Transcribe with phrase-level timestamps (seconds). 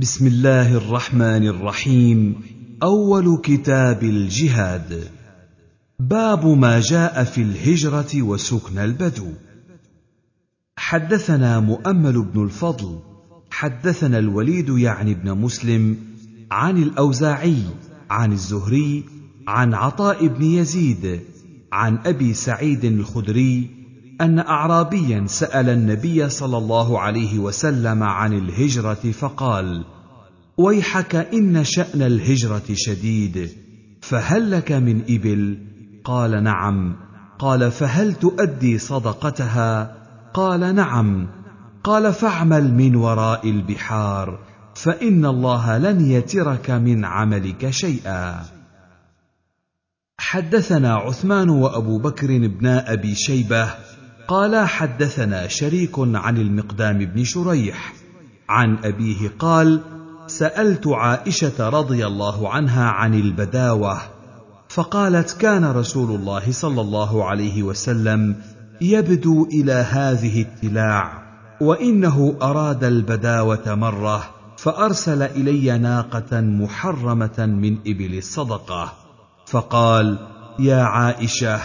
[0.00, 2.34] بسم الله الرحمن الرحيم.
[2.82, 5.10] أول كتاب الجهاد.
[5.98, 9.26] باب ما جاء في الهجرة وسكن البدو.
[10.76, 12.98] حدثنا مؤمل بن الفضل.
[13.50, 15.96] حدثنا الوليد يعني بن مسلم
[16.50, 17.62] عن الأوزاعي
[18.10, 19.04] عن الزهري
[19.48, 21.20] عن عطاء بن يزيد
[21.72, 23.79] عن أبي سعيد الخدري
[24.20, 29.84] أن اعرابيا سأل النبي صلى الله عليه وسلم عن الهجرة فقال
[30.58, 33.50] ويحك إن شأن الهجرة شديد
[34.00, 35.58] فهل لك من إبل؟
[36.04, 36.96] قال نعم.
[37.38, 39.96] قال فهل تؤدي صدقتها؟
[40.34, 41.28] قال نعم.
[41.84, 44.38] قال فاعمل من وراء البحار
[44.74, 48.42] فإن الله لن يترك من عملك شيئا.
[50.18, 53.89] حدثنا عثمان وأبو بكر بن أبي شيبة
[54.30, 57.92] قال حدثنا شريك عن المقدام بن شريح.
[58.48, 59.80] عن أبيه قال
[60.26, 63.98] سألت عائشة رضي الله عنها عن البداوة
[64.68, 68.36] فقالت كان رسول الله صلى الله عليه وسلم
[68.80, 71.22] يبدو إلى هذه التلاع
[71.60, 78.92] وإنه أراد البداوة مرة فأرسل إلي ناقة محرمة من إبل الصدقة
[79.46, 80.18] فقال
[80.58, 81.60] يا عائشة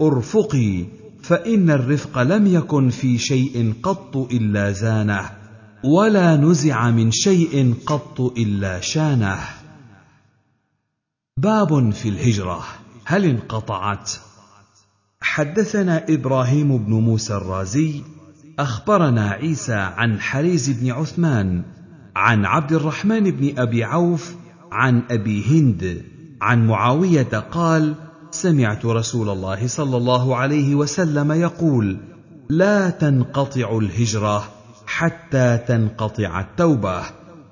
[0.00, 0.97] أرفقي.
[1.28, 5.30] فإن الرفق لم يكن في شيء قط إلا زانه
[5.84, 9.38] ولا نزع من شيء قط إلا شانه.
[11.36, 12.64] باب في الهجرة.
[13.04, 14.12] هل انقطعت؟
[15.20, 18.02] حدثنا إبراهيم بن موسى الرازي
[18.58, 21.62] أخبرنا عيسى عن حريز بن عثمان
[22.16, 24.34] عن عبد الرحمن بن أبي عوف
[24.72, 26.02] عن أبي هند
[26.40, 27.94] عن معاوية قال
[28.30, 31.98] سمعت رسول الله صلى الله عليه وسلم يقول
[32.48, 34.48] لا تنقطع الهجرة
[34.86, 37.02] حتى تنقطع التوبة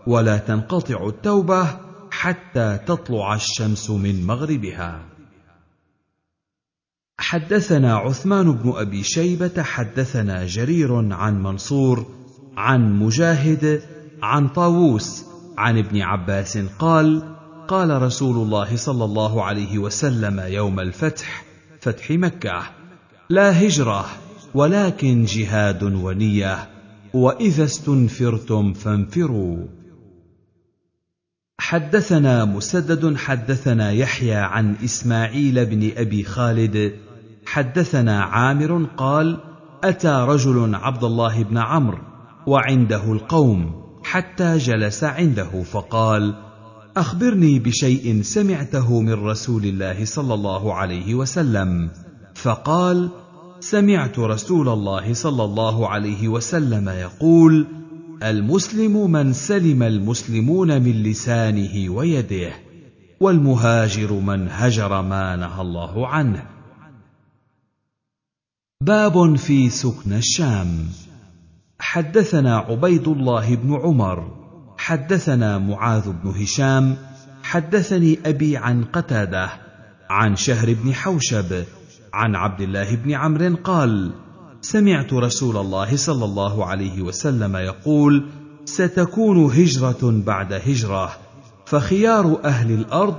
[0.06, 1.66] ولا تنقطع التوبة
[2.10, 5.02] حتى تطلع الشمس من مغربها.
[7.18, 12.06] حدثنا عثمان بن أبي شيبة حدثنا جرير عن منصور
[12.56, 13.82] عن مجاهد
[14.22, 15.24] عن طاووس
[15.58, 17.35] عن ابن عباس قال
[17.68, 21.44] قال رسول الله صلى الله عليه وسلم يوم الفتح
[21.80, 22.62] فتح مكة
[23.30, 24.06] لا هجرة
[24.54, 26.68] ولكن جهاد ونية
[27.14, 29.66] وإذا استنفرتم فانفروا.
[31.58, 36.92] حدثنا مسدد حدثنا يحيى عن إسماعيل بن أبي خالد
[37.46, 39.38] حدثنا عامر قال
[39.84, 41.98] أتى رجل عبد الله بن عمرو
[42.46, 46.45] وعنده القوم حتى جلس عنده فقال
[46.96, 51.90] أخبرني بشيء سمعته من رسول الله صلى الله عليه وسلم.
[52.34, 53.10] فقال
[53.60, 57.66] سمعت رسول الله صلى الله عليه وسلم يقول
[58.22, 62.52] المسلم من سلم المسلمون من لسانه ويده
[63.20, 66.46] والمهاجر من هجر ما نهى الله عنه.
[68.80, 70.68] باب في سكن الشام.
[71.78, 74.45] حدثنا عبيد الله بن عمر
[74.78, 76.96] حدثنا معاذ بن هشام
[77.42, 79.50] حدثني أبي عن قتادة
[80.10, 81.64] عن شهر بن حوشب
[82.12, 84.12] عن عبد الله بن عمرو قال
[84.60, 88.26] سمعت رسول الله صلى الله عليه وسلم يقول
[88.64, 91.12] ستكون هجرة بعد هجرة
[91.66, 93.16] فخيار أهل الأرض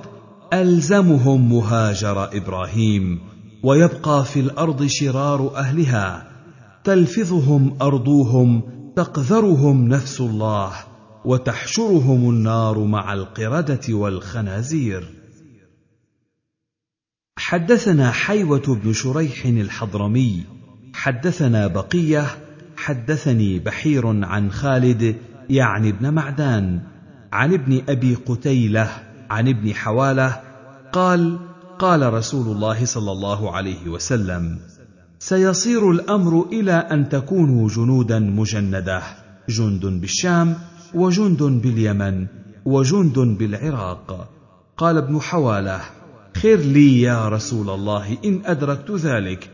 [0.53, 3.19] ألزمهم مهاجر إبراهيم
[3.63, 6.27] ويبقى في الأرض شرار أهلها
[6.83, 8.61] تلفظهم أرضوهم
[8.95, 10.71] تقذرهم نفس الله.
[11.25, 15.13] وتحشرهم النار مع القردة والخنازير.
[17.37, 20.43] حدثنا حيوة بن شريح الحضرمي.
[20.93, 22.25] حدثنا بقية.
[22.77, 25.15] حدثني بحير عن خالد
[25.49, 26.79] يعني ابن معدان.
[27.31, 28.89] عن ابن أبي قتيلة
[29.29, 30.41] عن ابن حوالة.
[30.93, 31.39] قال
[31.79, 34.59] قال رسول الله صلى الله عليه وسلم
[35.19, 39.01] سيصير الأمر إلى أن تكونوا جنودا مجندة
[39.49, 40.55] جند بالشام
[40.93, 42.27] وجند باليمن
[42.65, 44.29] وجند بالعراق.
[44.77, 45.81] قال ابن حواله
[46.37, 49.49] خير لي يا رسول الله إن أدركت ذلك.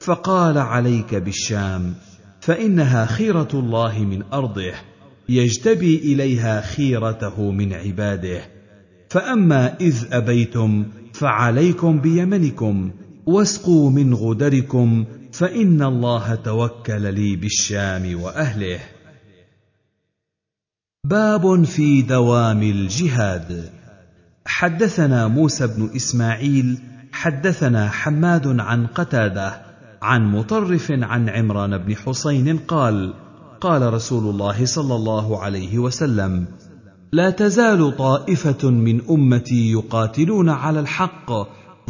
[0.00, 1.94] فقال عليك بالشام
[2.40, 4.72] فإنها خيرة الله من أرضه
[5.28, 8.40] يجتبي إليها خيرته من عباده.
[9.08, 12.90] فأما إذ أبيتم فعليكم بيمنكم
[13.26, 18.80] واسقوا من غدركم فإن الله توكل لي بالشام وأهله.
[21.06, 23.70] باب في دوام الجهاد.
[24.46, 26.78] حدثنا موسى بن إسماعيل
[27.12, 29.62] حدثنا حماد عن قتادة
[30.02, 33.14] عن مطرف عن عمران بن حسين قال
[33.60, 36.46] قال رسول الله صلى الله عليه وسلم
[37.12, 41.32] لا تزال طائفة من أمتي يقاتلون على الحق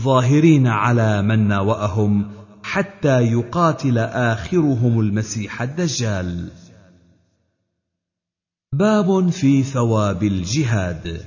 [0.00, 2.30] ظاهرين على من ناوأهم
[2.62, 6.50] حتى يقاتل آخرهم المسيح الدجال.
[8.74, 11.20] باب في ثواب الجهاد.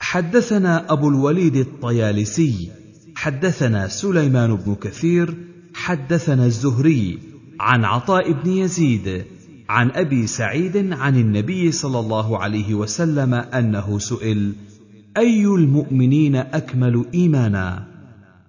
[0.00, 2.70] حدثنا أبو الوليد الطيالسي
[3.14, 5.34] حدثنا سليمان بن كثير
[5.74, 7.18] حدثنا الزهري
[7.60, 9.24] عن عطاء بن يزيد
[9.68, 14.52] عن أبي سعيد عن النبي صلى الله عليه وسلم أنه سئل
[15.16, 17.86] أي المؤمنين أكمل إيمانا؟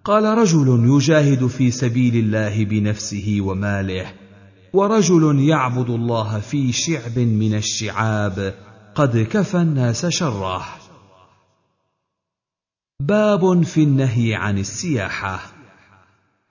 [0.05, 4.22] قال رجل يجاهد في سبيل الله بنفسه وماله.
[4.73, 8.55] ورجل يعبد الله في شعب من الشعاب
[8.95, 10.65] قد كفى الناس شره.
[13.01, 15.39] باب في النهي عن السياحة.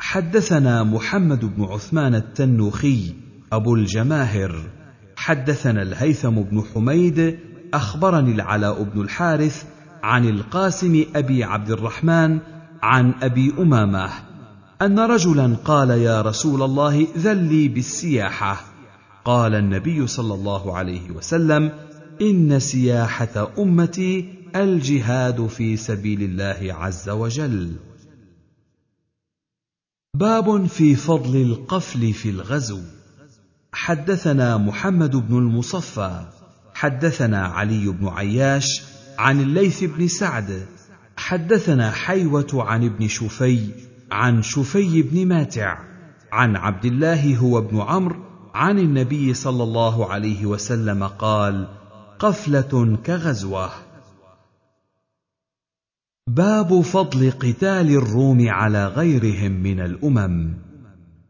[0.00, 3.14] حدثنا محمد بن عثمان التنوخي
[3.52, 4.70] أبو الجماهر.
[5.16, 7.38] حدثنا الهيثم بن حميد
[7.74, 9.64] أخبرني العلاء بن الحارث
[10.02, 12.38] عن القاسم أبي عبد الرحمن
[12.82, 14.31] عن أبي أمامة.
[14.82, 18.64] أن رجلا قال يا رسول الله ذل لي بالسياحة.
[19.24, 21.72] قال النبي صلى الله عليه وسلم
[22.22, 27.76] إن سياحة أمتي الجهاد في سبيل الله عز وجل.
[30.14, 32.80] باب في فضل القفل في الغزو.
[33.72, 36.26] حدثنا محمد بن المصفى
[36.74, 38.82] حدثنا علي بن عياش
[39.18, 40.66] عن الليث بن سعد
[41.16, 45.78] حدثنا حيوة عن ابن شفي عن شفي بن ماتع
[46.32, 48.16] عن عبد الله هو ابن عمرو
[48.54, 51.68] عن النبي صلى الله عليه وسلم قال
[52.18, 53.70] قفلة كغزوة.
[56.26, 60.54] باب فضل قتال الروم على غيرهم من الأمم.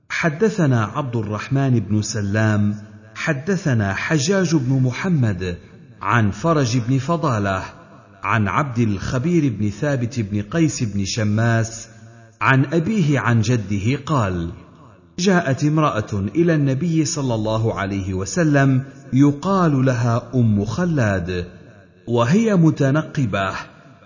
[0.09, 2.77] حدثنا عبد الرحمن بن سلام
[3.15, 5.59] حدثنا حجاج بن محمد
[6.01, 7.63] عن فرج بن فضالة
[8.23, 11.92] عن عبد الخبير بن ثابت بن قيس بن شماس
[12.43, 14.51] عن أبيه عن جده قال
[15.19, 21.47] جاءت امرأة إلى النبي صلى الله عليه وسلم يقال لها أم خلاد
[22.09, 23.53] وهي متنقبة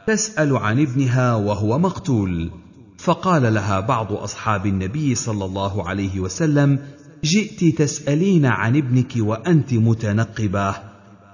[0.07, 2.51] تسأل عن ابنها وهو مقتول.
[2.99, 6.79] فقال لها بعض أصحاب النبي صلى الله عليه وسلم
[7.25, 10.75] جئت تسألين عن ابنك وأنت متنقبة.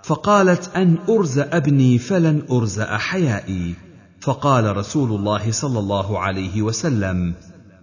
[0.02, 3.75] فقالت أن ارزا أبني فلن ارزا حيائي.
[4.22, 7.34] فقال رسول الله صلى الله عليه وسلم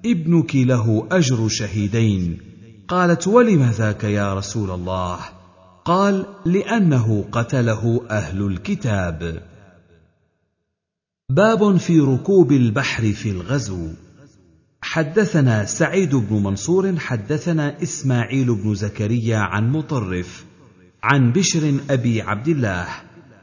[0.05, 2.37] ابنك له أجر شهيدين.
[2.87, 5.19] قالت ولم ذاك يا رسول الله؟
[5.85, 9.43] قال لأنه قتله أهل الكتاب.
[11.29, 13.87] باب في ركوب البحر في الغزو.
[14.81, 20.45] حدثنا سعيد بن منصور حدثنا إسماعيل بن زكريا عن مطرف
[21.03, 22.87] عن بشر أبي عبد الله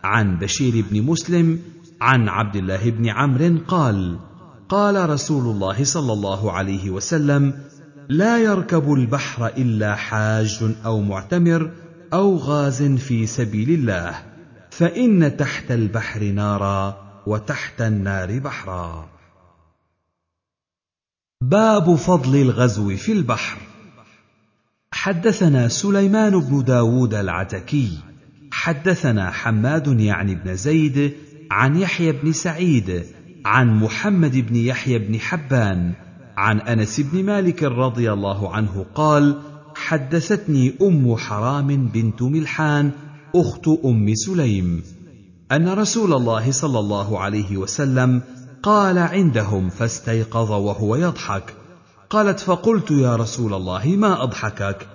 [0.05, 1.61] عن بشير بن مسلم
[2.01, 4.19] عن عبد الله بن عمرو قال
[4.69, 7.55] قال رسول الله صلى الله عليه وسلم
[8.09, 11.71] لا يركب البحر إلا حاج أو معتمر
[12.13, 14.23] أو غاز في سبيل الله
[14.71, 16.97] فإن تحت البحر نارا
[17.27, 19.09] وتحت النار بحرا.
[21.43, 23.59] باب فضل الغزو في البحر.
[24.93, 27.99] حدثنا سليمان بن داود العتكي
[28.53, 31.15] حدثنا حماد يعني بن زيد
[31.51, 33.05] عن يحيى بن سعيد
[33.45, 35.93] عن محمد بن يحيى بن حبان
[36.37, 39.41] عن أنس بن مالك رضي الله عنه قال
[39.75, 42.91] حدثتني أم حرام بنت ملحان
[43.35, 44.83] أخت أم سليم
[45.53, 48.23] أن رسول الله صلى الله عليه وسلم
[48.63, 51.55] قال عندهم فاستيقظ وهو يضحك
[52.11, 54.87] قالت فقلت يا رسول الله ما أضحكك؟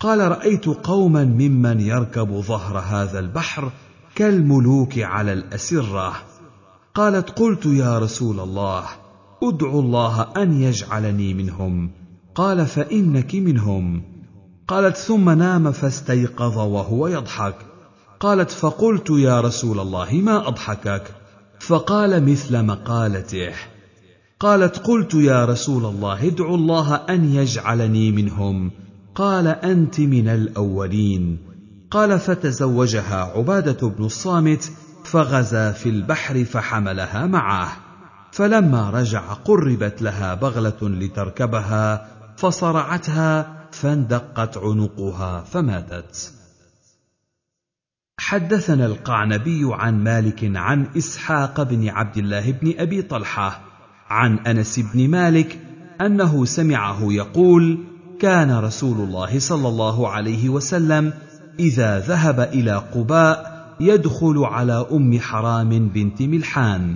[0.00, 3.72] قال رأيت قوما ممن يركب ظهر هذا البحر
[4.14, 6.12] كالملوك على الأسرة.
[6.94, 8.84] قالت قلت يا رسول الله
[9.42, 11.90] أدعو الله أن يجعلني منهم.
[12.34, 14.02] قال فإنك منهم.
[14.68, 17.54] قالت ثم نام فاستيقظ وهو يضحك.
[18.20, 21.14] قالت فقلت يا رسول الله ما أضحكك؟
[21.60, 23.52] فقال مثل مقالته.
[24.40, 28.70] قالت قلت يا رسول الله ادعو الله أن يجعلني منهم.
[29.14, 31.51] قال أنت من الأولين.
[31.92, 34.72] قال فتزوجها عبادة بن الصامت
[35.04, 37.76] فغزا في البحر فحملها معه.
[38.32, 46.32] فلما رجع قربت لها بغلة لتركبها فصرعتها فاندقت عنقها فماتت.
[48.18, 53.60] حدثنا القعنبي عن مالك عن إسحاق بن عبد الله بن أبي طلحة
[54.08, 55.58] عن أنس بن مالك
[56.00, 57.78] أنه سمعه يقول
[58.20, 61.12] كان رسول الله صلى الله عليه وسلم
[61.58, 66.94] إذا ذهب إلى قباء يدخل على أم حرام بنت ملحان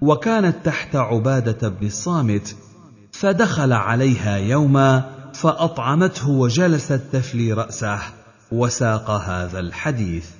[0.00, 2.56] وكانت تحت عبادة بن الصامت
[3.12, 8.00] فدخل عليها يوما فأطعمته وجلست تفلي رأسه
[8.52, 10.30] وساق هذا الحديث.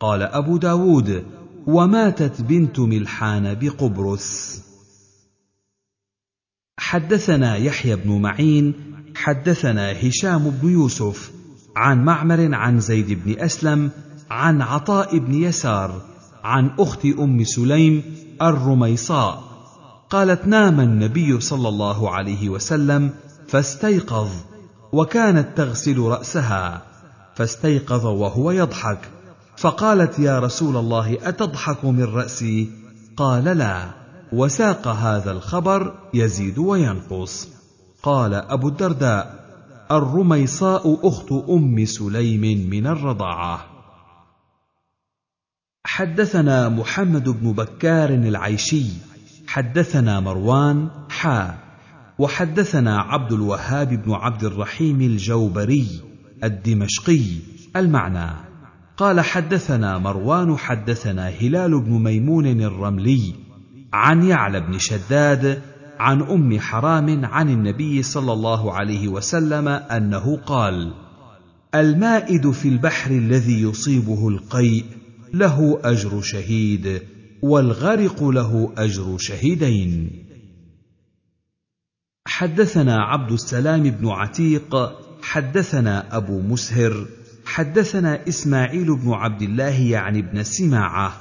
[0.00, 1.24] قال أبو داود
[1.66, 4.62] وماتت بنت ملحان بقبرس
[6.78, 8.74] حدثنا يحيى بن معين
[9.14, 11.41] حدثنا هشام بن يوسف
[11.76, 13.90] عن معمر عن زيد بن أسلم
[14.30, 16.02] عن عطاء بن يسار
[16.44, 18.02] عن أخت أم سليم
[18.42, 19.42] الرميصاء.
[20.10, 23.10] قالت نام النبي صلى الله عليه وسلم
[23.48, 24.28] فاستيقظ
[24.92, 26.82] وكانت تغسل رأسها
[27.34, 28.98] فاستيقظ وهو يضحك.
[29.56, 32.70] فقالت يا رسول الله أتضحك من رأسي؟
[33.16, 33.84] قال لا
[34.32, 37.48] وساق هذا الخبر يزيد وينقص.
[38.02, 39.41] قال أبو الدرداء
[39.96, 43.66] الرميصاء أخت أم سليم من الرضاعة.
[45.84, 48.86] حدثنا محمد بن بكار العيشي
[49.46, 51.58] حدثنا مروان حا
[52.18, 55.88] وحدثنا عبد الوهاب بن عبد الرحيم الجوبري
[56.44, 57.24] الدمشقي
[57.76, 58.30] المعنى.
[58.96, 63.34] قال حدثنا مروان حدثنا هلال بن ميمون الرملي
[63.92, 65.62] عن يعلى بن شداد
[65.98, 70.94] عن أم حرام عن النبي صلى الله عليه وسلم أنه قال
[71.74, 74.84] المائد في البحر الذي يصيبه القيء
[75.34, 77.02] له أجر شهيد
[77.42, 80.10] والغرق له أجر شهيدين.
[82.26, 84.76] حدثنا عبد السلام بن عتيق
[85.22, 87.06] حدثنا أبو مسهر
[87.44, 91.12] حدثنا إسماعيل بن عبد الله يعني بن سماعة.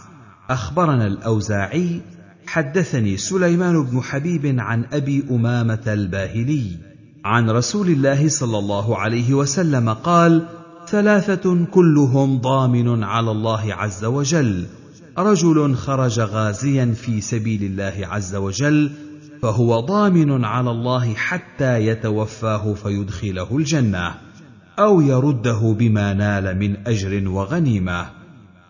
[0.50, 2.02] أخبرنا الأوزاعي
[2.48, 6.78] حدثني سليمان بن حبيب عن أبي أمامة الباهلي
[7.26, 10.46] عن رسول الله صلى الله عليه وسلم قال
[10.88, 14.66] ثلاثة كلهم ضامن على الله عز وجل.
[15.18, 18.92] رجل خرج غازيا في سبيل الله عز وجل
[19.42, 24.16] فهو ضامن على الله حتى يتوفاه فيدخله الجنة
[24.80, 28.06] أو يرده بما نال من أجر وغنيمة.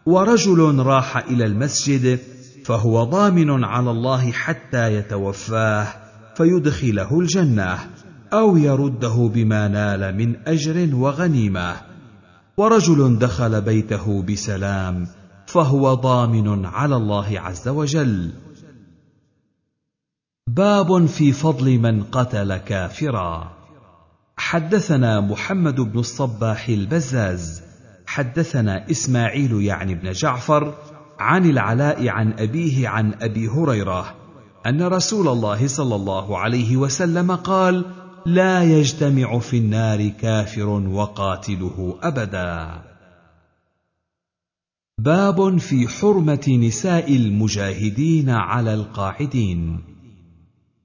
[0.05, 2.19] ورجل راح إلى المسجد
[2.65, 5.87] فهو ضامن على الله حتى يتوفاه
[6.35, 7.79] فيدخله الجنة
[8.33, 11.75] أو يرده بما نال من أجر وغنيمة.
[12.57, 15.07] ورجل دخل بيته بسلام
[15.45, 18.31] فهو ضامن على الله عز وجل.
[20.47, 23.51] باب في فضل من قتل كافرا.
[24.37, 27.61] حدثنا محمد بن الصباح البزاز
[28.05, 30.73] حدثنا إسماعيل يعني بن جعفر
[31.21, 34.15] عن العلاء عن أبيه عن أبي هريرة
[34.65, 37.85] أن رسول الله صلى الله عليه وسلم قال
[38.25, 42.81] لا يجتمع في النار كافر وقاتله أبدا.
[44.97, 49.79] باب في حرمة نساء المجاهدين على القاعدين.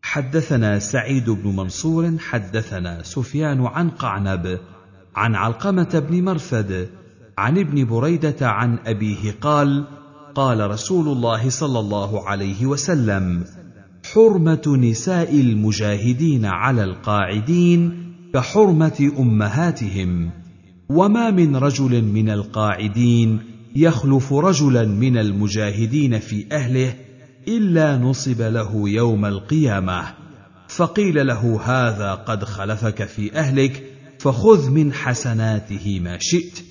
[0.03, 4.61] حدثنا سعيد بن منصور حدثنا سفيان عن قعنب
[5.17, 6.89] عن علقمة بن مرثد
[7.39, 9.85] عن ابن بريدة عن أبيه قال
[10.37, 13.45] قال رسول الله صلى الله عليه وسلم
[14.13, 20.31] حرمة نساء المجاهدين على القاعدين كحرمة أمهاتهم.
[20.89, 23.41] وما من رجل من القاعدين
[23.77, 26.95] يخلف رجلا من المجاهدين في أهله
[27.49, 30.05] إلا نصب له يوم القيامة.
[30.69, 33.85] فقيل له هذا قد خلفك في أهلك
[34.19, 36.66] فخذ من حسناته ما شئت.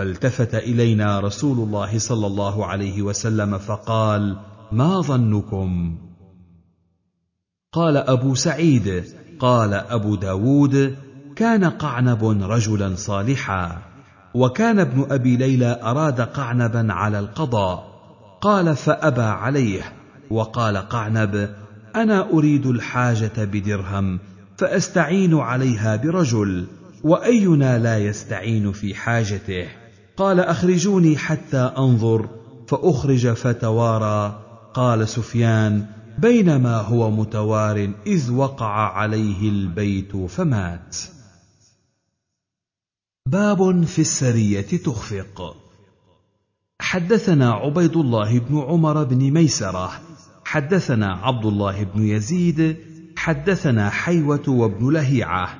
[0.00, 4.36] فالتفت إلينا رسول الله صلى الله عليه وسلم فقال
[4.72, 5.98] ما ظنكم؟
[7.72, 9.04] قال أبو سعيد.
[9.40, 10.96] قال أبو داود.
[11.36, 13.82] كان قعنب رجلا صالحا
[14.34, 17.84] وكان ابن أبي ليلى أراد قعنبا على القضاء.
[18.40, 19.82] قال فأبى عليه.
[20.30, 21.54] وقال قعنب
[21.96, 24.18] أنا أريد الحاجة بدرهم
[24.56, 26.66] فأستعين عليها برجل
[27.04, 29.79] وأينا لا يستعين في حاجته؟
[30.20, 32.28] قال أخرجوني حتى أنظر
[32.68, 34.42] فأخرج فتوارى.
[34.74, 35.86] قال سفيان
[36.18, 40.96] بينما هو متوار إذ وقع عليه البيت فمات.
[43.26, 45.56] باب في السرية تخفق.
[46.80, 49.90] حدثنا عبيد الله بن عمر بن ميسرة.
[50.44, 52.76] حدثنا عبد الله بن يزيد.
[53.16, 55.58] حدثنا حيوة وابن لهيعة.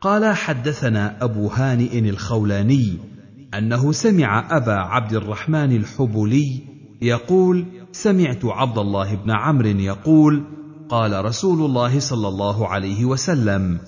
[0.00, 3.09] قال حدثنا أبو هانئ الخولاني.
[3.54, 6.60] أنه سمع أبا عبد الرحمن الحبلي
[7.02, 10.44] يقول سمعت عبد الله بن عمرو يقول
[10.88, 13.78] قال رسول الله صلى الله عليه وسلم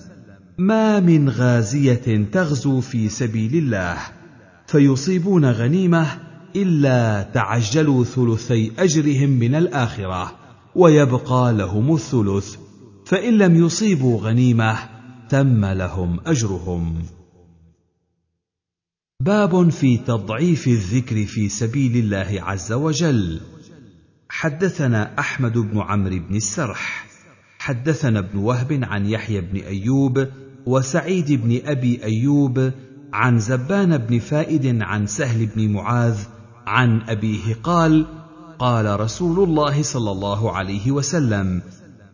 [0.57, 3.97] ما من غازية تغزو في سبيل الله
[4.67, 6.07] فيصيبون غنيمة
[6.55, 10.31] إلا تعجلوا ثلثي أجرهم من الآخرة
[10.75, 12.55] ويبقى لهم الثلث
[13.05, 14.75] فإن لم يصيبوا غنيمة
[15.29, 16.95] تم لهم أجرهم.
[19.25, 23.41] باب في تضعيف الذكر في سبيل الله عز وجل.
[24.29, 27.07] حدثنا أحمد بن عمرو بن السرح.
[27.59, 30.27] حدثنا ابن وهب عن يحيى بن أيوب
[30.65, 32.71] وسعيد بن أبي أيوب
[33.13, 36.17] عن زبان بن فائد عن سهل بن معاذ
[36.67, 38.05] عن أبيه قال
[38.59, 41.61] قال رسول الله صلى الله عليه وسلم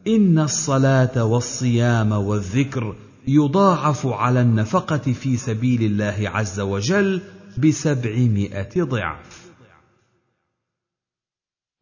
[0.07, 2.95] إن الصلاة والصيام والذكر
[3.27, 7.21] يضاعف على النفقة في سبيل الله عز وجل
[7.57, 9.49] بسبعمائة ضعف.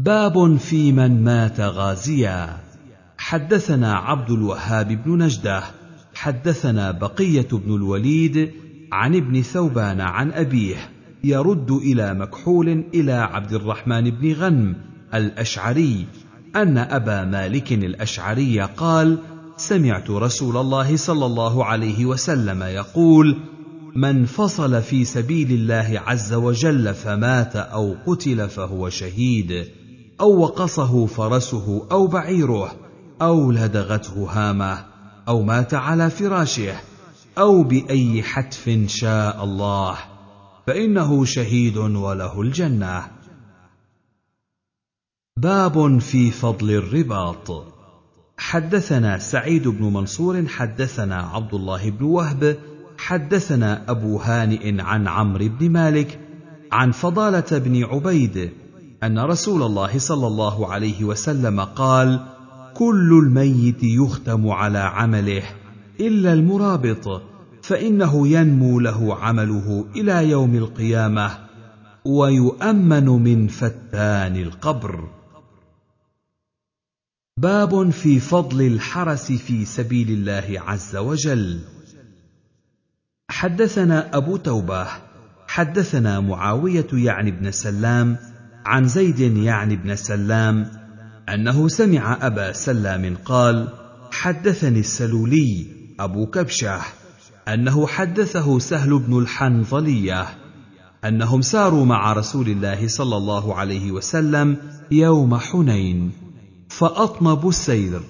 [0.01, 2.67] باب في من مات غازيا.
[3.17, 5.63] حدثنا عبد الوهاب بن نجدة
[6.15, 8.51] حدثنا بقية بن الوليد
[8.91, 10.89] عن ابن ثوبان عن أبيه
[11.24, 14.75] يرد إلى مكحول إلى عبد الرحمن بن غنم
[15.13, 16.06] الأشعري
[16.56, 19.17] أن أبا مالك الأشعري قال
[19.57, 23.37] سمعت رسول الله صلى الله عليه وسلم يقول
[23.95, 29.67] من فصل في سبيل الله عز وجل فمات أو قتل فهو شهيد
[30.21, 32.75] أو وقصه فرسه أو بعيره
[33.21, 34.85] أو لدغته هامة
[35.27, 36.75] أو مات على فراشه
[37.37, 39.97] أو بأي حتف شاء الله
[40.67, 43.11] فإنه شهيد وله الجنة.
[45.37, 47.76] باب في فضل الرباط.
[48.38, 52.58] حدثنا سعيد بن منصور حدثنا عبد الله بن وهب
[52.98, 56.20] حدثنا أبو هانئ عن عمرو بن مالك
[56.72, 58.50] عن فضالة بن عبيد
[59.03, 62.20] أن رسول الله صلى الله عليه وسلم قال
[62.74, 65.44] كل الميت يختم على عمله
[66.00, 67.22] إلا المرابط
[67.62, 71.32] فإنه ينمو له عمله إلى يوم القيامة
[72.06, 75.16] ويؤمن من فتان القبر.
[77.37, 81.59] باب في فضل الحرس في سبيل الله عز وجل.
[83.29, 84.87] حدثنا أبو توبة
[85.47, 88.17] حدثنا معاوية يعني بن سلام
[88.65, 90.71] عن زيد يعني بن سلام
[91.29, 93.67] أنه سمع أبا سلام قال
[94.11, 95.65] حدثني السلولي
[96.00, 96.81] أبو كبشة
[97.47, 100.25] أنه حدثه سهل بن الحنظلية
[101.05, 104.57] أنهم ساروا مع رسول الله صلى الله عليه وسلم
[104.91, 106.26] يوم حنين.
[106.70, 108.01] فاطنبوا السير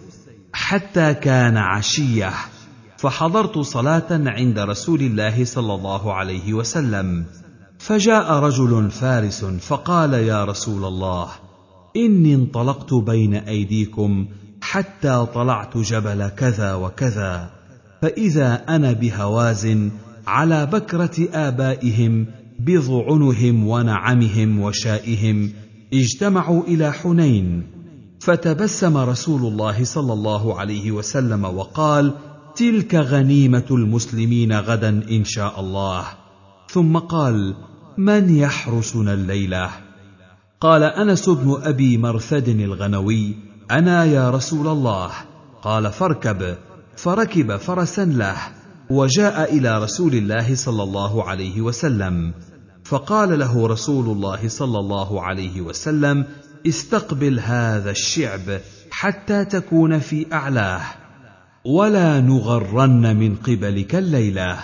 [0.53, 2.33] حتى كان عشية
[2.97, 7.25] فحضرت صلاة عند رسول الله صلى الله عليه وسلم.
[7.79, 11.29] فجاء رجل فارس فقال يا رسول الله
[11.95, 14.27] إني انطلقت بين أيديكم
[14.61, 17.49] حتى طلعت جبل كذا وكذا
[18.01, 19.91] فإذا أنا بهوازن
[20.27, 22.27] على بكرة آبائهم
[22.59, 25.51] بضعنهم ونعمهم وشائهم
[25.93, 27.76] اجتمعوا إلى حنين
[28.19, 32.13] فتبسم رسول الله صلى الله عليه وسلم وقال
[32.55, 36.03] تلك غنيمة المسلمين غدا إن شاء الله.
[36.69, 37.55] ثم قال
[37.97, 39.69] من يحرسنا الليلة؟
[40.61, 43.35] قال أنس بن أبي مرثد الغنوي
[43.71, 45.11] أنا يا رسول الله.
[45.61, 46.55] قال فاركب.
[46.95, 48.37] فركب فرسا له
[48.89, 52.33] وجاء إلى رسول الله صلى الله عليه وسلم.
[52.83, 56.25] فقال له رسول الله صلى الله عليه وسلم
[56.69, 58.59] استقبل هذا الشعب
[58.91, 60.81] حتى تكون في أعلاه
[61.65, 64.57] ولا نغرن من قبلك الليلة.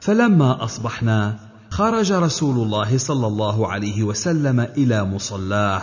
[0.00, 1.36] فلما أصبحنا
[1.70, 5.82] خرج رسول الله صلى الله عليه وسلم إلى مصلاه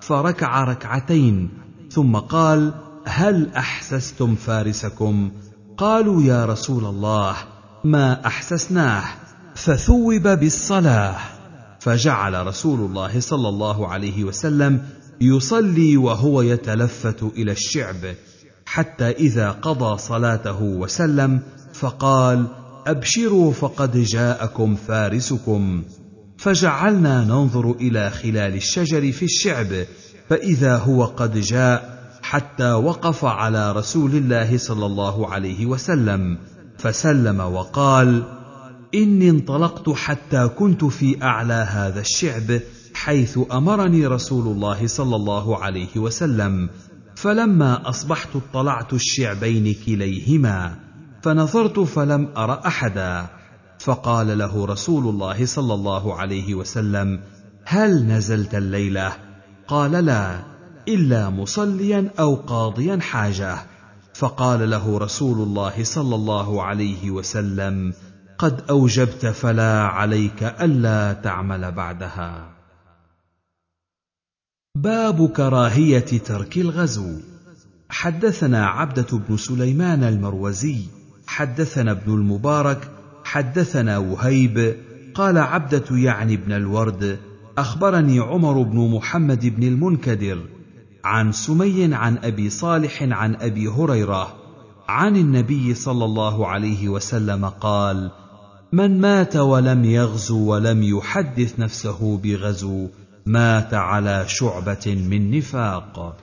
[0.00, 1.50] فركع ركعتين
[1.90, 5.30] ثم قال هل أحسستم فارسكم؟
[5.76, 7.36] قالوا يا رسول الله
[7.84, 9.04] ما أحسسناه.
[9.54, 11.16] فثوب بالصلاة
[11.80, 14.82] فجعل رسول الله صلى الله عليه وسلم
[15.20, 18.14] يصلي وهو يتلفت إلى الشعب
[18.66, 21.40] حتى إذا قضى صلاته وسلم
[21.74, 22.46] فقال
[22.86, 25.82] أبشروا فقد جاءكم فارسكم.
[26.38, 29.86] فجعلنا ننظر إلى خلال الشجر في الشعب
[30.28, 36.38] فإذا هو قد جاء حتى وقف على رسول الله صلى الله عليه وسلم.
[36.78, 38.22] فسلم وقال
[38.94, 42.60] إني انطلقت حتى كنت في أعلى هذا الشعب
[43.04, 46.68] حيث أمرني رسول الله صلى الله عليه وسلم
[47.16, 50.74] فلما أصبحت اطلعت الشعبين كليهما
[51.22, 53.26] فنظرت فلم أر أحدا
[53.78, 57.20] فقال له رسول الله صلى الله عليه وسلم
[57.64, 59.12] هل نزلت الليلة؟
[59.68, 60.40] قال لا
[60.88, 63.58] إلا مصليا أو قاضيا حاجة.
[64.14, 67.92] فقال له رسول الله صلى الله عليه وسلم
[68.38, 72.51] قد أوجبت فلا عليك ألا تعمل بعدها.
[74.76, 77.20] باب كراهية ترك الغزو.
[77.88, 80.76] حدثنا عبدة بن سليمان المروزي
[81.26, 82.90] حدثنا ابن المبارك
[83.24, 84.76] حدثنا وهيب
[85.14, 87.18] قال عبدة يعني بن الورد
[87.58, 90.38] أخبرني عمر بن محمد بن المنكدر
[91.04, 94.34] عن سمي عن أبي صالح عن أبي هريرة
[94.88, 98.10] عن النبي صلى الله عليه وسلم قال
[98.72, 102.88] من مات ولم يغزو ولم يحدث نفسه بغزو
[103.26, 106.16] مات على شعبة من نفاق.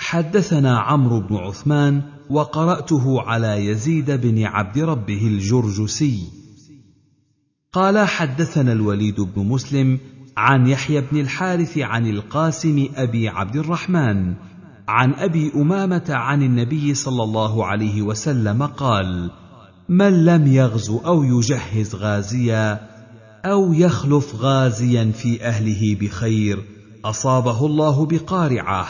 [0.00, 6.38] حدثنا عمرو بن عثمان وقرأته على يزيد بن عبد ربه الجرجسي.
[7.72, 9.98] قال حدثنا الوليد بن مسلم
[10.36, 14.34] عن يحيى بن الحارث عن القاسم أبي عبد الرحمن
[14.88, 19.30] عن أبي أمامة عن النبي صلى الله عليه وسلم قال
[19.88, 22.97] من لم يغزو أو يجهز غازيا
[23.44, 26.64] أو يخلف غازيا في أهله بخير
[27.04, 28.88] أصابه الله بقارعة.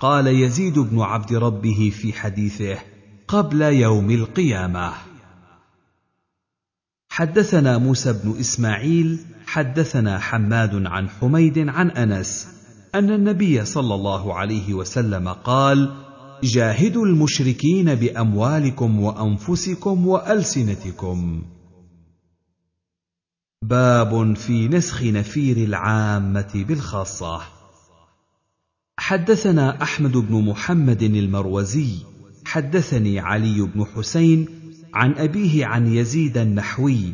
[0.00, 2.78] قال يزيد بن عبد ربه في حديثه
[3.28, 4.92] قبل يوم القيامة.
[7.08, 12.48] حدثنا موسى بن إسماعيل حدثنا حماد عن حميد عن أنس
[12.94, 15.94] أن النبي صلى الله عليه وسلم قال
[16.42, 21.42] جاهدوا المشركين بأموالكم وأنفسكم وألسنتكم.
[23.62, 27.40] باب في نسخ نفير العامة بالخاصة.
[28.98, 31.94] حدثنا أحمد بن محمد المروزي
[32.44, 34.46] حدثني علي بن حسين
[34.94, 37.12] عن أبيه عن يزيد النحوي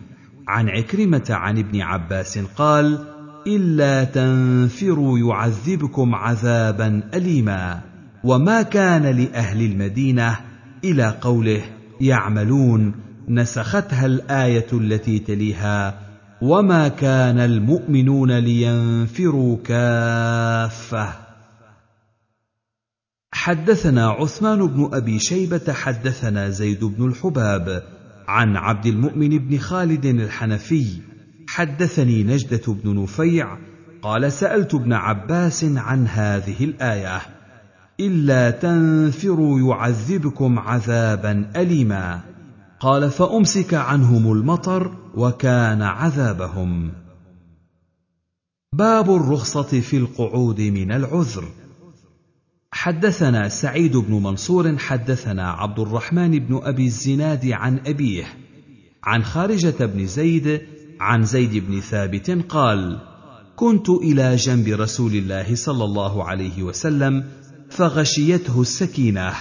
[0.48, 3.04] عن عكرمة عن ابن عباس قال
[3.46, 7.80] إلا تنفروا يعذبكم عذابا اليما
[8.24, 10.36] وما كان لأهل المدينة
[10.84, 11.62] إلى قوله
[12.00, 12.94] يعملون
[13.28, 16.07] نسختها الآية التي تليها
[16.42, 21.12] وما كان المؤمنون لينفروا كافه.
[23.32, 27.82] حدثنا عثمان بن ابي شيبه حدثنا زيد بن الحباب
[28.28, 30.86] عن عبد المؤمن بن خالد الحنفي.
[31.48, 33.58] حدثني نجده بن نفيع
[34.02, 37.20] قال سالت ابن عباس عن هذه الايه.
[38.00, 42.27] الا تنفروا يعذبكم عذابا اليما.
[42.80, 46.92] قال فأمسك عنهم المطر وكان عذابهم.
[48.72, 51.44] باب الرخصة في القعود من العذر.
[52.72, 58.24] حدثنا سعيد بن منصور حدثنا عبد الرحمن بن أبي الزناد عن أبيه
[59.04, 60.60] عن خارجة بن زيد
[61.00, 63.00] عن زيد بن ثابت قال
[63.56, 67.24] كنت إلى جنب رسول الله صلى الله عليه وسلم
[67.70, 69.32] فغشيته السكينة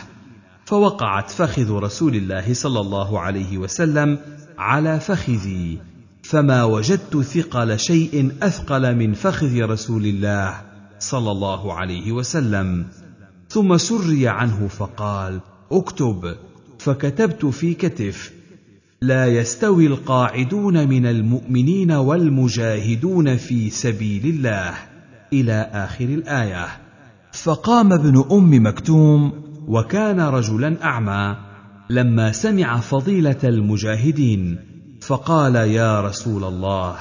[0.67, 4.19] فوقعت فخذ رسول الله صلى الله عليه وسلم
[4.57, 5.77] على فخذي
[6.23, 10.61] فما وجدت ثقل شيء أثقل من فخذ رسول الله
[10.99, 12.85] صلى الله عليه وسلم.
[13.49, 15.39] ثم سري عنه فقال
[15.71, 16.35] اكتب
[16.79, 18.31] فكتبت في كتف
[19.01, 24.73] لا يستوي القاعدون من المؤمنين والمجاهدون في سبيل الله
[25.33, 26.67] إلى آخر الآية
[27.31, 31.37] فقام ابن أم مكتوم وكان رجلا أعمى
[31.89, 34.59] لما سمع فضيلة المجاهدين
[35.01, 36.95] فقال يا رسول الله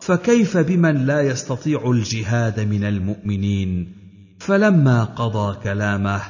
[0.00, 3.92] فكيف بمن لا يستطيع الجهاد من المؤمنين؟
[4.38, 6.20] فلما قضى كلامه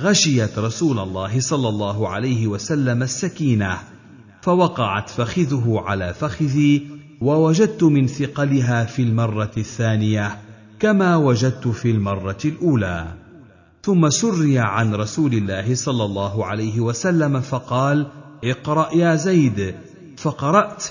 [0.00, 3.78] غشيت رسول الله صلى الله عليه وسلم السكينة
[4.42, 6.88] فوقعت فخذه على فخذي
[7.20, 10.38] ووجدت من ثقلها في المرة الثانية
[10.80, 13.21] كما وجدت في المرة الأولى.
[13.84, 18.06] ثم سري عن رسول الله صلى الله عليه وسلم فقال
[18.44, 19.74] اقرأ يا زيد.
[20.16, 20.84] فقرأت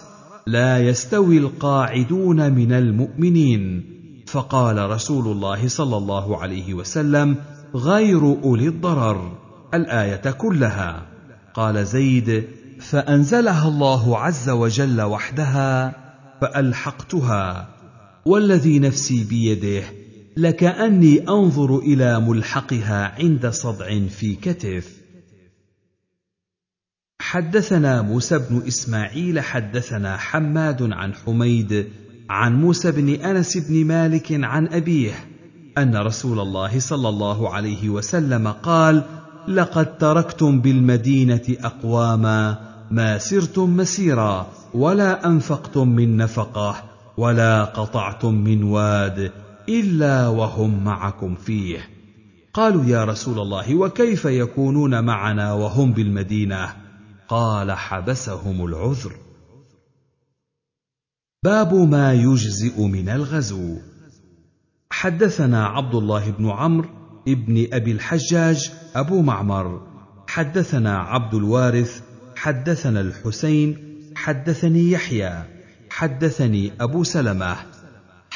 [0.48, 3.84] لا يستوي القاعدون من المؤمنين.
[4.28, 7.36] فقال رسول الله صلى الله عليه وسلم
[7.76, 9.38] غير أولي الضرر
[9.74, 11.06] الآية كلها.
[11.54, 12.48] قال زيد
[12.80, 15.96] فأنزلها الله عز وجل وحدها
[16.42, 17.70] فألحقتها.
[18.26, 20.01] والذي نفسي بيده
[20.38, 25.02] لكأني أنظر إلى ملحقها عند صدع في كتف.
[27.22, 31.88] حدثنا موسى بن إسماعيل حدثنا حماد عن حميد
[32.30, 35.14] عن موسى بن أنس بن مالك عن أبيه
[35.78, 39.04] أن رسول الله صلى الله عليه وسلم قال
[39.48, 42.58] لقد تركتم بالمدينة أقواما
[42.92, 46.84] ما سرتم مسيرا ولا أنفقتم من نفقة
[47.18, 49.32] ولا قطعتم من واد
[49.70, 51.90] إلا وهم معكم فيه.
[52.54, 56.76] قالوا يا رسول الله وكيف يكونون معنا وهم بالمدينة؟
[57.28, 59.16] قال حبسهم العذر.
[61.44, 63.78] باب ما يجزئ من الغزو.
[64.92, 66.90] حدثنا عبد الله بن عمرو
[67.28, 69.88] ابن أبي الحجاج أبو معمر.
[70.28, 72.02] حدثنا عبد الوارث
[72.36, 75.44] حدثنا الحسين حدثني يحيى
[75.90, 77.58] حدثني أبو سلمة.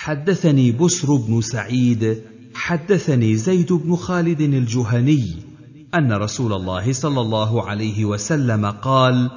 [0.05, 2.21] حدثني بسر بن سعيد
[2.53, 5.35] حدثني زيد بن خالد الجهني
[5.95, 9.29] أن رسول الله صلى الله عليه وسلم قال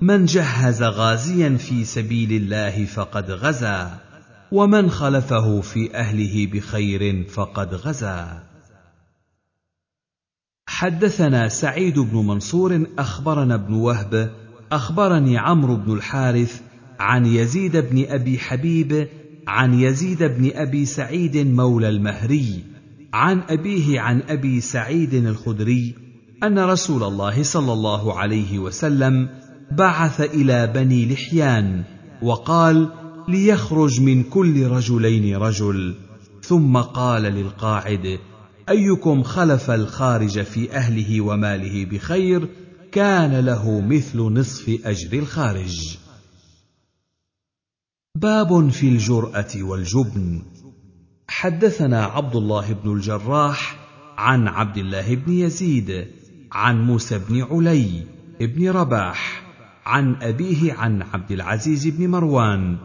[0.00, 3.98] من جهز غازيا في سبيل الله فقد غزا
[4.52, 8.42] ومن خلفه في أهله بخير فقد غزا.
[10.66, 14.32] حدثنا سعيد بن منصور أخبرنا ابن وهب
[14.72, 16.60] أخبرني عمرو بن الحارث
[17.00, 19.08] عن يزيد بن أبي حبيب
[19.46, 22.64] عن يزيد بن أبي سعيد مولى المهري
[23.14, 25.94] عن أبيه عن أبي سعيد الخدري
[26.42, 29.28] أن رسول الله صلى الله عليه وسلم
[29.70, 31.84] بعث إلى بني لحيان
[32.22, 32.88] وقال
[33.28, 35.94] ليخرج من كل رجلين رجل.
[36.42, 38.18] ثم قال للقاعد
[38.68, 42.48] أيكم خلف الخارج في أهله وماله بخير
[42.92, 45.98] كان له مثل نصف أجر الخارج.
[48.16, 50.42] باب في الجرأة والجبن.
[51.28, 53.76] حدثنا عبد الله بن الجراح
[54.18, 56.06] عن عبد الله بن يزيد
[56.52, 58.06] عن موسى بن علي
[58.40, 59.42] بن رباح
[59.86, 62.76] عن أبيه عن عبد العزيز بن مروان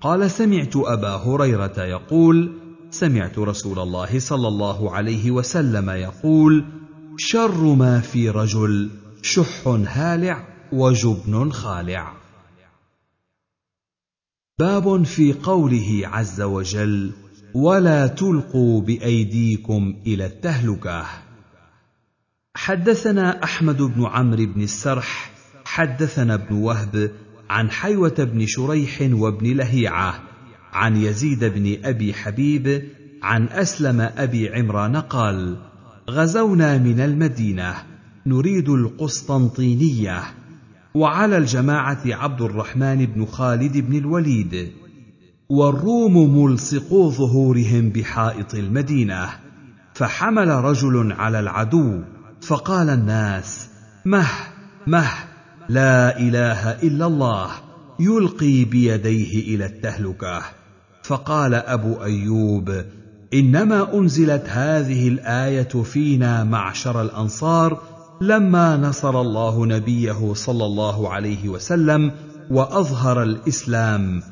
[0.00, 2.52] قال سمعت أبا هريرة يقول
[2.90, 6.64] سمعت رسول الله صلى الله عليه وسلم يقول
[7.16, 8.90] شر ما في رجل
[9.22, 12.19] شح هالع وجبن خالع.
[14.60, 17.12] باب في قوله عز وجل
[17.54, 21.06] ولا تلقوا بأيديكم إلى التهلكة.
[22.54, 25.30] حدثنا أحمد بن عمرو بن السرح
[25.64, 27.10] حدثنا ابن وهب
[27.50, 30.22] عن حيوة بن شريح وابن لهيعة
[30.72, 32.88] عن يزيد بن أبي حبيب
[33.22, 35.56] عن أسلم أبي عمران قال
[36.10, 37.74] غزونا من المدينة
[38.26, 40.39] نريد القسطنطينية.
[40.94, 44.72] وعلى الجماعة عبد الرحمن بن خالد بن الوليد.
[45.48, 49.28] والروم ملصقو ظهورهم بحائط المدينة.
[49.94, 52.00] فحمل رجل على العدو
[52.40, 53.68] فقال الناس
[54.04, 54.28] مه
[54.86, 55.08] مه
[55.68, 57.50] لا إله إلا الله
[58.00, 60.42] يلقي بيديه إلى التهلكة.
[61.02, 62.84] فقال أبو أيوب
[63.34, 67.82] إنما أنزلت هذه الآية فينا معشر الأنصار
[68.22, 72.12] لما نصر الله نبيه صلى الله عليه وسلم
[72.50, 74.22] وأظهر الإسلام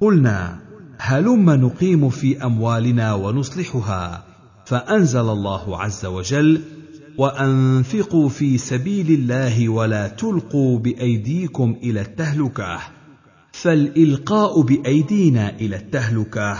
[0.00, 0.60] قلنا
[0.98, 4.24] هلم نقيم في أموالنا ونصلحها
[4.64, 6.62] فأنزل الله عز وجل
[7.18, 12.78] وأنفقوا في سبيل الله ولا تلقوا بأيديكم إلى التهلكة
[13.52, 16.58] فالإلقاء بأيدينا إلى التهلكة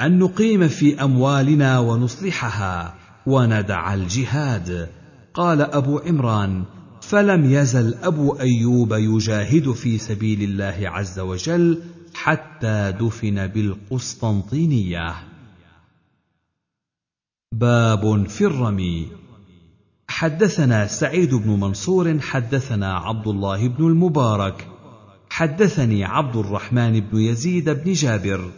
[0.00, 2.94] أن نقيم في أموالنا ونصلحها
[3.26, 4.88] وندع الجهاد.
[5.36, 6.64] قال أبو عمران
[7.00, 11.82] فلم يزل أبو أيوب يجاهد في سبيل الله عز وجل
[12.14, 15.14] حتى دفن بالقسطنطينية.
[17.52, 19.08] باب في الرمي.
[20.08, 24.68] حدثنا سعيد بن منصور حدثنا عبد الله بن المبارك.
[25.30, 28.50] حدثني عبد الرحمن بن يزيد بن جابر.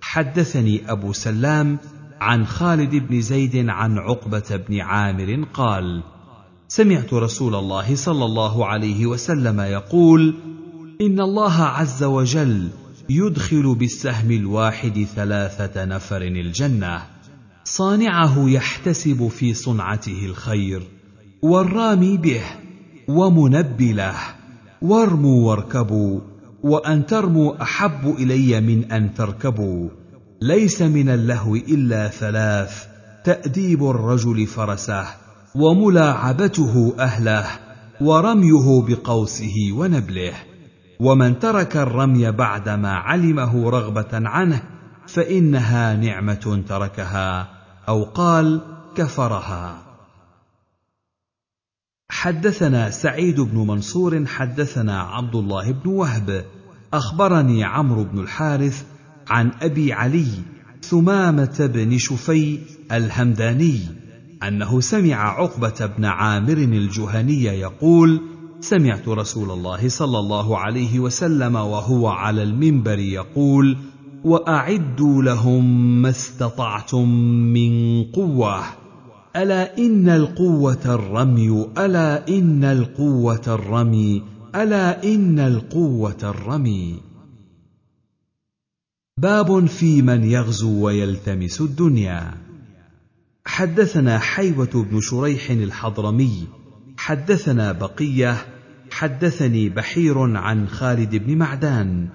[0.00, 1.78] حدثني أبو سلام
[2.20, 6.02] عن خالد بن زيد عن عقبة بن عامر قال
[6.68, 10.34] سمعت رسول الله صلى الله عليه وسلم يقول
[11.00, 12.68] إن الله عز وجل
[13.08, 17.02] يدخل بالسهم الواحد ثلاثة نفر الجنة
[17.64, 20.82] صانعه يحتسب في صنعته الخير
[21.42, 22.42] والرامي به
[23.08, 24.14] ومنبله
[24.82, 26.20] وارموا واركبوا
[26.62, 29.88] وأن ترموا أحب إلي من أن تركبوا
[30.42, 32.84] ليس من اللهو إلا ثلاث
[33.24, 35.25] تأديب الرجل فرسه
[35.56, 37.46] وملاعبته أهله
[38.00, 40.34] ورميه بقوسه ونبله.
[41.00, 44.62] ومن ترك الرمي بعدما علمه رغبة عنه
[45.06, 47.48] فإنها نعمة تركها
[47.88, 48.60] أو قال
[48.96, 49.82] كفرها.
[52.10, 56.44] حدثنا سعيد بن منصور حدثنا عبد الله بن وهب.
[56.92, 58.84] أخبرني عمرو بن الحارث
[59.28, 60.28] عن أبي علي
[60.82, 62.58] ثمامة بن شفي
[62.92, 64.05] الهمداني.
[64.42, 68.20] أنه سمع عقبة بن عامر الجهني يقول
[68.60, 73.76] سمعت رسول الله صلى الله عليه وسلم وهو على المنبر يقول
[74.24, 77.08] وأعدوا لهم ما استطعتم
[77.52, 78.62] من قوة.
[79.36, 84.22] ألا إن القوة الرمي؟ ألا إن القوة الرمي؟
[84.54, 87.00] ألا إن القوة الرمي؟
[89.18, 92.45] باب في من يغزو ويلتمس الدنيا.
[93.46, 96.48] حدثنا حيوة بن شريح الحضرمي
[96.96, 98.36] حدثنا بقية
[98.90, 102.08] حدثني بحير عن خالد بن معدان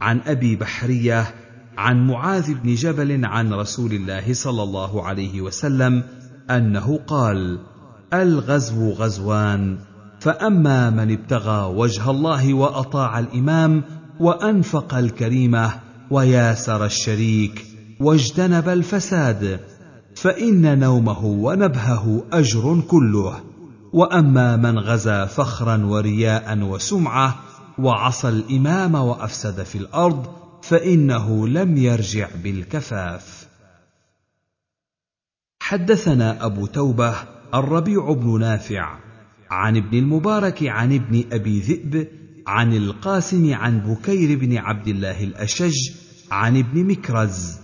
[0.00, 1.34] عن أبي بحرية
[1.78, 6.02] عن معاذ بن جبل عن رسول الله صلى الله عليه وسلم
[6.50, 7.60] أنه قال
[8.14, 9.78] الغزو غزوان
[10.20, 13.82] فأما من ابتغى وجه الله وأطاع الإمام
[14.20, 15.72] وأنفق الكريمة
[16.10, 17.66] وياسر الشريك
[18.00, 19.60] واجتنب الفساد
[20.20, 23.44] فإن نومه ونبهه أجر كله.
[23.92, 27.40] وأما من غزا فخرا ورياء وسمعة
[27.78, 30.26] وعصى الإمام وأفسد في الأرض
[30.62, 33.48] فإنه لم يرجع بالكفاف.
[35.62, 37.14] حدثنا أبو توبة
[37.54, 38.98] الربيع بن نافع
[39.50, 42.08] عن ابن المبارك عن ابن أبي ذئب
[42.46, 45.90] عن القاسم عن بكير بن عبد الله الأشج
[46.30, 47.59] عن ابن مكرز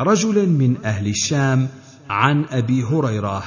[0.00, 1.68] رجل من أهل الشام
[2.10, 3.42] عن أبي هريرة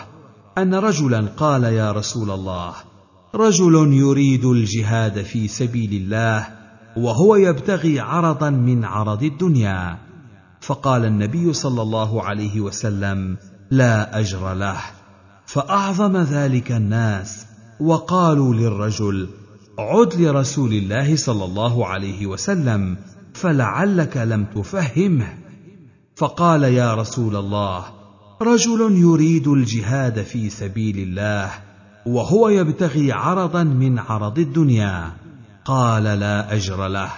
[0.57, 2.73] أن رجلا قال يا رسول الله
[3.35, 6.47] رجل يريد الجهاد في سبيل الله
[6.97, 9.97] وهو يبتغي عرضا من عرض الدنيا.
[10.61, 13.37] فقال النبي صلى الله عليه وسلم
[13.71, 14.79] لا أجر له.
[15.45, 17.45] فأعظم ذلك الناس
[17.79, 19.29] وقالوا للرجل
[19.79, 22.97] عد لرسول الله صلى الله عليه وسلم
[23.33, 25.46] فلعلك لم تفهمه.
[26.17, 27.85] فقال يا رسول الله
[28.41, 31.51] رجل يريد الجهاد في سبيل الله
[32.05, 35.11] وهو يبتغي عرضا من عرض الدنيا.
[35.65, 37.11] قال لا أجر له.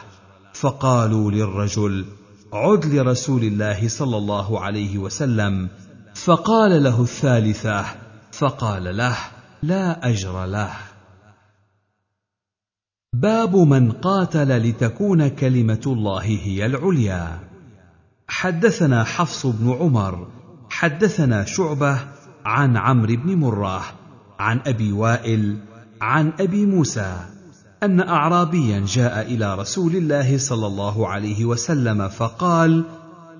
[0.54, 2.06] فقالوا للرجل
[2.54, 5.70] عد لرسول الله صلى الله عليه وسلم.
[6.16, 7.86] فقال له الثالثة
[8.32, 9.18] فقال له
[9.64, 10.72] لا أجر له.
[13.14, 17.49] باب من قاتل لتكون كلمة الله هي العليا.
[18.30, 20.28] حدثنا حفص بن عمر
[20.70, 22.00] حدثنا شعبة
[22.46, 23.86] عن عمرو بن مره
[24.40, 25.58] عن أبي وائل
[26.02, 27.16] عن أبي موسى
[27.84, 32.84] أن اعرابيا جاء إلى رسول الله صلى الله عليه وسلم فقال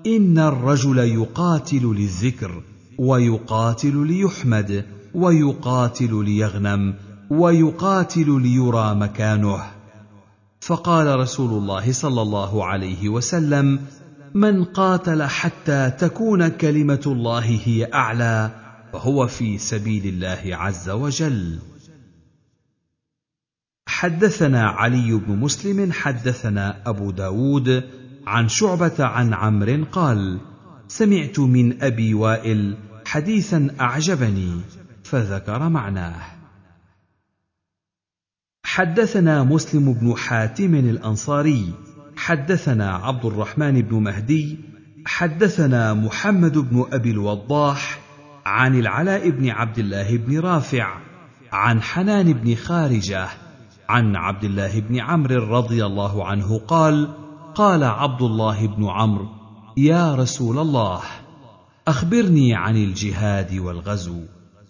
[0.06, 2.62] إن الرجل يقاتل للذكر
[2.98, 6.94] ويقاتل ليحمد ويقاتل ليغنم
[7.30, 9.62] ويقاتل ليرى مكانه.
[10.60, 13.80] فقال رسول الله صلى الله عليه وسلم
[14.34, 18.50] من قاتل حتى تكون كلمة الله هي أعلى
[18.92, 21.58] فهو في سبيل الله عز وجل.
[23.88, 27.84] حدثنا علي بن مسلم حدثنا أبو داود
[28.26, 30.40] عن شعبة عن عمرو قال
[30.88, 34.60] سمعت من أبي وائل حديثا أعجبني
[35.04, 36.22] فذكر معناه.
[38.64, 41.74] حدثنا مسلم بن حاتم الأنصاري
[42.20, 44.58] حدثنا عبد الرحمن بن مهدي
[45.06, 47.98] حدثنا محمد بن أبي الوضاح
[48.46, 50.98] عن العلاء بن عبد الله بن رافع
[51.52, 53.28] عن حنان بن خارجة
[53.88, 57.08] عن عبد الله بن عمرو رضي الله عنه قال
[57.54, 59.28] قال عبد الله بن عمرو
[59.76, 61.00] يا رسول الله
[61.88, 64.20] أخبرني عن الجهاد والغزو.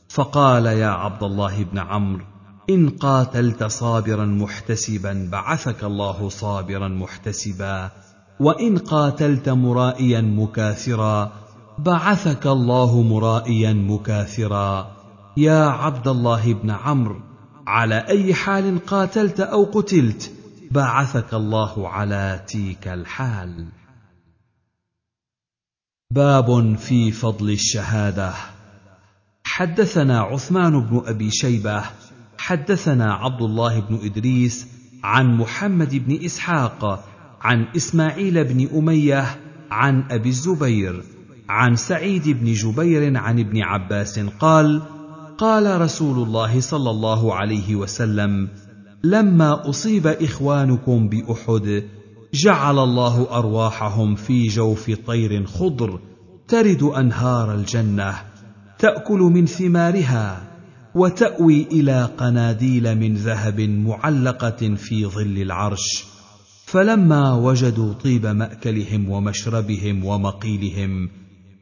[0.09, 2.25] فقال يا عبد الله بن عمرو
[2.71, 7.91] إن قاتلت صابرا محتسبا بعثك الله صابرا محتسبا.
[8.41, 11.33] وإن قاتلت مرائيا مكاثرا
[11.79, 14.97] بعثك الله مرائيا مكاثرا.
[15.37, 17.21] يا عبد الله بن عمرو
[17.67, 20.33] على أي حال قاتلت أو قتلت؟
[20.71, 23.69] بعثك الله على تيك الحال.
[26.13, 28.33] باب في فضل الشهادة.
[29.45, 31.85] حدثنا عثمان بن أبي شيبة
[32.41, 34.67] حدثنا عبد الله بن إدريس
[35.05, 37.05] عن محمد بن إسحاق
[37.41, 39.25] عن إسماعيل بن أمية
[39.71, 41.03] عن أبي الزبير
[41.49, 44.83] عن سعيد بن جبير عن ابن عباس قال
[45.39, 48.49] قال رسول الله صلى الله عليه وسلم
[49.05, 51.85] لما أصيب إخوانكم بأحد
[52.35, 56.01] جعل الله أرواحهم في جوف طير خضر
[56.49, 58.15] ترد أنهار الجنة
[58.79, 60.50] تأكل من ثمارها.
[60.95, 66.05] وتأوي إلى قناديل من ذهب معلقة في ظل العرش.
[66.71, 71.09] فلما وجدوا طيب مأكلهم ومشربهم ومقيلهم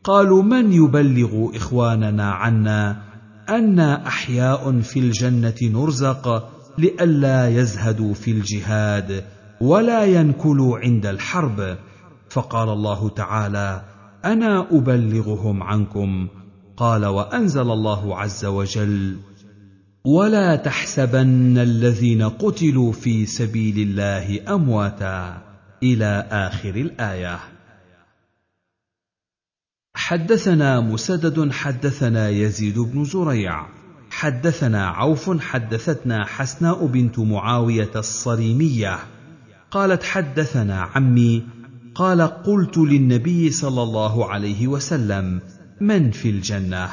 [0.04, 3.02] قالوا من يبلغ إخواننا عنا
[3.48, 6.48] أنا أحياء في الجنة نرزق
[6.78, 9.24] لئلا يزهدوا في الجهاد
[9.60, 11.76] ولا ينكلوا عند الحرب؟
[12.30, 13.82] فقال الله تعالى
[14.24, 16.28] أنا أبلغهم عنكم
[16.78, 19.16] قال وأنزل الله عز وجل
[20.04, 25.42] ولا تحسبن الذين قتلوا في سبيل الله أمواتا
[25.82, 27.38] إلى آخر الآية.
[29.94, 33.66] حدثنا مسدد حدثنا يزيد بن زريع
[34.10, 38.98] حدثنا عوف حدثتنا حسناء بنت معاوية الصريمية
[39.70, 41.46] قالت حدثنا عمي
[41.94, 45.40] قال قلت للنبي صلى الله عليه وسلم
[45.80, 46.88] من في الجنة؟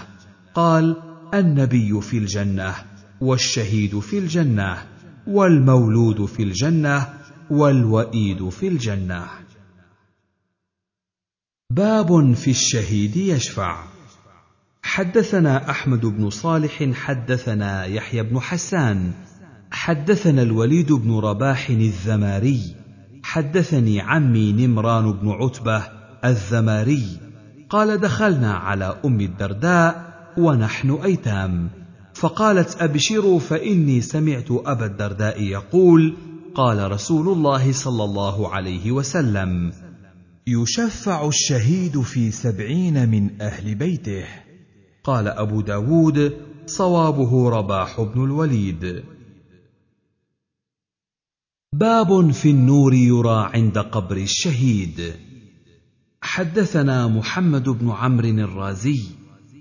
[0.54, 1.02] قال
[1.34, 2.76] النبي في الجنة
[3.22, 4.78] والشهيد في الجنة
[5.28, 7.14] والمولود في الجنة
[7.50, 9.28] والوئيد في الجنة.
[11.72, 13.96] باب في الشهيد يشفع.
[14.82, 19.14] حدثنا أحمد بن صالح حدثنا يحيى بن حسان
[19.72, 22.76] حدثنا الوليد بن رباح الذماري
[23.24, 25.84] حدثني عمي نمران بن عتبة
[26.26, 27.20] الذماري
[27.70, 31.70] قال دخلنا على أم الدرداء ونحن أيتام.
[32.14, 36.14] فقالت أبشروا فإني سمعت أبا الدرداء يقول
[36.56, 39.72] قال رسول الله صلى الله عليه وسلم
[40.48, 44.26] يشفع الشهيد في سبعين من أهل بيته.
[45.04, 46.34] قال أبو داود
[46.66, 49.04] صوابه رباح بن الوليد.
[51.74, 55.14] باب في النور يرى عند قبر الشهيد.
[56.26, 59.02] حدثنا محمد بن عمرو الرازي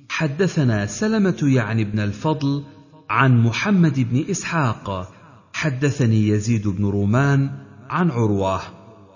[0.09, 2.65] حدثنا سلمة يعني بن الفضل
[3.11, 5.13] عن محمد بن إسحاق
[5.53, 7.51] حدثني يزيد بن رومان
[7.91, 8.61] عن عروة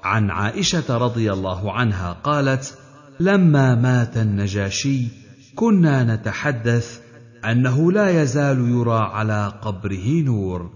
[0.04, 2.78] عن عائشة رضي الله عنها قالت
[3.20, 5.08] لما مات النجاشي
[5.54, 7.00] كنا نتحدث
[7.44, 10.70] أنه لا يزال يرى على قبره نور.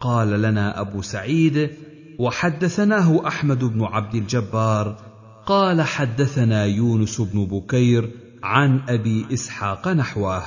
[0.00, 1.70] قال لنا أبو سعيد
[2.18, 5.07] وحدثناه أحمد بن عبد الجبار
[5.48, 8.10] قال حدثنا يونس بن بكير
[8.42, 10.42] عن أبي إسحاق نحوه.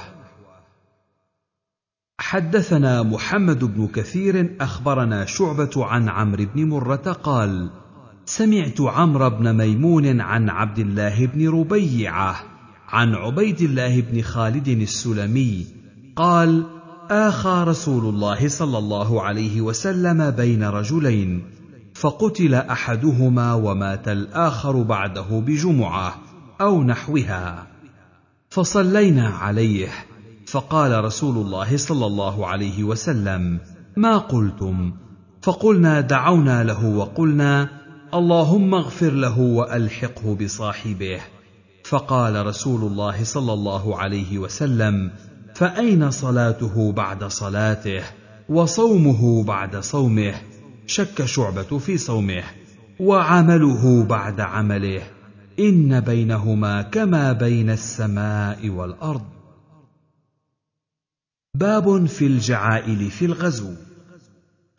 [2.19, 7.69] حدثنا محمد بن كثير أخبرنا شعبة عن عمرو بن مرة قال
[8.25, 12.43] سمعت عمرو بن ميمون عن عبد الله بن ربيعة
[12.87, 15.65] عن عبيد الله بن خالد السلمي
[16.15, 16.65] قال
[17.09, 21.60] آخى رسول الله صلى الله عليه وسلم بين رجلين
[22.01, 26.15] فقتل أحدهما ومات الآخر بعده بجمعة
[26.61, 27.67] أو نحوها.
[28.49, 29.89] فصلينا عليه.
[30.47, 33.59] فقال رسول الله صلى الله عليه وسلم
[33.97, 34.93] ما قلتم؟
[35.41, 37.69] فقلنا دعونا له وقلنا
[38.13, 41.19] اللهم اغفر له وألحقه بصاحبه.
[41.83, 45.11] فقال رسول الله صلى الله عليه وسلم
[45.55, 48.03] فأين صلاته بعد صلاته؟
[48.49, 50.50] وصومه بعد صومه؟
[50.85, 52.43] شك شعبة في صومه
[52.99, 55.03] وعمله بعد عمله.
[55.59, 59.25] إن بينهما كما بين السماء والأرض.
[61.55, 63.73] باب في الجعائل في الغزو.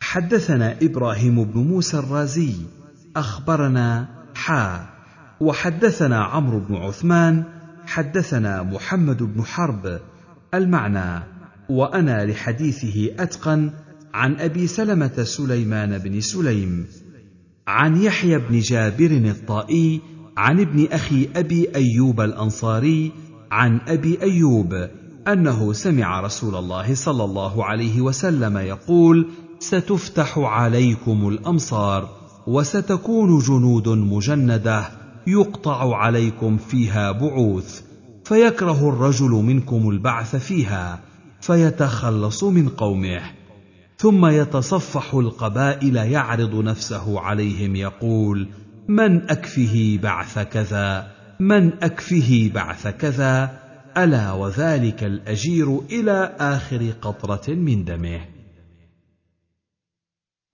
[0.01, 2.53] حدثنا إبراهيم بن موسى الرازي
[3.15, 4.85] أخبرنا حا
[5.39, 7.43] وحدثنا عمرو بن عثمان
[7.87, 9.99] حدثنا محمد بن حرب
[10.53, 11.23] المعنى
[11.69, 13.71] وأنا لحديثه أتقن
[14.13, 16.85] عن أبي سلمة سليمان بن سليم
[17.67, 20.01] عن يحيى بن جابر الطائي
[20.37, 23.11] عن ابن أخي أبي أيوب الأنصاري
[23.51, 24.87] عن أبي أيوب
[25.27, 29.27] أنه سمع رسول الله صلى الله عليه وسلم يقول
[29.59, 32.09] ستفتح عليكم الأمصار
[32.47, 34.89] وستكون جنود مجندة
[35.27, 37.81] يقطع عليكم فيها بعوث
[38.25, 40.99] فيكره الرجل منكم البعث فيها
[41.41, 43.42] فيتخلص من قومه
[44.03, 48.47] ثم يتصفح القبائل يعرض نفسه عليهم يقول
[48.87, 53.59] من أكفه بعث كذا؟ من أكفه بعث كذا؟
[53.97, 58.21] ألا وذلك الأجير إلى آخر قطرة من دمه.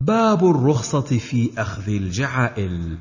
[0.01, 2.97] باب الرخصة في أخذ الجعائل.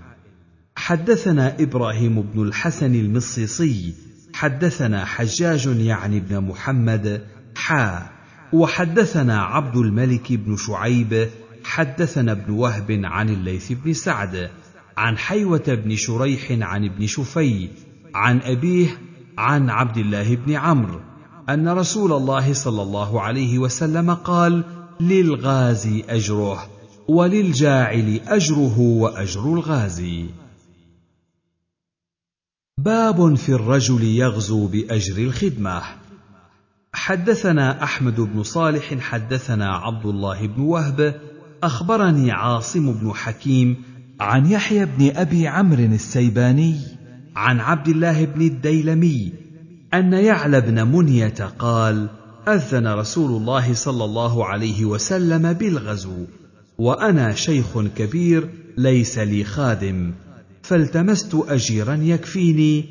[0.77, 3.95] حدثنا إبراهيم بن الحسن المصيصي
[4.35, 7.27] حدثنا حجاج يعني بن محمد
[7.57, 8.18] حا
[8.53, 11.29] وحدثنا عبد الملك بن شعيب
[11.65, 14.51] حدثنا ابن وهب عن الليث بن سعد
[14.97, 17.69] عن حيوة بن شريح عن ابن شفي
[18.15, 18.99] عن أبيه
[19.39, 21.01] عن عبد الله بن عمرو
[21.49, 24.65] أن رسول الله صلى الله عليه وسلم قال
[25.01, 26.67] للغازي أجره
[27.09, 30.27] وللجاعل أجره وأجر الغازي.
[32.79, 35.83] باب في الرجل يغزو بأجر الخدمة.
[36.93, 41.21] حدثنا أحمد بن صالح حدثنا عبد الله بن وهب
[41.63, 43.77] أخبرني عاصم بن حكيم
[44.21, 46.77] عن يحيى بن أبي عمرو السيباني
[47.37, 49.33] عن عبد الله بن الديلمي
[49.95, 52.09] أن يعلى بن منية قال
[52.49, 56.25] أذن رسول الله صلى الله عليه وسلم بالغزو
[56.79, 60.13] وأنا شيخ كبير ليس لي خادم
[60.63, 62.85] فالتمست أجيرا يكفيني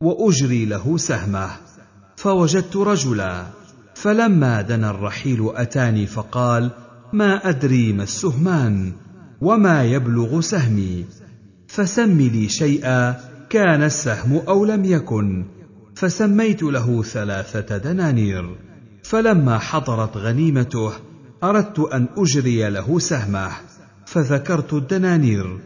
[0.00, 1.63] وأجري له سهمة.
[2.16, 3.46] فوجدت رجلا.
[3.94, 6.70] فلما دنا الرحيل أتاني فقال
[7.12, 8.92] ما أدري ما السهمان
[9.40, 11.04] وما يبلغ سهمي.
[11.68, 15.44] فسم لي شيئا كان السهم أو لم يكن.
[15.94, 18.56] فسميت له ثلاثة دنانير.
[19.02, 20.92] فلما حضرت غنيمته
[21.44, 23.50] أردت أن أجري له سهمه.
[24.06, 25.58] فذكرت الدنانير.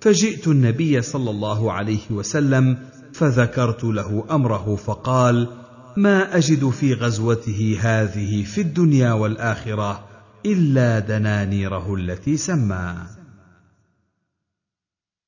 [0.00, 2.76] فجئت النبي صلى الله عليه وسلم
[3.12, 5.48] فذكرت له أمره فقال
[5.96, 10.04] ما أجد في غزوته هذه في الدنيا والآخرة
[10.46, 12.94] إلا دنانيره التي سمى.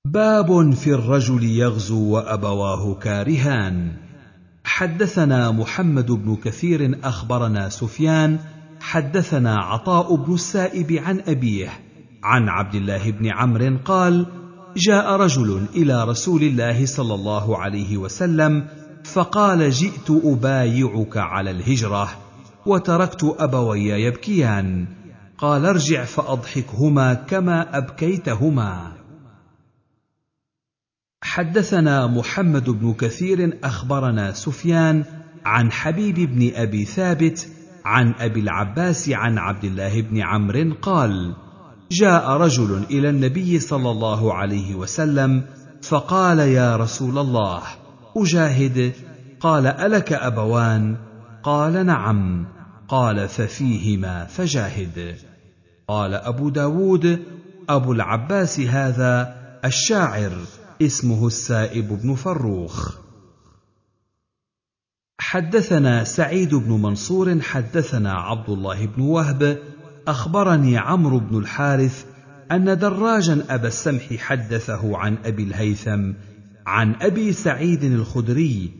[0.06, 3.96] باب في الرجل يغزو وأبواه كارهان.
[4.64, 8.38] حدثنا محمد بن كثير أخبرنا سفيان.
[8.80, 11.70] حدثنا عطاء بن السائب عن أبيه.
[12.22, 14.26] عن عبد الله بن عمرو قال
[14.76, 18.68] جاء رجل إلى رسول الله صلى الله عليه وسلم
[19.12, 22.08] فقال جئت أبايعك على الهجرة
[22.66, 24.86] وتركت أبوي يبكيان.
[25.38, 28.92] قال ارجع فأضحكهما كما أبكيتهما.
[31.22, 35.04] حدثنا محمد بن كثير أخبرنا سفيان
[35.44, 37.48] عن حبيب بن أبي ثابت
[37.84, 41.34] عن أبي العباس عن عبد الله بن عمرو قال
[41.90, 45.44] جاء رجل إلى النبي صلى الله عليه وسلم
[45.82, 47.62] فقال يا رسول الله
[48.16, 48.92] أجاهد.
[49.40, 50.96] قال ألك أبوان؟
[51.42, 52.46] قال نعم.
[52.88, 55.16] قال ففيهما فجاهد.
[55.88, 57.22] قال أبو داود
[57.68, 60.32] أبو العباس هذا الشاعر
[60.82, 62.98] اسمه السائب بن فروخ.
[65.20, 69.58] حدثنا سعيد بن منصور حدثنا عبد الله بن وهب.
[70.08, 72.04] أخبرني عمرو بن الحارث
[72.52, 76.12] أن دراجا أبا السمح حدثه عن أبي الهيثم
[76.66, 78.70] عن أبي سعيد الخدري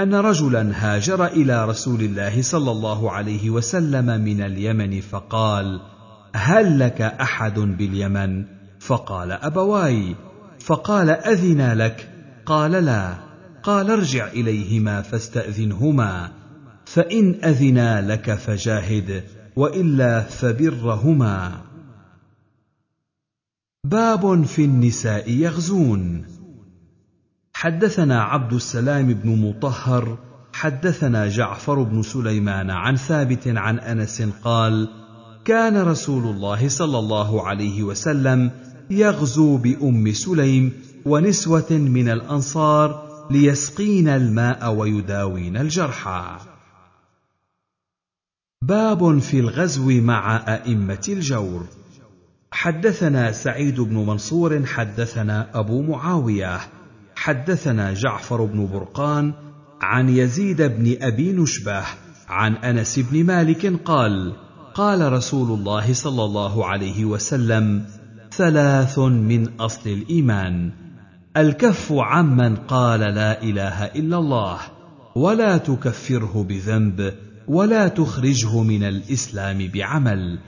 [0.00, 5.80] أن رجلا هاجر إلى رسول الله صلى الله عليه وسلم من اليمن فقال
[6.34, 8.44] هل لك أحد باليمن؟
[8.80, 10.16] فقال أبواي.
[10.60, 12.08] فقال أذنا لك؟
[12.46, 13.14] قال لا.
[13.62, 16.30] قال ارجع إليهما فاستأذنهما
[16.84, 19.24] فإن أذنا لك فجاهد
[19.56, 21.60] وإلا فبرهما.
[23.84, 26.31] باب في النساء يغزون.
[27.62, 30.18] حدثنا عبد السلام بن مطهر
[30.52, 34.88] حدثنا جعفر بن سليمان عن ثابت عن أنس قال
[35.44, 38.50] كان رسول الله صلى الله عليه وسلم
[38.90, 40.72] يغزو بأم سليم
[41.04, 46.38] ونسوة من الأنصار ليسقين الماء ويداوين الجرحى.
[48.62, 51.66] باب في الغزو مع أئمة الجور.
[52.52, 56.81] حدثنا سعيد بن منصور حدثنا أبو معاوية.
[57.22, 59.32] حدثنا جعفر بن برقان
[59.80, 61.84] عن يزيد بن أبي نشبه
[62.28, 64.32] عن أنس بن مالك قال
[64.74, 67.84] قال رسول الله صلى الله عليه وسلم
[68.32, 70.72] ثلاث من أصل الإيمان
[71.36, 74.58] الكف عمن قال لا إله إلا الله
[75.16, 77.14] ولا تكفره بذنب
[77.48, 80.38] ولا تخرجه من الإسلام بعمل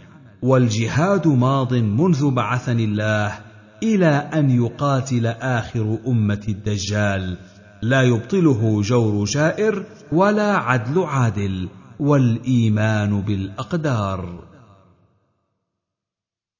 [0.42, 3.43] والجهاد ماض منذ بعثني الله
[3.84, 7.36] إلى أن يقاتل آخر أمة الدجال.
[7.82, 11.68] لا يبطله جور جائر ولا عدل عادل
[12.00, 14.44] والإيمان بالأقدار.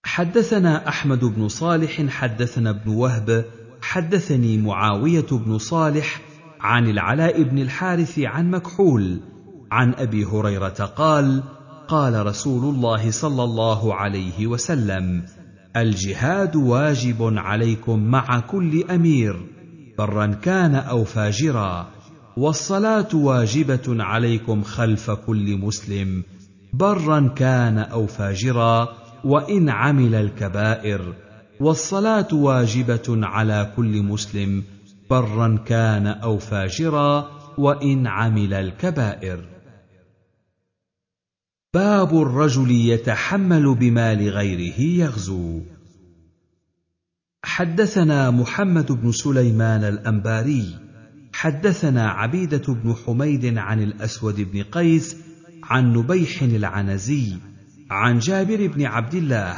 [0.05, 3.45] حدثنا أحمد بن صالح حدثنا ابن وهب
[3.83, 6.20] حدثني معاوية بن صالح
[6.61, 9.20] عن العلاء بن الحارث عن مكحول
[9.70, 11.43] عن أبي هريرة قال
[11.89, 15.25] قال رسول الله صلى الله عليه وسلم
[15.77, 19.37] الجهاد واجب عليكم مع كل أمير
[19.99, 21.91] برا كان أو فاجرا
[22.37, 26.22] والصلاة واجبة عليكم خلف كل مسلم
[26.72, 28.89] برا كان أو فاجرا
[29.25, 31.14] وإن عمل الكبائر
[31.61, 34.62] والصلاة واجبة على كل مسلم
[35.11, 39.54] برا كان أو فاجرا وإن عمل الكبائر.
[41.75, 45.61] باب الرجل يتحمل بمال غيره يغزو.
[47.45, 50.79] حدثنا محمد بن سليمان الأنباري
[51.33, 55.16] حدثنا عبيدة بن حميد عن الأسود بن قيس
[55.64, 57.33] عن نبيح العنزي
[57.91, 59.57] عن جابر بن عبد الله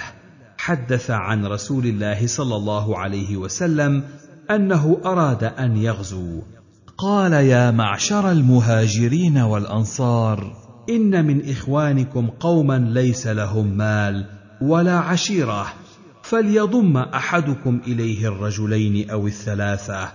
[0.59, 4.05] حدث عن رسول الله صلى الله عليه وسلم
[4.51, 6.43] أنه أراد أن يغزو.
[6.99, 14.27] قال يا معشر المهاجرين والأنصار إن من إخوانكم قوما ليس لهم مال
[14.61, 15.73] ولا عشيرة
[16.23, 20.13] فليضم أحدكم إليه الرجلين أو الثلاثة.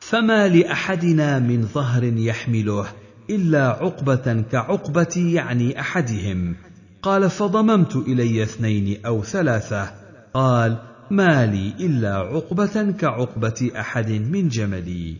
[0.00, 2.86] فما لأحدنا من ظهر يحمله
[3.30, 6.56] إلا عقبة كعقبة يعني أحدهم.
[7.02, 9.92] قال فضممت إلي اثنين أو ثلاثة.
[10.34, 10.78] قال
[11.10, 15.16] ما لي إلا عقبة كعقبة أحد من جملي.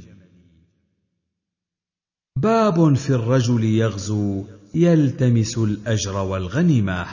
[2.37, 4.60] باب في الرجل يغزو.
[4.75, 7.07] يلتمس الأجر والغنيمة.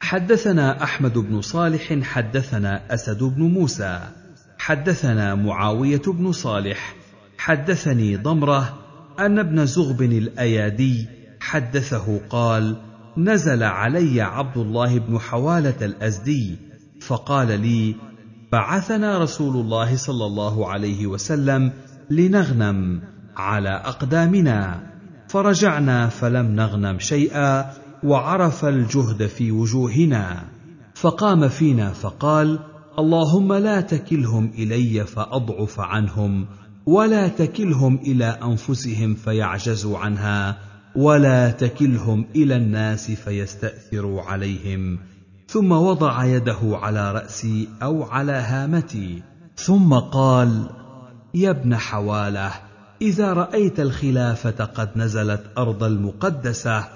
[0.00, 4.00] حدثنا أحمد بن صالح حدثنا أسد بن موسى
[4.58, 6.94] حدثنا معاوية بن صالح
[7.38, 8.78] حدثني ضمرة
[9.18, 11.08] أن ابن زغب الأيادي
[11.40, 12.76] حدثه قال
[13.16, 16.56] نزل علي عبد الله بن حوالة الأزدي
[17.00, 17.94] فقال لي
[18.52, 21.72] بعثنا رسول الله صلى الله عليه وسلم
[22.10, 23.02] لنغنم
[23.36, 24.89] على أقدامنا.
[25.30, 27.70] فرجعنا فلم نغنم شيئا
[28.04, 30.44] وعرف الجهد في وجوهنا.
[30.94, 32.58] فقام فينا فقال
[32.98, 36.46] اللهم لا تكلهم إلي فأضعف عنهم
[36.86, 40.58] ولا تكلهم إلى أنفسهم فيعجزوا عنها
[40.96, 44.98] ولا تكلهم إلى الناس فيستاثروا عليهم.
[45.46, 49.22] ثم وضع يده على رأسي أو على هامتي
[49.56, 50.70] ثم قال
[51.34, 52.69] يا ابن حوالة
[53.02, 56.88] إذا رأيت الخلافة قد نزلت أرض المقدسة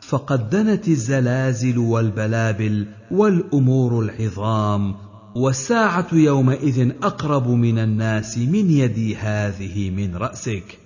[0.00, 4.94] فقد دنت الزلازل والبلابل والأمور العظام
[5.34, 10.78] والساعة يومئذ أقرب من الناس من يدي هذه من رأسك.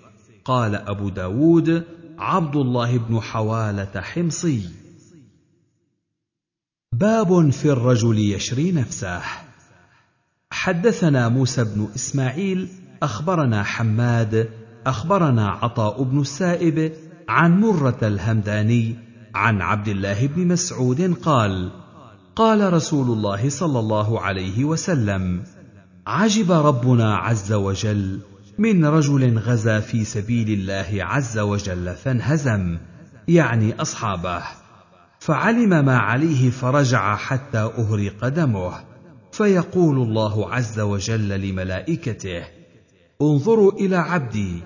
[0.44, 1.84] قال أبو داود
[2.18, 4.68] عبد الله بن حوالة حمصي.
[6.92, 9.22] باب في الرجل يشري نفسه.
[10.50, 12.68] حدثنا موسى بن إسماعيل
[13.02, 14.48] أخبرنا حماد
[14.86, 16.92] أخبرنا عطاء بن السائب
[17.28, 18.94] عن مرة الهمداني
[19.34, 21.70] عن عبد الله بن مسعود قال
[22.36, 25.42] قال رسول الله صلى الله عليه وسلم
[26.06, 28.20] عجب ربنا عز وجل
[28.58, 32.78] من رجل غزا في سبيل الله عز وجل فانهزم
[33.28, 34.42] يعني أصحابه
[35.20, 38.72] فعلم ما عليه فرجع حتى اهرق دمه
[39.32, 42.44] فيقول الله عز وجل لملائكته
[43.22, 44.62] انظروا إلى عبدي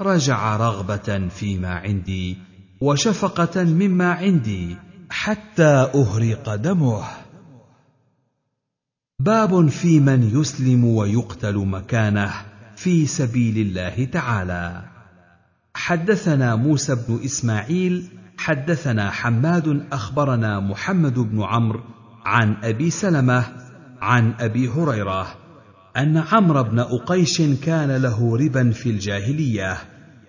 [0.00, 2.38] رجع رغبة فيما عندي
[2.80, 4.76] وشفقة مما عندي
[5.10, 7.04] حتى اهرق دمه.
[9.20, 12.32] باب في من يسلم ويقتل مكانه
[12.76, 14.82] في سبيل الله تعالى.
[15.74, 21.80] حدثنا موسى بن إسماعيل حدثنا حماد أخبرنا محمد بن عمرو
[22.24, 23.44] عن أبي سلمة
[24.00, 25.41] عن أبي هريرة
[25.96, 29.78] أن عمرو بن أقيش كان له ربا في الجاهلية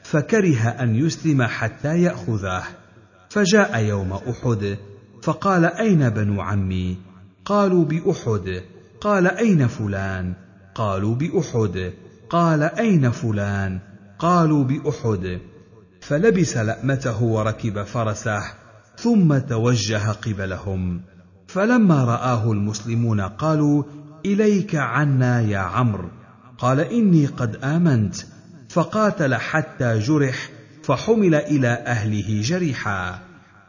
[0.03, 2.63] فكره أن يسلم حتى يأخذه.
[3.29, 4.77] فجاء يوم أحد
[5.21, 6.97] فقال أين بنو عمي؟
[7.45, 8.63] قالوا بأحد.
[9.01, 10.33] قال أين فلان؟
[10.75, 11.93] قالوا بأحد.
[12.29, 13.79] قال أين فلان؟
[14.19, 15.39] قالوا بأحد.
[16.01, 18.41] فلبس لأمته وركب فرسه
[18.97, 21.01] ثم توجه قبلهم.
[21.47, 23.83] فلما رآه المسلمون قالوا
[24.25, 26.09] إليك عنا يا عمرو.
[26.57, 28.15] قال إني قد آمنت.
[28.69, 30.49] فقاتل حتى جرح
[30.83, 33.19] فحمل إلى أهله جريحا.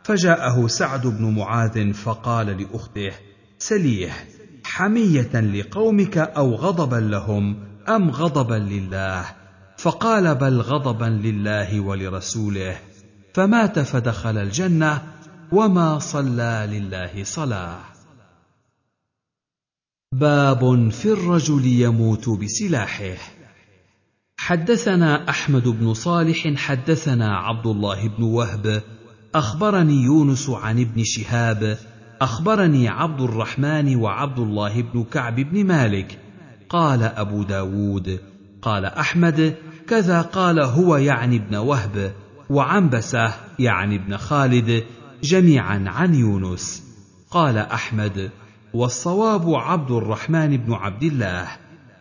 [0.04, 3.12] فجاءه سعد بن معاذ فقال لأخته
[3.58, 4.12] سليه
[4.64, 7.56] حمية لقومك أو غضبا لهم
[7.88, 9.24] أم غضبا لله؟
[9.76, 12.76] فقال بل غضبا لله ولرسوله.
[13.34, 15.02] فمات فدخل الجنة
[15.52, 17.93] وما صلى لله صلاة.
[20.20, 23.14] باب في الرجل يموت بسلاحه.
[24.36, 28.82] حدثنا أحمد بن صالح حدثنا عبد الله بن وهب
[29.34, 31.78] أخبرني يونس عن ابن شهاب
[32.20, 36.18] أخبرني عبد الرحمن وعبد الله بن كعب بن مالك.
[36.68, 38.20] قال أبو داود
[38.62, 39.56] قال أحمد
[39.88, 42.12] كذا قال هو يعني ابن وهب
[42.50, 44.84] وعنبسة يعني ابن خالد
[45.22, 46.82] جميعا عن يونس.
[47.30, 48.30] قال أحمد
[48.74, 51.48] والصواب عبد الرحمن بن عبد الله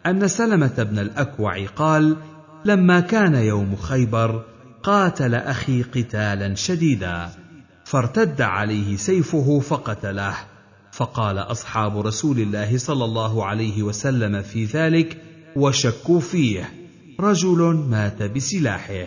[0.06, 2.18] أن سلمة بن الأكوع قال
[2.66, 4.44] لما كان يوم خيبر
[4.84, 7.30] قاتل أخي قتالا شديدا
[7.86, 10.36] فارتد عليه سيفه فقتله.
[10.92, 15.22] فقال أصحاب رسول الله صلى الله عليه وسلم في ذلك
[15.56, 16.70] وشكوا فيه
[17.20, 19.06] رجل مات بسلاحه.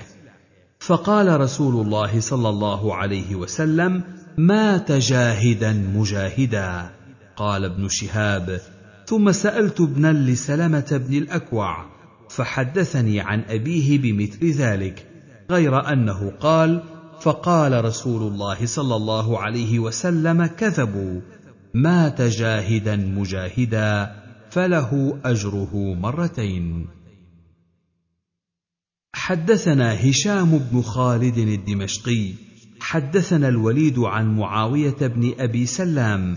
[0.80, 4.02] فقال رسول الله صلى الله عليه وسلم
[4.38, 6.95] مات جاهدا مجاهدا.
[7.36, 8.60] قال ابن شهاب
[9.06, 11.86] ثم سألت ابنا لسلمة بن الأكوع
[12.30, 15.06] فحدثني عن أبيه بمثل ذلك
[15.50, 16.82] غير أنه قال
[17.20, 21.20] فقال رسول الله صلى الله عليه وسلم كذبوا
[21.74, 24.16] مات جاهدا مجاهدا
[24.50, 26.86] فله أجره مرتين.
[29.14, 32.32] حدثنا هشام بن خالد الدمشقي
[32.80, 36.36] حدثنا الوليد عن معاوية بن أبي سلام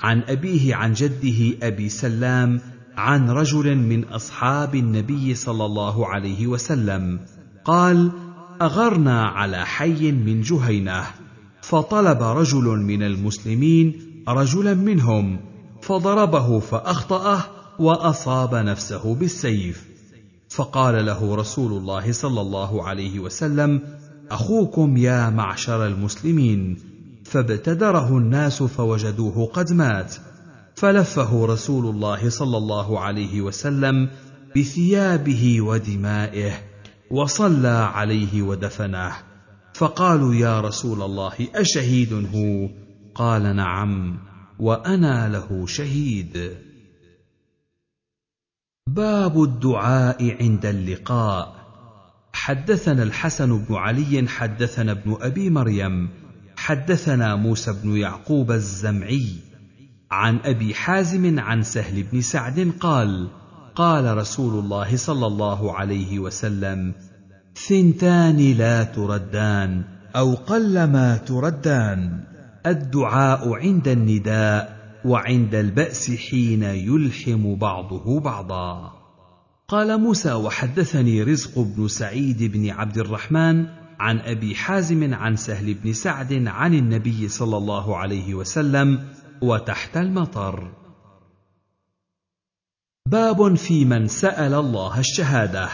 [0.00, 2.60] عن أبيه عن جده أبي سلام
[2.96, 7.20] عن رجل من أصحاب النبي صلى الله عليه وسلم.
[7.64, 8.10] قال
[8.62, 11.04] أغرنا على حي من جهينة
[11.62, 15.40] فطلب رجل من المسلمين رجلا منهم
[15.82, 17.44] فضربه فأخطأه
[17.78, 19.88] وأصاب نفسه بالسيف.
[20.48, 23.82] فقال له رسول الله صلى الله عليه وسلم
[24.30, 26.87] أخوكم يا معشر المسلمين.
[27.30, 30.14] فابتدره الناس فوجدوه قد مات.
[30.74, 34.10] فلفه رسول الله صلى الله عليه وسلم
[34.56, 36.52] بثيابه ودمائه
[37.10, 39.12] وصلى عليه ودفنه.
[39.74, 42.68] فقالوا يا رسول الله أشهيد هو؟
[43.14, 44.18] قال نعم
[44.58, 46.56] وأنا له شهيد.
[48.88, 51.58] باب الدعاء عند اللقاء.
[52.32, 56.08] حدثنا الحسن بن علي حدثنا ابن أبي مريم
[56.58, 59.26] حدثنا موسى بن يعقوب الزمعي
[60.10, 63.28] عن أبي حازم عن سهل بن سعد قال
[63.74, 66.94] قال رسول الله صلى الله عليه وسلم
[67.68, 69.84] ثنتان لا تردان
[70.16, 72.24] أو قلما تردان.
[72.66, 78.92] الدعاء عند النداء وعند البأس حين يلحم بعضه بعضا.
[79.68, 83.66] قال موسى وحدثني رزق بن سعيد بن عبد الرحمن
[84.00, 89.08] عن أبي حازم عن سهل بن سعد عن النبي صلى الله عليه وسلم
[89.42, 90.72] وتحت المطر.
[93.06, 95.68] باب في من سأل الله الشهادة.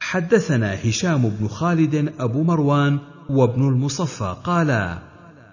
[0.00, 2.98] حدثنا هشام بن خالد أبو مروان
[3.30, 4.98] وابن المصفى قالا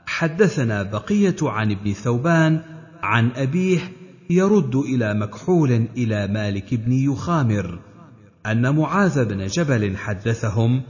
[0.06, 2.62] حدثنا بقية عن ابن ثوبان
[3.04, 3.80] عن أبيه
[4.30, 7.80] يرد إلى مكحول إلى مالك بن يخامر
[8.46, 10.84] أن معاذ بن جبل حدثهم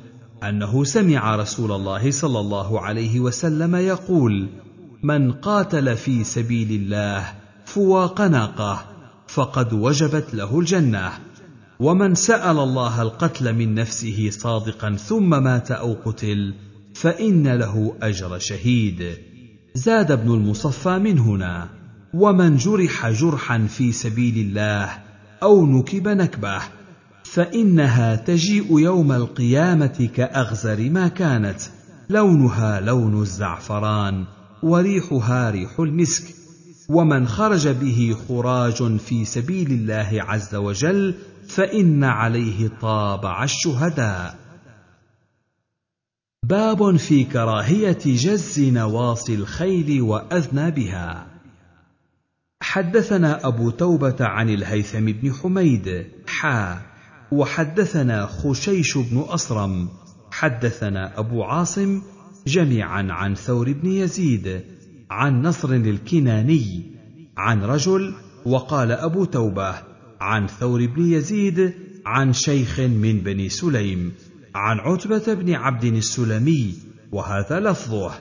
[0.49, 4.47] أنه سمع رسول الله صلى الله عليه وسلم يقول
[5.03, 7.33] من قاتل في سبيل الله
[7.65, 8.85] فواق ناقة
[9.27, 11.11] فقد وجبت له الجنة.
[11.79, 16.53] ومن سأل الله القتل من نفسه صادقا ثم مات أو قتل
[16.93, 19.17] فإن له أجر شهيد.
[19.75, 21.69] زاد ابن المصفى من هنا
[22.13, 24.89] ومن جرح جرحا في سبيل الله
[25.43, 26.61] أو نكب نكبه
[27.25, 31.61] فإنها تجيء يوم القيامة كأغزر ما كانت
[32.09, 34.25] لونها لون الزعفران
[34.63, 36.35] وريحها ريح المسك.
[36.89, 41.15] ومن خرج به خراج في سبيل الله عز وجل
[41.47, 44.39] فإن عليه طابع الشهداء.
[46.43, 51.27] باب في كراهية جز نواصي الخيل واذنابها
[52.61, 56.94] حدثنا أبو توبة عن الهيثم بن حميد حا.
[57.31, 59.89] وحدثنا خشيش بن أصرم.
[60.31, 62.01] حدثنا أبو عاصم
[62.47, 64.61] جميعا عن ثور بن يزيد
[65.11, 66.83] عن نصر الكناني
[67.37, 68.13] عن رجل
[68.45, 69.75] وقال أبو توبة
[70.21, 71.73] عن ثور بن يزيد
[72.05, 74.11] عن شيخ من بني سليم
[74.55, 76.73] عن عتبة بن عبد السلمي
[77.11, 78.11] وهذا لفظه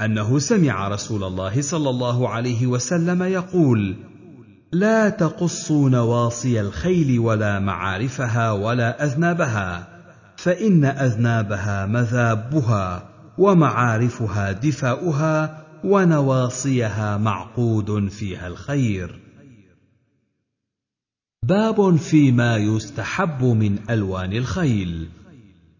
[0.00, 3.96] أنه سمع رسول الله صلى الله عليه وسلم يقول
[4.72, 9.88] لا تقصوا نواصي الخيل ولا معارفها ولا أذنابها
[10.36, 13.08] فإن أذنابها مذابها
[13.38, 19.20] ومعارفها دفاؤها ونواصيها معقود فيها الخير.
[21.44, 25.08] باب فيما يستحب من ألوان الخيل.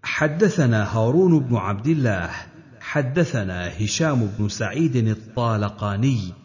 [0.03, 2.31] حدثنا هارون بن عبد الله
[2.81, 6.40] حدثنا هشام بن سعيد الطالقاني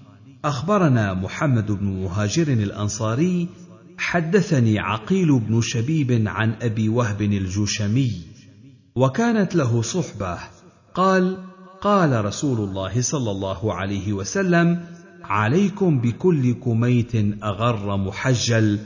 [0.46, 3.48] أخبرنا محمد بن مهاجر الأنصاري
[3.98, 8.12] حدثني عقيل بن شبيب عن أبي وهب الجوشمي
[8.96, 10.38] وكانت له صحبة
[10.94, 11.38] قال
[11.82, 14.86] قال رسول الله صلى الله عليه وسلم
[15.24, 18.80] عليكم بكل كميت أغر محجل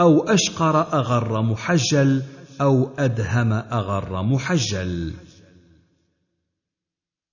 [0.00, 2.22] أو أشقر أغر محجل
[2.60, 5.14] أو أدهم أغر محجل.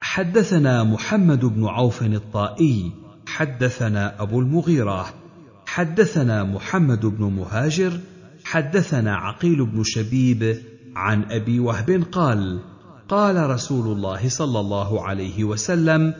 [0.01, 3.02] حدثنا محمد بن عوف الطائي
[3.33, 5.13] حدثنا أبو المغيرة
[5.65, 7.99] حدثنا محمد بن مهاجر
[8.43, 10.57] حدثنا عقيل بن شبيب
[10.95, 12.59] عن أبي وهب قال
[13.09, 16.13] قال رسول الله صلى الله عليه وسلم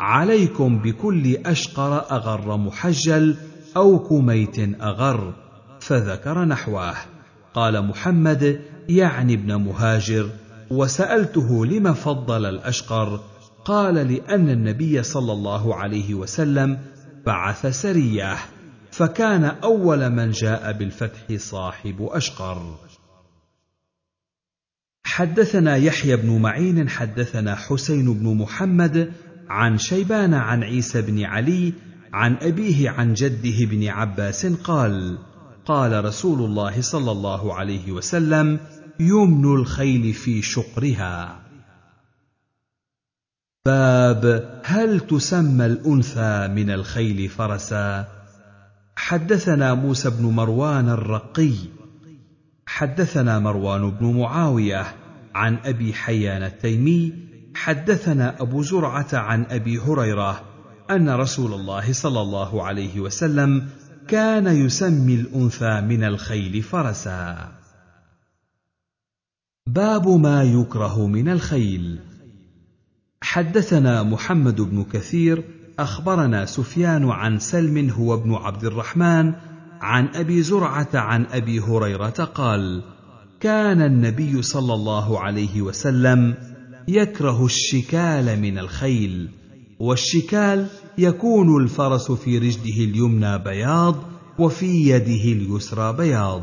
[0.00, 3.36] عليكم بكل أشقر أغر محجل
[3.76, 5.34] أو كميت أغر
[5.80, 6.94] فذكر نحوه.
[7.54, 10.30] قال محمد يعني ابن مهاجر
[10.70, 13.20] وسألته لم فضل الأشقر
[13.64, 16.78] قال لأن النبي صلى الله عليه وسلم
[17.26, 18.36] بعث سريه
[18.90, 22.76] فكان أول من جاء بالفتح صاحب أشقر.
[25.04, 29.12] حدثنا يحيى بن معين حدثنا حسين بن محمد
[29.48, 31.72] عن شيبان عن عيسى بن علي
[32.12, 35.18] عن أبيه عن جده بن عباس قال
[35.66, 38.60] قال رسول الله صلى الله عليه وسلم
[39.00, 41.39] يمن الخيل في شقرها.
[43.66, 48.06] باب هل تسمى الأنثى من الخيل فرسا؟
[48.96, 51.54] حدثنا موسى بن مروان الرقي.
[52.66, 54.86] حدثنا مروان بن معاوية
[55.34, 57.12] عن أبي حيان التيمي.
[57.54, 60.42] حدثنا أبو زرعة عن أبي هريرة
[60.90, 63.68] أن رسول الله صلى الله عليه وسلم
[64.08, 67.52] كان يسمي الأنثى من الخيل فرسا.
[69.66, 72.09] باب ما يكره من الخيل.
[73.22, 75.44] حدثنا محمد بن كثير
[75.78, 79.32] أخبرنا سفيان عن سلم هو ابن عبد الرحمن
[79.80, 82.82] عن أبي زرعة عن أبي هريرة قال
[83.40, 86.34] كان النبي صلى الله عليه وسلم
[86.88, 89.28] يكره الشكال من الخيل
[89.80, 90.66] والشكال
[90.98, 93.96] يكون الفرس في رجله اليمنى بياض
[94.38, 96.42] وفي يده اليسرى بياض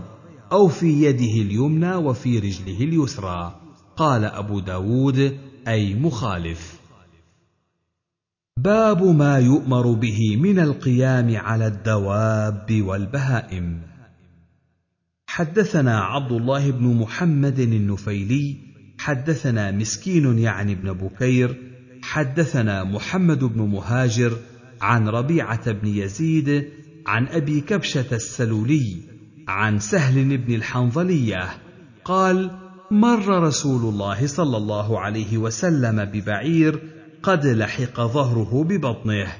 [0.52, 3.56] أو في يده اليمنى وفي رجله اليسرى.
[3.98, 5.38] قال أبو داود
[5.68, 6.80] أي مخالف.
[8.58, 13.82] باب ما يؤمر به من القيام على الدواب والبهائم.
[15.28, 18.56] حدثنا عبد الله بن محمد النفيلي
[19.00, 21.56] حدثنا مسكين يعني ابن بكير
[22.02, 24.38] حدثنا محمد بن مهاجر
[24.82, 26.70] عن ربيعة بن يزيد
[27.08, 28.98] عن أبي كبشة السلولي
[29.48, 31.50] عن سهل بن الحنظلية
[32.06, 36.80] قال مر رسول الله صلى الله عليه وسلم ببعير
[37.24, 39.34] قد لحق ظهره ببطنه.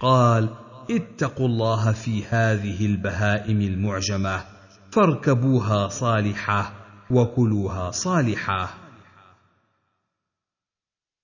[0.00, 0.48] قال
[0.90, 4.44] اتقوا الله في هذه البهائم المعجمة
[4.90, 6.72] فاركبوها صالحة
[7.10, 8.74] وكلوها صالحة.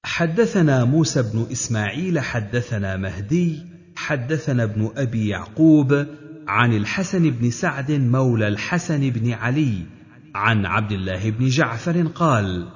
[0.05, 3.67] حدثنا موسى بن إسماعيل حدثنا مهدي
[3.97, 6.07] حدثنا ابن أبي يعقوب
[6.49, 9.98] عن الحسن بن سعد مولى الحسن بن علي
[10.39, 12.69] عن عبد الله بن جعفر قال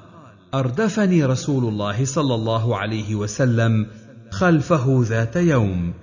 [0.53, 3.87] أردفني رسول الله صلى الله عليه وسلم
[4.31, 5.93] خلفه ذات يوم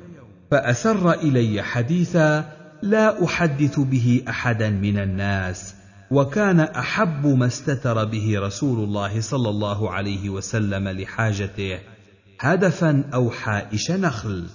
[0.51, 2.53] فأسر إلي حديثا
[2.83, 5.75] لا أحدث به أحدا من الناس
[6.11, 11.79] وكان أحب ما استتر به رسول الله صلى الله عليه وسلم لحاجته
[12.41, 14.47] هدفا أو حائش نخل.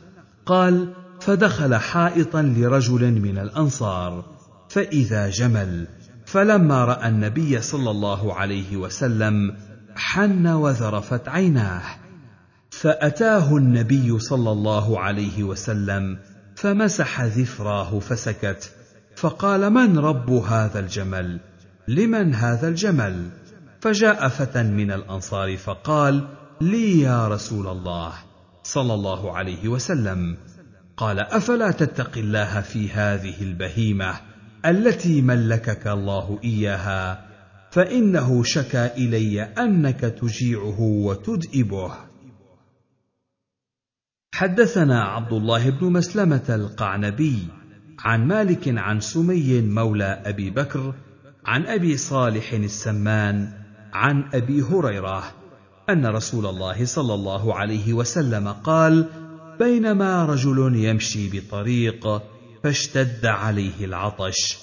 [0.45, 4.25] قال فدخل حائطا لرجل من الأنصار
[4.69, 5.87] فإذا جمل
[6.25, 9.55] فلما رأى النبي صلى الله عليه وسلم
[9.95, 11.83] حن وذرفت عيناه
[12.69, 16.17] فأتاه النبي صلى الله عليه وسلم
[16.55, 18.71] فمسح ذفراه فسكت
[19.15, 21.39] فقال من رب هذا الجمل؟
[21.87, 23.29] لمن هذا الجمل؟
[23.81, 26.27] فجاء فتى من الأنصار فقال
[26.61, 28.13] لي يا رسول الله
[28.63, 30.37] صلى الله عليه وسلم.
[30.97, 34.34] قال أفلا تتقي الله في هذه البهيمة؟
[34.65, 37.25] التي ملكك الله إياها
[37.71, 41.91] فإنه شكا إلي أنك تجيعه وتدئبه
[44.33, 47.47] حدثنا عبد الله بن مسلمة القعنبي
[47.99, 50.93] عن مالك عن سمي مولى أبي بكر
[51.45, 53.51] عن أبي صالح السمان
[53.93, 55.23] عن أبي هريرة
[55.89, 59.05] أن رسول الله صلى الله عليه وسلم قال
[59.59, 62.34] بينما رجل يمشي بطريق
[62.65, 64.57] فاشتد عليه العطش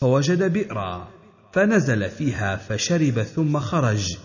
[0.00, 1.08] فوجد بئرا
[1.52, 4.16] فنزل فيها فشرب ثم خرج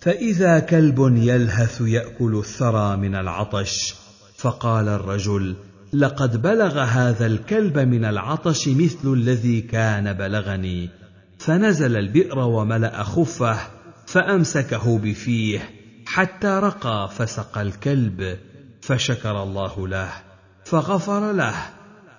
[0.00, 3.94] فإذا كلب يلهث يأكل الثرى من العطش.
[4.36, 5.56] فقال الرجل
[5.92, 10.90] لقد بلغ هذا الكلب من العطش مثل الذي كان بلغني.
[11.38, 13.58] فنزل البئر وملأ خفه
[14.06, 15.70] فأمسكه بفيه
[16.06, 18.38] حتى رقى فسقى الكلب
[18.82, 20.12] فشكر الله له
[20.64, 21.54] فغفر له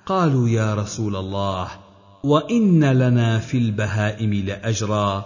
[0.06, 1.68] قالوا يا رسول الله
[2.24, 5.26] وإن لنا في البهائم لأجرا.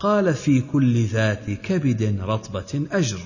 [0.00, 3.18] قال في كل ذات كبد رطبة أجر.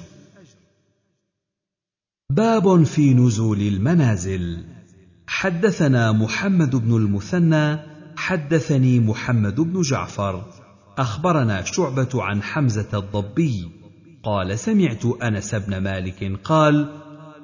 [2.31, 4.65] باب في نزول المنازل.
[5.27, 7.79] حدثنا محمد بن المثنى
[8.17, 10.45] حدثني محمد بن جعفر.
[10.99, 13.71] أخبرنا شعبة عن حمزة الضبي.
[14.23, 16.89] قال سمعت أنس بن مالك قال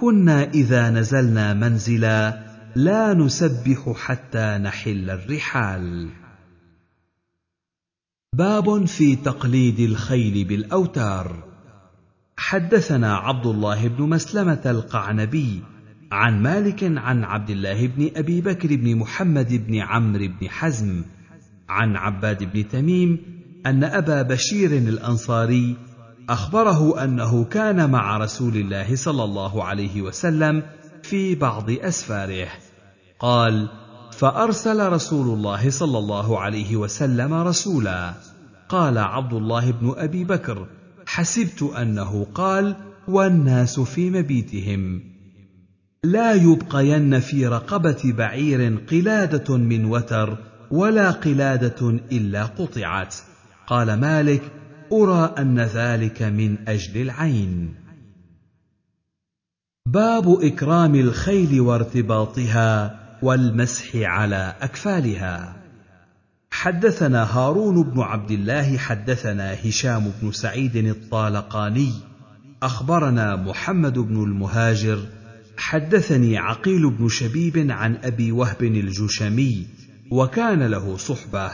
[0.01, 6.11] كنا إذا نزلنا منزلا لا نسبح حتى نحل الرحال.
[8.35, 11.45] باب في تقليد الخيل بالأوتار.
[12.37, 15.63] حدثنا عبد الله بن مسلمة القعنبي
[16.13, 21.05] عن مالك عن عبد الله بن أبي بكر بن محمد بن عمرو بن حزم
[21.69, 23.19] عن عباد بن تميم
[23.67, 25.77] أن أبا بشير الأنصاري
[26.29, 30.63] أخبره أنه كان مع رسول الله صلى الله عليه وسلم
[31.03, 32.49] في بعض أسفاره.
[33.19, 33.69] قال
[34.13, 38.15] فأرسل رسول الله صلى الله عليه وسلم رسولا.
[38.69, 40.67] قال عبد الله بن أبي بكر
[41.07, 42.77] حسبت أنه قال
[43.09, 45.01] والناس في مبيتهم.
[46.05, 50.39] لا يبقين في رقبة بعير قلادة من وتر
[50.71, 53.15] ولا قلادة إلا قطعت.
[53.67, 54.43] قال مالك
[54.93, 57.82] أرى أن ذلك من أجل العين.
[59.87, 65.57] باب إكرام الخيل وارتباطها والمسح على أكفالها.
[66.51, 71.93] حدثنا هارون بن عبد الله حدثنا هشام بن سعيد الطالقاني.
[72.63, 74.99] أخبرنا محمد بن المهاجر.
[75.57, 79.67] حدثني عقيل بن شبيب عن أبي وهب الجشمي
[80.13, 81.51] وكان له صحبة.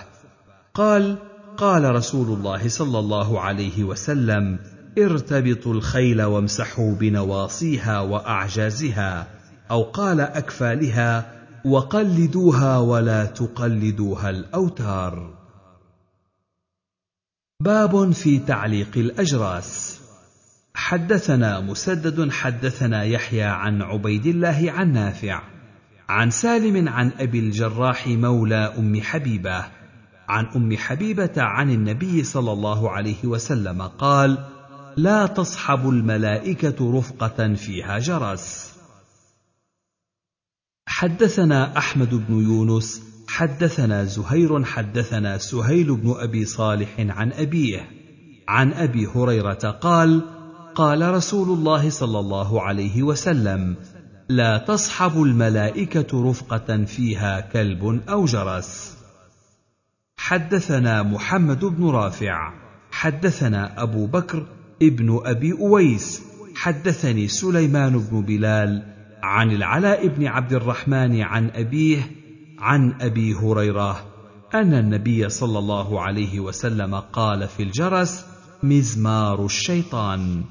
[0.74, 1.18] قال
[1.56, 4.58] قال رسول الله صلى الله عليه وسلم
[5.04, 9.26] ارتبطوا الخيل وامسحوا بنواصيها وأعجازها
[9.70, 11.32] أو قال أكفالها
[11.64, 15.34] وقلدوها ولا تقلدوها الأوتار.
[17.60, 20.00] باب في تعليق الأجراس.
[20.74, 25.42] حدثنا مسدد حدثنا يحيى عن عبيد الله عن نافع
[26.08, 29.64] عن سالم عن أبي الجراح مولى أم حبيبة
[30.28, 34.38] عن أم حبيبة عن النبي صلى الله عليه وسلم قال
[34.98, 38.72] لا تصحب الملائكة رفقة فيها جرس.
[40.86, 47.90] حدثنا أحمد بن يونس حدثنا زهير حدثنا سهيل بن أبي صالح عن أبيه.
[48.48, 50.22] عن أبي هريرة قال
[50.74, 53.76] قال رسول الله صلى الله عليه وسلم
[54.28, 58.96] لا تصحب الملائكة رفقة فيها كلب أو جرس.
[60.16, 62.52] حدثنا محمد بن رافع
[62.90, 66.22] حدثنا أبو بكر ابن أبي أويس.
[66.54, 68.82] حدثني سليمان بن بلال
[69.22, 72.10] عن العلاء بن عبد الرحمن عن أبيه
[72.58, 74.06] عن أبي هريرة
[74.54, 78.24] أن النبي صلى الله عليه وسلم قال في الجرس
[78.62, 80.44] مزمار الشيطان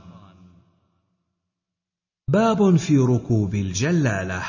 [2.30, 4.44] باب في ركوب الجلالة.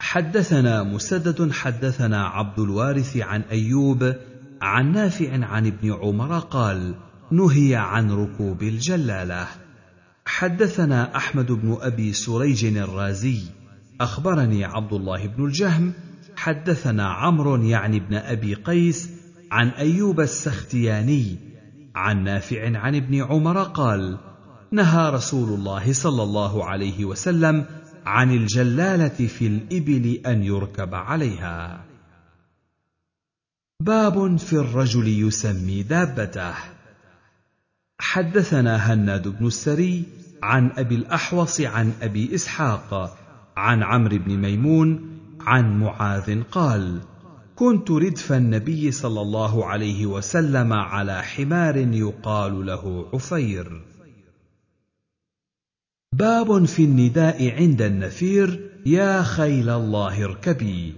[0.00, 4.14] حدثنا مسدد حدثنا عبد الوارث عن أيوب
[4.62, 6.94] عن نافع عن ابن عمر قال
[7.36, 9.46] نهي عن ركوب الجلالة.
[10.26, 13.40] حدثنا أحمد بن أبي سريج الرازي.
[14.00, 15.92] أخبرني عبد الله بن الجهم.
[16.36, 19.10] حدثنا عمرو يعني ابن أبي قيس
[19.50, 21.36] عن أيوب السختياني
[21.94, 24.18] عن نافع عن ابن عمر قال
[24.72, 27.66] نهى رسول الله صلى الله عليه وسلم
[28.06, 31.84] عن الجلالة في الإبل أن يركب عليها.
[33.80, 36.73] باب في الرجل يسمي دابته.
[37.98, 40.04] حدثنا هناد بن السري
[40.42, 43.16] عن أبي الأحوص عن أبي إسحاق
[43.56, 47.00] عن عمرو بن ميمون عن معاذ قال
[47.56, 53.82] كنت ردف النبي صلى الله عليه وسلم على حمار يقال له عفير.
[56.14, 60.94] باب في النداء عند النفير يا خيل الله اركبي.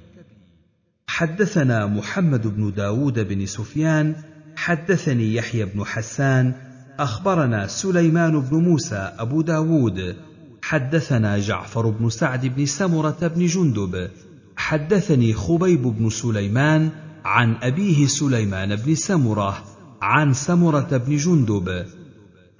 [1.08, 4.16] حدثنا محمد بن داود بن سفيان
[4.56, 6.65] حدثني يحيى بن حسان
[6.98, 10.16] أخبرنا سليمان بن موسى أبو داود
[10.62, 14.10] حدثنا جعفر بن سعد بن سمرة بن جندب
[14.56, 16.90] حدثني خبيب بن سليمان
[17.24, 19.64] عن أبيه سليمان بن سمرة
[20.02, 21.86] عن سمرة بن جندب.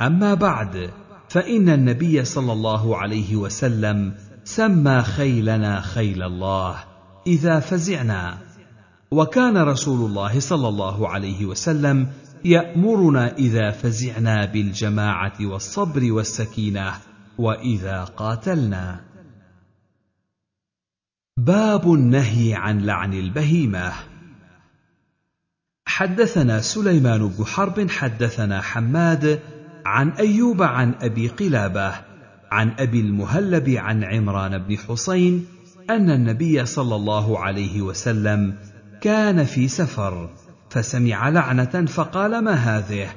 [0.01, 0.91] أما بعد
[1.29, 4.15] فإن النبي صلى الله عليه وسلم
[4.45, 6.77] سمى خيلنا خيل الله
[7.27, 8.39] إذا فزعنا.
[9.11, 12.09] وكان رسول الله صلى الله عليه وسلم
[12.47, 16.93] يأمرنا إذا فزعنا بالجماعة والصبر والسكينة
[17.39, 19.01] وإذا قاتلنا.
[21.37, 23.93] باب النهي عن لعن البهيمة.
[25.87, 29.41] حدثنا سليمان بن حرب حدثنا حماد
[29.87, 31.95] عن أيوب عن أبي قلابة
[32.51, 35.47] عن أبي المهلب عن عمران بن حسين
[35.91, 38.55] أن النبي صلى الله عليه وسلم
[39.01, 40.31] كان في سفر.
[40.77, 43.09] فسمع لعنة فقال ما هذه؟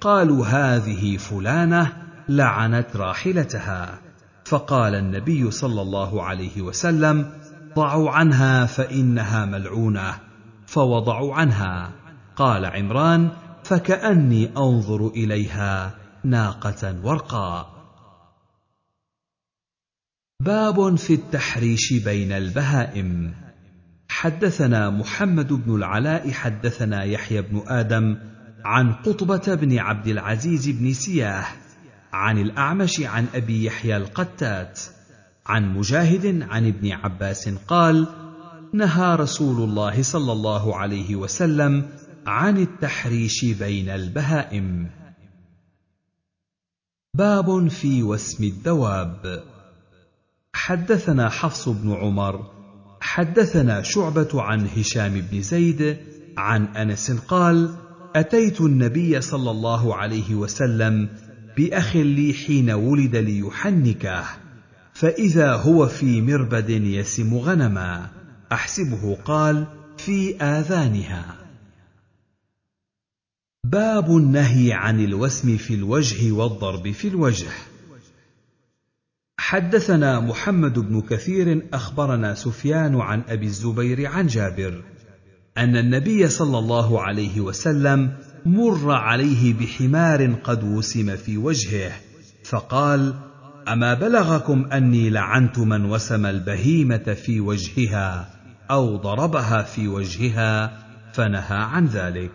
[0.00, 1.92] قالوا هذه فلانة
[2.28, 3.98] لعنت راحلتها.
[4.44, 7.32] فقال النبي صلى الله عليه وسلم
[7.76, 10.14] ضعوا عنها فإنها ملعونة.
[10.66, 11.90] فوضعوا عنها.
[12.36, 13.30] قال عمران
[13.64, 15.94] فكأني أنظر إليها
[16.24, 17.70] ناقة ورقاء
[20.40, 23.34] باب في التحريش بين البهائم.
[24.08, 28.18] حدثنا محمد بن العلاء حدثنا يحيى بن آدم
[28.64, 31.46] عن قطبة بن عبد العزيز بن سياه
[32.12, 34.80] عن الأعمش عن أبي يحيى القتات
[35.46, 38.06] عن مجاهد عن ابن عباس قال
[38.72, 41.88] نهى رسول الله صلى الله عليه وسلم
[42.26, 44.90] عن التحريش بين البهائم.
[47.14, 49.44] باب في وسم الدواب.
[50.54, 52.57] حدثنا حفص بن عمر
[53.00, 55.96] حدثنا شعبة عن هشام بن زيد
[56.36, 57.74] عن أنس قال
[58.16, 61.08] أتيت النبي صلى الله عليه وسلم
[61.56, 64.24] بأخ لي حين ولد ليحنكه
[64.92, 68.10] فإذا هو في مربد يسم غنما
[68.52, 71.36] أحسبه قال في آذانها.
[73.64, 77.48] باب النهي عن الوسم في الوجه والضرب في الوجه.
[79.38, 84.82] حدثنا محمد بن كثير أخبرنا سفيان عن أبي الزبير عن جابر
[85.58, 88.12] أن النبي صلى الله عليه وسلم
[88.46, 91.92] مر عليه بحمار قد وسم في وجهه
[92.44, 93.14] فقال
[93.68, 98.30] أما بلغكم أني لعنت من وسم البهيمة في وجهها
[98.70, 100.78] أو ضربها في وجهها
[101.12, 102.32] فنهى عن ذلك.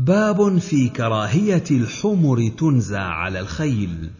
[0.00, 4.10] باب في كراهية الحمر تنزى على الخيل.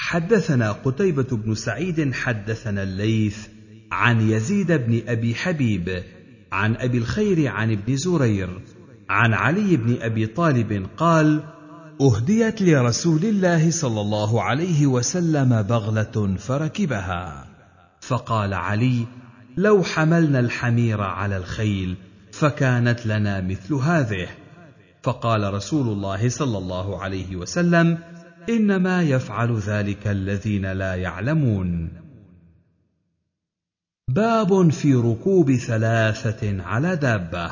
[0.00, 3.46] حدثنا قتيبة بن سعيد حدثنا الليث
[3.92, 6.02] عن يزيد بن أبي حبيب
[6.52, 8.60] عن أبي الخير عن ابن زرير
[9.08, 11.42] عن علي بن أبي طالب قال:
[12.00, 17.46] أهديت لرسول الله صلى الله عليه وسلم بغلة فركبها،
[18.00, 19.06] فقال علي:
[19.56, 21.96] لو حملنا الحمير على الخيل
[22.32, 24.28] فكانت لنا مثل هذه،
[25.02, 27.98] فقال رسول الله صلى الله عليه وسلم:
[28.48, 31.90] إنما يفعل ذلك الذين لا يعلمون.
[34.08, 37.50] باب في ركوب ثلاثة على دابة.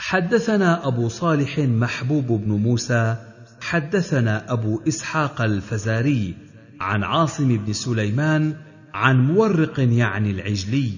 [0.00, 3.16] حدثنا أبو صالح محبوب بن موسى
[3.60, 6.34] حدثنا أبو إسحاق الفزاري
[6.80, 8.56] عن عاصم بن سليمان
[8.94, 10.92] عن مورق يعني العجلي.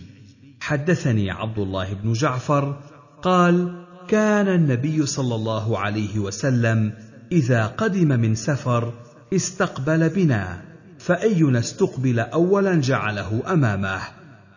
[0.60, 2.80] حدثني عبد الله بن جعفر
[3.22, 6.92] قال كان النبي صلى الله عليه وسلم
[7.32, 8.92] إذا قدم من سفر
[9.32, 10.62] استقبل بنا
[10.98, 14.00] فأينا استقبل اولا جعله أمامه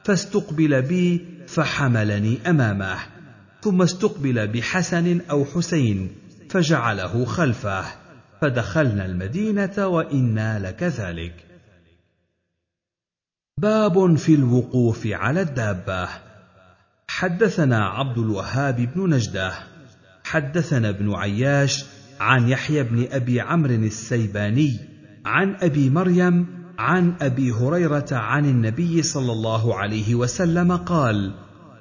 [0.03, 2.97] فاستقبل بي فحملني أمامه
[3.61, 6.11] ثم استقبل بحسن أو حسين
[6.49, 7.85] فجعله خلفه
[8.41, 11.45] فدخلنا المدينة وإنا لكذلك
[13.57, 16.09] باب في الوقوف على الدابة.
[17.07, 19.53] حدثنا عبد الوهاب بن نجدة
[20.23, 21.85] حدثنا ابن عياش
[22.23, 24.79] عن يحيى بن أبي عمرو السيباني
[25.25, 26.45] عن أبي مريم
[26.77, 31.33] عن أبي هريرة عن النبي صلى الله عليه وسلم قال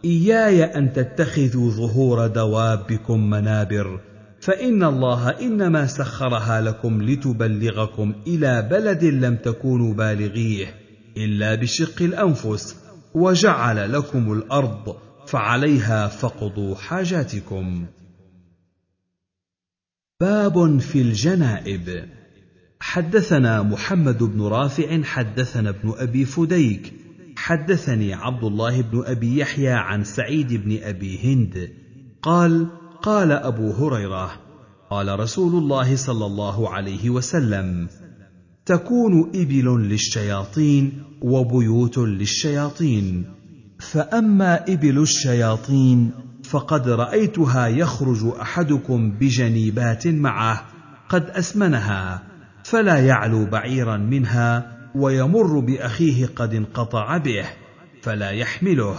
[0.04, 4.00] إياي أن تتخذوا ظهور دوابكم منابر
[4.40, 10.66] فإن الله إنما سخرها لكم لتبلغكم إلى بلد لم تكونوا بالغيه
[11.16, 12.76] إلا بشق الأنفس
[13.14, 17.86] وجعل لكم الأرض فعليها فقضوا حاجاتكم.
[20.22, 22.04] باب في الجنائب.
[22.80, 26.92] حدثنا محمد بن رافع حدثنا ابن أبي فديك
[27.36, 31.70] حدثني عبد الله بن أبي يحيى عن سعيد بن أبي هند.
[32.22, 32.66] قال
[33.02, 34.32] قال أبو هريرة
[34.90, 37.88] قال رسول الله صلى الله عليه وسلم
[38.66, 43.24] تكون إبل للشياطين وبيوت للشياطين
[43.78, 46.10] فأما إبل الشياطين
[46.52, 50.64] فقد رأيتها يخرج أحدكم بجنيبات معه
[51.08, 52.22] قد أسمنها
[52.64, 57.44] فلا يعلو بعيرا منها ويمر بأخيه قد انقطع به
[58.02, 58.96] فلا يحمله.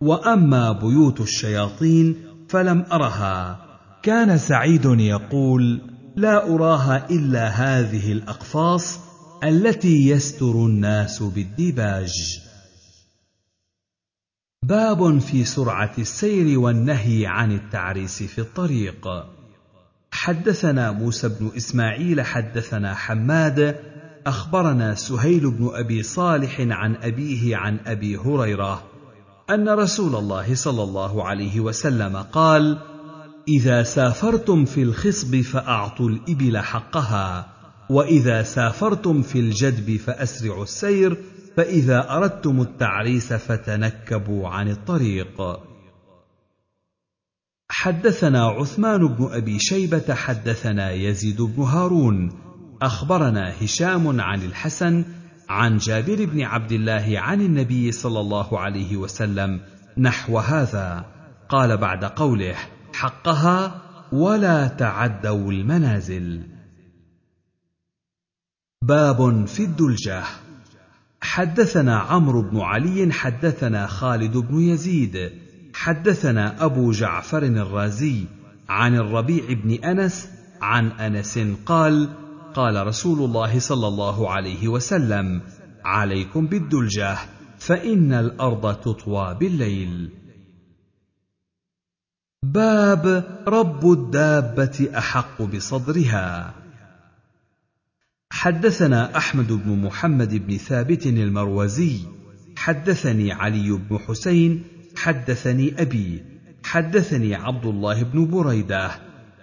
[0.00, 2.16] وأما بيوت الشياطين
[2.48, 3.58] فلم أرها.
[4.02, 5.80] كان سعيد يقول
[6.16, 9.00] لا أراها إلا هذه الأقفاص
[9.44, 12.47] التي يستر الناس بالديباج.
[14.62, 19.08] باب في سرعة السير والنهي عن التعريس في الطريق.
[20.12, 23.76] حدثنا موسى بن إسماعيل حدثنا حماد
[24.26, 28.82] أخبرنا سهيل بن أبي صالح عن أبيه عن أبي هريرة
[29.50, 32.78] أن رسول الله صلى الله عليه وسلم قال
[33.48, 37.48] إذا سافرتم في الخصب فأعطوا الإبل حقها
[37.90, 41.16] وإذا سافرتم في الجدب فأسرعوا السير
[41.58, 45.60] فإذا أردتم التعريس فتنكبوا عن الطريق.
[47.70, 52.32] حدثنا عثمان بن أبي شيبة حدثنا يزيد بن هارون.
[52.82, 55.04] أخبرنا هشام عن الحسن
[55.48, 59.60] عن جابر بن عبد الله عن النبي صلى الله عليه وسلم
[59.98, 61.04] نحو هذا.
[61.48, 62.54] قال بعد قوله
[62.94, 63.82] حقها
[64.12, 66.42] ولا تعدوا المنازل.
[68.82, 70.47] باب في الدلجة.
[71.20, 75.32] حدثنا عمرو بن علي حدثنا خالد بن يزيد
[75.74, 78.24] حدثنا أبو جعفر الرازي
[78.68, 80.28] عن الربيع بن أنس
[80.60, 82.08] عن أنس قال
[82.54, 85.42] قال رسول الله صلى الله عليه وسلم
[85.84, 87.18] عليكم بالدلجة
[87.58, 90.10] فإن الأرض تطوى بالليل.
[92.44, 96.54] باب رب الدابة أحق بصدرها.
[98.40, 102.00] حدثنا أحمد بن محمد بن ثابت المروزي
[102.56, 104.62] حدثني علي بن حسين
[104.96, 106.22] حدثني أبي
[106.64, 108.90] حدثني عبد الله بن بريدة.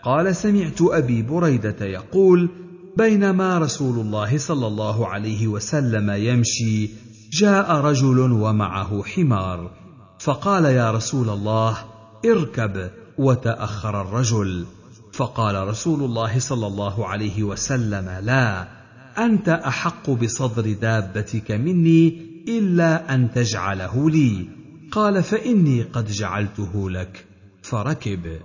[0.03, 2.49] قال سمعت أبي بريدة يقول
[2.97, 6.89] بينما رسول الله صلى الله عليه وسلم يمشي
[7.31, 9.72] جاء رجل ومعه حمار
[10.19, 11.77] فقال يا رسول الله
[12.26, 14.65] اركب وتأخر الرجل.
[15.13, 18.76] فقال رسول الله صلى الله عليه وسلم لا
[19.17, 22.07] أنت أحق بصدر دابتك مني
[22.47, 24.47] إلا أن تجعله لي.
[24.91, 27.25] قال فإني قد جعلته لك.
[27.61, 28.39] فركب.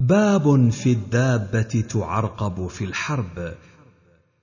[0.00, 3.54] باب في الدابة تعرقب في الحرب.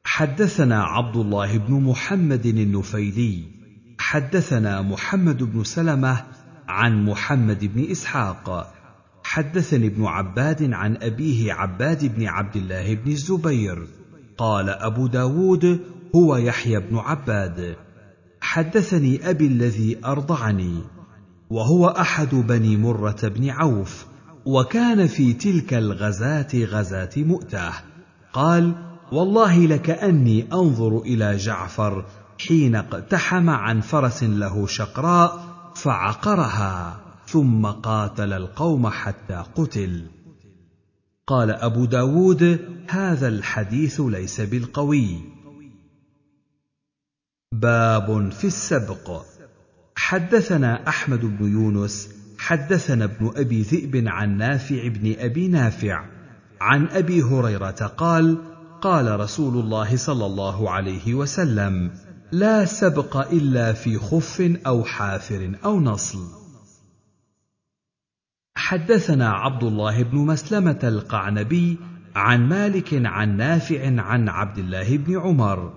[0.03, 3.43] حدثنا عبد الله بن محمد النفيلي.
[3.99, 6.23] حدثنا محمد بن سلمة
[6.67, 8.73] عن محمد بن إسحاق.
[9.23, 13.96] حدثني ابن عباد عن أبيه عباد بن عبد الله بن الزبير.
[14.37, 15.79] قال أبو داود
[16.15, 17.75] هو يحيى بن عباد
[18.41, 20.79] حدثني أبي الذي أرضعني
[21.49, 24.05] وهو أحد بني مرة بن عوف
[24.45, 27.69] وكان في تلك الغزاة غزاة مؤتة
[28.33, 28.73] قال
[29.11, 32.05] والله لكاني أنظر إلى جعفر
[32.47, 35.39] حين اقتحم عن فرس له شقراء
[35.75, 40.16] فعقرها ثم قاتل القوم حتى قتل.
[41.27, 42.59] قال أبو داود
[42.89, 45.19] هذا الحديث ليس بالقوي.
[47.53, 49.25] باب في السبق.
[49.95, 56.05] حدثنا أحمد بن يونس حدثنا ابن أبي ذئب عن نافع بن أبي نافع
[56.61, 58.37] عن أبي هريرة قال
[58.81, 61.91] قال رسول الله صلى الله عليه وسلم
[62.31, 66.46] لا سبق إلا في خف أو حافر أو نصل.
[68.57, 71.77] حدثنا عبد الله بن مسلمة القعنبي
[72.15, 75.73] عن مالك عن نافع عن عبد الله بن عمر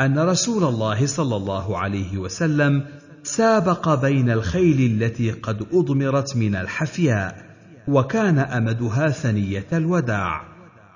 [0.00, 2.84] أن رسول الله صلى الله عليه وسلم
[3.22, 7.44] سابق بين الخيل التي قد أضمرت من الحفياء
[7.88, 10.42] وكان أمدها ثنية الوداع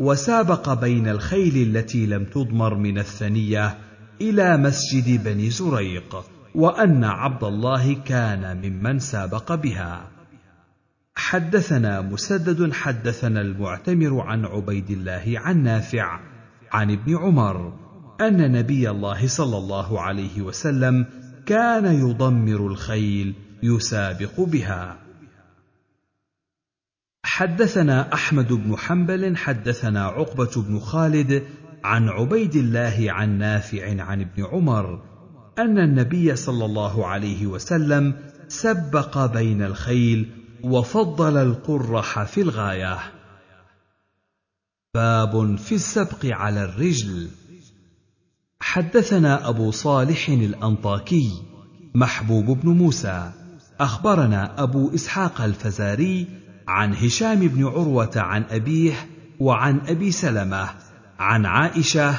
[0.00, 3.78] وسابق بين الخيل التي لم تضمر من الثنية
[4.20, 6.16] إلى مسجد بني زريق
[6.54, 10.15] وأن عبد الله كان ممن سابق بها.
[11.16, 16.20] حدثنا مسدد حدثنا المعتمر عن عبيد الله عن نافع
[16.72, 17.78] عن ابن عمر
[18.20, 21.06] أن نبي الله صلى الله عليه وسلم
[21.46, 24.98] كان يضمر الخيل يسابق بها.
[27.24, 31.42] حدثنا أحمد بن حنبل حدثنا عقبة بن خالد
[31.84, 35.02] عن عبيد الله عن نافع عن ابن عمر
[35.58, 38.14] أن النبي صلى الله عليه وسلم
[38.48, 40.35] سبق بين الخيل
[40.66, 42.98] وفضل القرح في الغاية.
[44.94, 47.28] باب في السبق على الرجل.
[48.60, 51.42] حدثنا أبو صالح الأنطاكي
[51.94, 53.32] محبوب بن موسى.
[53.80, 56.26] أخبرنا أبو إسحاق الفزاري
[56.68, 59.08] عن هشام بن عروة عن أبيه
[59.40, 60.70] وعن أبي سلمة
[61.18, 62.14] عن عائشة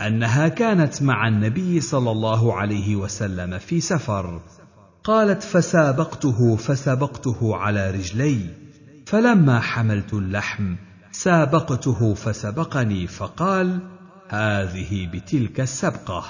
[0.00, 4.40] أنها كانت مع النبي صلى الله عليه وسلم في سفر.
[5.04, 8.46] قالت فسابقته فسبقته على رجلي
[9.06, 10.74] فلما حملت اللحم
[11.12, 13.80] سابقته فسبقني فقال
[14.28, 16.24] هذه بتلك السبقة.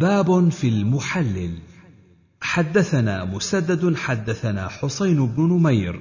[0.00, 1.58] باب في المحلل.
[2.40, 6.00] حدثنا مسدد حدثنا حسين بن نمير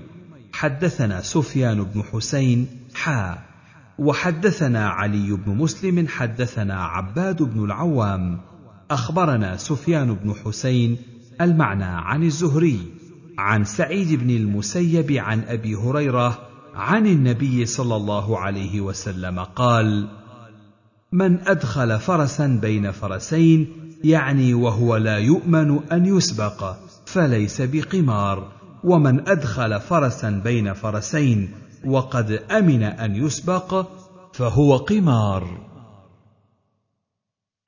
[0.53, 3.43] حدثنا سفيان بن حسين حا
[3.99, 8.52] وحدثنا علي بن مسلم حدثنا عباد بن العوام.
[8.91, 10.97] أخبرنا سفيان بن حسين
[11.41, 12.79] المعنى عن الزهري
[13.37, 16.39] عن سعيد بن المسيب عن أبي هريرة
[16.75, 20.07] عن النبي صلى الله عليه وسلم قال
[21.11, 23.67] من أدخل فرسا بين فرسين
[24.03, 28.51] يعني وهو لا يؤمن أن يسبق فليس بقمار.
[28.83, 31.51] ومن أدخل فرسا بين فرسين
[31.85, 33.87] وقد أمن أن يسبق
[34.33, 35.72] فهو قمار.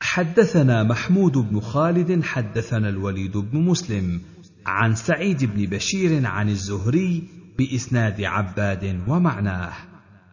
[0.01, 4.21] حدثنا محمود بن خالد حدثنا الوليد بن مسلم
[4.65, 7.23] عن سعيد بن بشير عن الزهري
[7.57, 9.73] بإسناد عباد ومعناه.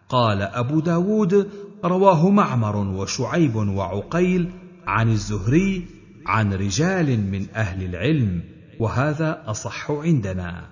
[0.08, 1.50] قال أبو داود
[1.84, 4.50] رواه معمر وشعيب وعقيل
[4.86, 5.86] عن الزهري
[6.26, 8.42] عن رجال من أهل العلم
[8.80, 10.70] وهذا أصح عندنا.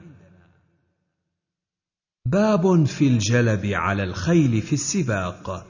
[2.27, 5.67] باب في الجلب على الخيل في السباق.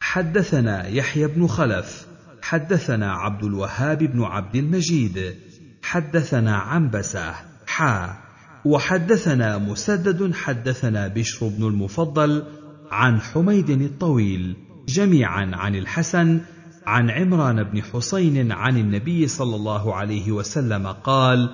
[0.00, 2.06] حدثنا يحيى بن خلف
[2.42, 5.34] حدثنا عبد الوهاب بن عبد المجيد
[5.82, 7.34] حدثنا عنبسة
[7.66, 8.18] حا
[8.64, 12.44] وحدثنا مسدد حدثنا بشر بن المفضل
[12.90, 14.56] عن حميد الطويل
[14.88, 16.40] جميعا عن الحسن
[16.86, 21.50] عن عمران بن حسين عن النبي صلى الله عليه وسلم قال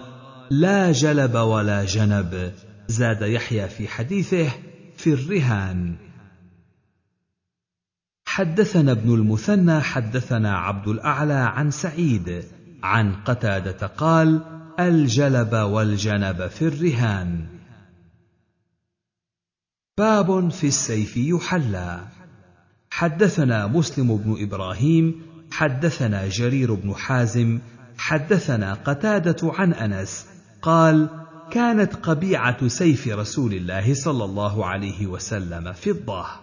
[0.51, 2.53] لا جلب ولا جنب
[2.89, 4.49] زاد يحيى في حديثه
[4.97, 5.97] في الرهان.
[8.35, 12.45] حدثنا ابن المثنى حدثنا عبد الأعلى عن سعيد
[12.83, 14.41] عن قتادة قال
[14.81, 17.47] الجلب والجنب في الرهان.
[19.99, 22.01] باب في السيف يحلى.
[22.91, 27.61] حدثنا مسلم بن إبراهيم حدثنا جرير بن حازم
[27.99, 30.27] حدثنا قتادة عن أنس
[30.63, 31.09] قال
[31.51, 36.42] كانت قبيعة سيف رسول الله صلى الله عليه وسلم فضة.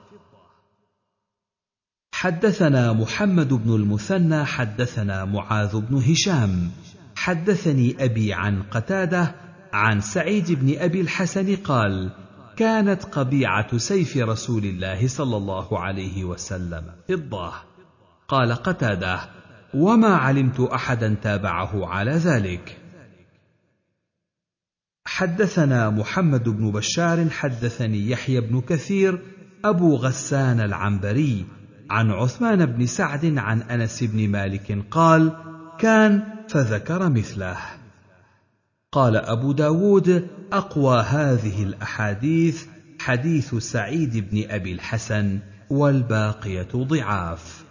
[2.19, 6.71] حدثنا محمد بن المثنى حدثنا معاذ بن هشام.
[7.15, 9.35] حدثني أبي عن قتادة
[9.73, 12.11] عن سعيد بن أبي الحسن قال
[12.57, 17.53] كانت قبيعة سيف رسول الله صلى الله عليه وسلم فضة.
[18.27, 19.19] قال قتادة
[19.73, 22.77] وما علمت أحدا تابعه على ذلك.
[25.05, 29.19] حدثنا محمد بن بشار حدثني يحيى بن كثير
[29.65, 31.59] أبو غسان العنبري
[31.90, 35.34] عن عثمان بن سعد عن أنس بن مالك قال
[35.80, 37.57] كان فذكر مثله.
[38.91, 42.66] قال أبو داود أقوى هذه الأحاديث
[42.99, 45.40] حديث سعيد بن أبي الحسن
[45.70, 47.66] والباقية ضعاف.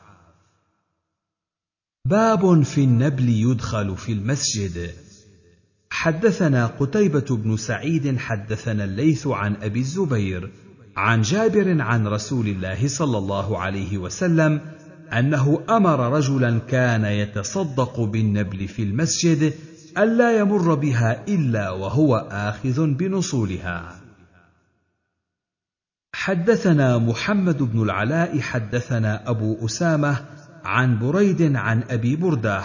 [2.05, 4.91] باب في النبل يدخل في المسجد.
[5.91, 10.51] حدثنا قتيبة بن سعيد حدثنا الليث عن أبي الزبير
[10.99, 14.61] عن جابر عن رسول الله صلى الله عليه وسلم
[15.13, 19.53] أنه أمر رجلا كان يتصدق بالنبل في المسجد
[19.99, 23.97] الا يمر بها إلا وهو آخذ بنصولها.
[26.15, 30.25] حدثنا محمد بن العلاء حدثنا أبو أسامة
[30.65, 32.63] عن بريد عن أبي بردة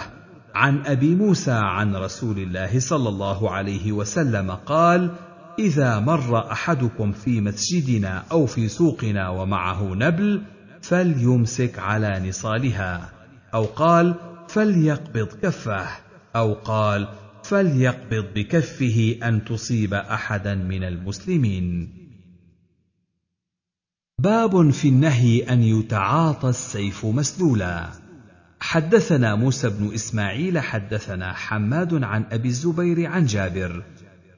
[0.54, 5.10] عن أبي موسى عن رسول الله صلى الله عليه وسلم قال
[5.58, 10.42] إذا مر أحدكم في مسجدنا أو في سوقنا ومعه نبل
[10.82, 13.12] فليمسك على نصالها
[13.54, 14.14] أو قال
[14.48, 15.86] فليقبض كفه
[16.36, 17.08] أو قال
[17.44, 21.88] فليقبض بكفه أن تصيب أحدا من المسلمين.
[24.18, 27.88] باب في النهي أن يتعاطى السيف مسلولا.
[28.60, 33.82] حدثنا موسى بن إسماعيل حدثنا حماد عن أبي الزبير عن جابر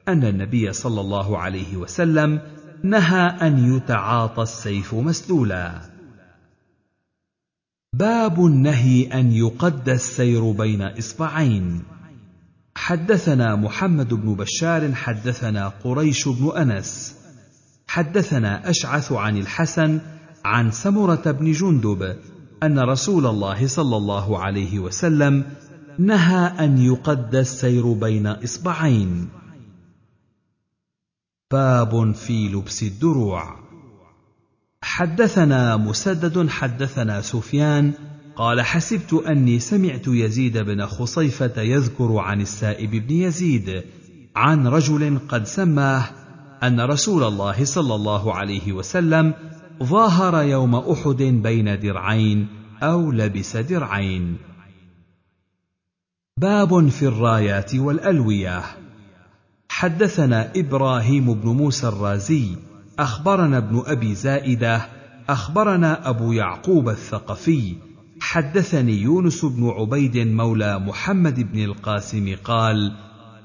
[0.09, 2.41] أن النبي صلى الله عليه وسلم
[2.83, 5.81] نهى أن يتعاطى السيف مسلولا.
[7.93, 11.83] باب النهي أن يقد السير بين إصبعين.
[12.77, 17.15] حدثنا محمد بن بشار حدثنا قريش بن أنس.
[17.89, 20.01] حدثنا أشعث عن الحسن
[20.45, 22.17] عن سمرة بن جندب
[22.63, 25.45] أن رسول الله صلى الله عليه وسلم
[25.99, 29.29] نهى أن يقد السير بين إصبعين.
[31.53, 33.57] باب في لبس الدروع.
[34.83, 37.93] حدثنا مسدد حدثنا سفيان
[38.37, 43.85] قال حسبت أني سمعت يزيد بن خصيفة يذكر عن السائب بن يزيد
[44.37, 46.05] عن رجل قد سماه
[46.63, 49.35] أن رسول الله صلى الله عليه وسلم
[49.83, 52.49] ظاهر يوم أحد بين درعين
[52.83, 54.37] أو لبس درعين.
[56.41, 58.86] باب في الرايات والألوية.
[59.79, 62.57] حدثنا إبراهيم بن موسى الرازي
[62.99, 64.89] أخبرنا ابن أبي زائدة
[65.29, 67.75] أخبرنا أبو يعقوب الثقفي
[68.21, 72.93] حدثني يونس بن عبيد مولى محمد بن القاسم قال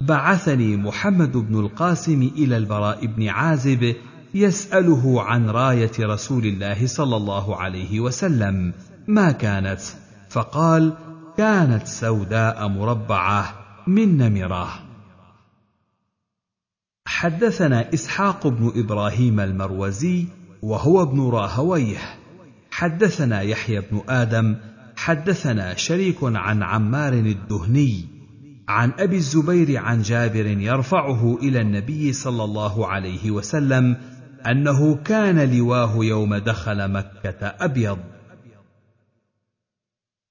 [0.01, 3.95] بعثني محمد بن القاسم إلى البراء بن عازب
[4.33, 8.73] يسأله عن راية رسول الله صلى الله عليه وسلم
[9.07, 9.81] ما كانت؟
[10.29, 10.93] فقال
[11.37, 13.53] كانت سوداء مربعة
[13.87, 14.90] من نمرة.
[17.11, 20.25] حدثنا إسحاق بن إبراهيم المروزي
[20.61, 21.97] وهو ابن راهويه.
[22.71, 24.55] حدثنا يحيى بن آدم.
[24.95, 28.05] حدثنا شريك عن عمار الدهني.
[28.67, 33.97] عن أبي الزبير عن جابر يرفعه إلى النبي صلى الله عليه وسلم
[34.47, 37.99] أنه كان لواه يوم دخل مكة أبيض.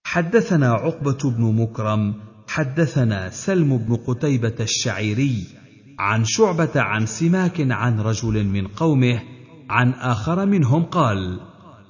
[0.05, 2.15] حدثنا عقبة بن مكرم.
[2.49, 5.60] حدثنا سلم بن قتيبة الشعيري.
[6.01, 9.23] عن شعبة عن سماك عن رجل من قومه
[9.71, 11.41] عن آخر منهم قال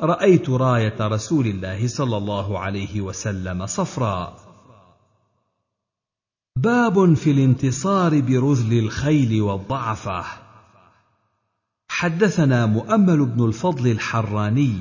[0.00, 4.36] رأيت راية رسول الله صلى الله عليه وسلم صفراء.
[6.56, 10.24] باب في الانتصار برذل الخيل والضعفة.
[11.88, 14.74] حدثنا مؤمل بن الفضل الحراني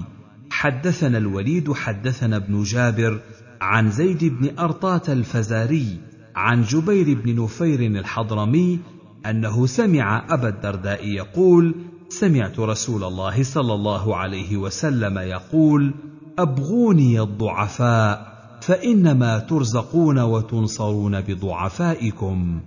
[0.52, 3.22] حدثنا الوليد حدثنا ابن جابر
[3.62, 5.98] عن زيد بن أرطاة الفزاري
[6.36, 8.80] عن جبير بن نفير الحضرمي
[9.26, 11.76] أنه سمع أبا الدرداء يقول
[12.10, 15.94] سمعت رسول الله صلى الله عليه وسلم يقول
[16.40, 18.30] أبغوني الضعفاء
[18.62, 22.62] فإنما ترزقون وتنصرون بضعفائكم.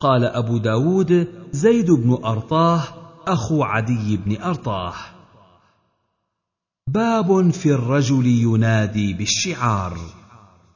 [0.00, 2.82] قال أبو داود زيد بن أرطاه
[3.26, 4.94] أخو عدي بن أرطاه.
[6.88, 9.98] باب في الرجل ينادي بالشعار.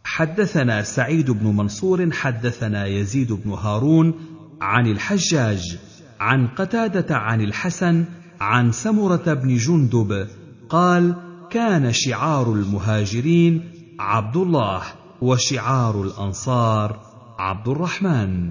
[0.05, 4.15] حدثنا سعيد بن منصور حدثنا يزيد بن هارون
[4.61, 5.79] عن الحجاج
[6.21, 8.05] عن قتادة عن الحسن
[8.41, 10.29] عن سمرة بن جندب
[10.69, 11.15] قال
[11.51, 13.71] كان شعار المهاجرين
[14.01, 14.83] عبد الله
[15.21, 17.01] وشعار الأنصار
[17.39, 18.51] عبد الرحمن.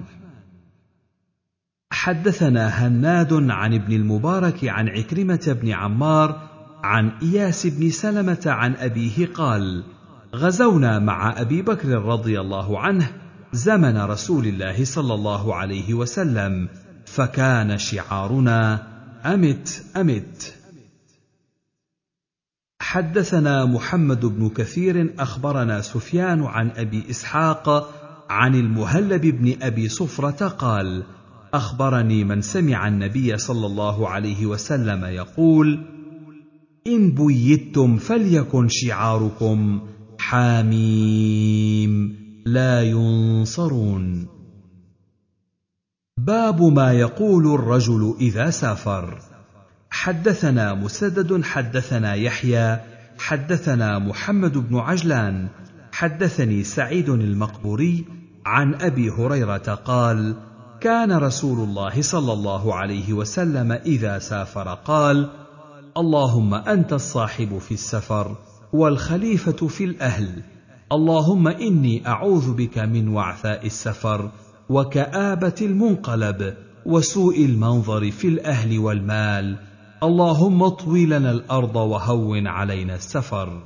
[1.90, 6.48] حدثنا هناد عن ابن المبارك عن عكرمة بن عمار
[6.84, 9.84] عن إياس بن سلمة عن أبيه قال
[10.34, 13.25] غزونا مع أبي بكر رضي الله عنه
[13.56, 16.68] زمن رسول الله صلى الله عليه وسلم
[17.06, 18.86] فكان شعارنا
[19.24, 20.54] أمت أمت.
[22.80, 27.94] حدثنا محمد بن كثير أخبرنا سفيان عن أبي إسحاق
[28.30, 31.02] عن المهلب بن أبي صفرة قال
[31.54, 35.80] أخبرني من سمع النبي صلى الله عليه وسلم يقول
[36.86, 39.80] إن بيتم فليكن شعاركم
[40.18, 42.25] حاميم.
[42.46, 44.28] لا ينصرون.
[46.18, 49.18] باب ما يقول الرجل إذا سافر.
[49.90, 52.80] حدثنا مسدد حدثنا يحيى
[53.18, 55.48] حدثنا محمد بن عجلان.
[55.92, 58.04] حدثني سعيد المقبوري
[58.46, 60.36] عن أبي هريرة قال
[60.80, 65.30] كان رسول الله صلى الله عليه وسلم إذا سافر قال
[65.96, 68.36] اللهم أنت الصاحب في السفر
[68.72, 70.55] والخليفة في الأهل.
[70.92, 74.30] اللهم إني أعوذ بك من وعثاء السفر
[74.68, 76.56] وكآبة المنقلب
[76.86, 79.56] وسوء المنظر في الأهل والمال.
[80.02, 83.62] اللهم اطوي لنا الأرض وهون علينا السفر.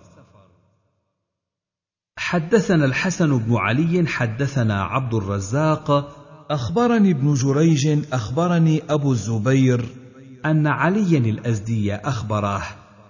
[2.19, 6.17] حدثنا الحسن بن علي حدثنا عبد الرزاق
[6.51, 9.85] أخبرني ابن جريج أخبرني أبو الزبير
[10.47, 12.63] أن عليا الأزدي أخبره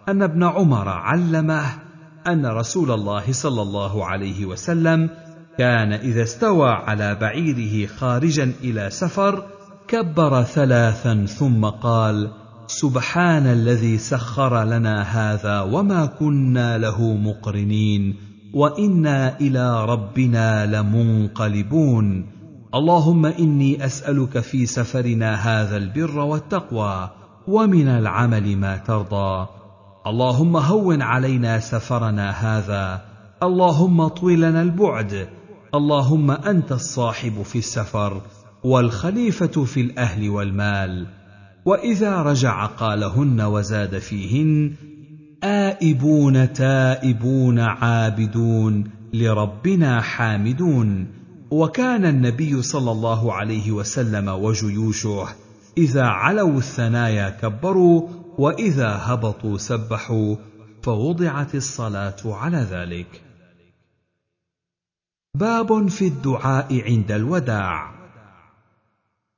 [0.09, 1.90] أن ابن عمر علمه
[2.27, 5.11] أن رسول الله صلى الله عليه وسلم
[5.59, 9.45] كان إذا استوى على بعيره خارجا إلى سفر
[9.89, 12.31] كبر ثلاثا ثم قال
[12.67, 18.17] سبحان الذي سخر لنا هذا وما كنا له مقرنين
[18.55, 22.27] وإنا إلى ربنا لمنقلبون.
[22.75, 27.11] اللهم إني أسألك في سفرنا هذا البر والتقوى
[27.47, 29.60] ومن العمل ما ترضى.
[30.07, 33.03] اللهم هون علينا سفرنا هذا.
[33.43, 35.29] اللهم اطوي لنا البعد.
[35.75, 38.21] اللهم أنت الصاحب في السفر
[38.65, 41.07] والخليفة في الأهل والمال.
[41.65, 44.73] وإذا رجع قالهن وزاد فيهن
[45.45, 51.07] آئبون تائبون عابدون لربنا حامدون.
[51.51, 55.29] وكان النبي صلى الله عليه وسلم وجيوشه
[55.79, 58.09] إذا علوا الثنايا كبروا
[58.41, 60.37] وإذا هبطوا سبحوا
[60.83, 63.23] فوضعت الصلاة على ذلك.
[65.35, 67.95] باب في الدعاء عند الوداع.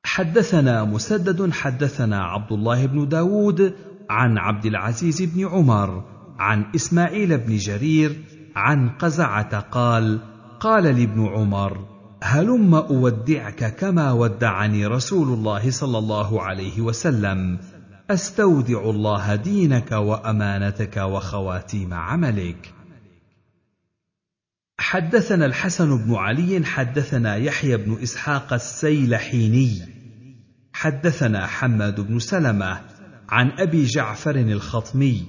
[0.04, 3.74] حدثنا مسدد حدثنا عبد الله بن داود
[4.10, 6.04] عن عبد العزيز بن عمر
[6.38, 8.24] عن إسماعيل بن جرير
[8.56, 10.20] عن قزعة قال
[10.60, 11.84] قال لابن عمر
[12.22, 17.58] هلم أودعك كما ودعني رسول الله صلى الله عليه وسلم.
[18.10, 22.74] أستودع الله دينك وأمانتك وخواتيم عملك.
[24.78, 30.02] حدثنا الحسن بن علي حدثنا يحيى بن إسحاق السيلحيني.
[30.72, 32.80] حدثنا حماد بن سلمة
[33.28, 35.26] عن أبي جعفر الخطمي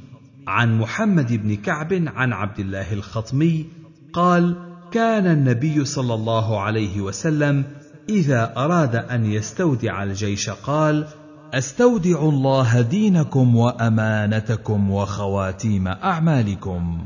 [0.47, 3.65] عن محمد بن كعب عن عبد الله الخطمي
[4.13, 4.55] قال
[4.91, 7.65] كان النبي صلى الله عليه وسلم
[8.09, 11.07] إذا أراد أن يستودع الجيش قال
[11.53, 17.05] أستودع الله دينكم وأمانتكم وخواتيم أعمالكم.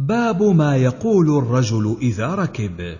[0.00, 2.96] باب ما يقول الرجل إذا ركب.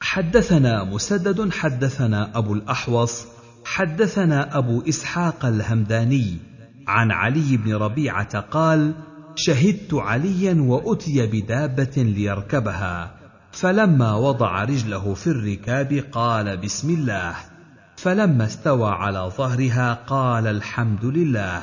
[0.00, 3.24] حدثنا مسدد حدثنا أبو الأحوص
[3.64, 6.38] حدثنا أبو إسحاق الهمداني
[6.86, 8.94] عن علي بن ربيعة قال
[9.34, 13.14] شهدت عليا وأتي بدابة ليركبها
[13.52, 17.53] فلما وضع رجله في الركاب قال بسم الله.
[17.96, 21.60] فلما استوى على ظهرها قال الحمد لله.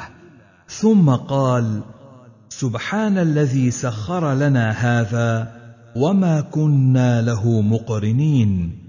[0.67, 1.81] ثم قال
[2.49, 5.51] سبحان الذي سخر لنا هذا
[5.95, 8.81] وما كنا له مقرنين.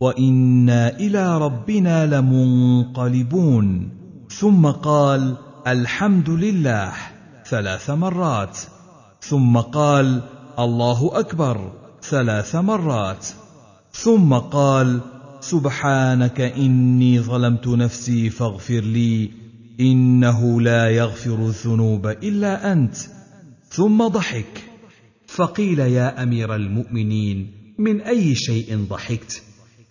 [0.00, 3.90] وإنا إلى ربنا لمنقلبون.
[4.30, 5.36] ثم قال
[5.66, 6.92] الحمد لله.
[7.46, 8.58] ثلاث مرات.
[9.20, 10.22] ثم قال
[10.58, 11.72] الله أكبر.
[12.02, 13.26] ثلاث مرات.
[13.92, 15.00] ثم قال
[15.40, 19.30] سبحانك إني ظلمت نفسي فاغفر لي
[19.80, 22.96] إنه لا يغفر الذنوب إلا أنت.
[23.68, 24.64] ثم ضحك.
[25.26, 29.42] فقيل يا أمير المؤمنين من أي شيء ضحكت؟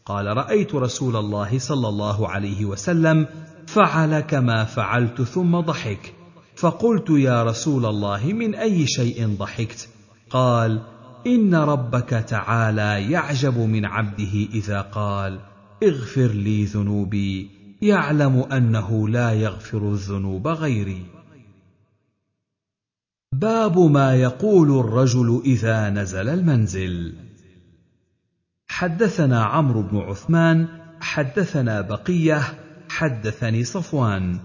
[0.05, 3.27] قال رأيت رسول الله صلى الله عليه وسلم
[3.67, 6.13] فعل كما فعلت ثم ضحك.
[6.55, 9.89] فقلت يا رسول الله من أي شيء ضحكت؟
[10.29, 10.81] قال
[11.27, 15.39] إن ربك تعالى يعجب من عبده إذا قال
[15.83, 17.49] اغفر لي ذنوبي
[17.81, 21.05] يعلم أنه لا يغفر الذنوب غيري.
[23.33, 27.13] باب ما يقول الرجل إذا نزل المنزل.
[28.67, 30.67] حدثنا عمرو بن عثمان
[31.01, 32.41] حدثنا بقية
[32.89, 34.39] حدثني صفوان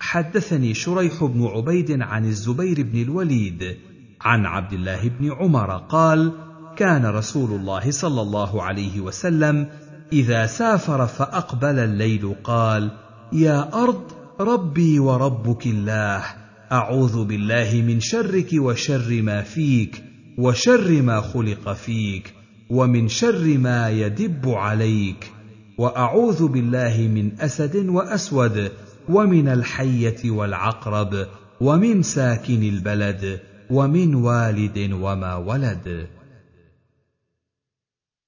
[0.00, 3.76] حدثني شريح بن عبيد عن الزبير بن الوليد
[4.20, 6.32] عن عبد الله بن عمر قال
[6.76, 9.66] كان رسول الله صلى الله عليه وسلم
[10.12, 12.90] إذا سافر فأقبل الليل قال
[13.32, 14.02] يا أرض
[14.40, 16.24] ربي وربك الله
[16.72, 20.04] أعوذ بالله من شرك وشر ما فيك
[20.38, 22.34] وشر ما خلق فيك
[22.70, 25.32] ومن شر ما يدب عليك
[25.78, 28.72] وأعوذ بالله من أسد وأسود
[29.08, 31.26] ومن الحية والعقرب
[31.60, 33.40] ومن ساكن البلد
[33.70, 36.08] ومن والد وما ولد.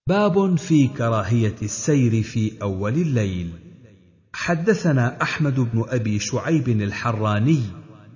[0.06, 3.50] باب في كراهية السير في أول الليل.
[4.32, 7.62] حدثنا أحمد بن أبي شعيب الحراني.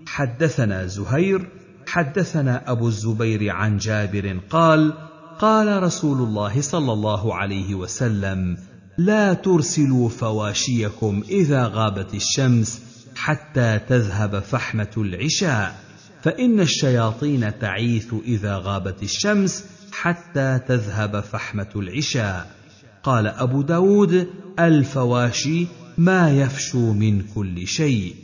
[0.06, 1.48] حدثنا زهير.
[1.86, 4.92] حدثنا أبو الزبير عن جابر قال
[5.38, 8.56] قال رسول الله صلى الله عليه وسلم
[8.98, 12.82] لا ترسلوا فواشيكم إذا غابت الشمس
[13.16, 15.84] حتى تذهب فحمة العشاء.
[16.24, 22.56] فإن الشياطين تعيث إذا غابت الشمس حتى تذهب فحمة العشاء.
[23.02, 24.28] قال أبو داود
[24.59, 25.66] الفواشي
[25.98, 28.14] ما يفشو من كل شيء.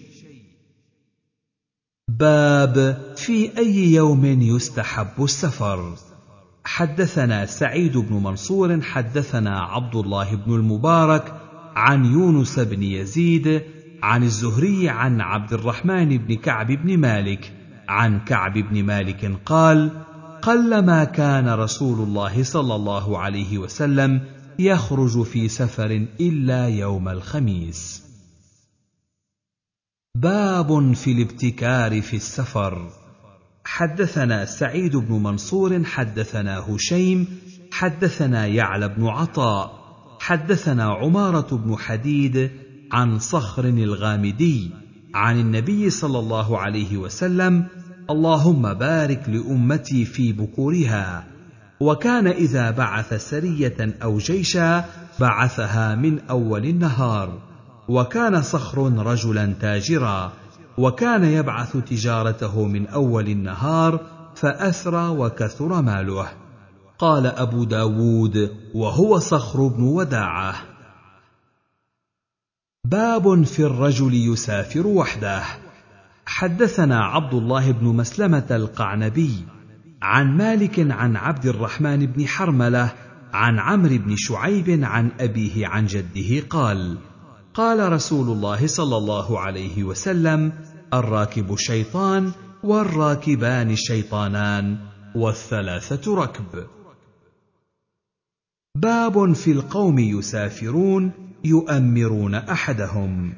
[2.09, 5.94] باب في أي يوم يستحب السفر؟
[6.64, 11.35] حدثنا سعيد بن منصور حدثنا عبد الله بن المبارك
[11.77, 13.62] عن يونس بن يزيد
[14.02, 17.60] عن الزهري عن عبد الرحمن بن كعب بن مالك
[17.91, 19.91] عن كعب بن مالك قال
[20.43, 24.21] قلما كان رسول الله صلى الله عليه وسلم
[24.59, 28.03] يخرج في سفر إلا يوم الخميس.
[30.15, 32.91] باب في الابتكار في السفر.
[33.65, 37.27] حدثنا سعيد بن منصور حدثنا هشيم
[37.73, 39.81] حدثنا يعلى بن عطاء
[40.21, 42.51] حدثنا عمارة بن حديد
[42.93, 44.71] عن صخر الغامدي
[45.15, 47.67] عن النبي صلى الله عليه وسلم
[48.11, 51.24] اللهم بارك لأمتي في بكورها.
[51.81, 54.85] وكان إذا بعث سرية أو جيشا
[55.20, 57.39] بعثها من أول النهار.
[57.89, 60.32] وكان صخر رجلا تاجرا.
[60.78, 64.01] وكان يبعث تجارته من أول النهار
[64.35, 66.28] فأثرى وكثر ماله.
[66.99, 70.55] قال أبو داود وهو صخر بن وداعة.
[72.85, 75.70] باب في الرجل يسافر وحده.
[76.31, 79.44] حدثنا عبد الله بن مسلمة القعنبي
[80.02, 82.93] عن مالك عن عبد الرحمن بن حرملة
[83.32, 86.98] عن عمرو بن شعيب عن أبيه عن جده قال
[87.55, 90.52] قال رسول الله صلى الله عليه وسلم
[90.94, 92.32] الراكب شيطان
[92.62, 94.77] والراكبان شيطانان
[95.15, 96.66] والثلاثة ركب.
[98.77, 101.12] باب في القوم يسافرون
[101.44, 103.32] يؤمرون أحدهم.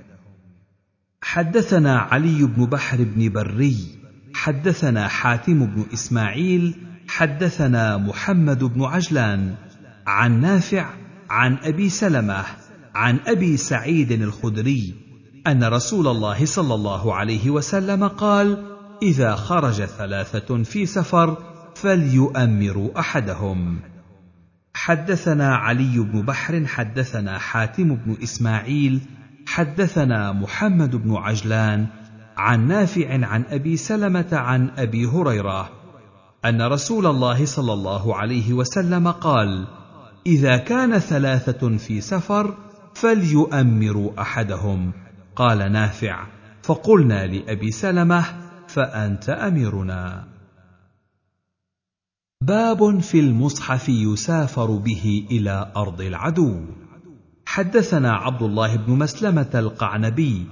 [1.23, 3.77] حدثنا علي بن بحر بن بري
[4.35, 6.75] حدثنا حاتم بن إسماعيل
[7.09, 9.55] حدثنا محمد بن عجلان
[10.07, 10.91] عن نافع
[11.31, 12.45] عن أبي سلمة
[12.95, 14.95] عن أبي سعيد الخدري
[15.47, 18.65] أن رسول الله صلى الله عليه وسلم قال
[19.03, 21.37] إذا خرج ثلاثة في سفر
[21.75, 23.81] فليؤمروا أحدهم.
[24.75, 29.01] حدثنا علي بن بحر حدثنا حاتم بن إسماعيل
[29.47, 31.87] حدثنا محمد بن عجلان
[32.37, 35.71] عن نافع عن أبي سلمة عن أبي هريرة
[36.45, 39.67] أن رسول الله صلى الله عليه وسلم قال
[40.27, 42.57] إذا كان ثلاثة في سفر
[42.95, 44.93] فليؤمروا أحدهم.
[45.37, 46.27] قال نافع
[46.63, 48.25] فقلنا لأبي سلمة
[48.69, 50.29] فأنت أميرنا.
[52.43, 56.65] باب في المصحف يسافر به إلى أرض العدو.
[57.47, 60.47] حدثنا عبد الله بن مسلمة القعنبي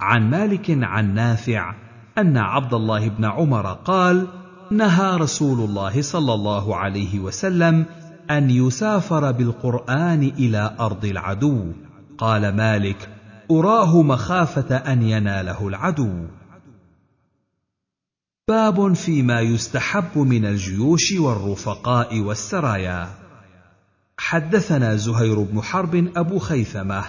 [0.00, 1.74] عن مالك عن نافع
[2.18, 4.26] أن عبد الله بن عمر قال
[4.70, 7.86] نهى رسول الله صلى الله عليه وسلم
[8.30, 11.72] أن يسافر بالقرآن إلى أرض العدو.
[12.18, 13.08] قال مالك
[13.50, 16.26] أراه مخافة أن يناله العدو.
[18.48, 23.23] باب فيما يستحب من الجيوش والرفقاء والسرايا.
[24.18, 27.04] حدثنا زهير بن حرب أبو خيثمة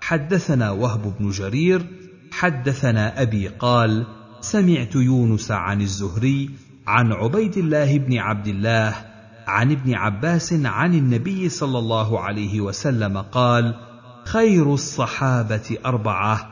[0.00, 1.86] حدثنا وهب بن جرير
[2.32, 4.06] حدثنا أبي قال
[4.40, 6.50] سمعت يونس عن الزهري
[6.86, 8.94] عن عبيد الله بن عبد الله
[9.46, 13.74] عن ابن عباس عن النبي صلى الله عليه وسلم قال
[14.24, 16.48] خير الصحابة أربعة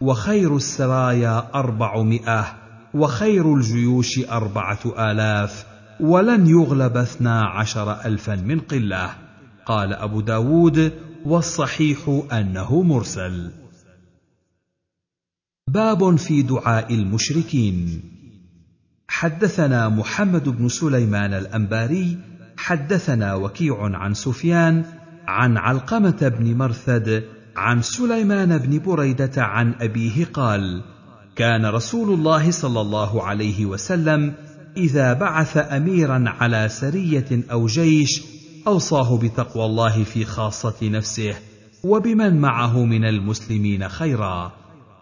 [0.00, 2.44] وخير السرايا أربعمائة
[2.94, 5.66] وخير الجيوش أربعة آلاف
[6.00, 9.25] ولن يغلب اثنا عشر الفا من قلة.
[9.66, 10.92] قال أبو داود
[11.24, 13.50] والصحيح أنه مرسل.
[15.68, 18.02] باب في دعاء المشركين.
[19.08, 22.18] حدثنا محمد بن سليمان الأنباري
[22.56, 24.84] حدثنا وكيع عن سفيان
[25.28, 27.24] عن علقمة بن مرثد
[27.56, 30.82] عن سليمان بن بريدة عن أبيه قال
[31.36, 34.34] كان رسول الله صلى الله عليه وسلم
[34.76, 38.35] إذا بعث أميرا على سرية أو جيش
[38.66, 41.34] أوصاه بتقوى الله في خاصة نفسه
[41.84, 44.52] وبمن معه من المسلمين خيرا.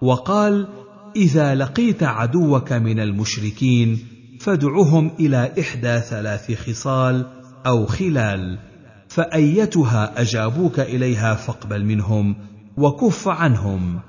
[0.03, 0.69] وقال
[1.17, 3.99] إذا لقيت عدوك من المشركين
[4.41, 7.27] فادعهم إلى إحدى ثلاث خصال
[7.67, 8.59] أو خلال
[9.09, 12.37] فأيتها أجابوك إليها فاقبل منهم
[12.77, 14.01] وكف عنهم.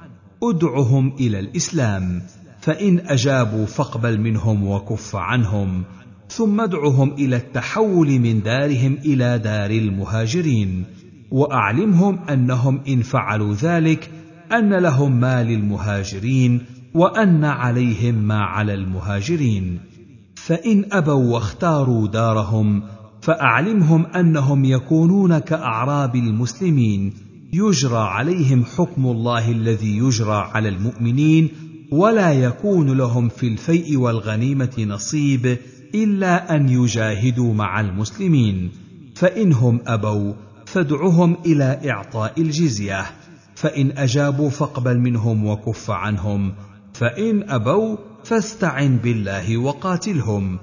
[0.43, 2.21] ادعهم إلى الإسلام
[2.61, 5.83] فإن أجابوا فاقبل منهم وكف عنهم.
[6.29, 10.83] ثم ادعهم إلى التحول من دارهم إلى دار المهاجرين
[11.31, 14.11] وأعلمهم أنهم إن فعلوا ذلك
[14.51, 16.61] أن لهم ما للمهاجرين
[16.93, 19.79] وأن عليهم ما على المهاجرين.
[20.35, 22.83] فإن أبوا واختاروا دارهم
[23.21, 27.13] فأعلمهم أنهم يكونون كأعراب المسلمين
[27.53, 31.49] يجرى عليهم حكم الله الذي يجرى على المؤمنين
[31.91, 35.57] ولا يكون لهم في الفيء والغنيمة نصيب
[35.93, 38.71] إلا أن يجاهدوا مع المسلمين
[39.15, 40.33] فإنهم أبوا
[40.65, 43.05] فادعهم إلى إعطاء الجزية
[43.55, 46.53] فإن أجابوا فاقبل منهم وكف عنهم
[46.93, 50.59] فإن أبوا فاستعن بالله وقاتلهم.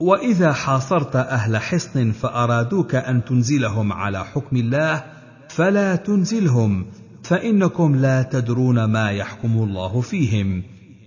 [0.00, 5.04] وإذا حاصرت أهل حصن فأرادوك أن تنزلهم على حكم الله
[5.48, 6.86] فلا تنزلهم
[7.22, 10.62] فإنكم لا تدرون ما يحكم الله فيهم.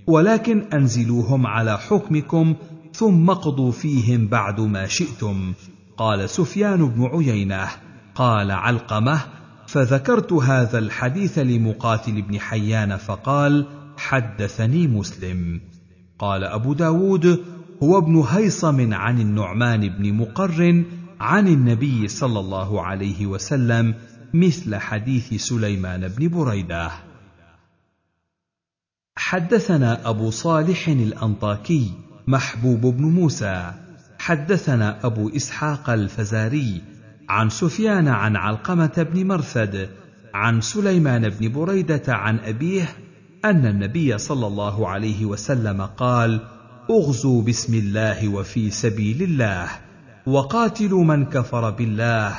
[0.07, 2.55] ولكن أنزلوهم على حكمكم
[2.93, 5.53] ثم اقضوا فيهم بعد ما شئتم.
[5.97, 7.67] قال سفيان بن عيينة
[8.15, 9.21] قال علقمة
[9.67, 13.65] فذكرت هذا الحديث لمقاتل بن حيان فقال
[13.97, 15.61] حدثني مسلم.
[16.19, 17.43] قال أبو داود
[17.83, 20.83] هو ابن هيصم عن النعمان بن مقر
[21.19, 23.95] عن النبي صلى الله عليه وسلم
[24.33, 26.91] مثل حديث سليمان بن بريدة.
[29.15, 31.91] حدثنا أبو صالح الأنطاكي
[32.27, 33.71] محبوب بن موسى.
[34.19, 36.81] حدثنا أبو إسحاق الفزاري
[37.29, 39.89] عن سفيان عن علقمة بن مرثد
[40.33, 42.89] عن سليمان بن بريدة عن أبيه
[43.45, 46.39] أن النبي صلى الله عليه وسلم قال
[46.89, 49.69] أغزوا بسم الله وفي سبيل الله
[50.25, 52.33] وقاتلوا من كفر بالله.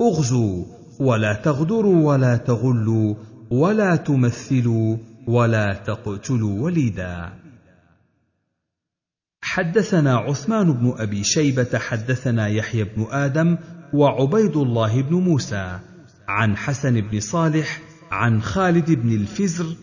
[0.00, 0.64] أغزوا
[1.00, 3.14] ولا تغدروا ولا تغلوا
[3.50, 4.96] ولا تمثلوا
[5.26, 7.41] ولا تقتلوا وليدا.
[9.42, 13.58] حدثنا عثمان بن أبي شيبة حدثنا يحيى بن آدم
[13.94, 15.78] وعبيد الله بن موسى
[16.28, 19.76] عن حسن بن صالح عن خالد بن الفزر.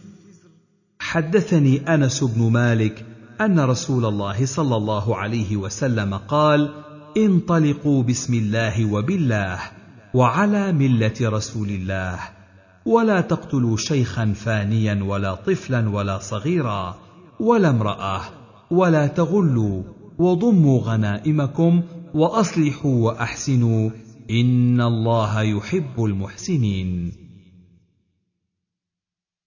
[1.00, 3.06] حدثني أنس بن مالك
[3.42, 6.74] أن رسول الله صلى الله عليه وسلم قال
[7.18, 9.60] انطلقوا بسم الله وبالله
[10.14, 12.20] وعلى ملة رسول الله
[12.86, 16.98] ولا تقتلوا شيخا فانيا ولا طفلا ولا صغيرا
[17.40, 18.39] ولا امرأة.
[18.72, 19.84] ولا تغلوا
[20.20, 21.84] وضموا غنائمكم
[22.14, 23.90] وأصلحوا وأحسنوا
[24.30, 27.12] إن الله يحب المحسنين.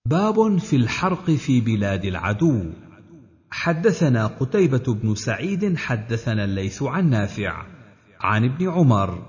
[0.07, 2.65] باب في الحرق في بلاد العدو.
[3.51, 7.67] حدثنا قتيبة بن سعيد حدثنا الليث عن نافع
[8.21, 9.23] عن ابن عمر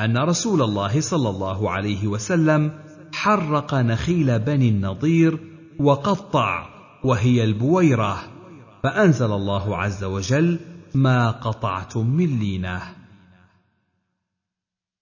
[0.00, 2.72] أن رسول الله صلى الله عليه وسلم
[3.12, 5.38] حرق نخيل بني النضير
[5.80, 6.68] وقطع
[7.04, 8.37] وهي البويرة.
[8.88, 10.60] فأنزل الله عز وجل
[10.94, 12.82] ما قطعتم من لينة.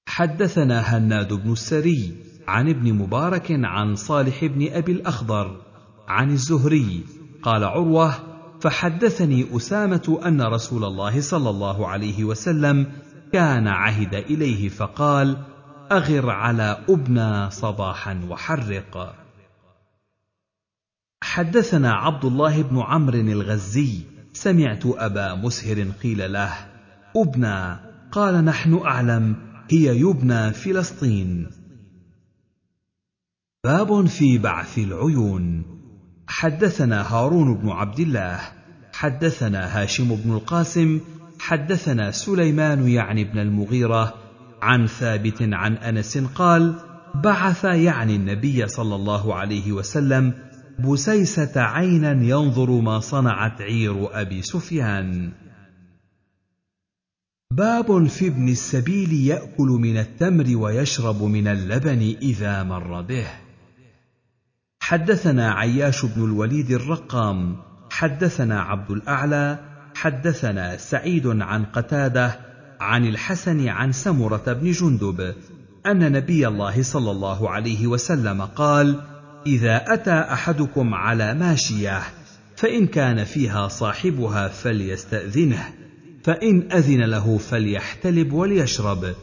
[0.08, 2.16] حدثنا هناد بن السري
[2.48, 5.60] عن ابن مبارك عن صالح بن أبي الأخضر
[6.08, 7.04] عن الزهري
[7.42, 8.14] قال عروة
[8.60, 12.86] فحدثني أسامة أن رسول الله صلى الله عليه وسلم
[13.32, 15.36] كان عهد إليه فقال
[15.92, 19.25] أغر على أبنى صباحا وحرق.
[21.22, 24.00] حدثنا عبد الله بن عمرو الغزي
[24.32, 26.52] سمعت أبا مسهر قيل له
[27.16, 27.76] أبنى
[28.12, 29.36] قال نحن أعلم
[29.70, 31.46] هي يبنى فلسطين.
[33.64, 35.64] باب في بعث العيون.
[36.28, 38.40] حدثنا هارون بن عبد الله
[38.92, 41.00] حدثنا هاشم بن القاسم
[41.40, 44.14] حدثنا سليمان يعني بن المغيرة
[44.62, 46.74] عن ثابت عن أنس قال
[47.14, 50.34] بعث يعني النبي صلى الله عليه وسلم
[50.78, 55.32] بسيسة عينا ينظر ما صنعت عير أبي سفيان.
[57.50, 63.26] باب في ابن السبيل يأكل من التمر ويشرب من اللبن إذا مر به.
[64.80, 67.56] حدثنا عياش بن الوليد الرقام
[67.90, 69.58] حدثنا عبد الأعلى
[69.94, 72.40] حدثنا سعيد عن قتادة
[72.80, 75.34] عن الحسن عن سمرة بن جندب
[75.86, 79.00] أن نبي الله صلى الله عليه وسلم قال
[79.46, 82.02] إذا أتى أحدكم على ماشية
[82.56, 85.74] فإن كان فيها صاحبها فليستأذنه
[86.22, 89.14] فإن أذن له فليحتلب وليشرب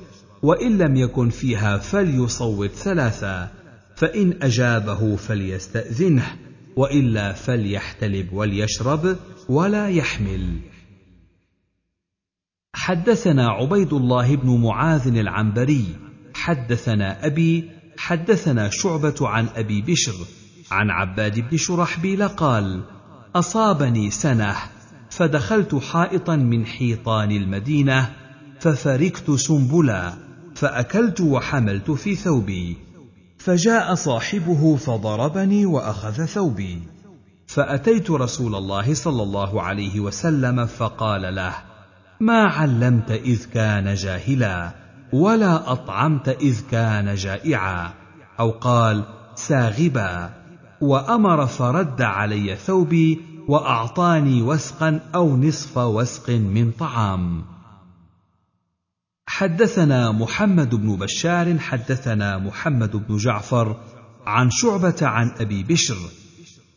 [0.43, 3.51] وإن لم يكن فيها فليصوت ثلاثا
[3.95, 6.25] فإن أجابه فليستأذنه
[6.75, 9.17] وإلا فليحتلب وليشرب
[9.49, 10.59] ولا يحمل.
[12.75, 15.85] حدثنا عبيد الله بن معاذ العنبري
[16.33, 20.13] حدثنا أبي حدثنا شعبة عن أبي بشر
[20.71, 22.83] عن عباد بن شرحبيل قال
[23.35, 24.55] أصابني سنه
[25.09, 28.13] فدخلت حائطا من حيطان المدينة
[28.59, 30.13] ففركت سنبلا
[30.55, 32.77] فأكلت وحملت في ثوبي
[33.37, 36.81] فجاء صاحبه فضربني وأخذ ثوبي
[37.47, 41.55] فأتيت رسول الله صلى الله عليه وسلم فقال له
[42.19, 44.82] ما علمت إذ كان جاهلا؟
[45.14, 47.94] ولا أطعمت إذ كان جائعا.
[48.40, 49.03] أو قال
[49.35, 50.30] ساغبا.
[50.81, 57.44] وأمر فرد علي ثوبي وأعطاني وسقا أو نصف وسق من طعام.
[59.27, 63.76] حدثنا محمد بن بشار حدثنا محمد بن جعفر
[64.26, 65.98] عن شعبة عن أبي بشر.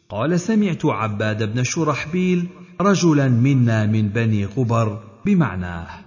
[0.08, 2.48] قال سمعت عباد بن شرحبيل
[2.80, 6.05] رجلا منا من بني غبر بمعناه.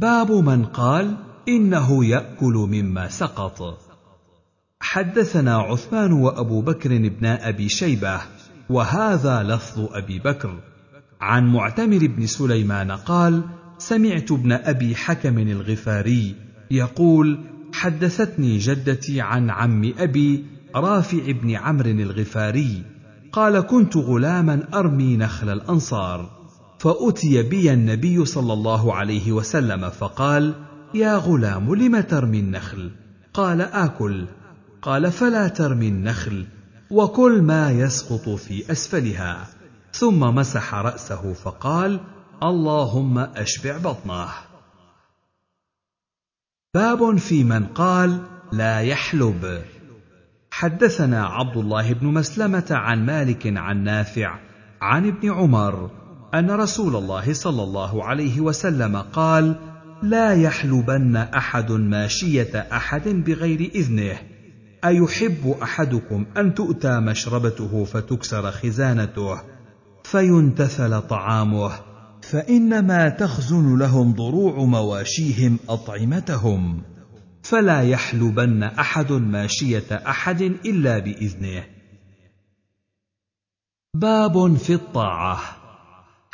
[0.00, 1.16] باب من قال
[1.48, 3.78] إنه يأكل مما سقط.
[4.80, 8.20] حدثنا عثمان وأبو بكر بن أبي شيبة
[8.70, 10.60] وهذا لفظ أبي بكر.
[11.20, 13.42] عن معتمر بن سليمان قال
[13.78, 16.34] سمعت ابن أبي حكم الغفاري
[16.70, 17.38] يقول
[17.72, 20.44] حدثتني جدتي عن عم أبي
[20.74, 22.82] رافع بن عمرو الغفاري
[23.32, 26.35] قال كنت غلاما أرمي نخل الأنصار.
[26.78, 30.54] فأتي بي النبي صلى الله عليه وسلم فقال
[30.94, 32.90] يا غلام لم ترمي النخل؟
[33.34, 34.26] قال آكل.
[34.82, 36.46] قال فلا ترمي النخل
[36.90, 39.48] وكل ما يسقط في أسفلها.
[39.92, 42.00] ثم مسح رأسه فقال
[42.42, 44.28] اللهم أشبع بطنه.
[46.74, 48.20] باب في من قال
[48.52, 49.62] لا يحلب.
[50.50, 54.38] حدثنا عبد الله بن مسلمة عن مالك عن نافع
[54.80, 55.90] عن ابن عمر
[56.34, 59.54] أن رسول الله صلى الله عليه وسلم قال
[60.02, 64.18] لا يحلبن أحد ماشية أحد بغير إذنه.
[64.84, 69.42] أيحب أحدكم أن تؤتى مشربته فتكسر خزانته
[70.04, 71.72] فينتثل طعامه
[72.20, 76.82] فإنما تخزن لهم ضروع مواشيهم أطعمتهم.
[77.42, 81.64] فلا يحلبن أحد ماشية أحد إلا بإذنه.
[83.94, 85.55] باب في الطاعة.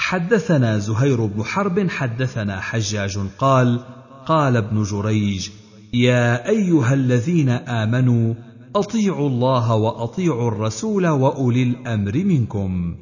[0.02, 3.84] حدثنا زهير بن حرب حدثنا حجاج قال
[4.26, 5.50] قال ابن جريج
[5.94, 8.34] يا أيها الذين آمنوا
[8.76, 12.96] أطيعوا الله وأطيعوا الرسول وأولي الأمر منكم.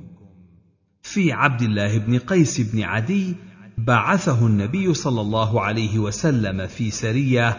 [1.02, 3.34] في عبد الله بن قيس بن عدي
[3.78, 7.58] بعثه النبي صلى الله عليه وسلم في سرية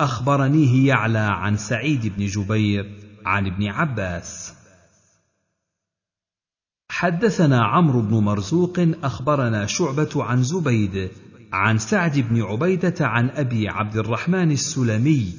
[0.00, 2.90] أخبرنيه يعلى عن سعيد بن جبير
[3.26, 4.59] عن ابن عباس.
[6.90, 11.10] حدثنا عمرو بن مرزوق أخبرنا شعبة عن زبيد
[11.52, 15.32] عن سعد بن عبيدة عن أبي عبد الرحمن السلمي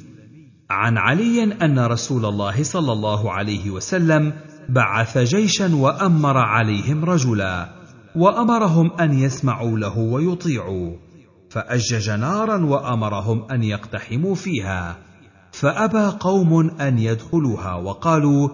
[0.70, 4.34] عن علي أن رسول الله صلى الله عليه وسلم
[4.70, 7.70] بعث جيشا وأمر عليهم رجلا
[8.16, 10.96] وأمرهم أن يسمعوا له ويطيعوا
[11.50, 14.98] فأجج نارا وأمرهم أن يقتحموا فيها
[15.52, 18.50] فأبى قوم أن يدخلوها وقالوا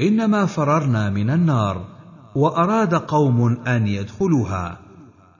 [0.00, 1.99] إنما فررنا من النار.
[2.34, 4.78] وأراد قوم أن يدخلوها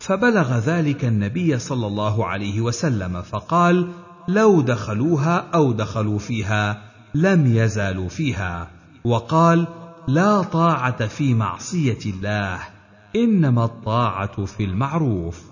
[0.01, 3.93] فبلغ ذلك النبي صلى الله عليه وسلم فقال
[4.29, 6.83] لو دخلوها أو دخلوا فيها
[7.15, 8.71] لم يزالوا فيها
[9.05, 9.67] وقال
[10.09, 12.59] لا طاعة في معصية الله
[13.17, 15.43] إنما الطاعة في المعروف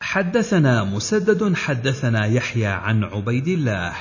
[0.00, 3.92] حدثنا مسدد حدثنا يحيى عن عبيد الله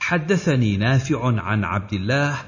[0.00, 2.38] حدثني نافع عن عبد الله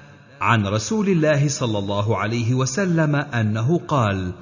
[0.40, 4.32] عن رسول الله صلى الله عليه وسلم أنه قال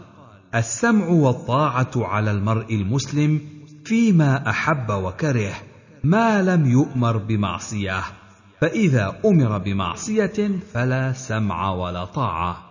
[0.55, 3.41] السمع والطاعة على المرء المسلم
[3.85, 5.55] فيما أحب وكره
[6.05, 8.03] ما لم يؤمر بمعصية
[8.61, 12.65] فإذا أمر بمعصية فلا سمع ولا طاعة.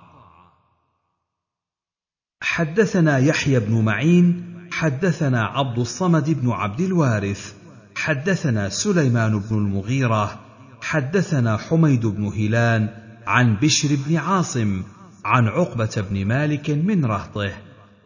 [2.41, 7.54] حدثنا يحيى بن معين حدثنا عبد الصمد بن عبد الوارث
[7.95, 10.40] حدثنا سليمان بن المغيرة
[10.82, 14.84] حدثنا حميد بن هلال عن بشر بن عاصم
[15.26, 17.52] عن عقبة بن مالك من رهطه.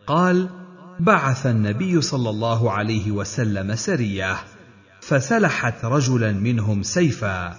[0.08, 0.50] قال
[1.00, 4.38] بعث النبي صلى الله عليه وسلم سرية
[5.02, 7.56] فسلحت رجلا منهم سيفا.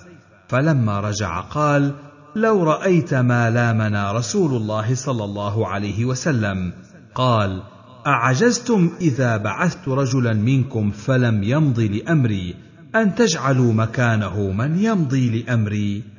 [0.49, 1.95] فلما رجع قال
[2.37, 6.73] لو رأيت ما لامنا رسول الله صلى الله عليه وسلم.
[7.15, 7.63] قال
[8.07, 12.55] أعجزتم إذا بعثت رجلا منكم فلم يمض لأمري
[12.95, 16.12] أن تجعلوا مكانه من يمضي لأمري؟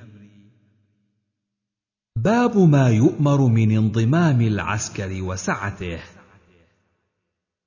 [2.17, 5.99] باب ما يؤمر من انضمام العسكر وسعته.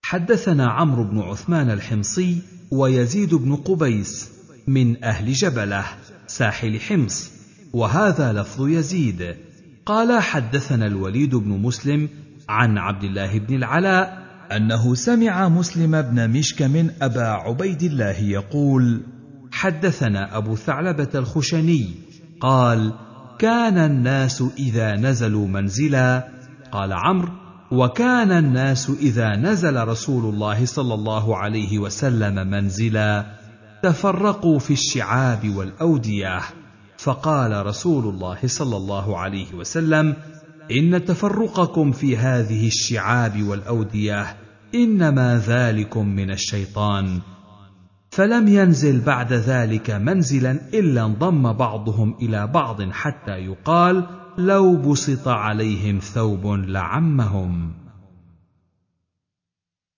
[0.05, 4.31] حدثنا عمرو بن عثمان الحمصي ويزيد بن قبيس
[4.67, 5.85] من أهل جبلة
[6.27, 7.31] ساحل حمص
[7.73, 9.37] وهذا لفظ يزيد.
[9.87, 12.09] قال حدثنا الوليد بن مسلم
[12.49, 19.03] عن عبد الله بن العلاء أنه سمع مسلم بن مشكم أبا عبيد الله يقول
[19.53, 21.91] حدثنا أبو ثعلبة الخشني
[22.41, 23.06] قال
[23.39, 26.29] كان الناس إذا نزلوا منزلا؟
[26.73, 27.29] قال عمرو
[27.71, 33.27] وكان الناس إذا نزل رسول الله صلى الله عليه وسلم منزلا؟
[33.83, 36.41] تفرقوا في الشعاب والأودية.
[36.99, 40.17] فقال رسول الله صلى الله عليه وسلم
[40.71, 44.37] إن تفرقكم في هذه الشعاب والأودية
[44.75, 47.21] إنما ذلكم من الشيطان.
[48.17, 54.07] فلم ينزل بعد ذلك منزلا إلا انضم بعضهم إلى بعض حتى يقال
[54.39, 57.73] لو بسط عليهم ثوب لعمهم.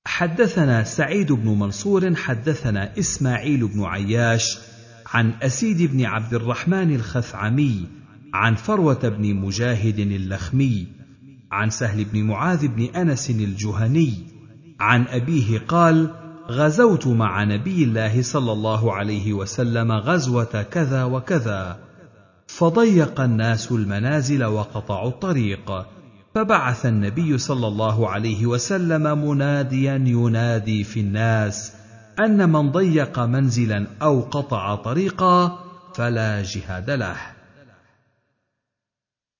[0.06, 4.58] حدثنا سعيد بن منصور حدثنا إسماعيل بن عياش
[5.06, 7.86] عن أسيد بن عبد الرحمن الخثعمي
[8.34, 10.86] عن فروة بن مجاهد اللخمي
[11.52, 14.12] عن سهل بن معاذ بن أنس الجهني
[14.80, 16.17] عن أبيه قال
[16.50, 21.78] غزوت مع نبي الله صلى الله عليه وسلم غزوة كذا وكذا.
[22.46, 25.86] فضيق الناس المنازل وقطعوا الطريق.
[26.34, 31.72] فبعث النبي صلى الله عليه وسلم مناديا ينادي في الناس
[32.18, 35.58] أن من ضيق منزلا أو قطع طريقا
[35.94, 37.16] فلا جهاد له.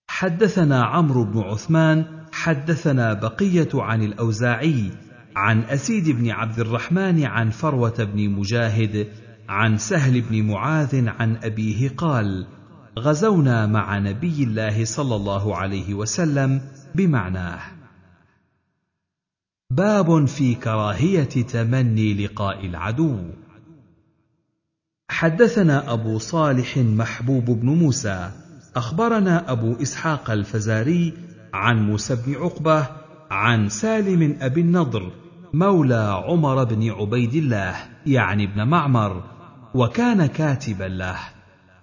[0.09, 4.91] حدثنا عمرو بن عثمان حدثنا بقية عن الأوزاعي
[5.39, 9.09] عن أسيد بن عبد الرحمن عن فروة بن مجاهد
[9.49, 12.47] عن سهل بن معاذ عن أبيه قال
[12.99, 16.61] غزونا مع نبي الله صلى الله عليه وسلم
[16.95, 17.61] بمعناه.
[19.71, 23.19] باب في كراهية تمني لقاء العدو.
[25.11, 28.31] حدثنا أبو صالح محبوب بن موسى
[28.77, 31.13] أخبرنا أبو إسحاق الفزاري
[31.55, 32.87] عن موسى بن عقبة
[33.31, 37.75] عن سالم أبي النضر مولى عمر بن عبيد الله
[38.07, 39.23] يعني ابن معمر
[39.75, 41.17] وكان كاتبا له.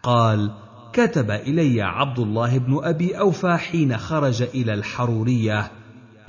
[0.03, 0.51] قال
[0.93, 5.71] كتب إلي عبد الله بن أبي أوفى حين خرج إلى الحرورية.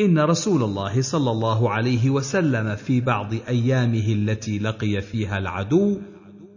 [0.01, 5.99] إن رسول الله صلى الله عليه وسلم في بعض أيامه التي لقي فيها العدو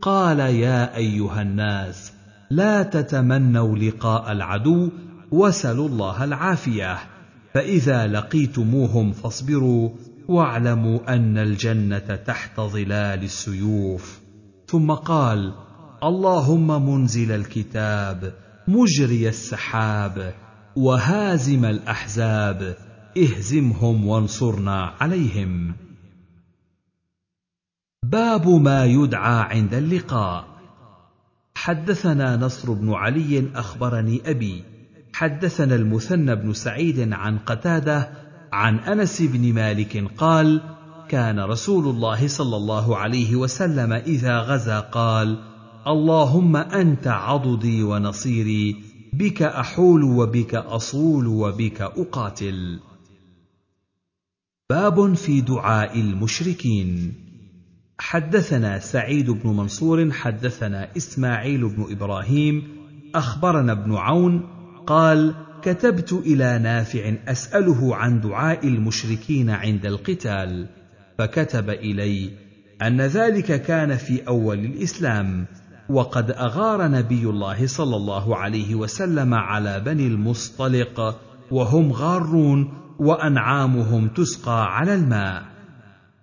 [0.01, 2.13] قال يا أيها الناس
[2.51, 4.89] لا تتمنوا لقاء العدو
[5.31, 6.97] وسلوا الله العافية.
[7.53, 9.89] فإذا لقيتموهم فاصبروا
[10.29, 14.19] واعلموا أن الجنة تحت ظلال السيوف.
[14.67, 15.53] ثم قال
[16.03, 18.33] اللهم منزل الكتاب
[18.67, 20.33] مجري السحاب
[20.75, 22.77] وهازم الأحزاب
[23.17, 25.75] اهزمهم وانصرنا عليهم.
[28.03, 30.47] باب ما يدعى عند اللقاء.
[31.55, 34.63] حدثنا نصر بن علي أخبرني أبي.
[35.13, 40.61] حدثنا المثنى بن سعيد عن قتادة عن أنس بن مالك قال
[41.09, 45.37] كان رسول الله صلى الله عليه وسلم إذا غزا قال
[45.87, 52.79] اللهم أنت عضدي ونصيري بك أحول وبك أصول وبك أقاتل.
[54.69, 57.13] باب في دعاء المشركين.
[57.99, 62.67] حدثنا سعيد بن منصور حدثنا إسماعيل بن إبراهيم
[63.15, 64.41] أخبرنا ابن عون
[64.87, 70.67] قال كتبت إلى نافع أسأله عن دعاء المشركين عند القتال
[71.17, 72.29] فكتب إلي
[72.81, 75.45] أن ذلك كان في أول الإسلام
[75.89, 81.19] وقد أغار نبي الله صلى الله عليه وسلم على بني المصطلق
[81.51, 85.43] وهم غارون وأنعامهم تسقى على الماء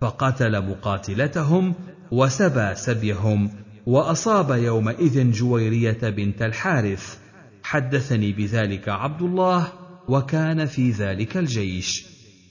[0.00, 1.74] فقتل مقاتلتهم
[2.12, 3.50] وسبى سبيهم
[3.86, 7.26] وأصاب يومئذ جويرية بنت الحارث
[7.66, 9.72] حدثني بذلك عبد الله
[10.09, 12.06] وكان في ذلك الجيش.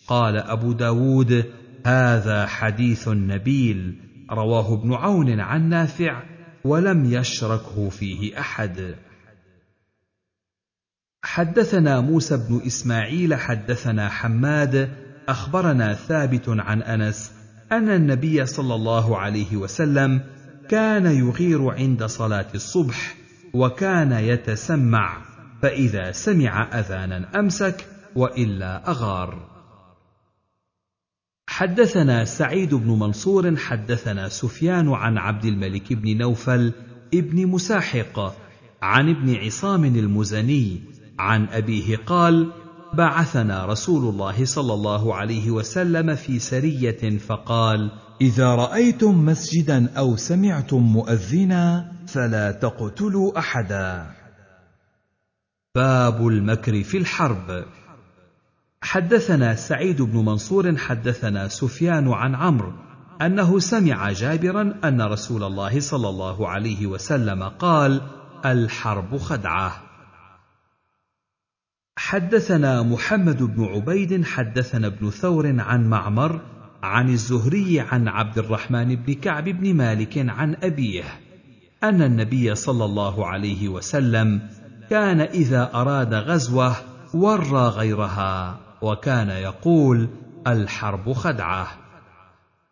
[0.07, 1.45] قال أبو داود
[1.85, 3.99] هذا حديث نبيل
[4.31, 6.23] رواه ابن عون عن نافع
[6.63, 8.95] ولم يشركه فيه أحد.
[11.23, 14.89] حدثنا موسى بن إسماعيل حدثنا حماد
[15.29, 17.31] أخبرنا ثابت عن أنس
[17.71, 20.21] أن النبي صلى الله عليه وسلم
[20.69, 23.24] كان يغير عند صلاة الصبح
[23.55, 25.17] وكان يتسمع
[25.61, 29.55] فإذا سمع أذانا أمسك وإلا أغار.
[31.47, 36.73] حدثنا سعيد بن منصور حدثنا سفيان عن عبد الملك بن نوفل
[37.13, 38.35] ابن مساحق
[38.81, 40.81] عن ابن عصام المزني
[41.19, 42.51] عن أبيه قال
[42.93, 50.77] بعثنا رسول الله صلى الله عليه وسلم في سرية فقال إذا رأيتم مسجدا أو سمعتم
[50.77, 54.11] مؤذنا فلا تقتلوا أحدا.
[55.75, 57.65] باب المكر في الحرب.
[58.81, 62.73] حدثنا سعيد بن منصور حدثنا سفيان عن عمرو
[63.21, 68.01] أنه سمع جابرا أن رسول الله صلى الله عليه وسلم قال
[68.45, 69.81] الحرب خدعة.
[71.97, 76.54] حدثنا محمد بن عبيد حدثنا ابن ثور عن معمر
[76.85, 81.03] عن الزهري عن عبد الرحمن بن كعب بن مالك عن أبيه
[81.83, 84.41] أن النبي صلى الله عليه وسلم
[84.89, 86.75] كان إذا أراد غزوة
[87.13, 90.09] ورى غيرها وكان يقول
[90.47, 91.67] الحرب خدعة.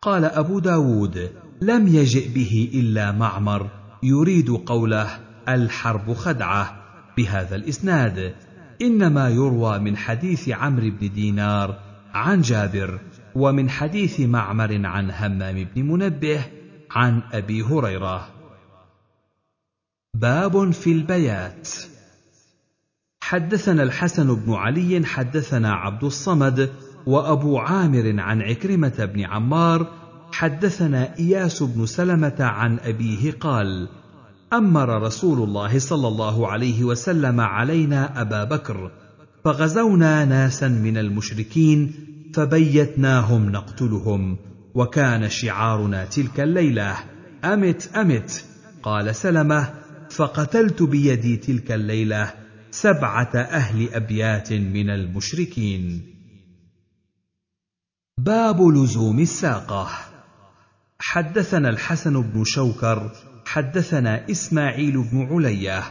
[0.02, 1.30] قال أبو داود
[1.62, 3.70] لم يجئ به إلا معمر
[4.02, 5.08] يريد قوله
[5.48, 6.76] الحرب خدعة
[7.16, 8.34] بهذا الإسناد.
[8.82, 11.78] إنما يروى من حديث عمرو بن دينار
[12.14, 13.00] عن جابر
[13.34, 16.44] ومن حديث معمر عن همام بن منبه
[16.90, 18.28] عن أبي هريرة.
[20.14, 21.68] باب في البيات.
[23.20, 26.72] حدثنا الحسن بن علي حدثنا عبد الصمد
[27.06, 29.86] وأبو عامر عن عكرمة بن عمار
[30.32, 33.88] حدثنا إياس بن سلمة عن أبيه قال
[34.52, 38.90] أمر رسول الله صلى الله عليه وسلم علينا أبا بكر
[39.44, 42.03] فغزونا ناسا من المشركين
[42.34, 44.38] فبيتناهم نقتلهم
[44.74, 46.96] وكان شعارنا تلك الليلة
[47.44, 48.44] أمت أمت
[48.82, 49.74] قال سلمة
[50.10, 52.34] فقتلت بيدي تلك الليلة
[52.70, 56.02] سبعة أهل أبيات من المشركين.
[58.18, 59.88] باب لزوم الساقة.
[60.98, 63.12] حدثنا الحسن بن شوكر
[63.46, 65.82] حدثنا إسماعيل بن علية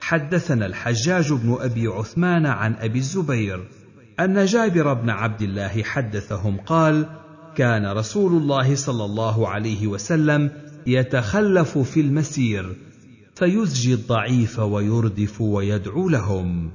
[0.00, 3.77] حدثنا الحجاج بن أبي عثمان عن أبي الزبير
[4.20, 7.06] أن جابر بن عبد الله حدثهم قال
[7.54, 10.50] كان رسول الله صلى الله عليه وسلم
[10.86, 12.76] يتخلف في المسير
[13.34, 16.70] فيزجي الضعيف ويردف ويدعو لهم.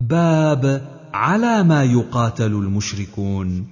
[0.00, 3.66] باب على ما يقاتل المشركون.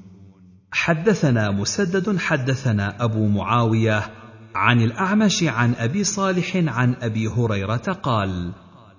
[0.72, 4.10] حدثنا مسدد حدثنا أبو معاوية
[4.54, 8.52] عن الأعمش عن أبي صالح عن أبي هريرة قال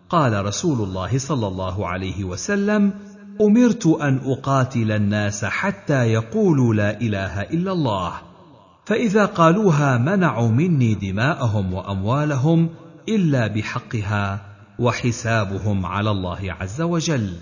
[0.10, 2.94] قال رسول الله صلى الله عليه وسلم
[3.42, 8.14] أمرت أن أقاتل الناس حتى يقولوا لا إله إلا الله
[8.86, 12.70] فإذا قالوها منعوا مني دماءهم وأموالهم
[13.10, 14.46] إلا بحقها
[14.80, 17.34] وحسابهم على الله عز وجل.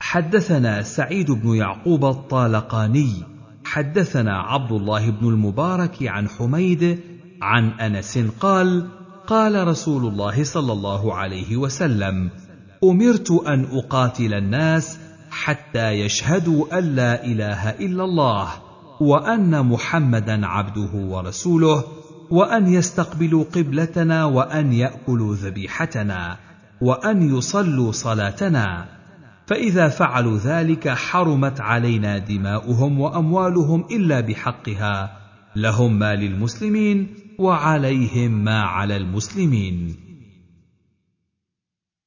[0.00, 3.12] حدثنا سعيد بن يعقوب الطالقاني
[3.64, 7.00] حدثنا عبد الله بن المبارك عن حميد
[7.42, 8.88] عن أنس قال
[9.28, 12.30] قال رسول الله صلى الله عليه وسلم
[12.84, 14.98] أمرت أن أقاتل الناس
[15.30, 18.48] حتى يشهدوا أن لا إله إلا الله
[19.00, 21.84] وأن محمدا عبده ورسوله
[22.30, 26.36] وأن يستقبلوا قبلتنا وأن يأكلوا ذبيحتنا
[26.80, 28.88] وأن يصلوا صلاتنا.
[29.46, 35.18] فإذا فعلوا ذلك حرمت علينا دماؤهم وأموالهم إلا بحقها
[35.56, 39.96] لهم ما للمسلمين وعليهم ما على المسلمين.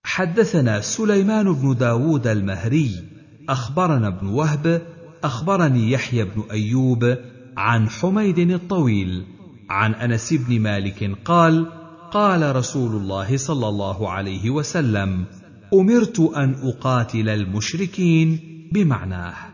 [0.03, 3.03] حدثنا سليمان بن داود المهري
[3.49, 4.81] أخبرنا ابن وهب
[5.23, 7.17] أخبرني يحيى بن أيوب
[7.57, 9.25] عن حميد الطويل
[9.69, 11.65] عن أنس بن مالك قال
[12.11, 15.25] قال رسول الله صلى الله عليه وسلم
[15.73, 18.39] أمرت أن أقاتل المشركين
[18.73, 19.50] بمعناه.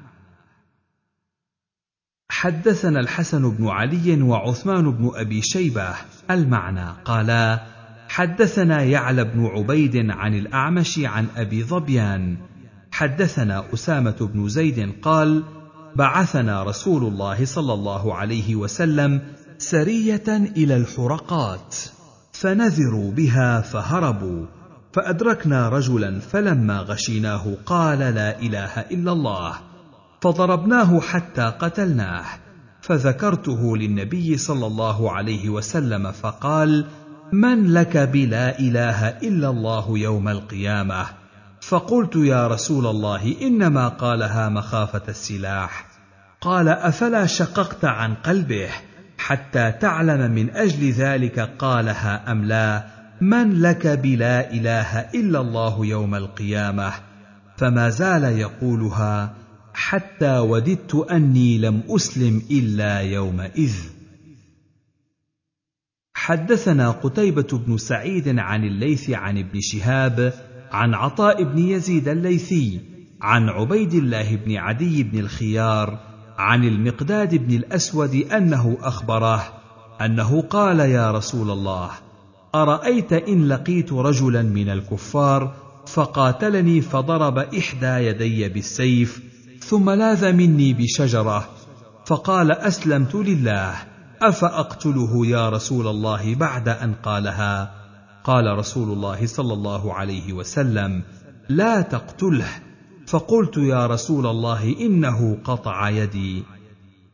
[2.30, 5.96] حدثنا الحسن بن علي وعثمان بن أبي شيبة
[6.32, 6.88] المعنى.
[7.06, 7.64] قالا
[8.10, 12.38] حدثنا يعلى بن عبيد عن الأعمش عن أبي ظبيان.
[12.92, 15.44] حدثنا أسامة بن زيد قال
[15.96, 19.22] بعثنا رسول الله صلى الله عليه وسلم
[19.58, 21.76] سرية إلى الحرقات
[22.32, 24.46] فنذروا بها فهربوا
[24.94, 29.67] فأدركنا رجلا فلما غشيناه قال لا إله إلا الله.
[30.22, 32.26] فضربناه حتى قتلناه
[32.82, 36.86] فذكرته للنبي صلى الله عليه وسلم فقال
[37.32, 41.06] من لك بلا إله إلا الله يوم القيامة؟
[41.62, 45.88] فقلت يا رسول الله إنما قالها مخافة السلاح.
[46.42, 48.70] قال أفلا شققت عن قلبه
[49.18, 52.84] حتى تعلم من أجل ذلك قالها أم لا؟
[53.22, 56.94] من لك بلا إله إلا الله يوم القيامة؟
[57.58, 59.34] فما زال يقولها
[59.78, 63.76] حتى وددت أني لم أسلم إلا يومئذ.
[66.14, 70.34] حدثنا قتيبة بن سعيد عن الليث عن ابن شهاب
[70.72, 72.82] عن عطاء بن يزيد الليثي
[73.22, 76.00] عن عبيد الله بن عدي بن الخيار
[76.38, 79.54] عن المقداد بن الأسود أنه أخبره
[80.02, 81.92] أنه قال يا رسول الله
[82.56, 85.54] أرأيت إن لقيت رجلا من الكفار
[85.88, 89.27] فقاتلني فضرب إحدى يدي بالسيف
[89.68, 91.50] ثم لاذ مني بشجرة؟
[92.06, 93.76] فقال أسلمت لله.
[94.22, 97.72] أفأقتله يا رسول الله بعد أن قالها؟
[98.24, 101.04] قال رسول الله صلى الله عليه وسلم
[101.50, 102.50] لا تقتله.
[103.08, 106.44] فقلت يا رسول الله إنه قطع يدي.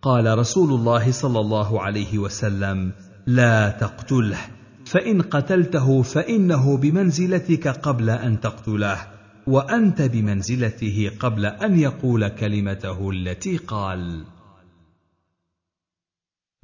[0.01, 2.91] قال رسول الله صلى الله عليه وسلم
[3.27, 4.39] لا تقتله.
[4.85, 9.12] فإن قتلته فإنه بمنزلتك قبل أن تقتله.
[9.47, 14.23] وأنت بمنزلته قبل أن يقول كلمته التي قال.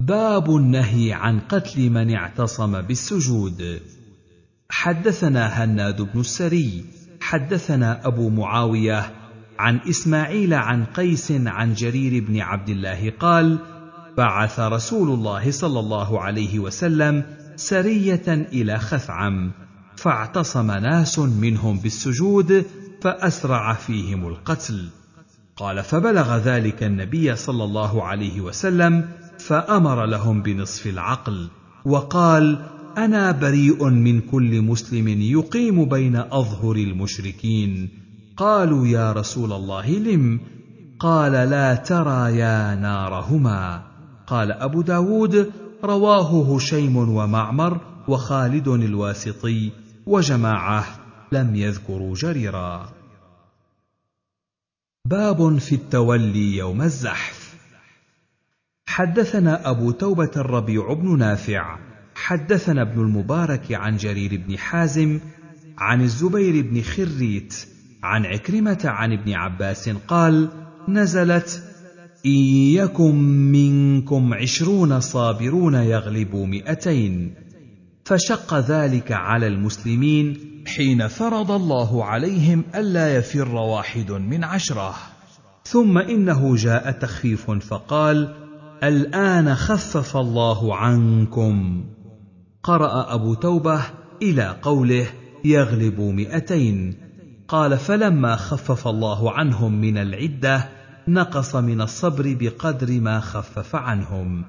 [0.00, 3.80] باب النهي عن قتل من اعتصم بالسجود.
[4.70, 6.84] حدثنا هناد بن السري
[7.20, 9.12] حدثنا أبو معاوية
[9.58, 13.58] عن إسماعيل عن قيس عن جرير بن عبد الله قال
[14.16, 17.24] بعث رسول الله صلى الله عليه وسلم
[17.56, 19.52] سرية إلى خثعم.
[20.00, 22.66] فاعتصم ناس منهم بالسجود
[23.02, 24.88] فأسرع فيهم القتل.
[25.56, 29.08] قال فبلغ ذلك النبي صلى الله عليه وسلم
[29.38, 31.48] فأمر لهم بنصف العقل
[31.84, 32.58] وقال
[32.98, 37.88] أنا بريء من كل مسلم يقيم بين أظهر المشركين.
[38.36, 40.40] قالوا يا رسول الله لم؟
[41.00, 43.82] قال لا ترى يا نارهما.
[44.26, 45.52] قال أبو داود
[45.84, 49.70] رواه هشيم ومعمر وخالد الواسطي
[50.06, 50.86] وجماعة
[51.32, 52.92] لم يذكروا جريرا.
[55.04, 57.54] باب في التولي يوم الزحف.
[58.86, 61.78] حدثنا أبو توبة الربيع بن نافع
[62.14, 65.20] حدثنا ابن المبارك عن جرير بن حازم
[65.78, 67.54] عن الزبير بن خريت
[68.02, 70.48] عن عكرمة عن ابن عباس قال
[70.88, 71.62] نزلت
[72.26, 72.40] إن
[72.80, 73.14] يكن
[73.52, 77.34] منكم عشرون صابرون يغلبوا مئتين.
[78.10, 84.94] فشق ذلك على المسلمين حين فرض الله عليهم ألا يفر واحد من عشره.
[85.64, 88.34] ثم إنه جاء تخفيف فقال
[88.82, 91.84] الآن خفف الله عنكم.
[92.62, 93.80] قرأ أبو توبة
[94.22, 95.06] إلى قوله
[95.44, 96.94] يغلب مئتين.
[97.48, 100.68] قال فلما خفف الله عنهم من العدة
[101.08, 104.44] نقص من الصبر بقدر ما خفف عنهم.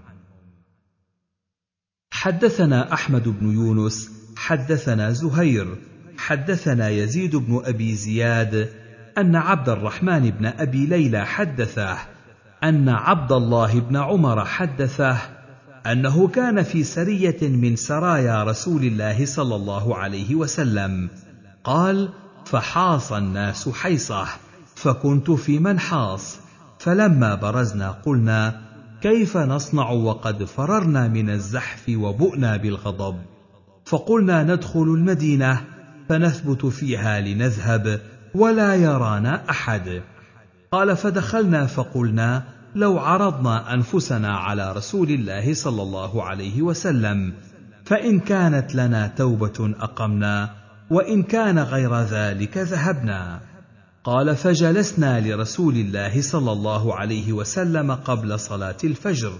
[2.21, 5.75] حدثنا أحمد بن يونس حدثنا زهير
[6.17, 8.69] حدثنا يزيد بن أبي زياد
[9.17, 11.97] أن عبد الرحمن بن أبي ليلى حدثه
[12.63, 15.17] أن عبد الله بن عمر حدثه
[15.85, 21.09] أنه كان في سرية من سرايا رسول الله صلى الله عليه وسلم.
[21.63, 22.09] قال
[22.45, 24.27] فحاص الناس حيصه
[24.75, 26.39] فكنت في من حاص
[26.79, 28.70] فلما برزنا قلنا
[29.01, 33.15] كيف نصنع وقد فررنا من الزحف وبؤنا بالغضب؟
[33.85, 35.61] فقلنا ندخل المدينة
[36.09, 38.01] فنثبت فيها لنذهب
[38.35, 40.01] ولا يرانا أحد.
[40.71, 42.43] قال فدخلنا فقلنا
[42.75, 47.33] لو عرضنا أنفسنا على رسول الله صلى الله عليه وسلم
[47.85, 50.49] فإن كانت لنا توبة أقمنا
[50.89, 53.50] وإن كان غير ذلك ذهبنا.
[54.03, 59.33] قال فجلسنا لرسول الله صلى الله عليه وسلم قبل صلاة الفجر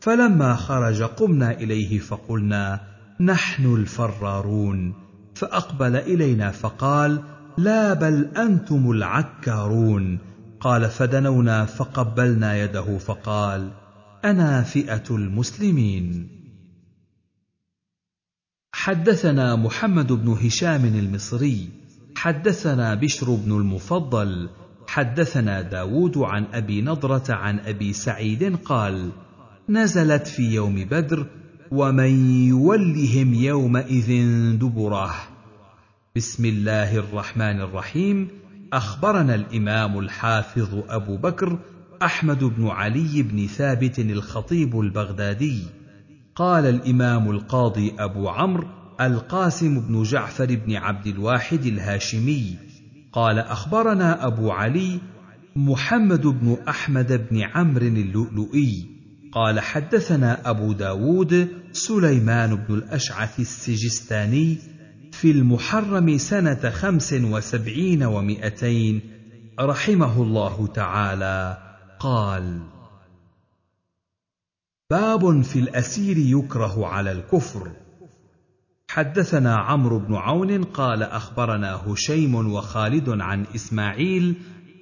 [0.00, 2.80] فلما خرج قمنا إليه فقلنا
[3.20, 4.94] نحن الفرارون
[5.34, 7.22] فأقبل إلينا فقال
[7.58, 10.18] لا بل أنتم العكارون
[10.60, 13.70] قال فدنونا فقبلنا يده فقال
[14.24, 16.28] أنا فئة المسلمين
[18.72, 21.79] حدثنا محمد بن هشام المصري
[22.16, 24.48] حدثنا بشر بن المفضل
[24.86, 29.10] حدثنا داود عن أبي نضرة عن أبي سعيد قال
[29.68, 31.26] نزلت في يوم بدر
[31.70, 34.08] ومن يولهم يومئذ
[34.58, 35.14] دبره.
[36.16, 38.28] بسم الله الرحمن الرحيم.
[38.72, 41.58] أخبرنا الإمام الحافظ أبو بكر
[42.02, 45.62] أحمد بن علي بن ثابت الخطيب البغدادي.
[46.34, 52.56] قال الإمام القاضي أبو عمرو القاسم بن جعفر بن عبد الواحد الهاشمي.
[53.12, 55.00] قال أخبرنا أبو علي
[55.56, 58.86] محمد بن أحمد بن عمرو اللؤلؤي.
[59.32, 64.58] قال حدثنا أبو داود سليمان بن الأشعث السجستاني
[65.12, 69.00] في المحرم سنة خمس وسبعين ومائتين
[69.60, 71.58] رحمه الله تعالى.
[72.00, 72.60] قال
[74.90, 77.72] باب في الأسير يكره على الكفر.
[78.92, 84.34] حدثنا عمرو بن عون قال أخبرنا هشيم وخالد عن إسماعيل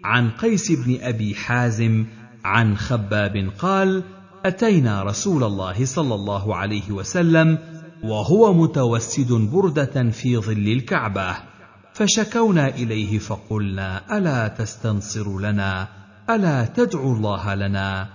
[0.05, 2.07] عن قيس بن أبي حازم
[2.45, 4.03] عن خباب قال
[4.45, 7.59] أتينا رسول الله صلى الله عليه وسلم
[8.05, 11.37] وهو متوسد بردة في ظل الكعبة
[11.93, 15.89] فشكونا إليه فقلنا ألا تستنصر لنا؟
[16.31, 18.09] ألا تدعو الله لنا؟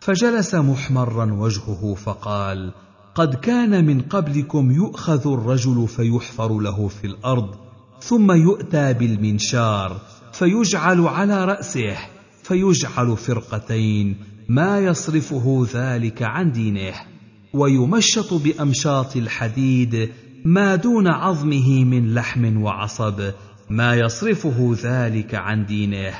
[0.00, 2.72] فجلس محمرا وجهه فقال
[3.16, 7.54] قد كان من قبلكم يؤخذ الرجل فيحفر له في الأرض
[8.00, 10.00] ثم يؤتى بالمنشار
[10.32, 11.96] فيجعل على رأسه
[12.42, 14.16] فيجعل فرقتين
[14.48, 16.92] ما يصرفه ذلك عن دينه
[17.52, 20.10] ويمشط بأمشاط الحديد
[20.44, 23.30] ما دون عظمه من لحم وعصب
[23.70, 26.14] ما يصرفه ذلك عن دينه.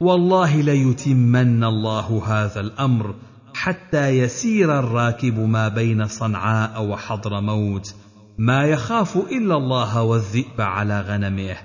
[0.00, 3.14] والله ليتمن الله هذا الأمر
[3.58, 7.94] حتى يسير الراكب ما بين صنعاء وحضرموت
[8.38, 11.56] ما يخاف إلا الله والذئب على غنمه.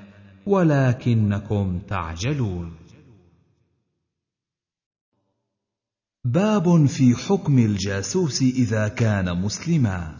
[0.45, 2.73] ولكنكم تعجلون.
[6.25, 10.17] باب في حكم الجاسوس إذا كان مسلما.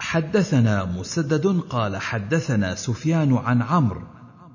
[0.00, 4.06] حدثنا مسدد قال حدثنا سفيان عن عمرو.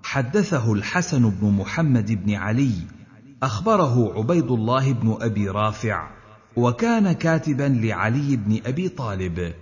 [0.04, 2.99] حدثه الحسن بن محمد بن علي.
[3.44, 6.08] أخبره عبيد الله بن أبي رافع
[6.56, 9.54] وكان كاتبا لعلي بن أبي طالب.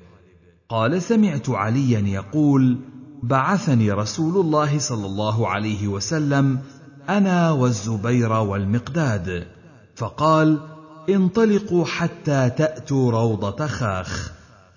[0.70, 2.78] قال سمعت عليا يقول
[3.24, 6.60] بعثني رسول الله صلى الله عليه وسلم
[7.10, 9.48] أنا والزبير والمقداد.
[9.96, 10.60] فقال
[11.10, 14.32] انطلقوا حتى تأتوا روضة خاخ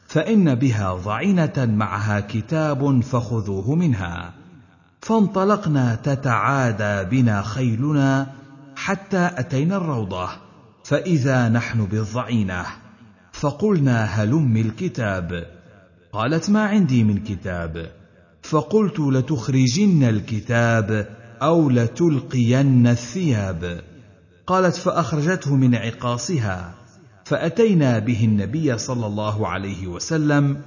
[0.06, 4.32] فإن بها ضعنة معها كتاب فخذوه منها.
[5.00, 8.39] فانطلقنا تتعادى بنا خيلنا
[8.76, 10.28] حتى أتينا الروضة
[10.84, 12.66] فإذا نحن بالضعينة.
[13.32, 15.46] فقلنا هلم الكتاب؟
[16.12, 17.92] قالت ما عندي من كتاب.
[18.42, 23.82] فقلت لتخرجن الكتاب أو لتلقين الثياب.
[24.46, 26.74] قالت فأخرجته من عقاصها.
[27.24, 30.60] فأتينا به النبي صلى الله عليه وسلم.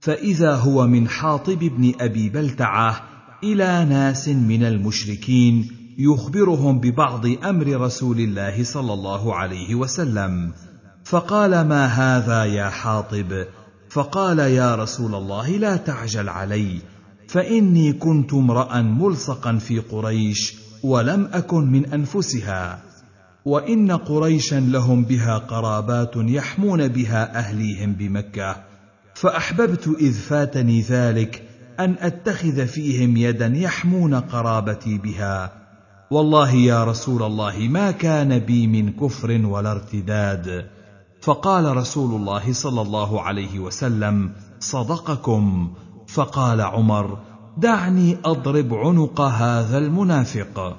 [0.00, 3.02] فإذا هو من حاطب بن أبي بلتعة
[3.42, 10.52] إلى ناس من المشركين يخبرهم ببعض أمر رسول الله صلى الله عليه وسلم.
[11.04, 13.46] فقال ما هذا يا حاطب؟
[13.90, 16.78] فقال يا رسول الله لا تعجل علي
[17.28, 22.82] فإني كنت امرأ ملصقا في قريش ولم أكن من أنفسها.
[23.44, 28.56] وإن قريشا لهم بها قرابات يحمون بها أهليهم بمكة.
[29.14, 31.42] فأحببت إذ فاتني ذلك
[31.80, 35.63] أن أتخذ فيهم يدا يحمون قرابتي بها.
[36.10, 40.70] والله يا رسول الله ما كان بي من كفر ولا ارتداد.
[41.22, 45.72] فقال رسول الله صلى الله عليه وسلم صدقكم.
[46.06, 47.18] فقال عمر
[47.56, 50.76] دعني أضرب عنق هذا المنافق.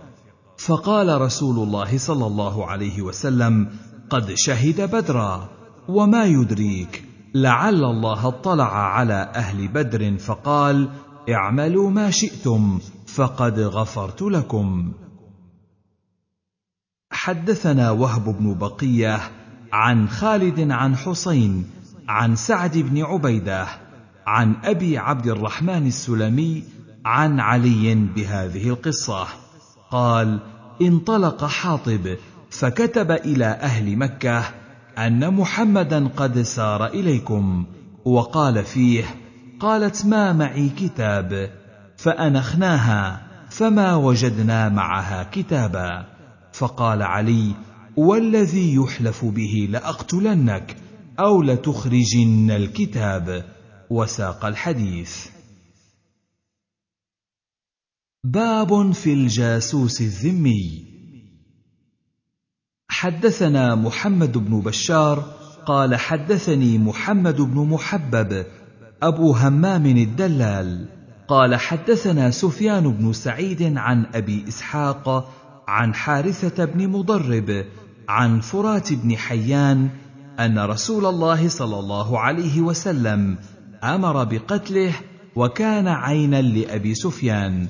[0.57, 3.69] فقال رسول الله صلى الله عليه وسلم
[4.09, 5.49] قد شهد بدرا
[5.87, 7.03] وما يدريك.
[7.35, 10.89] لعل الله اطلع على أهل بدر فقال
[11.29, 14.91] اعملوا ما شئتم فقد غفرت لكم.
[17.25, 19.19] حدثنا وهب بن بقية
[19.73, 21.67] عن خالد عن حسين
[22.07, 23.67] عن سعد بن عبيدة
[24.27, 26.63] عن أبي عبد الرحمن السلمي
[27.05, 29.27] عن علي بهذه القصة.
[29.91, 30.39] قال
[30.81, 32.15] انطلق حاطب
[32.49, 34.43] فكتب إلى أهل مكة
[34.97, 37.65] أن محمدا قد سار إليكم
[38.05, 39.03] وقال فيه
[39.59, 41.49] قالت ما معي كتاب
[41.97, 46.14] فأنخناها فما وجدنا معها كتابا.
[46.57, 47.55] فقال علي
[47.97, 50.75] والذي يحلف به لأقتلنك
[51.19, 53.45] أو لتخرجن الكتاب.
[53.89, 55.27] وساق الحديث.
[58.23, 60.85] باب في الجاسوس الذمي.
[62.89, 65.19] حدثنا محمد بن بشار
[65.65, 68.45] قال حدثني محمد بن محبب
[69.03, 70.89] أبو همام الدلال.
[71.27, 75.31] قال حدثنا سفيان بن سعيد عن أبي إسحاق
[75.67, 77.65] عن حارثة بن مضرب
[78.09, 79.89] عن فرات بن حيان
[80.39, 83.37] أن رسول الله صلى الله عليه وسلم
[83.83, 84.93] أمر بقتله
[85.35, 87.67] وكان عينا لأبي سفيان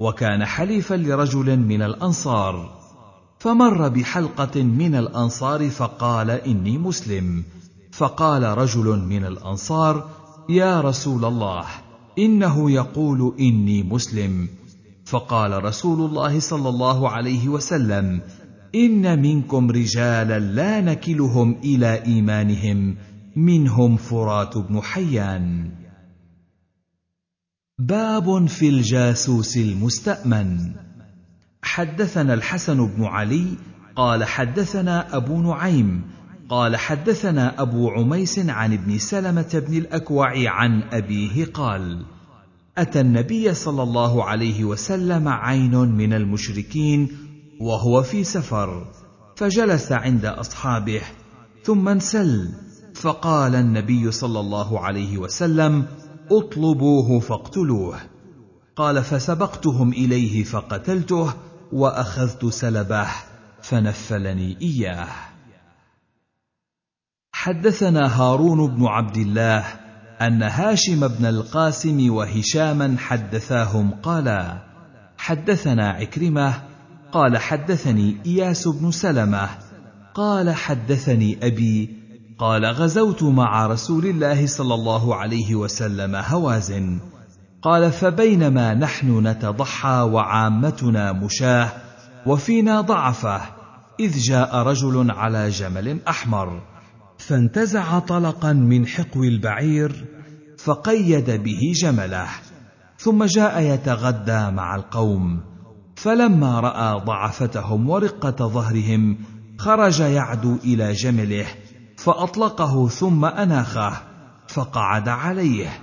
[0.00, 2.78] وكان حليفا لرجل من الأنصار
[3.38, 7.44] فمر بحلقة من الأنصار فقال إني مسلم
[7.92, 10.08] فقال رجل من الأنصار
[10.48, 11.64] يا رسول الله
[12.18, 14.48] إنه يقول إني مسلم
[15.08, 18.20] فقال رسول الله صلى الله عليه وسلم
[18.74, 22.96] إن منكم رجالا لا نكلهم إلى إيمانهم
[23.36, 25.70] منهم فرات بن حيان.
[27.78, 30.72] باب في الجاسوس المستأمن.
[31.62, 33.46] حدثنا الحسن بن علي
[33.96, 36.02] قال حدثنا أبو نعيم
[36.48, 42.04] قال حدثنا أبو عميس عن ابن سلمة بن الأكوع عن أبيه قال
[42.78, 47.08] أتى النبي صلى الله عليه وسلم عين من المشركين
[47.60, 48.86] وهو في سفر
[49.36, 51.00] فجلس عند أصحابه
[51.64, 52.48] ثم انسل
[52.94, 55.86] فقال النبي صلى الله عليه وسلم
[56.30, 57.98] اطلبوه فاقتلوه.
[58.76, 61.34] قال فسبقتهم إليه فقتلته
[61.72, 63.08] وأخذت سلبه
[63.62, 65.08] فنفلني إياه.
[67.32, 69.87] حدثنا هارون بن عبد الله
[70.20, 74.58] أن هاشم بن القاسم وهشاما حدثاهم قالا
[75.18, 76.54] حدثنا عكرمة
[77.12, 79.48] قال حدثني إياس بن سلمة
[80.14, 81.98] قال حدثني أبي
[82.38, 86.98] قال غزوت مع رسول الله صلى الله عليه وسلم هوازن
[87.62, 91.72] قال فبينما نحن نتضحى وعامتنا مشاة
[92.26, 93.40] وفينا ضعفة
[94.00, 96.60] إذ جاء رجل على جمل أحمر.
[97.28, 100.04] فانتزع طلقا من حقو البعير
[100.58, 102.26] فقيد به جمله.
[102.98, 105.40] ثم جاء يتغدى مع القوم.
[105.96, 109.18] فلما رأى ضعفتهم ورقة ظهرهم
[109.58, 111.46] خرج يعدو إلى جمله
[111.96, 113.92] فأطلقه ثم أناخه
[114.48, 115.78] فقعد عليه.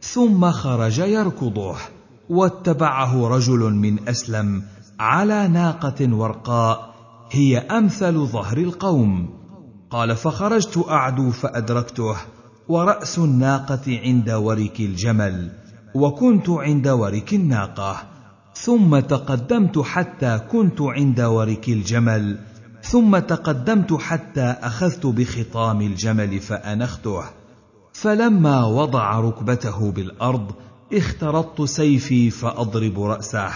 [0.00, 1.76] ثم خرج يركضه
[2.28, 4.62] واتبعه رجل من أسلم
[5.00, 6.94] على ناقة ورقاء
[7.30, 9.43] هي أمثل ظهر القوم.
[9.94, 12.16] قال فخرجت أعدو فأدركته
[12.68, 15.52] ورأس الناقة عند ورك الجمل
[15.94, 18.02] وكنت عند ورك الناقة
[18.54, 22.38] ثم تقدمت حتى كنت عند ورك الجمل
[22.82, 27.22] ثم تقدمت حتى أخذت بخطام الجمل فأنخته.
[27.92, 30.52] فلما وضع ركبته بالأرض
[30.92, 33.50] اخترطت سيفي فأضرب رأسه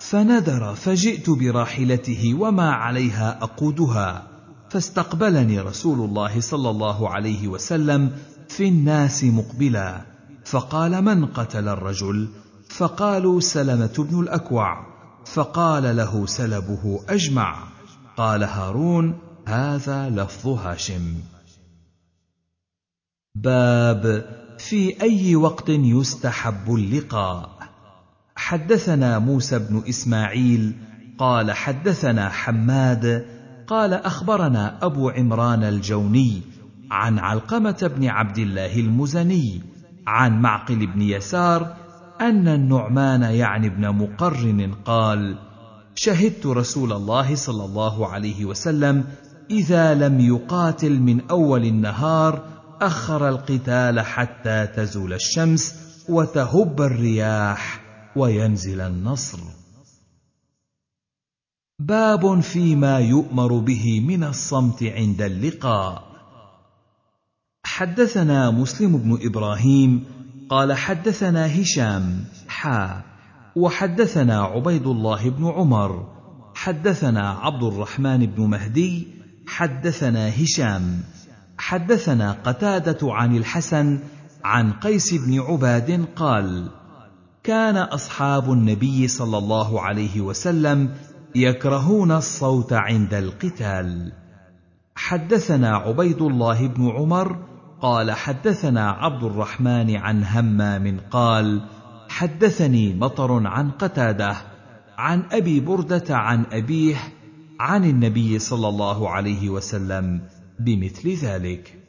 [0.00, 4.35] فندر فجئت براحلته وما عليها أقودها.
[4.76, 8.12] فاستقبلني رسول الله صلى الله عليه وسلم
[8.48, 10.00] في الناس مقبلا.
[10.44, 12.28] فقال من قتل الرجل؟
[12.68, 14.86] فقالوا سلمة بن الأكوع.
[15.26, 17.68] فقال له سلبه أجمع.
[18.16, 21.14] قال هارون هذا لفظ هاشم.
[23.34, 24.24] باب
[24.58, 27.58] في أي وقت يستحب اللقاء؟
[28.36, 30.76] حدثنا موسى بن إسماعيل
[31.18, 33.35] قال حدثنا حماد
[33.66, 36.42] قال أخبرنا أبو عمران الجوني
[36.90, 39.60] عن علقمة بن عبد الله المزني
[40.06, 41.74] عن معقل بن يسار
[42.20, 45.38] أن النعمان يعني ابن مقرن قال
[45.94, 49.04] شهدت رسول الله صلى الله عليه وسلم
[49.50, 52.42] إذا لم يقاتل من أول النهار
[52.80, 55.74] أخر القتال حتى تزول الشمس
[56.08, 57.80] وتهب الرياح
[58.16, 59.38] وينزل النصر.
[61.78, 66.02] باب فيما يؤمر به من الصمت عند اللقاء.
[67.64, 70.04] حدثنا مسلم بن إبراهيم
[70.50, 73.02] قال حدثنا هشام حا
[73.56, 76.06] وحدثنا عبيد الله بن عمر
[76.54, 79.06] حدثنا عبد الرحمن بن مهدي
[79.46, 81.00] حدثنا هشام
[81.58, 83.98] حدثنا قتادة عن الحسن
[84.44, 86.70] عن قيس بن عباد قال
[87.42, 90.94] كان أصحاب النبي صلى الله عليه وسلم
[91.36, 94.12] يكرهون الصوت عند القتال.
[94.94, 97.38] حدثنا عبيد الله بن عمر
[97.80, 101.62] قال حدثنا عبد الرحمن عن همام قال
[102.08, 104.36] حدثني مطر عن قتادة
[104.98, 106.96] عن أبي بردة عن أبيه
[107.60, 110.20] عن النبي صلى الله عليه وسلم
[110.60, 111.82] بمثل ذلك.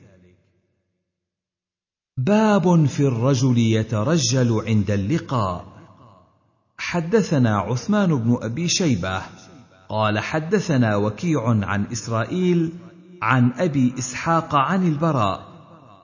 [2.18, 5.77] باب في الرجل يترجل عند اللقاء.
[6.88, 9.22] حدثنا عثمان بن أبي شيبة
[9.90, 12.74] قال حدثنا وكيع عن إسرائيل
[13.22, 15.42] عن أبي إسحاق عن البراء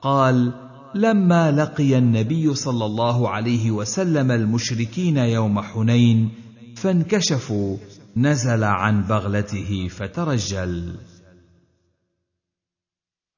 [0.02, 0.52] قال
[0.94, 6.30] لما لقي النبي صلى الله عليه وسلم المشركين يوم حنين
[6.76, 7.76] فانكشفوا
[8.16, 10.96] نزل عن بغلته فترجل.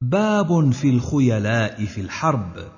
[0.01, 2.69] باب في الخيلاء في الحرب.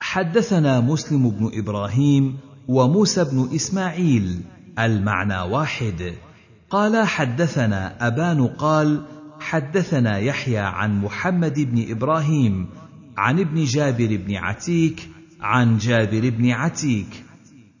[0.00, 4.40] حدثنا مسلم بن إبراهيم وموسى بن إسماعيل
[4.78, 6.14] المعنى واحد.
[6.70, 9.02] قال حدثنا أبان قال
[9.40, 12.66] حدثنا يحيى عن محمد بن إبراهيم
[13.16, 15.08] عن ابن جابر بن عتيك
[15.40, 17.24] عن جابر بن عتيك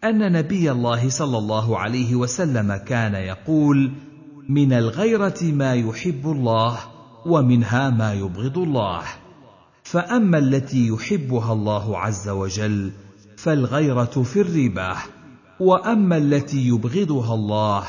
[0.04, 3.92] أن نبي الله صلى الله عليه وسلم كان يقول
[4.48, 6.78] من الغيرة ما يحب الله
[7.26, 9.02] ومنها ما يبغض الله.
[9.82, 12.92] فأما التي يحبها الله عز وجل
[13.46, 14.96] فالغيرة في الربا
[15.60, 17.84] وأما التي يبغضها الله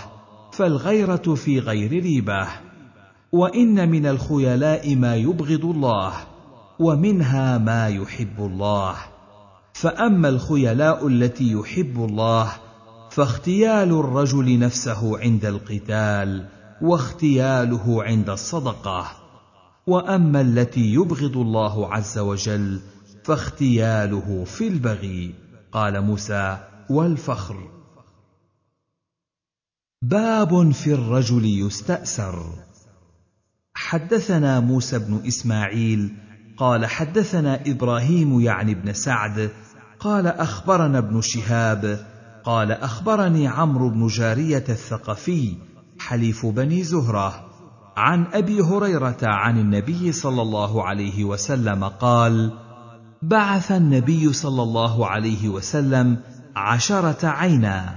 [0.51, 2.47] فالغيرة في غير ريبه
[3.31, 6.13] وإن من الخيلاء ما يبغض الله
[6.79, 8.95] ومنها ما يحب الله.
[9.73, 12.51] فأما الخيلاء التي يحب الله
[13.09, 16.45] فاختيال الرجل نفسه عند القتال
[16.81, 19.05] واختياله عند الصدقة.
[19.87, 22.79] وأما التي يبغض الله عز وجل
[23.23, 25.46] فاختياله في البغي.
[25.77, 26.57] قال موسى
[26.89, 27.69] والفخر.
[30.01, 32.45] باب في الرجل يستأسر.
[33.73, 36.15] حدثنا موسى بن إسماعيل
[36.57, 39.51] قال حدثنا إبراهيم يعني بن سعد
[39.99, 42.05] قال أخبرنا ابن شهاب
[42.43, 45.55] قال أخبرني عمرو بن جارية الثقفي
[45.99, 47.45] حليف بني زهرة
[47.97, 52.66] عن أبي هريرة عن النبي صلى الله عليه وسلم قال
[53.21, 56.17] بعث النبي صلى الله عليه وسلم
[56.55, 57.95] عشرة عينا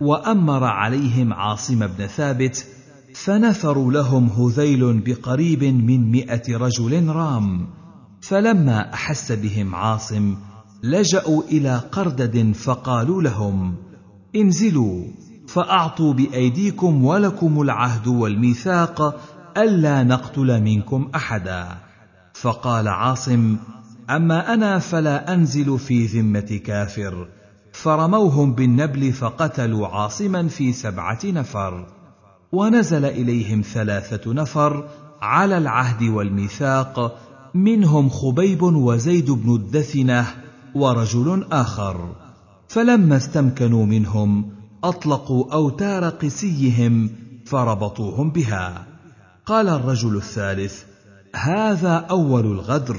[0.00, 2.66] وأمر عليهم عاصم بن ثابت
[3.14, 7.66] فنفروا لهم هذيل بقريب من مئة رجل رام.
[8.20, 10.36] فلما أحس بهم عاصم
[10.82, 13.74] لجأوا إلى قردد فقالوا لهم
[14.36, 15.04] انزلوا
[15.48, 19.20] فأعطوا بأيديكم ولكم العهد والميثاق
[19.56, 21.68] ألا نقتل منكم أحدا.
[22.34, 23.56] فقال عاصم
[24.10, 27.28] أما أنا فلا أنزل في ذمة كافر.
[27.72, 31.86] فرموهم بالنبل فقتلوا عاصما في سبعة نفر.
[32.52, 34.84] ونزل إليهم ثلاثة نفر
[35.20, 37.18] على العهد والميثاق.
[37.54, 40.26] منهم خبيب وزيد بن الدثنة
[40.74, 42.12] ورجل آخر.
[42.68, 44.50] فلما استمكنوا منهم
[44.84, 47.10] أطلقوا أوتار قسيهم
[47.46, 48.86] فربطوهم بها.
[49.46, 50.82] قال الرجل الثالث
[51.34, 52.96] هذا أول الغدر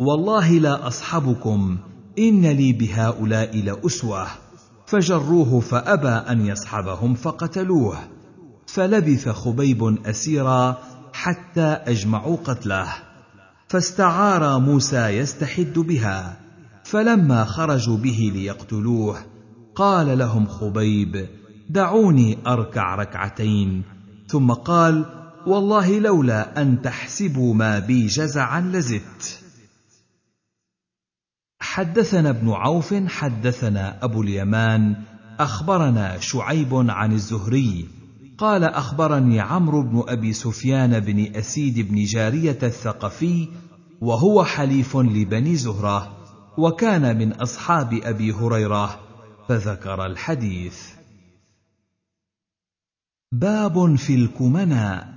[0.00, 1.78] والله لا أصحبكم
[2.18, 4.26] إن لي بهؤلاء لأسوة.
[4.86, 7.98] فجروه فأبى أن يصحبهم فقتلوه.
[8.66, 10.78] فلبث خبيب أسيرا
[11.12, 12.86] حتى أجمعوا قتله.
[13.68, 16.36] فاستعار موسى يستحد بها.
[16.84, 19.18] فلما خرجوا به ليقتلوه
[19.74, 21.28] قال لهم خبيب
[21.70, 23.82] دعوني أركع ركعتين.
[24.28, 25.04] ثم قال
[25.46, 29.49] والله لولا أن تحسبوا ما بي جزعا لزدت.
[31.70, 34.96] حدثنا ابن عوف حدثنا أبو اليمان
[35.40, 37.88] أخبرنا شعيب عن الزهري.
[38.38, 43.48] قال أخبرني عمرو بن أبي سفيان بن أسيد بن جارية الثقفي
[44.00, 46.16] وهو حليف لبني زهرة
[46.58, 49.00] وكان من أصحاب أبي هريرة
[49.48, 50.78] فذكر الحديث.
[53.32, 55.14] باب في الكمناء.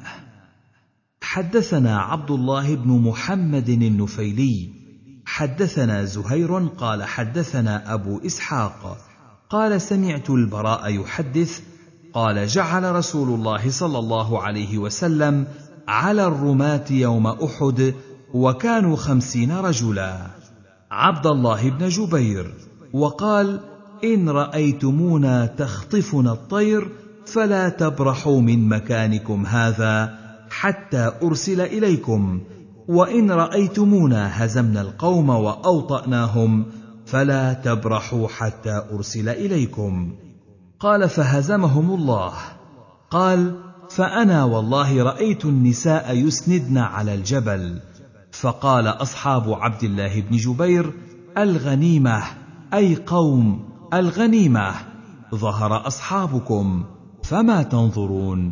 [1.21, 4.82] حدثنا عبد الله بن محمد النفيلي
[5.25, 8.97] حدثنا زهير قال حدثنا أبو إسحاق
[9.49, 11.61] قال سمعت البراء يحدث
[12.13, 15.47] قال جعل رسول الله صلى الله عليه وسلم
[15.87, 17.93] على الرماة يوم أحد
[18.33, 20.27] وكانوا خمسين رجلا.
[20.91, 22.53] عبد الله بن جبير
[22.93, 23.59] وقال
[24.03, 26.87] إن رأيتمونا تخطفنا الطير
[27.25, 30.19] فلا تبرحوا من مكانكم هذا
[30.49, 32.41] حتى أرسل إليكم.
[32.87, 36.65] وإن رأيتمونا هزمنا القوم وأوطأناهم
[37.05, 40.15] فلا تبرحوا حتى أرسل إليكم.
[40.79, 42.33] قال فهزمهم الله.
[43.11, 43.55] قال
[43.89, 47.79] فأنا والله رأيت النساء يسندن على الجبل.
[48.31, 50.93] فقال أصحاب عبد الله بن جبير
[51.37, 52.23] الغنيمة
[52.73, 54.71] أي قوم الغنيمة.
[55.35, 56.83] ظهر أصحابكم
[57.23, 58.51] فما تنظرون.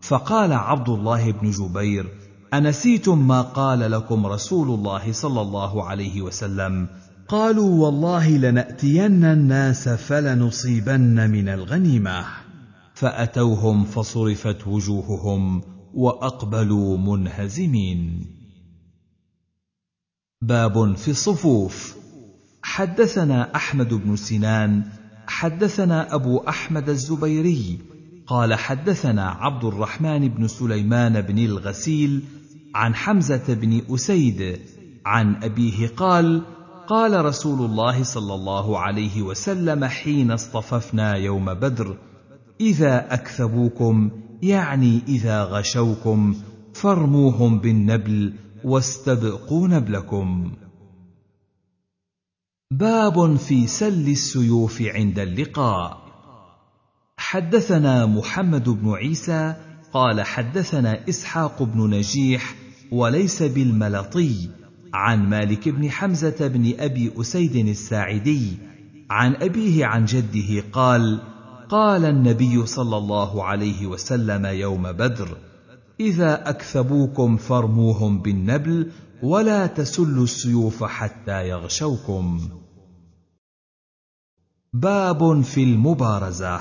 [0.00, 2.21] فقال عبد الله بن جبير
[2.54, 6.88] أنسيتم ما قال لكم رسول الله صلى الله عليه وسلم؟
[7.28, 12.24] قالوا والله لنأتين الناس فلنصيبن من الغنيمة.
[12.94, 15.62] فأتوهم فصرفت وجوههم
[15.94, 18.26] وأقبلوا منهزمين.
[20.42, 21.96] باب في الصفوف.
[22.62, 24.84] حدثنا أحمد بن سنان
[25.26, 27.78] حدثنا أبو أحمد الزبيري
[28.26, 32.22] قال حدثنا عبد الرحمن بن سليمان بن الغسيل
[32.74, 34.60] عن حمزة بن أسيد
[35.06, 36.42] عن أبيه قال
[36.88, 41.98] قال رسول الله صلى الله عليه وسلم حين اصطففنا يوم بدر
[42.60, 44.10] إذا أكثبوكم
[44.42, 46.36] يعني إذا غشوكم
[46.74, 48.34] فارموهم بالنبل
[48.64, 50.52] واستبقوا نبلكم.
[52.70, 56.02] باب في سل السيوف عند اللقاء.
[57.16, 59.54] حدثنا محمد بن عيسى
[59.92, 62.61] قال حدثنا إسحاق بن نجيح
[62.92, 64.48] وليس بالملطي
[64.94, 68.56] عن مالك بن حمزة بن أبي أسيد الساعدي
[69.10, 71.20] عن أبيه عن جده قال
[71.68, 75.36] قال النبي صلى الله عليه وسلم يوم بدر
[76.00, 78.90] إذا أكثبوكم فارموهم بالنبل
[79.22, 82.40] ولا تسلوا السيوف حتى يغشوكم.
[84.72, 86.60] باب في المبارزة.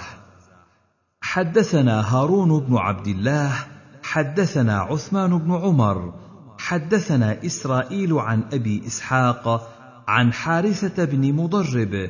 [1.21, 3.70] حدثنا هارون بن عبد الله
[4.11, 6.13] حدثنا عثمان بن عمر
[6.57, 9.69] حدثنا إسرائيل عن أبي إسحاق
[10.07, 12.09] عن حارثة بن مضرب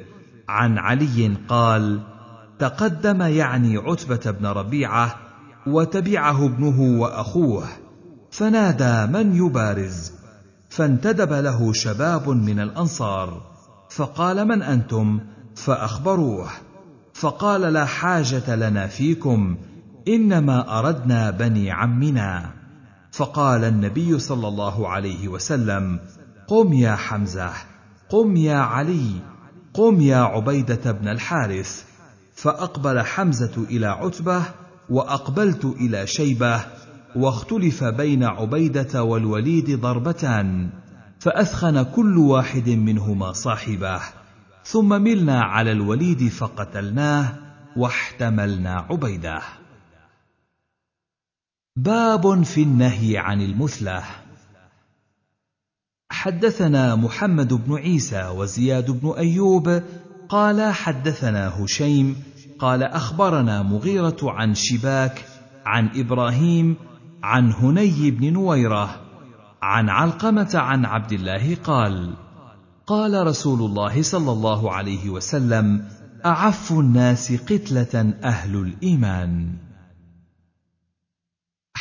[0.49, 2.01] عن علي قال
[2.59, 5.15] تقدم يعني عتبة بن ربيعة
[5.67, 7.67] وتبعه ابنه وأخوه
[8.31, 10.11] فنادى من يبارز
[10.69, 13.41] فانتدب له شباب من الأنصار
[13.89, 15.19] فقال من أنتم؟
[15.55, 16.49] فأخبروه
[17.13, 19.57] فقال لا حاجة لنا فيكم
[20.07, 22.51] إنما أردنا بني عمنا.
[23.11, 25.99] فقال النبي صلى الله عليه وسلم
[26.47, 27.53] قم يا حمزة
[28.09, 29.11] قم يا علي
[29.73, 31.83] قم يا عبيدة بن الحارث.
[32.35, 34.41] فأقبل حمزة إلى عتبة
[34.89, 36.61] وأقبلت إلى شيبة
[37.15, 40.69] واختلف بين عبيدة والوليد ضربتان
[41.19, 44.01] فأثخن كل واحد منهما صاحبه.
[44.63, 47.33] ثم ملنا على الوليد فقتلناه
[47.77, 49.41] واحتملنا عبيدة.
[51.75, 54.03] باب في النهي عن المثله
[56.09, 59.83] حدثنا محمد بن عيسى وزياد بن أيوب
[60.29, 62.15] قال حدثنا هشيم
[62.59, 65.25] قال أخبرنا مغيرة عن شباك
[65.65, 66.75] عن إبراهيم
[67.23, 69.01] عن هني بن نويرة
[69.61, 72.13] عن علقمة عن عبد الله قال
[72.87, 75.87] قال رسول الله صلى الله عليه وسلم
[76.25, 79.53] أعف الناس قتلة أهل الإيمان.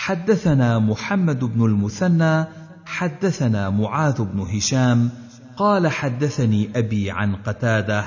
[0.01, 2.45] حدثنا محمد بن المثنى
[2.87, 5.11] حدثنا معاذ بن هشام
[5.57, 8.05] قال حدثني أبي عن قتادة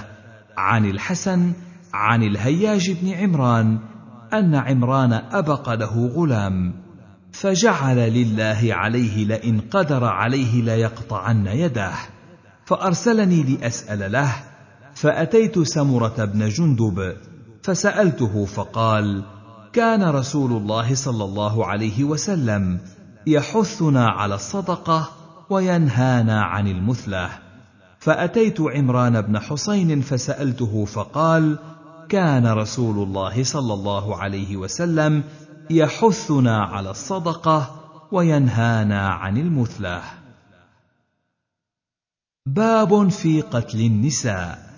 [0.57, 1.53] عن الحسن
[1.94, 3.80] عن الهياج بن عمران
[4.34, 6.74] أن عمران أبق له غلام
[7.32, 11.94] فجعل لله عليه لئن قدر عليه ليقطعن يده
[12.65, 14.34] فأرسلني لأسأل له
[14.95, 17.15] فأتيت سمرة بن جندب
[17.64, 19.24] فسألته فقال
[19.74, 22.80] كان رسول الله صلى الله عليه وسلم
[23.28, 25.12] يحثنا على الصدقة
[25.50, 27.30] وينهانا عن المثلة.
[28.00, 31.60] فأتيت عمران بن حسين فسألته فقال
[32.10, 35.24] كان رسول الله صلى الله عليه وسلم
[35.70, 37.76] يحثنا على الصدقة
[38.12, 40.02] وينهانا عن المثلة.
[42.45, 44.74] باب في قتل النساء.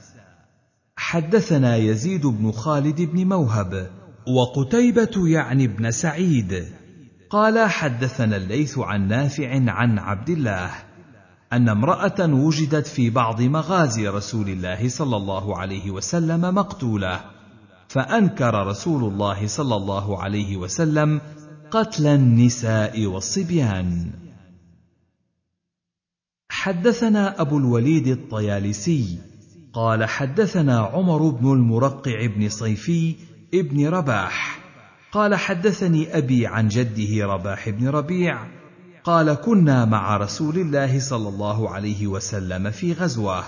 [0.97, 3.89] حدثنا يزيد بن خالد بن موهب
[4.27, 6.65] وقتيبة يعني بن سعيد.
[7.29, 10.71] قال حدثنا الليث عن نافع عن عبد الله
[11.53, 17.21] أن امرأة وجدت في بعض مغازي رسول الله صلى الله عليه وسلم مقتولة
[17.87, 21.21] فأنكر رسول الله صلى الله عليه وسلم
[21.71, 24.11] قتل النساء والصبيان.
[26.49, 29.19] حدثنا أبو الوليد الطيالسي
[29.73, 33.15] قال حدثنا عمر بن المرقع بن صيفي
[33.53, 34.59] ابن رباح.
[35.11, 38.39] قال حدثني أبي عن جده رباح بن ربيع.
[39.03, 43.43] قال كنا مع رسول الله صلى الله عليه وسلم في غزوة.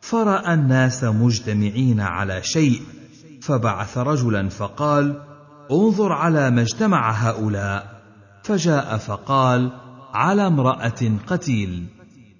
[0.00, 2.82] فرأى الناس مجتمعين على شيء.
[3.42, 5.22] فبعث رجلا فقال
[5.70, 8.00] انظر على ما اجتمع هؤلاء.
[8.42, 9.72] فجاء فقال
[10.14, 11.86] على امرأة قتيل.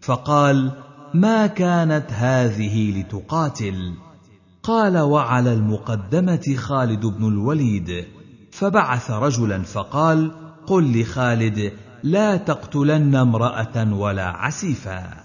[0.03, 0.73] فقال
[1.15, 3.95] ما كانت هذه لتقاتل.
[4.63, 8.07] قال وعلى المقدمة خالد بن الوليد
[8.53, 10.33] فبعث رجلا فقال
[10.67, 11.73] قل لخالد
[12.03, 15.25] لا تقتلن امرأة ولا عسيفا.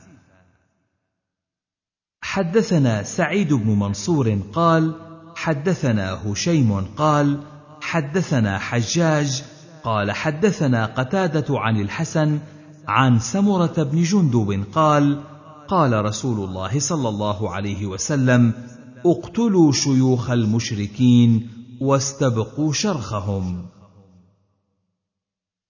[2.22, 4.96] حدثنا سعيد بن منصور قال
[5.36, 7.40] حدثنا هشيم قال
[7.82, 9.44] حدثنا حجاج
[9.84, 12.40] قال حدثنا قتادة عن الحسن
[12.88, 15.22] عن سمرة بن جندب قال
[15.68, 18.54] قال رسول الله صلى الله عليه وسلم
[19.06, 21.50] اقتلوا شيوخ المشركين
[21.82, 23.66] واستبقوا شرخهم.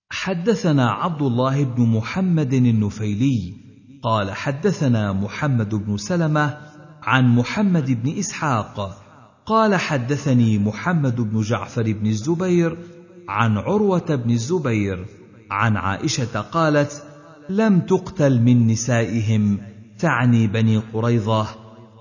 [0.10, 3.54] حدثنا عبد الله بن محمد النفيلي
[4.04, 6.58] قال حدثنا محمد بن سلمة
[7.04, 9.02] عن محمد بن إسحاق
[9.46, 12.78] قال حدثني محمد بن جعفر بن الزبير
[13.30, 15.06] عن عروة بن الزبير
[15.52, 17.04] عن عائشة قالت
[17.50, 19.58] لم تقتل من نسائهم
[20.00, 21.48] تعني بني قريظة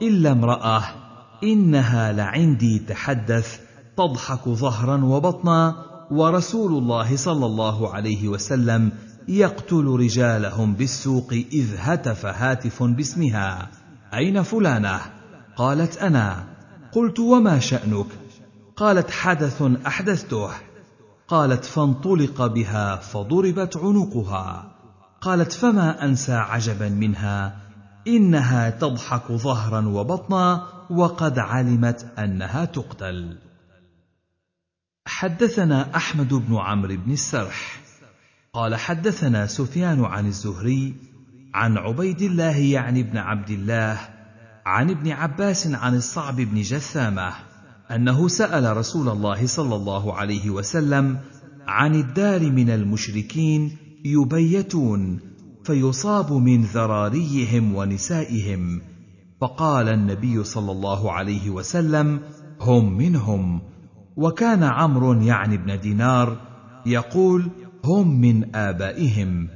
[0.03, 1.04] إلا امرأة
[1.45, 3.61] إنها لعندي تحدث
[3.97, 5.77] تضحك ظهرا وبطنا
[6.11, 8.93] ورسول الله صلى الله عليه وسلم
[9.29, 13.71] يقتل رجالهم بالسوق إذ هتف هاتف باسمها.
[14.15, 15.01] أين فلانة؟
[15.57, 16.45] قالت أنا.
[16.93, 18.07] قلت وما شأنك؟
[18.77, 20.51] قالت حدث أحدثته.
[21.29, 24.73] قالت فانطلق بها فضربت عنقها.
[25.21, 27.57] قالت فما أنسى عجبا منها؟
[28.07, 33.39] إنها تضحك ظهرا وبطنا وقد علمت أنها تقتل.
[35.07, 37.81] حدثنا أحمد بن عمرو بن السرح.
[38.53, 40.95] قال حدثنا سفيان عن الزهري
[41.55, 43.99] عن عبيد الله يعني بن عبد الله
[44.67, 47.33] عن ابن عباس عن الصعب بن جثامة
[47.91, 51.19] أنه سأل رسول الله صلى الله عليه وسلم
[51.67, 55.21] عن الدار من المشركين يبيتون
[55.65, 58.81] فيصاب من ذراريهم ونسائهم
[59.45, 62.21] فقال النبي صلى الله عليه وسلم
[62.61, 63.61] هم منهم.
[64.17, 66.37] وكان عمرو يعني بن دينار
[66.87, 67.51] يقول
[67.85, 69.49] هم من آبائهم.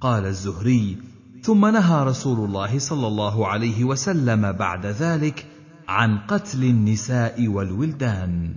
[0.00, 0.98] قال الزهري
[1.42, 5.46] ثم نهى رسول الله صلى الله عليه وسلم بعد ذلك
[5.88, 8.54] عن قتل النساء والولدان.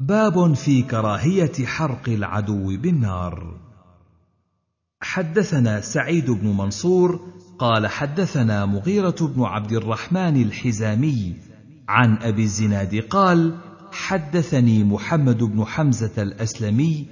[0.00, 3.60] باب في كراهية حرق العدو بالنار.
[5.00, 7.20] حدثنا سعيد بن منصور
[7.58, 11.34] قال حدثنا مغيرة بن عبد الرحمن الحزامي
[11.88, 13.54] عن أبي الزناد قال
[13.92, 17.06] حدثني محمد بن حمزة الأسلمي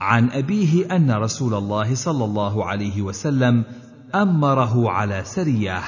[0.00, 3.64] عن أبيه أن رسول الله صلى الله عليه وسلم
[4.14, 5.82] أمره على سريه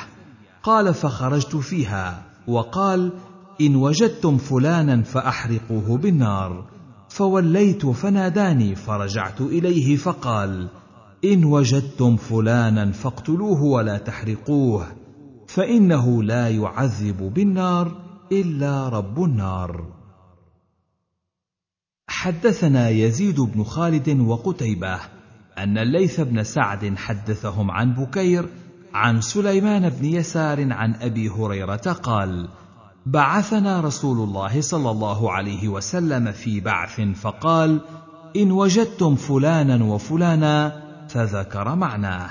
[0.62, 3.12] قال فخرجت فيها وقال
[3.60, 6.64] إن وجدتم فلانا فأحرقوه بالنار
[7.08, 10.68] فوليت فناداني فرجعت إليه فقال
[11.24, 14.86] إن وجدتم فلانا فاقتلوه ولا تحرقوه
[15.48, 19.86] فإنه لا يعذب بالنار إلا رب النار.
[22.08, 25.00] حدثنا يزيد بن خالد وقتيبة
[25.58, 28.48] أن الليث بن سعد حدثهم عن بكير
[28.94, 32.48] عن سليمان بن يسار عن أبي هريرة قال
[33.06, 37.80] بعثنا رسول الله صلى الله عليه وسلم في بعث فقال
[38.36, 42.30] إن وجدتم فلانا وفلانا فذكر معناه.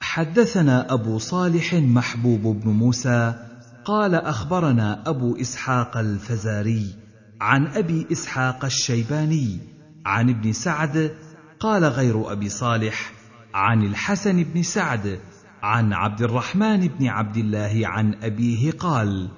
[0.00, 3.34] حدثنا أبو صالح محبوب بن موسى
[3.84, 6.94] قال أخبرنا أبو إسحاق الفزاري
[7.40, 9.58] عن أبي إسحاق الشيباني
[10.06, 11.16] عن ابن سعد
[11.60, 13.12] قال غير أبي صالح
[13.54, 15.20] عن الحسن بن سعد
[15.62, 19.28] عن عبد الرحمن بن عبد الله عن أبيه قال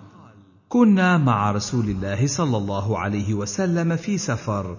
[0.68, 4.76] كنا مع رسول الله صلى الله عليه وسلم في سفر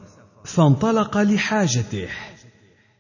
[0.49, 2.07] فانطلق لحاجته.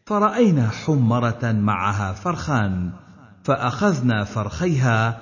[0.05, 2.91] فرأينا حمرة معها فرخان
[3.43, 5.21] فأخذنا فرخيها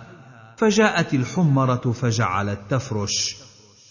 [0.58, 3.36] فجاءت الحمرة فجعلت تفرش.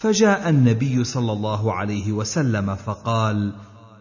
[0.00, 3.54] فجاء النبي صلى الله عليه وسلم فقال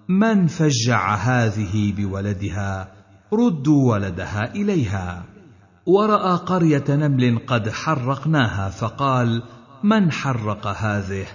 [0.10, 2.92] من فجع هذه بولدها؟
[3.34, 5.24] ردوا ولدها إليها.
[5.86, 9.44] ورأى قرية نمل قد حرقناها فقال
[9.84, 11.26] من حرق هذه؟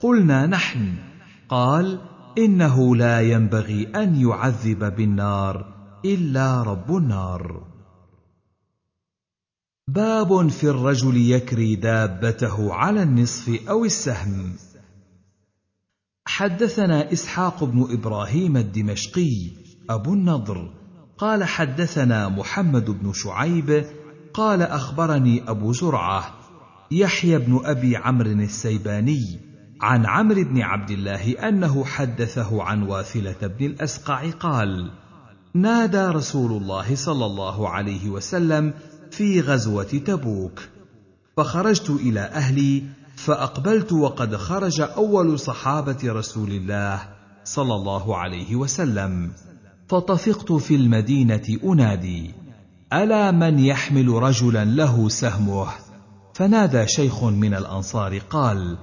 [0.00, 0.94] قلنا نحن.
[1.48, 1.98] قال
[2.38, 5.74] إنه لا ينبغي أن يعذب بالنار
[6.04, 7.66] إلا رب النار.
[9.88, 14.56] باب في الرجل يكري دابته على النصف أو السهم.
[16.26, 19.50] حدثنا إسحاق بن إبراهيم الدمشقي
[19.90, 20.74] أبو النضر
[21.18, 23.84] قال حدثنا محمد بن شعيب
[24.34, 26.34] قال أخبرني أبو زرعة
[26.90, 29.47] يحيى بن أبي عمرو السيباني
[29.80, 34.90] عن عمرو بن عبد الله أنه حدثه عن واثلة بن الأسقع قال
[35.54, 38.74] نادى رسول الله صلى الله عليه وسلم
[39.10, 40.60] في غزوة تبوك
[41.36, 42.82] فخرجت إلى أهلي
[43.16, 47.00] فأقبلت وقد خرج أول صحابة رسول الله
[47.44, 49.32] صلى الله عليه وسلم
[49.88, 52.34] فطفقت في المدينة أنادي
[52.92, 55.66] ألا من يحمل رجلا له سهمه؟
[56.34, 58.78] فنادى شيخ من الأنصار قال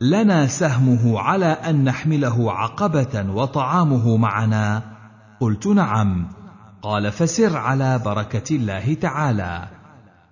[0.00, 4.82] لنا سهمه على أن نحمله عقبة وطعامه معنا.
[5.40, 6.28] قلت نعم.
[6.82, 9.68] قال فسر على بركة الله تعالى.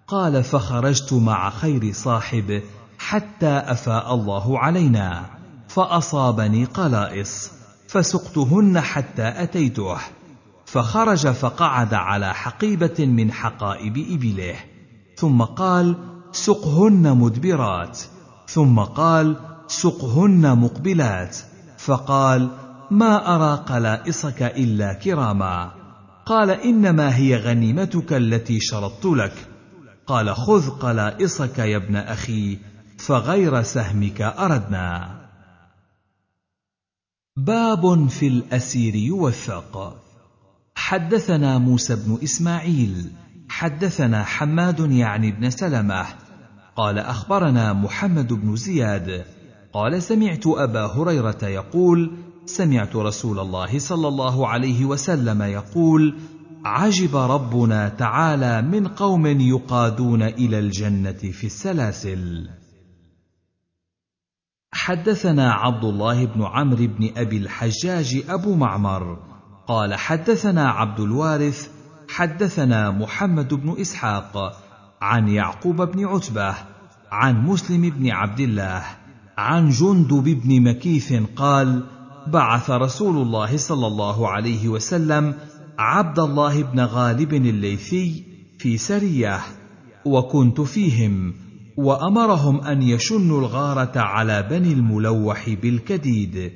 [0.08, 2.62] قال فخرجت مع خير صاحب
[2.98, 5.24] حتى أفاء الله علينا.
[5.68, 7.50] فأصابني قلائص.
[7.88, 9.96] فسقتهن حتى أتيته.
[10.66, 14.54] فخرج فقعد على حقيبة من حقائب إبله.
[15.16, 15.96] ثم قال
[16.32, 18.00] سقهن مدبرات.
[18.46, 21.36] ثم قال سقهن مقبلات.
[21.78, 22.48] فقال
[22.90, 25.72] ما أرى قلائصك إلا كراما.
[26.26, 29.48] قال إنما هي غنيمتك التي شرطت لك.
[30.06, 32.58] قال خذ قلائصك يا ابن أخي
[32.98, 35.20] فغير سهمك أردنا.
[37.36, 39.96] باب في الأسير يوثق.
[40.74, 43.12] حدثنا موسى بن إسماعيل.
[43.48, 46.06] حدثنا حماد يعني بن سلمة.
[46.76, 49.24] قال أخبرنا محمد بن زياد.
[49.74, 56.18] قال سمعت أبا هريرة يقول سمعت رسول الله صلى الله عليه وسلم يقول
[56.64, 62.48] عجب ربنا تعالى من قوم يقادون إلى الجنة في السلاسل.
[64.72, 69.18] حدثنا عبد الله بن عمرو بن أبي الحجاج أبو معمر
[69.66, 71.70] قال حدثنا عبد الوارث
[72.08, 74.56] حدثنا محمد بن إسحاق
[75.00, 76.54] عن يعقوب بن عتبة
[77.10, 79.03] عن مسلم بن عبد الله
[79.38, 81.82] عن جندب بن مكيث قال
[82.26, 85.34] بعث رسول الله صلى الله عليه وسلم
[85.78, 88.22] عبد الله بن غالب الليثي
[88.58, 89.40] في سريه
[90.04, 91.34] وكنت فيهم
[91.76, 96.52] وأمرهم أن يشنوا الغارة على بني الملوح بالكديد.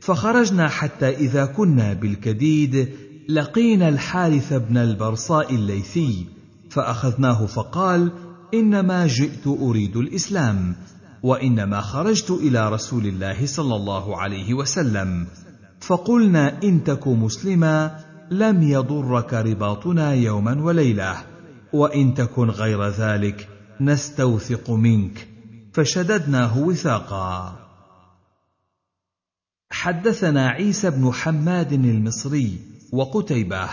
[0.00, 2.88] فخرجنا حتى إذا كنا بالكديد
[3.28, 6.26] لقينا الحارث بن البرصاء الليثي
[6.70, 8.12] فأخذناه فقال
[8.54, 10.74] إنما جئت أريد الإسلام.
[11.22, 15.26] وإنما خرجت إلى رسول الله صلى الله عليه وسلم.
[15.80, 21.16] فقلنا إن تك مسلما لم يضرك رباطنا يوما وليلة
[21.72, 23.48] وإن تكن غير ذلك
[23.80, 25.28] نستوثق منك.
[25.72, 27.58] فشددناه وثاقا.
[29.70, 32.58] حدثنا عيسى بن حماد المصري
[32.92, 33.68] وقتيبة.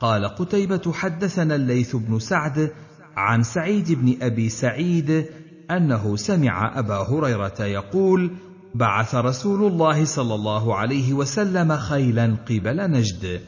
[0.00, 2.72] قال قتيبة حدثنا الليث بن سعد
[3.16, 5.26] عن سعيد بن أبي سعيد
[5.70, 8.30] أنه سمع أبا هريرة يقول
[8.74, 13.40] بعث رسول الله صلى الله عليه وسلم خيلا قبل نجد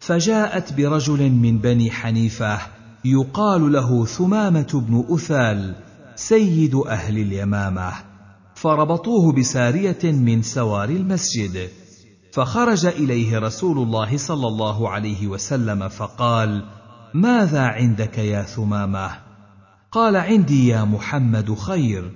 [0.00, 2.58] فجاءت برجل من بني حنيفة
[3.04, 5.74] يقال له ثمامة بن أثال
[6.14, 7.92] سيد أهل اليمامة
[8.54, 11.68] فربطوه بسارية من سواري المسجد
[12.32, 16.64] فخرج إليه رسول الله صلى الله عليه وسلم فقال
[17.14, 19.31] ماذا عندك يا ثمامة؟
[19.92, 22.10] قال عندي يا محمد خير.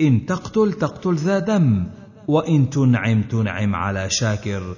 [0.00, 1.86] إن تقتل تقتل ذا دم
[2.28, 4.76] وإن تنعم تنعم على شاكر.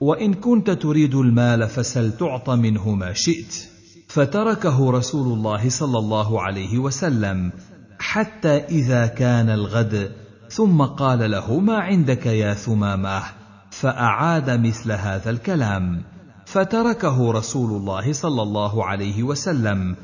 [0.00, 3.68] وإن كنت تريد المال فسل تعط منه ما شئت.
[4.08, 7.52] فتركه رسول الله صلى الله عليه وسلم
[7.98, 10.12] حتى إذا كان الغد.
[10.50, 13.22] ثم قال له ما عندك يا ثمامة؟
[13.70, 16.02] فأعاد مثل هذا الكلام.
[16.46, 19.96] فتركه رسول الله صلى الله عليه وسلم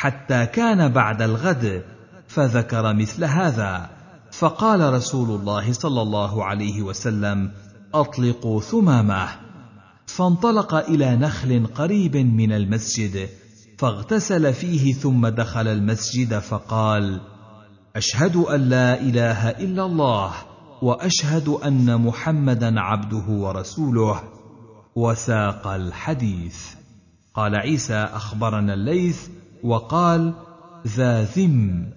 [0.00, 1.82] حتى كان بعد الغد
[2.28, 3.90] فذكر مثل هذا.
[4.32, 7.50] فقال رسول الله صلى الله عليه وسلم
[7.94, 9.28] اطلقوا ثمامه.
[10.06, 13.28] فانطلق إلى نخل قريب من المسجد
[13.78, 17.20] فاغتسل فيه ثم دخل المسجد فقال
[17.96, 20.32] أشهد أن لا إله إلا الله
[20.82, 24.20] وأشهد أن محمدا عبده ورسوله.
[24.94, 26.58] وساق الحديث.
[27.34, 29.28] قال عيسى أخبرنا الليث
[29.64, 30.34] وقال
[30.86, 31.90] ذا ذم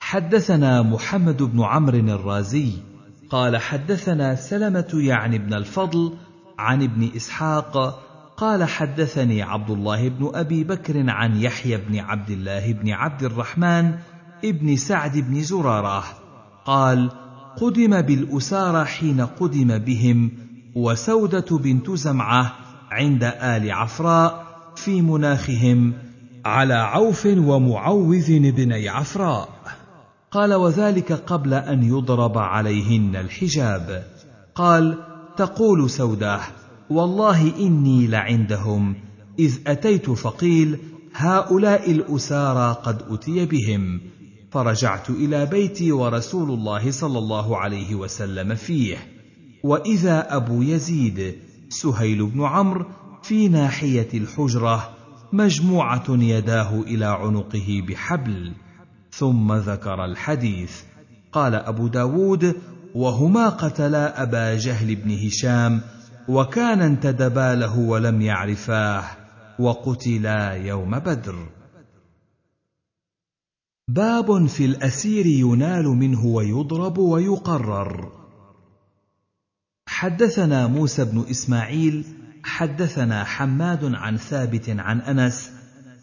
[0.00, 2.72] حدثنا محمد بن عمرو الرازي
[3.30, 6.16] قال حدثنا سلمة يعني بن الفضل
[6.58, 8.02] عن ابن إسحاق
[8.36, 13.94] قال حدثني عبد الله بن أبي بكر عن يحيى بن عبد الله بن عبد الرحمن
[14.44, 16.04] ابن سعد بن زرارة
[16.64, 17.10] قال
[17.60, 20.30] قدم بالأسارى حين قدم بهم
[20.74, 22.52] وسودة بنت زمعة
[22.90, 25.92] عند آل عفراء في مناخهم
[26.44, 29.48] على عوف ومعوذ بني عفراء
[30.30, 34.04] قال وذلك قبل أن يضرب عليهن الحجاب.
[34.54, 34.98] قال
[35.36, 36.40] تقول سوده
[36.90, 38.96] والله إني لعندهم
[39.38, 40.78] إذ أتيت فقيل
[41.14, 44.00] هؤلاء الأسارى قد أتي بهم
[44.50, 48.96] فرجعت إلى بيتي ورسول الله صلى الله عليه وسلم فيه.
[49.64, 51.34] وإذا أبو يزيد
[51.68, 52.86] سهيل بن عمرو
[53.22, 54.96] في ناحية الحجرة
[55.32, 58.52] مجموعة يداه إلى عنقه بحبل
[59.10, 60.82] ثم ذكر الحديث.
[61.32, 62.54] قال أبو داود
[62.94, 65.80] وهما قتلا أبا جهل بن هشام
[66.28, 69.04] وكان انتدبا له ولم يعرفاه
[69.58, 71.48] وقتلا يوم بدر.
[73.88, 78.12] باب في الأسير ينال منه ويضرب ويقرر.
[79.86, 85.50] حدثنا موسى بن إسماعيل حدثنا حماد عن ثابت عن أنس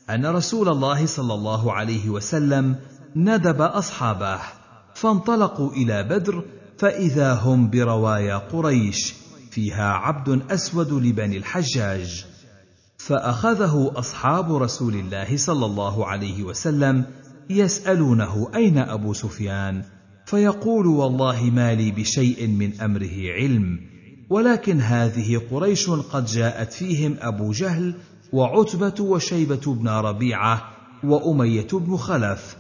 [0.10, 2.76] أن رسول الله صلى الله عليه وسلم
[3.16, 4.40] ندب أصحابه
[4.94, 6.46] فانطلقوا إلى بدر
[6.78, 9.14] فإذا هم بروايا قريش
[9.52, 12.26] فيها عبد أسود لبني الحجاج.
[12.98, 17.06] فأخذه أصحاب رسول الله صلى الله عليه وسلم
[17.50, 19.84] يسألونه أين أبو سفيان
[20.26, 23.80] فيقول والله ما لي بشيء من أمره علم
[24.30, 27.94] ولكن هذه قريش قد جاءت فيهم أبو جهل
[28.34, 30.62] وعتبة وشيبة بن ربيعة
[31.04, 32.58] وأمية بن خلف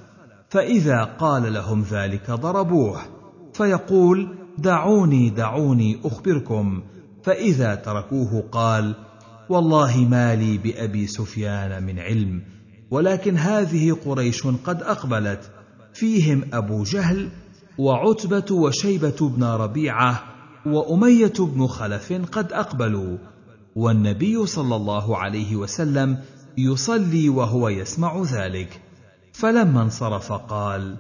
[0.50, 3.02] فإذا قال لهم ذلك ضربوه
[3.54, 6.82] فيقول دعوني دعوني أخبركم.
[7.24, 8.96] فإذا تركوه قال
[9.50, 12.42] والله ما لي بأبي سفيان من علم
[12.92, 15.52] ولكن هذه قريش قد أقبلت
[15.94, 17.30] فيهم أبو جهل
[17.78, 20.24] وعتبة وشيبة بن ربيعة
[20.66, 23.18] وأمية بن خلف قد أقبلوا
[23.76, 26.18] والنبي صلى الله عليه وسلم
[26.58, 28.82] يصلي وهو يسمع ذلك.
[29.34, 30.98] فلما انصرف قال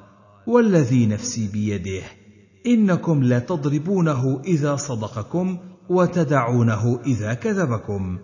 [0.47, 2.03] والذي نفسي بيده
[2.67, 5.57] إنكم لتضربونه إذا صدقكم
[5.89, 8.19] وتدعونه إذا كذبكم.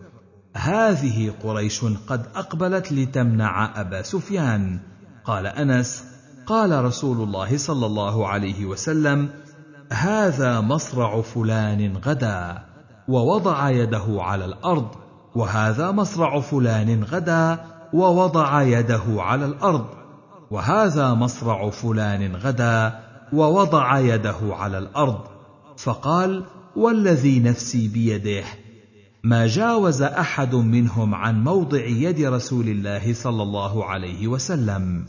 [0.54, 4.80] هذه قريش قد أقبلت لتمنع أبا سفيان.
[5.26, 6.04] قال أنس
[6.46, 9.30] قال رسول الله صلى الله عليه وسلم
[9.92, 12.64] هذا مصرع فلان غدا
[13.08, 14.88] ووضع يده على الأرض
[15.36, 19.86] وهذا مصرع فلان غدا ووضع يده على الأرض
[20.52, 23.00] وهذا مصرع فلان غدا
[23.34, 25.20] ووضع يده على الأرض.
[25.78, 26.44] فقال
[26.76, 28.44] والذي نفسي بيده؟
[29.24, 35.06] ما جاوز أحد منهم عن موضع يد رسول الله صلى الله عليه وسلم.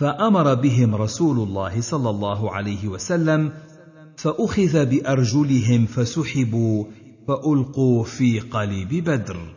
[0.00, 3.52] فأمر بهم رسول الله صلى الله عليه وسلم
[4.16, 6.84] فأخذ بأرجلهم فسحبوا
[7.28, 9.54] فألقوا في قليب بدر.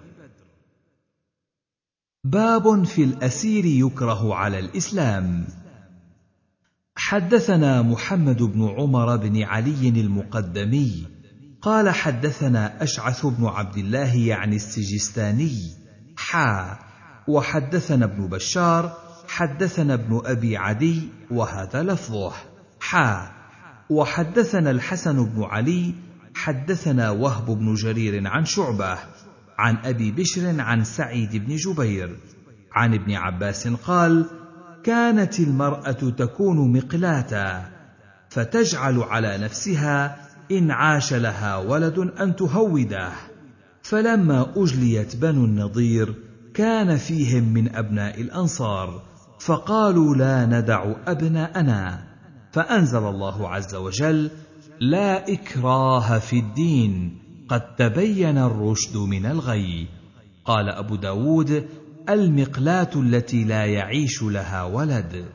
[2.24, 5.48] باب في الأسير يكره على الإسلام.
[6.96, 11.08] حدثنا محمد بن عمر بن علي المقدمي
[11.62, 15.58] قال حدثنا أشعث بن عبد الله يعني السجستاني
[16.18, 16.80] حا
[17.28, 19.03] وحدثنا ابن بشار
[19.34, 22.34] حدثنا ابن أبي عدي وهذا لفظه.
[22.80, 23.32] حا.
[23.90, 25.94] وحدثنا الحسن بن علي
[26.36, 28.98] حدثنا وهب بن جرير عن شعبة
[29.58, 32.18] عن أبي بشر عن سعيد بن جبير.
[32.72, 34.26] عن ابن عباس قال
[34.84, 37.66] كانت المرأة تكون مقلاتا
[38.30, 40.18] فتجعل على نفسها
[40.52, 43.12] إن عاش لها ولد أن تهوده.
[43.82, 46.16] فلما أجليت بنو النضير
[46.54, 49.13] كان فيهم من أبناء الأنصار
[49.46, 52.04] فقالوا لا ندع أبناءنا.
[52.52, 54.32] فأنزل الله عز وجل
[54.80, 57.18] لا إكراه في الدين
[57.50, 59.88] قد تبين الرشد من الغي.
[60.46, 61.68] قال أبو داود
[62.10, 65.26] المقلاه التي لا يعيش لها ولد.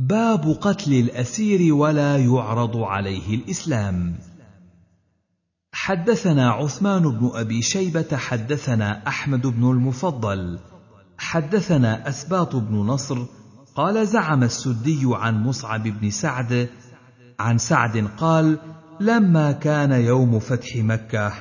[0.00, 4.14] باب قتل الأسير ولا يعرض عليه الإسلام.
[5.72, 10.58] حدثنا عثمان بن أبي شيبة حدثنا أحمد بن المفضل
[11.20, 13.18] حدثنا أسباط بن نصر
[13.74, 16.68] قال زعم السدي عن مصعب بن سعد
[17.40, 18.58] عن سعد قال
[19.00, 21.32] لما كان يوم فتح مكة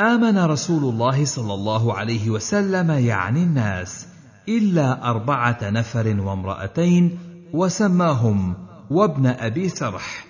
[0.00, 4.06] آمن رسول الله صلى الله عليه وسلم يعني الناس
[4.48, 7.18] إلا أربعة نفر وامرأتين
[7.52, 8.54] وسماهم
[8.90, 10.24] وابن أبي سرح.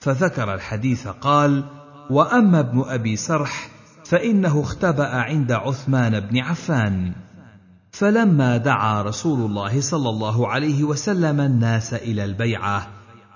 [0.00, 1.64] فذكر الحديث قال
[2.10, 3.68] وأما ابن أبي سرح
[4.04, 7.12] فإنه اختبأ عند عثمان بن عفان.
[7.94, 12.88] فلما دعا رسول الله صلى الله عليه وسلم الناس إلى البيعة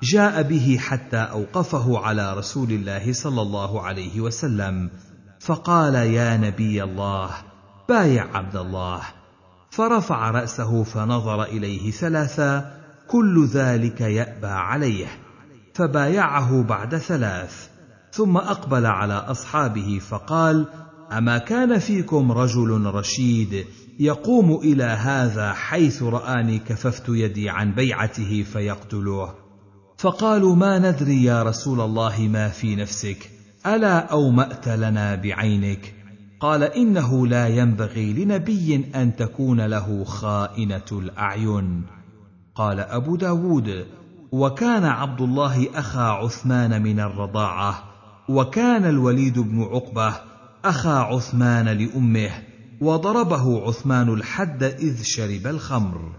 [0.02, 4.90] جاء به حتى أوقفه على رسول الله صلى الله عليه وسلم
[5.40, 7.30] فقال يا نبي الله
[7.88, 9.00] بايع عبد الله.
[9.70, 15.06] فرفع رأسه فنظر إليه ثلاثا كل ذلك يأبى عليه.
[15.74, 17.68] فبايعه بعد ثلاث
[18.12, 20.66] ثم أقبل على أصحابه فقال
[21.12, 23.66] أما كان فيكم رجل رشيد
[24.00, 29.34] يقوم إلى هذا حيث رآني كففت يدي عن بيعته فيقتله
[29.98, 33.30] فقالوا ما ندري يا رسول الله ما في نفسك؟
[33.66, 35.94] ألا أومأت لنا بعينك؟
[36.40, 41.82] قال إنه لا ينبغي لنبي أن تكون له خائنة الأعين.
[42.54, 43.86] قال أبو داود
[44.32, 47.84] وكان عبد الله أخا عثمان من الرضاعة
[48.28, 50.14] وكان الوليد بن عقبة
[50.64, 52.47] أخا عثمان لأمه.
[52.80, 56.12] وضربه عثمان الحد إذ شرب الخمر.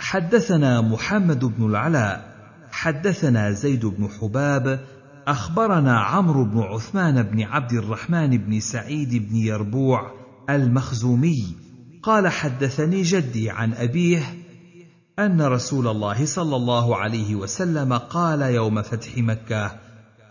[0.00, 2.36] حدثنا محمد بن العلاء
[2.70, 4.80] حدثنا زيد بن حباب
[5.28, 10.12] أخبرنا عمرو بن عثمان بن عبد الرحمن بن سعيد بن يربوع
[10.50, 11.56] المخزومي
[12.02, 14.22] قال حدثني جدي عن أبيه
[15.18, 19.72] أن رسول الله صلى الله عليه وسلم قال يوم فتح مكة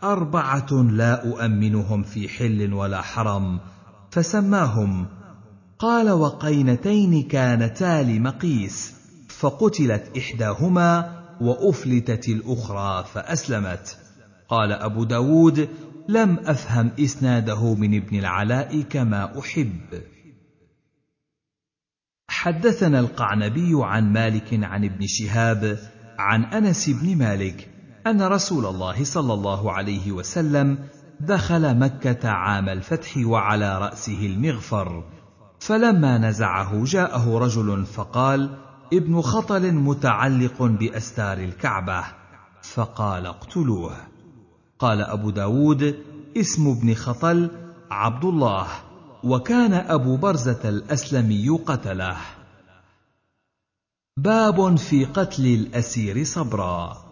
[0.04, 3.60] أربعة لا أؤمنهم في حل ولا حرم.
[4.16, 5.08] فسماهم.
[5.80, 8.94] قال وقينتين كانتا لمقيس
[9.28, 13.98] فقتلت إحداهما وأفلتت الأخرى فأسلمت.
[14.50, 15.70] قال أبو داود
[16.10, 20.02] لم أفهم إسناده من ابن العلاء كما أحب.
[22.30, 25.80] حدثنا القعنبي عن مالك عن ابن شهاب
[26.18, 27.70] عن أنس بن مالك
[28.08, 30.88] أن رسول الله صلى الله عليه وسلم
[31.20, 35.04] دخل مكة عام الفتح وعلى رأسه المغفر.
[35.60, 38.58] فلما نزعه جاءه رجل فقال
[38.94, 42.04] ابن خطل متعلق بأستار الكعبة.
[42.62, 43.96] فقال اقتلوه.
[44.80, 45.96] قال أبو داود
[46.38, 47.52] اسم ابن خطل
[47.92, 48.68] عبد الله
[49.24, 52.18] وكان أبو برزة الأسلمي قتله.
[54.18, 57.06] باب في قتل الأسير صبرا.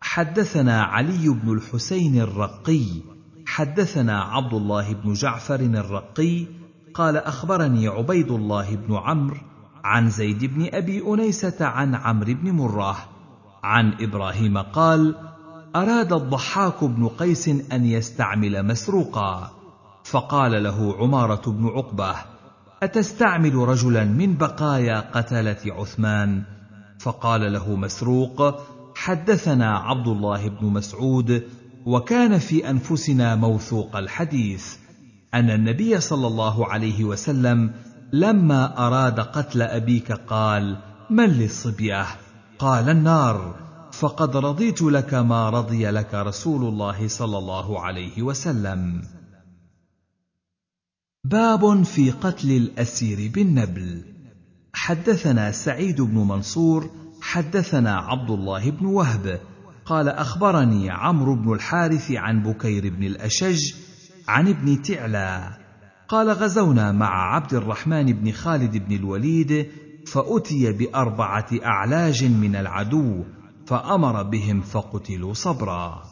[0.00, 3.15] حدثنا علي بن الحسين الرقي
[3.46, 6.46] حدثنا عبد الله بن جعفر الرقي
[6.94, 9.36] قال أخبرني عبيد الله بن عمرو
[9.84, 12.96] عن زيد بن أبي أنيسة عن عمرو بن مره
[13.62, 15.14] عن إبراهيم قال
[15.76, 19.50] أراد الضحاك بن قيس أن يستعمل مسروقا
[20.04, 22.14] فقال له عمارة بن عقبة
[22.82, 26.42] أتستعمل رجلا من بقايا قتلة عثمان؟
[26.98, 28.60] فقال له مسروق
[28.94, 31.42] حدثنا عبد الله بن مسعود
[31.86, 34.76] وكان في أنفسنا موثوق الحديث
[35.34, 37.72] أن النبي صلى الله عليه وسلم
[38.12, 40.76] لما أراد قتل أبيك قال
[41.10, 42.06] من للصبية؟
[42.58, 43.66] قال النار.
[43.92, 49.02] فقد رضيت لك ما رضي لك رسول الله صلى الله عليه وسلم.
[51.24, 54.04] باب في قتل الأسير بالنبل.
[54.72, 56.90] حدثنا سعيد بن منصور
[57.20, 59.40] حدثنا عبد الله بن وهب
[59.86, 63.74] قال أخبرني عمرو بن الحارث عن بكير بن الأشج
[64.28, 65.56] عن ابن تعلى.
[66.08, 69.70] قال غزونا مع عبد الرحمن بن خالد بن الوليد
[70.06, 73.24] فأتي بأربعة أعلاج من العدو
[73.66, 76.02] فأمر بهم فقتلوا صبرا.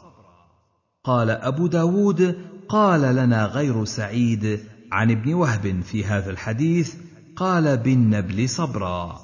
[1.03, 2.35] قال أبو داود
[2.69, 4.59] قال لنا غير سعيد
[4.91, 6.95] عن ابن وهب في هذا الحديث
[7.35, 9.19] قال بالنبل صبرا.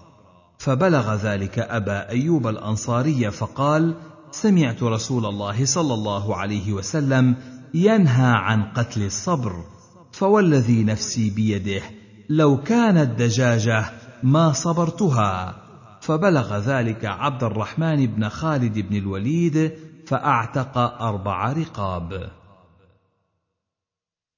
[0.57, 3.95] فبلغ ذلك أبا أيوب الأنصاري فقال
[4.31, 7.35] سمعت رسول الله صلى الله عليه وسلم
[7.73, 9.63] ينهى عن قتل الصبر
[10.11, 11.81] فوالذي نفسي بيده
[12.29, 13.85] لو كانت دجاجة
[14.23, 15.55] ما صبرتها.
[16.01, 19.71] فبلغ ذلك عبد الرحمن بن خالد بن الوليد
[20.07, 22.31] فأعتق أربع رقاب.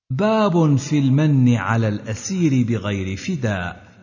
[0.10, 3.94] باب في المن على الأسير بغير فداء.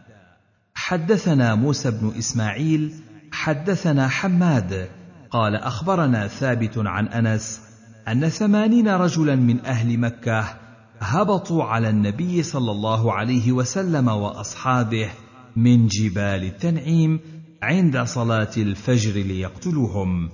[0.75, 2.95] حدثنا موسى بن إسماعيل
[3.33, 4.89] حدثنا حماد
[5.31, 7.61] قال أخبرنا ثابت عن أنس
[8.09, 10.45] أن ثمانين رجلا من أهل مكة
[11.01, 15.11] هبطوا على النبي صلى الله عليه وسلم وأصحابه
[15.57, 17.21] من جبال التنعيم
[17.63, 20.31] عند صلاة الفجر ليقتلوهم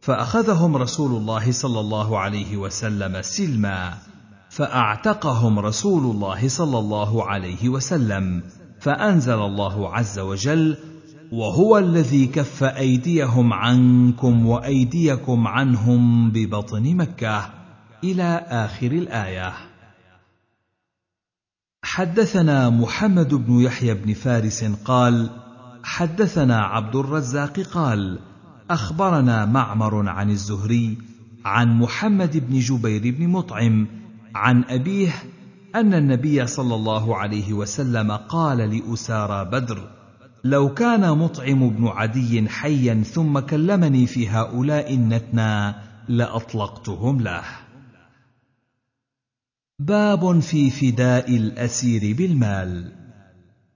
[0.00, 3.94] فأخذهم رسول الله صلى الله عليه وسلم سلما
[4.50, 8.42] فأعتقهم رسول الله صلى الله عليه وسلم
[8.80, 10.76] فأنزل الله عز وجل
[11.32, 17.50] وهو الذي كف أيديهم عنكم وأيديكم عنهم ببطن مكة
[18.04, 19.52] إلى آخر الآية.
[21.84, 25.30] حدثنا محمد بن يحيى بن فارس قال
[25.84, 28.18] حدثنا عبد الرزاق قال
[28.70, 30.98] أخبرنا معمر عن الزهري
[31.44, 33.86] عن محمد بن جبير بن مطعم
[34.34, 35.12] عن أبيه
[35.74, 40.01] أن النبي صلى الله عليه وسلم قال لأسارى بدر
[40.44, 45.74] لو كان مطعم بن عدي حيا ثم كلمني في هؤلاء النتنى
[46.08, 47.44] لأطلقتهم له.
[49.78, 52.92] باب في فداء الأسير بالمال.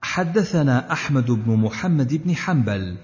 [0.03, 2.97] حدثنا أحمد بن محمد بن حنبل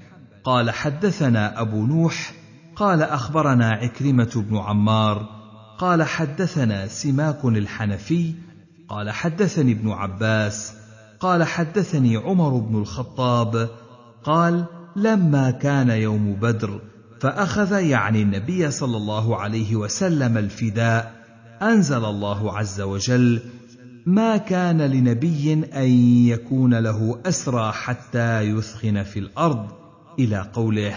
[0.45, 2.33] قال حدثنا أبو نوح
[2.77, 5.43] قال أخبرنا عكرمة بن عمار
[5.79, 8.35] قال حدثنا سماك الحنفي
[8.89, 10.82] قال حدثني ابن عباس
[11.23, 13.69] قال حدثني عمر بن الخطاب
[14.25, 14.65] قال
[14.97, 16.81] لما كان يوم بدر
[17.21, 21.15] فأخذ يعني النبي صلى الله عليه وسلم الفداء
[21.63, 23.41] أنزل الله عز وجل
[24.07, 25.89] ما كان لنبي أن
[26.27, 29.67] يكون له أسرى حتى يثخن في الأرض
[30.19, 30.97] إلى قوله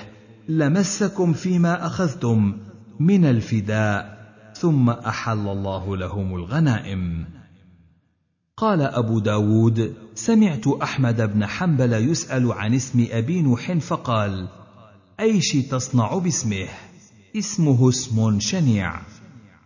[0.49, 2.57] لمسكم فيما أخذتم
[2.99, 4.17] من الفداء
[4.53, 7.34] ثم أحل الله لهم الغنائم.
[8.57, 14.47] قال أبو داود سمعت أحمد بن حنبل يسأل عن اسم أبي نوح فقال
[15.19, 16.67] أيش تصنع باسمه؟
[17.35, 18.99] اسمه اسم شنيع.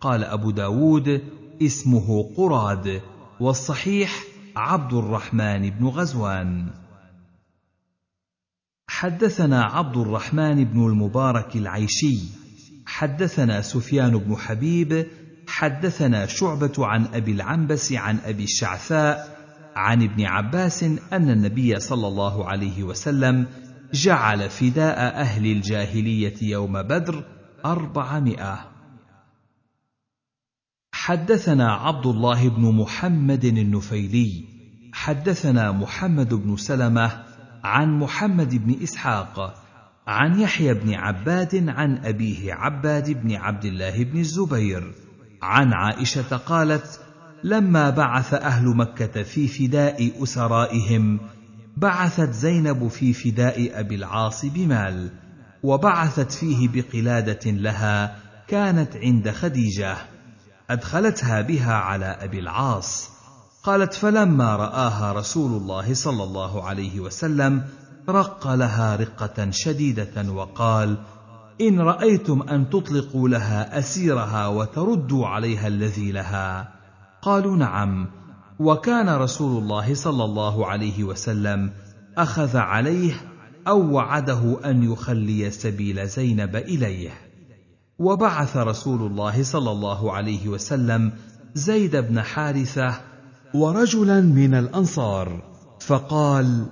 [0.02, 1.22] قال أبو داود
[1.62, 3.02] اسمه قراد
[3.40, 4.24] والصحيح
[4.56, 6.70] عبد الرحمن بن غزوان.
[8.88, 12.20] حدثنا عبد الرحمن بن المبارك العيشي
[12.86, 15.08] حدثنا سفيان بن حبيب
[15.50, 19.38] حدثنا شعبة عن أبي العنبس عن أبي الشعثاء
[19.76, 23.48] عن ابن عباس أن النبي صلى الله عليه وسلم
[23.94, 27.24] جعل فداء أهل الجاهلية يوم بدر
[27.66, 28.60] أربعمائة.
[30.94, 34.44] حدثنا عبد الله بن محمد النفيلي
[34.94, 37.24] حدثنا محمد بن سلمة
[37.64, 39.64] عن محمد بن إسحاق
[40.08, 45.09] عن يحيى بن عباد عن أبيه عباد بن عبد الله بن الزبير.
[45.42, 47.00] عن عائشة قالت
[47.44, 51.20] لما بعث أهل مكة في فداء أسرائهم
[51.78, 55.10] بعثت زينب في فداء أبي العاص بمال
[55.64, 58.16] وبعثت فيه بقلادة لها
[58.48, 59.98] كانت عند خديجة
[60.70, 63.10] أدخلتها بها على أبي العاص.
[63.64, 67.64] قالت فلما رآها رسول الله صلى الله عليه وسلم
[68.10, 70.98] رق لها رقة شديدة وقال
[71.62, 76.74] إن رأيتم أن تطلقوا لها أسيرها وتردوا عليها الذي لها.
[77.22, 78.08] قالوا نعم.
[78.60, 81.72] وكان رسول الله صلى الله عليه وسلم
[82.18, 83.14] أخذ عليه
[83.68, 87.12] أو وعده أن يخلي سبيل زينب إليه.
[88.00, 91.12] وبعث رسول الله صلى الله عليه وسلم
[91.54, 93.02] زيد بن حارثة
[93.54, 95.44] ورجلا من الأنصار
[95.80, 96.66] فقال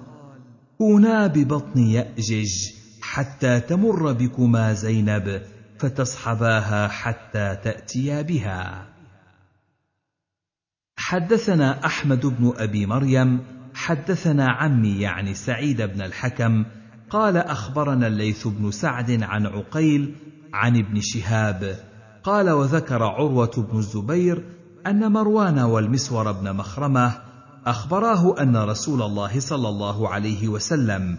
[0.78, 2.77] كونا ببطن يأجج.
[3.18, 5.42] حتى تمر بكما زينب
[5.80, 8.88] فتصحباها حتى تأتيا بها.
[10.98, 13.40] حدثنا أحمد بن أبي مريم
[13.74, 16.66] حدثنا عمي يعني سعيد بن الحكم
[17.10, 20.16] قال أخبرنا الليث بن سعد عن عقيل
[20.54, 21.76] عن ابن شهاب
[22.24, 24.44] قال وذكر عروة بن الزبير
[24.88, 27.22] أن مروان والمسور بن مخرمة
[27.66, 31.18] أخبراه أن رسول الله صلى الله عليه وسلم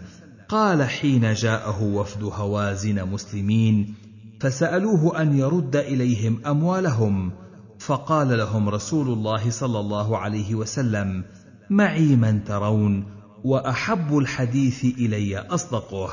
[0.49, 3.95] قال حين جاءه وفد هوازن مسلمين
[4.41, 7.31] فسألوه أن يرد إليهم أموالهم
[7.79, 11.23] فقال لهم رسول الله صلى الله عليه وسلم
[11.69, 13.05] معي من ترون
[13.43, 16.09] وأحب الحديث إلي أصدقه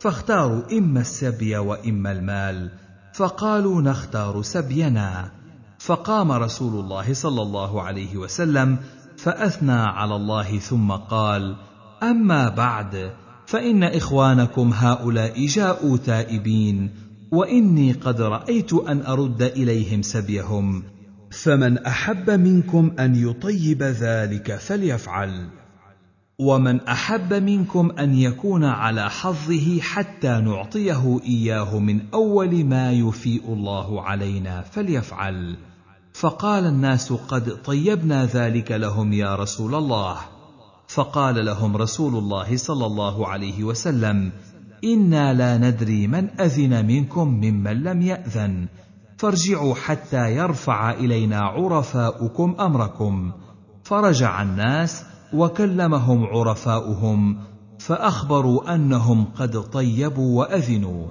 [0.00, 2.70] فاختاروا إما السبي وإما المال
[3.14, 5.32] فقالوا نختار سبينا.
[5.78, 8.78] فقام رسول الله صلى الله عليه وسلم
[9.16, 11.56] فأثنى على الله ثم قال
[12.02, 13.12] أما بعد
[13.52, 16.90] فإن إخوانكم هؤلاء جاءوا تائبين
[17.32, 20.82] وإني قد رأيت أن أرد إليهم سبيهم.
[21.30, 25.48] فمن أحب منكم أن يطيب ذلك فليفعل.
[26.38, 34.02] ومن أحب منكم أن يكون على حظه حتى نعطيه إياه من أول ما يفيء الله
[34.02, 35.56] علينا فليفعل.
[36.12, 40.31] فقال الناس قد طيبنا ذلك لهم يا رسول الله.
[40.94, 44.32] فقال لهم رسول الله صلى الله عليه وسلم
[44.84, 48.68] إنا لا ندري من أذن منكم ممن لم يأذن.
[49.18, 53.32] فارجعوا حتى يرفع إلينا عرفاؤكم أمركم.
[53.82, 55.04] فرجع الناس
[55.34, 57.38] وكلمهم عرفاؤهم
[57.78, 61.08] فأخبروا أنهم قد طيبوا وأذنوا.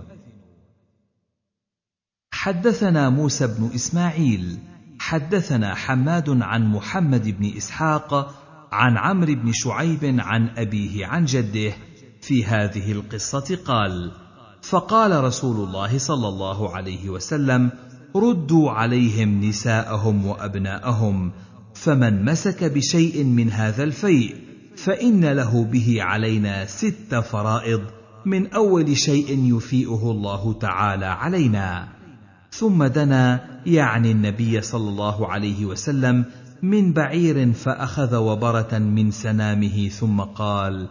[2.31, 4.57] حدثنا موسى بن إسماعيل
[4.99, 8.40] حدثنا حماد عن محمد بن إسحاق
[8.72, 11.74] عن عمرو بن شعيب عن أبيه عن جده
[12.22, 14.11] في هذه القصة قال
[14.61, 17.72] فقال رسول الله صلى الله عليه وسلم
[18.16, 21.32] ردوا عليهم نساءهم وأبناءهم
[21.74, 24.35] فمن مسك بشيء من هذا الفيء
[24.75, 27.82] فإن له به علينا ست فرائض
[28.25, 31.88] من أول شيء يفيئه الله تعالى علينا.
[32.51, 36.25] ثم دنا يعني النبي صلى الله عليه وسلم
[36.64, 40.88] من بعير فأخذ وبرة من سنامه ثم قال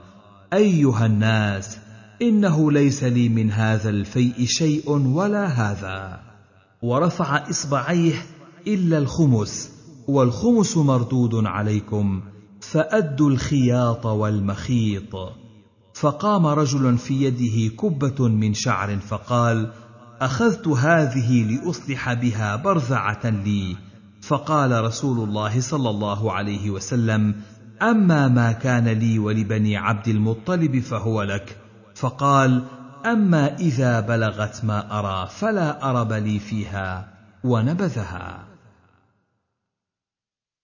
[0.53, 1.79] أيها الناس
[2.23, 6.21] إنه ليس لي من هذا الفيء شيء ولا هذا.
[6.83, 8.27] ورفع إصبعيه
[8.67, 9.71] إلا الخمس
[10.09, 12.23] والخمس مردود عليكم
[12.61, 15.17] فأدوا الخياط والمخيط.
[15.95, 19.73] فقام رجل في يده كبة من شعر فقال
[20.21, 23.77] أخذت هذه لأصلح بها برذعه لي
[24.31, 27.35] فقال رسول الله صلى الله عليه وسلم
[27.83, 31.57] أما ما كان لي ولبني عبد المطلب فهو لك.
[31.95, 32.65] فقال
[33.07, 38.45] أما إذا بلغت ما أرى فلا أرب لي فيها ونبذها.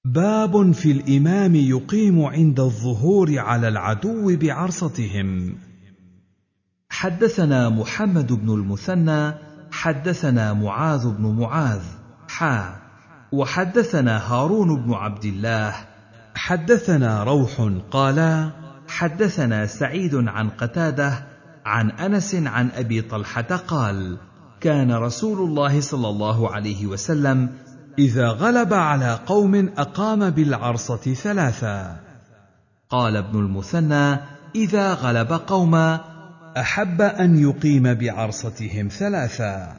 [0.05, 5.59] باب في الإمام يقيم عند الظهور على العدو بعرصتهم.
[6.91, 9.35] حدثنا محمد بن المثنى
[9.71, 11.83] حدثنا معاذ بن معاذ
[12.29, 12.86] حا.
[13.33, 15.75] وحدثنا هارون بن عبد الله
[16.35, 18.51] حدثنا روح قالا
[18.89, 21.27] حدثنا سعيد عن قتادة
[21.65, 24.19] عن أنس عن أبي طلحة قال
[24.61, 27.49] كان رسول الله صلى الله عليه وسلم
[27.99, 31.97] إذا غلب على قوم أقام بالعرصة ثلاثا
[32.91, 34.19] قال ابن المثنى
[34.55, 36.01] إذا غلب قوما
[36.57, 39.77] أحب أن يقيم بعرصتهم ثلاثا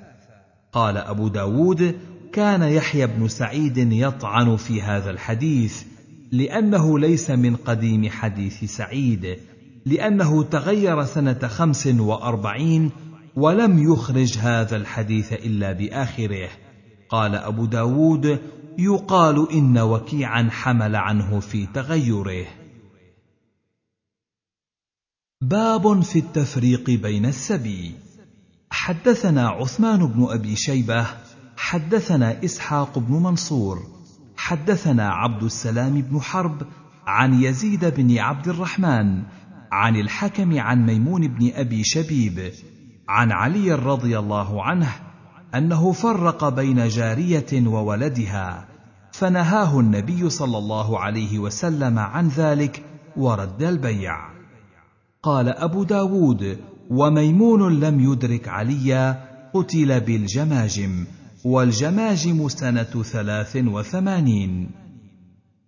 [0.71, 1.95] قال أبو داود
[2.33, 5.83] كان يحيى بن سعيد يطعن في هذا الحديث
[6.31, 9.37] لأنه ليس من قديم حديث سعيد
[9.85, 12.91] لأنه تغير سنة خمس وأربعين
[13.35, 16.49] ولم يخرج هذا الحديث إلا بآخره.
[17.09, 18.39] قال أبو داود
[18.77, 22.45] يقال إن وكيعا حمل عنه في تغيره.
[25.41, 27.91] باب في التفريق بين السبي.
[28.69, 31.07] حدثنا عثمان بن أبي شيبة
[31.57, 33.79] حدثنا إسحاق بن منصور
[34.37, 36.61] حدثنا عبد السلام بن حرب
[37.07, 39.23] عن يزيد بن عبد الرحمن
[39.71, 42.51] عن الحكم عن ميمون بن أبي شبيب
[43.09, 44.89] عن علي رضي الله عنه
[45.55, 48.67] أنه فرق بين جارية وولدها
[49.11, 52.83] فنهاه النبي صلى الله عليه وسلم عن ذلك
[53.17, 54.17] ورد البيع.
[55.23, 61.05] قال أبو داود وميمون لم يدرك عليا قتل بالجماجم
[61.45, 64.69] والجماجم سنة ثلاث وثمانين.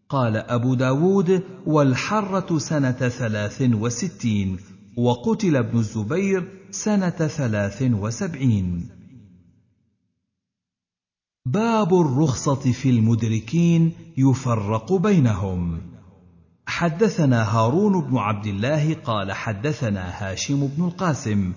[0.10, 4.58] قال أبو داود والحرة سنة ثلاث وستين
[4.98, 8.90] وقتل ابن الزبير سنة ثلاث وسبعين.
[11.46, 15.82] باب الرخصة في المدركين يفرق بينهم.
[16.66, 21.54] حدثنا هارون بن عبد الله قال حدثنا هاشم بن القاسم.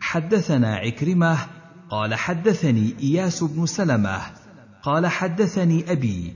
[0.00, 1.61] حدثنا عكرمة
[1.92, 4.20] قال حدثني إياس بن سلمة.
[4.82, 6.34] قال حدثني أبي.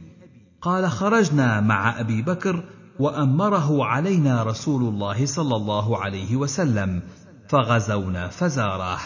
[0.61, 2.65] قال خرجنا مع أبي بكر
[3.01, 7.03] وأمره علينا رسول الله صلى الله عليه وسلم
[7.49, 8.99] فغزونا فزارة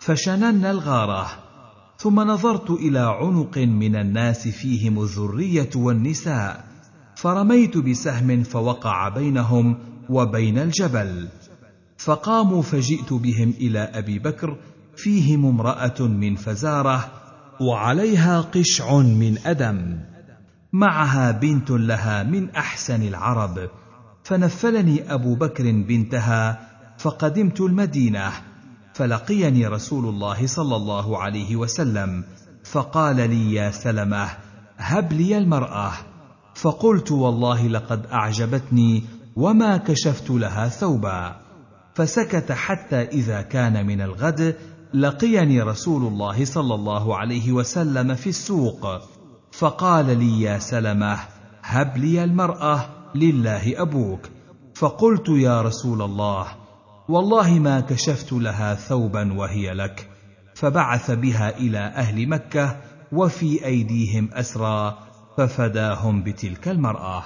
[0.00, 1.26] فشننا الغارة
[1.96, 6.64] ثم نظرت إلى عنق من الناس فيهم الذرية والنساء
[7.16, 9.78] فرميت بسهم فوقع بينهم
[10.10, 11.28] وبين الجبل
[11.96, 14.56] فقاموا فجئت بهم إلى أبي بكر
[14.98, 17.10] فيهم امرأة من فزارة
[17.60, 20.00] وعليها قشع من أدم.
[20.72, 23.68] معها بنت لها من أحسن العرب.
[24.24, 26.68] فنفلني أبو بكر بنتها
[26.98, 28.32] فقدمت المدينة.
[28.94, 32.24] فلقيني رسول الله صلى الله عليه وسلم.
[32.64, 34.28] فقال لي يا سلمة
[34.78, 35.92] هب لي المرأة.
[36.54, 39.04] فقلت والله لقد أعجبتني
[39.36, 41.36] وما كشفت لها ثوبا.
[41.94, 44.56] فسكت حتى إذا كان من الغد
[44.94, 48.86] لقيني رسول الله صلى الله عليه وسلم في السوق
[49.52, 51.18] فقال لي يا سلمة
[51.62, 54.28] هب لي المرأة لله أبوك.
[54.74, 56.46] فقلت يا رسول الله
[57.08, 60.10] والله ما كشفت لها ثوبا وهي لك.
[60.54, 62.76] فبعث بها إلى أهل مكة
[63.12, 64.98] وفي أيديهم أسرى
[65.36, 67.22] ففداهم بتلك المرأة.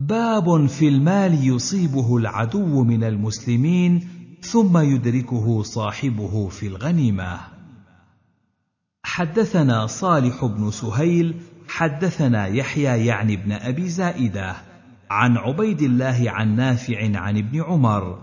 [0.00, 7.40] باب في المال يصيبه العدو من المسلمين ثم يدركه صاحبه في الغنيمة.
[9.02, 14.56] حدثنا صالح بن سهيل حدثنا يحيى يعني بن أبي زائدة
[15.10, 18.18] عن عبيد الله عن نافع عن ابن عمر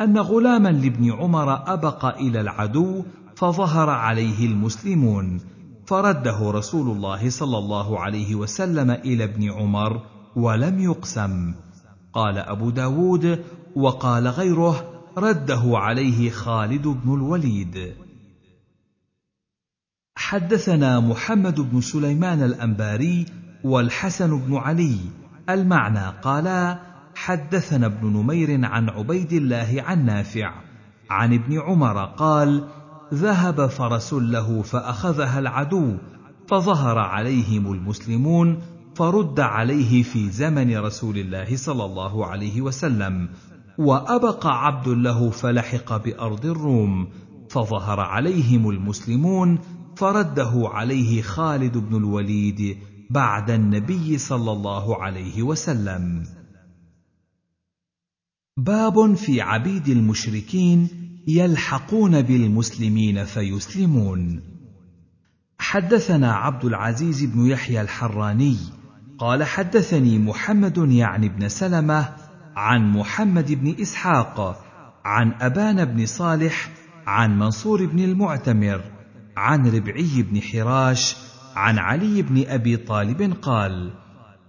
[0.00, 3.04] أن غلاما لابن عمر أبق إلى العدو
[3.36, 5.40] فظهر عليه المسلمون
[5.86, 10.02] فرده رسول الله صلى الله عليه وسلم إلى ابن عمر
[10.36, 11.54] ولم يقسم.
[12.12, 13.44] قال أبو داود
[13.76, 17.94] وقال غيره رده عليه خالد بن الوليد.
[20.16, 23.26] حدثنا محمد بن سليمان الأنباري
[23.64, 24.98] والحسن بن علي
[25.48, 26.78] المعنى قالا
[27.14, 30.54] حدثنا ابن نمير عن عبيد الله عن نافع
[31.10, 32.68] عن ابن عمر قال
[33.14, 35.96] ذهب فرس له فأخذها العدو
[36.48, 38.62] فظهر عليهم المسلمون
[38.94, 43.28] فرد عليه في زمن رسول الله صلى الله عليه وسلم.
[43.80, 47.08] وأبق عبد له فلحق بأرض الروم
[47.50, 49.58] فظهر عليهم المسلمون
[49.96, 52.76] فرده عليه خالد بن الوليد
[53.10, 56.26] بعد النبي صلى الله عليه وسلم.
[58.56, 60.88] باب في عبيد المشركين
[61.28, 64.42] يلحقون بالمسلمين فيسلمون.
[65.58, 68.56] حدثنا عبد العزيز بن يحيى الحراني
[69.18, 72.19] قال حدثني محمد يعني بن سلمة
[72.60, 74.64] عن محمد بن إسحاق
[75.04, 76.70] عن ابان بن صالح
[77.06, 78.80] عن منصور بن المعتمر
[79.36, 81.16] عن ربعي بن حراش
[81.56, 83.92] عن علي بن أبي طالب قال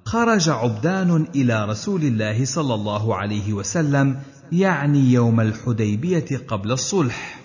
[0.05, 4.19] خرج عبدان إلى رسول الله صلى الله عليه وسلم
[4.51, 7.39] يعني يوم الحديبية قبل الصلح.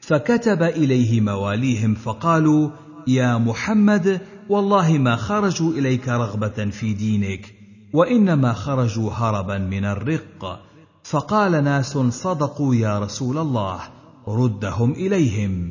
[0.00, 2.70] فكتب إليه مواليهم فقالوا
[3.06, 7.55] يا محمد والله ما خرجوا إليك رغبة في دينك.
[7.96, 10.60] وإنما خرجوا هربا من الرق.
[11.04, 13.80] فقال ناس صدقوا يا رسول الله
[14.28, 15.70] ردهم إليهم.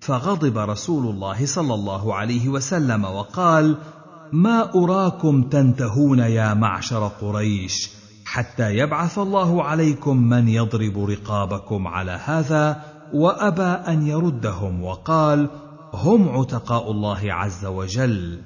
[0.00, 3.76] فغضب رسول الله صلى الله عليه وسلم وقال
[4.32, 7.90] ما أراكم تنتهون يا معشر قريش
[8.24, 12.82] حتى يبعث الله عليكم من يضرب رقابكم على هذا.
[13.12, 15.48] وأبى أن يردهم وقال
[15.94, 18.38] هم عتقاء الله عز وجل.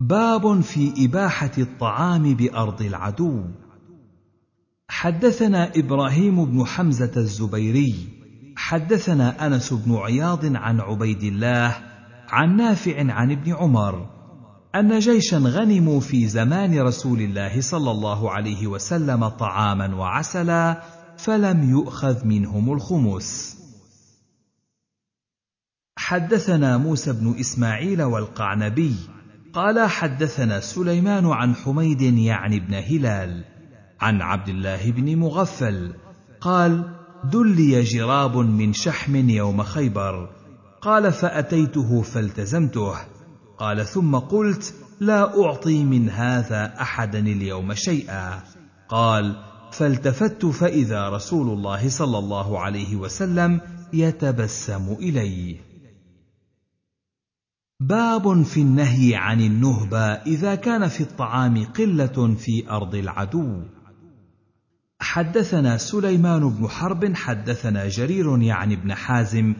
[0.00, 3.44] باب في إباحة الطعام بأرض العدو.
[4.88, 7.94] حدثنا إبراهيم بن حمزة الزبيري
[8.56, 11.76] حدثنا أنس بن عياض عن عبيد الله
[12.28, 14.10] عن نافع عن ابن عمر
[14.74, 20.82] أن جيشا غنموا في زمان رسول الله صلى الله عليه وسلم طعاما وعسلا
[21.16, 23.58] فلم يؤخذ منهم الخمس.
[25.98, 28.96] حدثنا موسى بن إسماعيل والقعنبي
[29.58, 33.44] قال حدثنا سليمان عن حميد يعني بن هلال
[34.00, 35.94] عن عبد الله بن مغفل
[36.40, 36.84] قال
[37.24, 40.30] دلي جراب من شحم يوم خيبر.
[40.82, 42.94] قال فأتيته فالتزمته.
[43.58, 48.42] قال ثم قلت لا أعطي من هذا أحدا اليوم شيئا.
[48.88, 49.36] قال
[49.72, 53.60] فالتفت فإذا رسول الله صلى الله عليه وسلم
[53.92, 55.67] يتبسم الي
[57.80, 63.62] باب في النهي عن النهبه إذا كان في الطعام قلة في أرض العدو.
[65.00, 69.54] حدثنا سليمان بن حرب حدثنا جرير يعني بن حازم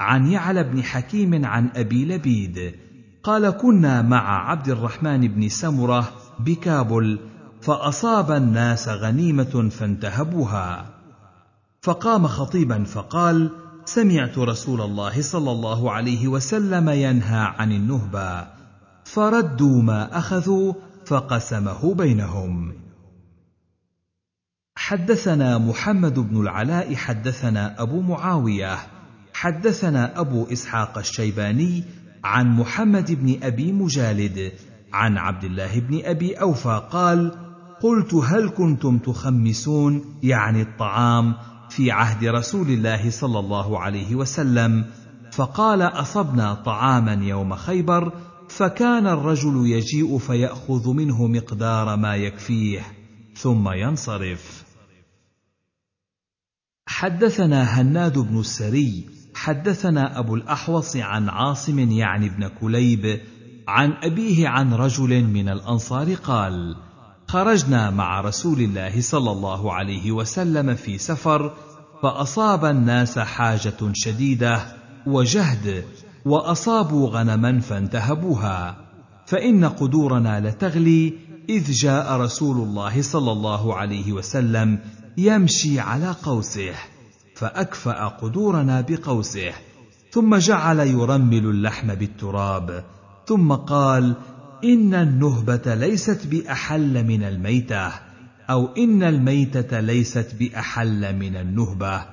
[0.00, 2.74] عن يعلى بن حكيم عن أبي لبيد.
[3.22, 7.18] قال كنا مع عبد الرحمن بن سمرة بكابل
[7.60, 10.94] فأصاب الناس غنيمة فانتهبوها.
[11.82, 13.50] فقام خطيبا فقال
[13.84, 18.46] سمعت رسول الله صلى الله عليه وسلم ينهى عن النهبه
[19.04, 20.72] فردوا ما أخذوا
[21.06, 22.72] فقسمه بينهم.
[24.76, 28.78] حدثنا محمد بن العلاء حدثنا أبو معاوية
[29.34, 31.84] حدثنا أبو إسحاق الشيباني
[32.24, 34.52] عن محمد بن أبي مجالد
[34.92, 37.34] عن عبد الله بن أبي أوفى قال
[37.82, 41.34] قلت هل كنتم تخمسون؟ يعني الطعام
[41.76, 44.84] في عهد رسول الله صلى الله عليه وسلم
[45.32, 48.12] فقال أصبنا طعاما يوم خيبر
[48.48, 52.80] فكان الرجل يجيء فيأخذ منه مقدار ما يكفيه
[53.36, 54.64] ثم ينصرف.
[56.86, 63.20] حدثنا هناد بن السري حدثنا أبو الأحوص عن عاصم يعني ابن كليب
[63.68, 66.76] عن أبيه عن رجل من الأنصار قال
[67.28, 71.54] خرجنا مع رسول الله صلى الله عليه وسلم في سفر
[72.04, 74.60] فأصاب الناس حاجة شديدة
[75.06, 75.84] وجهد
[76.24, 78.76] وأصابوا غنما فانتهبوها.
[79.26, 81.12] فإن قدورنا لتغلي
[81.48, 84.78] إذ جاء رسول الله صلى الله عليه وسلم
[85.16, 86.74] يمشي على قوسه
[87.36, 89.52] فأكفأ قدورنا بقوسه
[90.10, 92.84] ثم جعل يرمل اللحم بالتراب
[93.26, 94.14] ثم قال
[94.64, 98.03] إن النهبة ليست بأحل من الميتة.
[98.50, 102.06] أو إن الميتة ليست بأحل من النهبة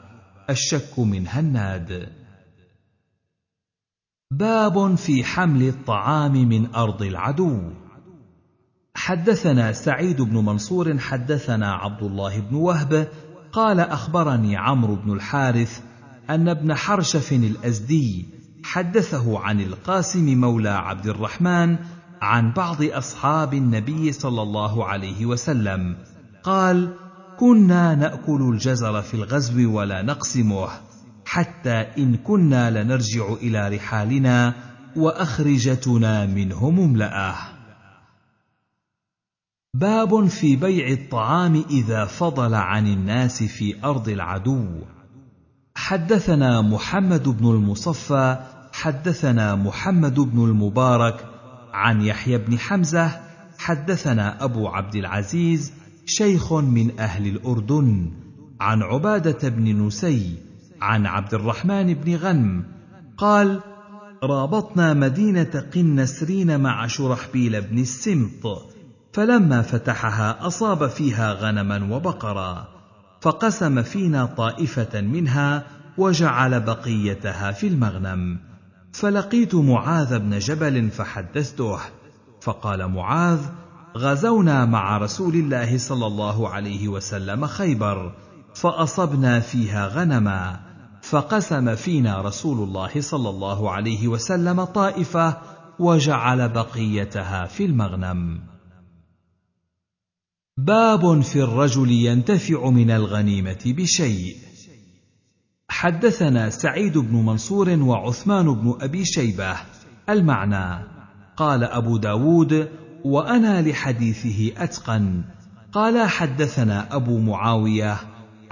[0.50, 2.10] الشك من هناد.
[4.32, 7.60] باب في حمل الطعام من أرض العدو.
[8.96, 13.08] حدثنا سعيد بن منصور حدثنا عبد الله بن وهب
[13.52, 15.82] قال أخبرني عمرو بن الحارث
[16.30, 18.26] أن ابن حرشف الأزدي
[18.64, 21.78] حدثه عن القاسم مولى عبد الرحمن
[22.22, 25.96] عن بعض أصحاب النبي صلى الله عليه وسلم.
[26.44, 26.94] قال
[27.40, 30.68] كنا نأكل الجزر في الغزو ولا نقسمه
[31.26, 34.54] حتى إن كنا لنرجع إلى رحالنا
[34.96, 37.36] وأخرجتنا منه مملاه
[39.74, 44.82] باب في بيع الطعام إذا فضل عن الناس في أرض العدو.
[45.76, 48.38] حدثنا محمد بن المصفى
[48.74, 51.26] حدثنا محمد بن المبارك
[51.74, 53.22] عن يحيى بن حمزة
[53.60, 58.12] حدثنا أبو عبد العزيز شيخ من أهل الأردن
[58.60, 60.36] عن عبادة بن نسي
[60.82, 62.64] عن عبد الرحمن بن غنم
[63.18, 63.60] قال
[64.24, 68.74] رابطنا مدينة قنسرين مع شرحبيل بن السمط
[69.14, 72.68] فلما فتحها أصاب فيها غنما وبقرا
[73.22, 75.64] فقسم فينا طائفة منها
[75.98, 78.40] وجعل بقيتها في المغنم.
[78.94, 81.80] فلقيت معاذ بن جبل فحدثته
[82.42, 83.40] فقال معاذ
[83.98, 88.16] غزونا مع رسول الله صلى الله عليه وسلم خيبر
[88.56, 90.60] فأصبنا فيها غنما
[91.02, 95.38] فقسم فينا رسول الله صلى الله عليه وسلم طائفة
[95.80, 98.42] وجعل بقيتها في المغنم.
[100.58, 104.36] باب في الرجل ينتفع من الغنيمة بشيء.
[105.70, 109.58] حدثنا سعيد بن منصور وعثمان بن أبي شيبة
[110.10, 110.88] المعنى
[111.38, 112.70] قال أبو داود
[113.06, 115.22] وأنا لحديثه أتقن.
[115.72, 117.98] قال حدثنا أبو معاوية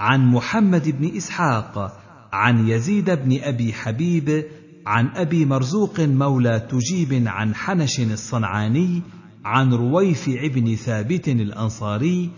[0.00, 2.00] عن محمد بن إسحاق
[2.32, 4.44] عن يزيد بن أبي حبيب
[4.86, 9.02] عن أبي مرزوق مولى تجيب عن حنش الصنعاني
[9.44, 12.30] عن رويفع بن ثابت الأنصاري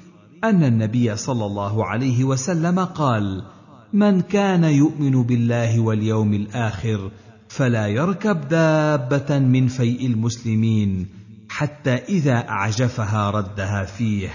[0.45, 3.43] أن النبي صلى الله عليه وسلم قال
[3.93, 7.11] من كان يؤمن بالله واليوم الآخر
[7.49, 11.22] فلا يركب دابة من فيء المسلمين
[11.53, 14.31] حتى إذا أعجفها ردها فيه.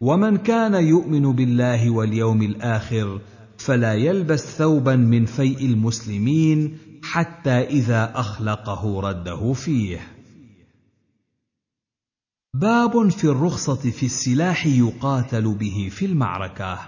[0.00, 3.20] ومن كان يؤمن بالله واليوم الآخر
[3.58, 10.00] فلا يلبس ثوبا من فيء المسلمين حتى إذا أخلقه رده فيه.
[12.54, 16.78] باب في الرخصة في السلاح يقاتل به في المعركة.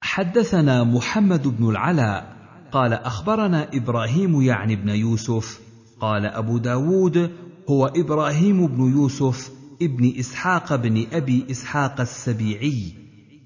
[0.00, 2.36] حدثنا محمد بن العلاء
[2.72, 5.60] قال أخبرنا إبراهيم يعني بن يوسف
[6.00, 7.30] قال أبو داود
[7.70, 9.50] هو إبراهيم بن يوسف
[9.82, 12.92] ابن إسحاق بن أبي إسحاق السبيعي.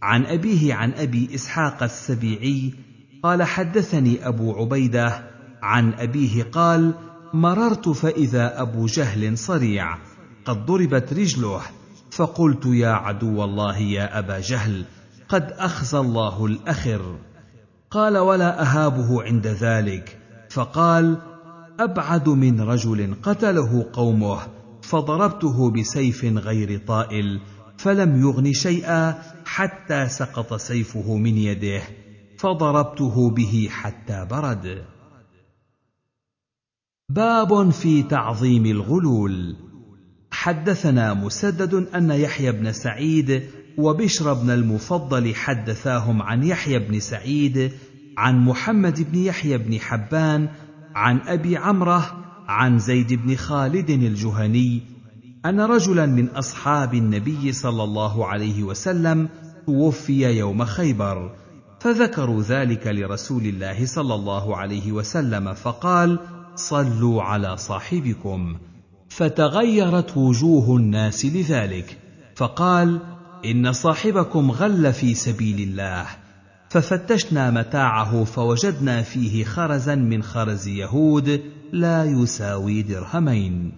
[0.02, 2.74] عن أبيه عن أبي إسحاق السبيعي
[3.22, 5.30] قال حدثني أبو عبيدة.
[5.62, 6.94] عن أبيه قال
[7.34, 9.98] مررت فإذا أبو جهل صريع.
[10.44, 11.60] قد ضربت رجله.
[12.10, 14.84] فقلت يا عدو الله يا أبا جهل
[15.28, 17.16] قد اخزى الله الأخر.
[17.90, 20.18] قال ولا أهابه عند ذلك.
[20.50, 21.35] فقال
[21.80, 24.38] أبعد من رجل قتله قومه
[24.82, 27.40] فضربته بسيف غير طائل
[27.78, 31.82] فلم يغن شيئا حتى سقط سيفه من يده
[32.38, 34.84] فضربته به حتى برد.
[37.08, 39.56] باب في تعظيم الغلول.
[40.30, 43.42] حدثنا مسدد أن يحيى بن سعيد
[43.78, 47.72] وبشر بن المفضل حدثاهم عن يحيى بن سعيد
[48.18, 50.48] عن محمد بن يحيى بن حبان
[50.97, 54.83] عن أبي عمرة عن زيد بن خالد الجهني
[55.47, 59.28] أن رجلا من أصحاب النبي صلى الله عليه وسلم
[59.66, 61.33] توفي يوم خيبر
[61.81, 66.18] فذكروا ذلك لرسول الله صلى الله عليه وسلم فقال
[66.55, 68.57] صلوا على صاحبكم.
[69.08, 71.99] فتغيرت وجوه الناس لذلك
[72.36, 73.00] فقال
[73.44, 76.07] إن صاحبكم غل في سبيل الله
[76.68, 83.72] ففتشنا متاعه فوجدنا فيه خرزا من خرز يهود لا يساوي درهمين.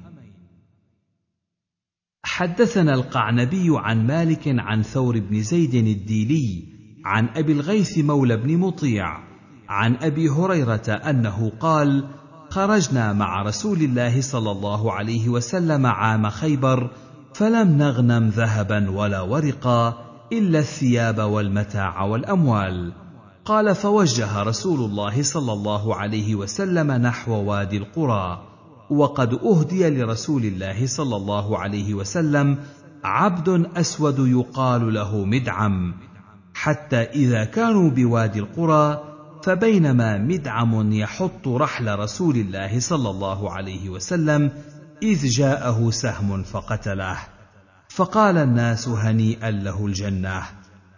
[2.25, 6.65] حدثنا القعنبي عن مالك عن ثور بن زيد الديلي
[7.05, 9.19] عن أبي الغيث مولى بن مطيع
[9.69, 12.09] عن أبي هريرة أنه قال
[12.51, 16.91] خرجنا مع رسول الله صلى الله عليه وسلم عام خيبر
[17.35, 22.93] فلم نغنم ذهبا ولا ورقا إلا الثياب والمتاع والأموال.
[23.45, 28.43] قال فوجه رسول الله صلى الله عليه وسلم نحو وادي القرى
[28.91, 32.59] وقد أهدي لرسول الله صلى الله عليه وسلم
[33.05, 35.95] عبد أسود يقال له مدعم
[36.55, 39.05] حتى إذا كانوا بوادي القرى
[39.43, 44.51] فبينما مدعم يحط رحل رسول الله صلى الله عليه وسلم
[45.03, 47.17] إذ جاءه سهم فقتله.
[47.89, 50.43] فقال الناس هنيئا له الجنة.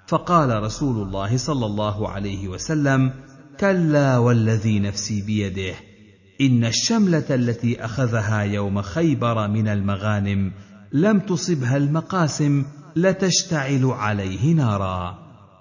[0.06, 3.12] فقال رسول الله صلى الله عليه وسلم
[3.60, 5.74] كلا والذي نفسي بيده
[6.40, 10.52] إن الشملة التي أخذها يوم خيبر من المغانم
[10.92, 12.64] لم تصبها المقاسم
[12.96, 15.18] لتشتعل عليه نارا.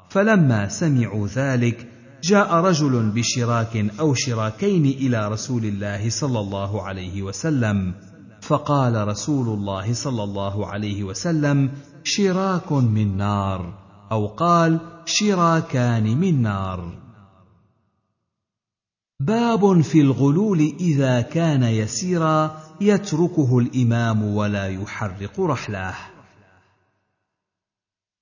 [0.09, 1.87] فلما سمعوا ذلك
[2.23, 7.93] جاء رجل بشراك أو شراكين إلى رسول الله صلى الله عليه وسلم
[8.49, 11.71] فقال رسول الله صلى الله عليه وسلم
[12.03, 13.73] شراك من نار.
[14.11, 16.97] أو قال شراكان من نار.
[19.19, 25.95] باب في الغلول إذا كان يسيرا يتركه الإمام ولا يحرق رحله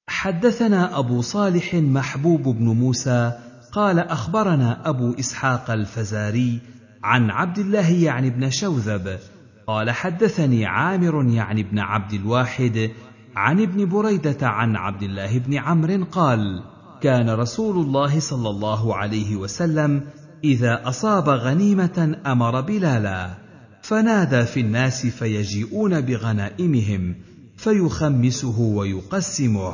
[0.10, 3.40] حدثنا أبو صالح محبوب بن موسى
[3.72, 6.60] قال أخبرنا أبو إسحاق الفزاري
[7.04, 9.20] عن عبد الله يعني بن شوذب
[9.68, 12.92] قال حدثني عامر يعني بن عبد الواحد
[13.36, 16.64] عن ابن بريدة عن عبد الله بن عمرو قال
[17.02, 20.04] كان رسول الله صلى الله عليه وسلم
[20.44, 23.38] إذا أصاب غنيمة أمر بلالا
[23.82, 27.16] فنادى في الناس فيجيئون بغنائمهم
[27.58, 29.74] فيخمسه ويقسمه.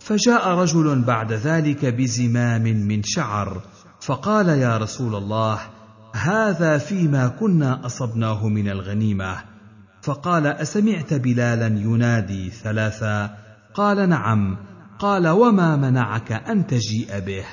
[0.00, 3.60] فجاء رجل بعد ذلك بزمام من شعر
[4.00, 5.58] فقال يا رسول الله
[6.14, 9.36] هذا فيما كنا أصبناه من الغنيمة.
[10.02, 13.38] فقال أسمعت بلالا ينادي ثلاثا؟
[13.74, 14.56] قال نعم.
[14.98, 17.44] قال وما منعك أن تجيء به؟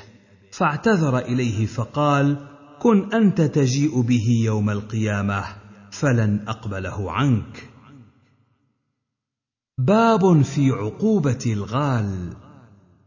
[0.51, 2.37] فاعتذر إليه فقال
[2.79, 5.43] كن أنت تجيء به يوم القيامة
[5.91, 7.69] فلن أقبله عنك.
[9.77, 12.33] باب في عقوبة الغال.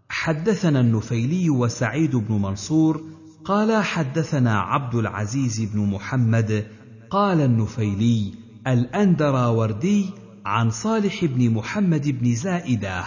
[0.08, 6.66] حدثنا النفيلي وسعيد بن منصور قال حدثنا عبد العزيز بن محمد
[7.10, 8.34] قال النفيلي
[8.66, 10.10] الأندراوردي
[10.46, 13.04] عن صالح بن محمد بن زائدة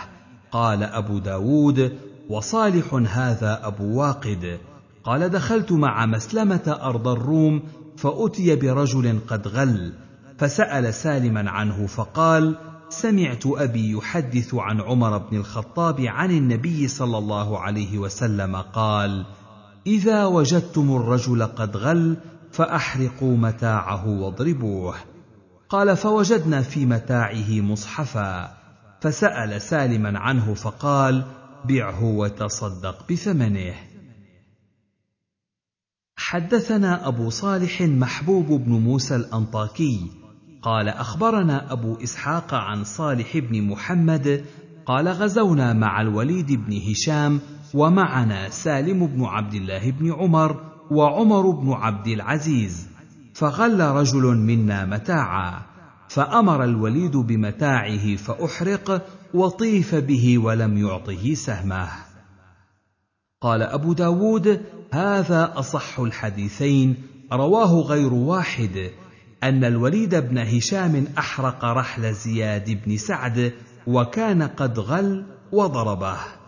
[0.52, 1.98] قال أبو داود
[2.30, 4.60] وصالح هذا أبو واقد.
[5.04, 7.64] قال دخلت مع مسلمة أرض الروم
[7.98, 9.94] فأتي برجل قد غل
[10.38, 12.56] فسأل سالما عنه فقال
[12.90, 19.26] سمعت أبي يحدث عن عمر بن الخطاب عن النبي صلى الله عليه وسلم قال
[19.88, 22.18] إذا وجدتم الرجل قد غل
[22.52, 24.96] فأحرقوا متاعه واضربوه.
[25.70, 28.58] قال فوجدنا في متاعه مصحفا.
[29.02, 31.26] فسأل سالما عنه فقال
[31.66, 33.74] بعه وتصدق بثمنه.
[36.16, 40.12] حدثنا أبو صالح محبوب بن موسى الأنطاكي.
[40.62, 44.46] قال أخبرنا أبو إسحاق عن صالح بن محمد.
[44.86, 47.40] قال غزونا مع الوليد بن هشام
[47.74, 52.88] ومعنا سالم بن عبد الله بن عمر وعمر بن عبد العزيز.
[53.34, 55.62] فغل رجل منا متاعا
[56.10, 61.88] فأمر الوليد بمتاعه فأحرق وطيف به ولم يعطه سهمه.
[63.42, 64.62] قال أبو داود
[64.94, 66.96] هذا أصح الحديثين
[67.34, 68.92] رواه غير واحد.
[69.44, 73.54] أن الوليد بن هشام أحرق رحل زياد بن سعد
[73.88, 76.41] وكان قد غل وضربه.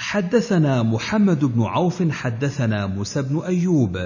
[0.00, 3.98] حدثنا محمد بن عوف حدثنا موسى بن أيوب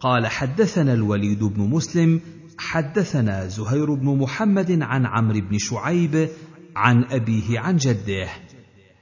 [0.00, 2.20] قال حدثنا الوليد بن مسلم
[2.58, 6.28] حدثنا زهير بن محمد عن عمرو بن شعيب
[6.76, 8.28] عن أبيه عن جده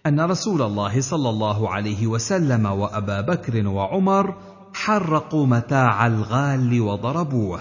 [0.06, 4.34] أن رسول الله صلى الله عليه وسلم وأبا بكر وعمر
[4.74, 7.60] حرقوا متاع الغال وضربوه.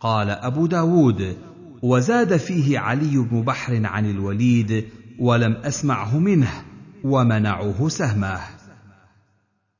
[0.00, 1.36] قال أبو داود
[1.82, 4.84] وزاد فيه علي بن بحر عن الوليد
[5.18, 6.73] ولم أسمعه منه
[7.04, 8.40] ومنعوه سهمه.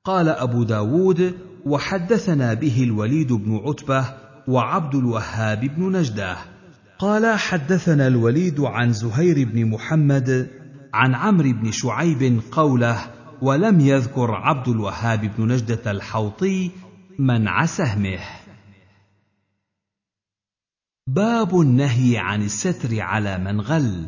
[0.04, 4.14] قال أبو داود وحدثنا به الوليد بن عتبة
[4.48, 6.36] وعبد الوهاب بن نجدة.
[6.98, 10.50] قال حدثنا الوليد عن زهير بن محمد
[10.94, 13.10] عن عمرو بن شعيب قوله
[13.42, 16.70] ولم يذكر عبد الوهاب بن نجدة الحوطي
[17.18, 18.18] منع سهمه.
[21.06, 24.06] باب النهي عن الستر على من غل.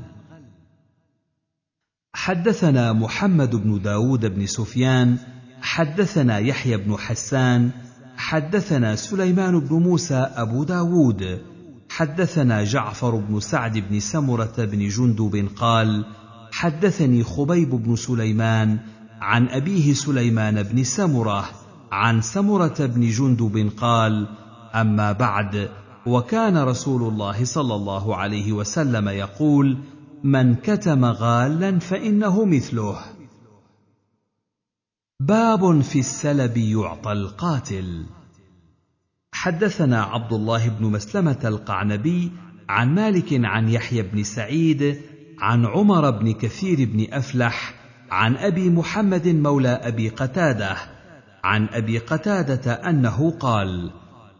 [2.17, 5.17] حدثنا محمد بن داود بن سفيان
[5.63, 7.71] حدثنا يحيى بن حسان
[8.17, 11.41] حدثنا سليمان بن موسى أبو داود
[11.89, 16.05] حدثنا جعفر بن سعد بن سمرة بن جندب قال
[16.53, 18.79] حدثني خبيب بن سليمان
[19.21, 21.45] عن أبيه سليمان بن سمرة
[21.93, 24.29] عن سمرة بن جندب قال
[24.75, 25.69] أما بعد
[26.07, 29.79] وكان رسول الله صلى الله عليه وسلم يقول
[30.25, 32.99] من كتم غالا فإنه مثله.
[35.21, 38.07] باب في السلب يعطى القاتل.
[39.33, 42.33] حدثنا عبد الله بن مسلمة القعنبي
[42.69, 45.01] عن مالك عن يحيى بن سعيد
[45.39, 47.75] عن عمر بن كثير بن أفلح
[48.11, 50.77] عن أبي محمد مولى أبي قتادة
[51.45, 53.91] عن أبي قتادة أنه قال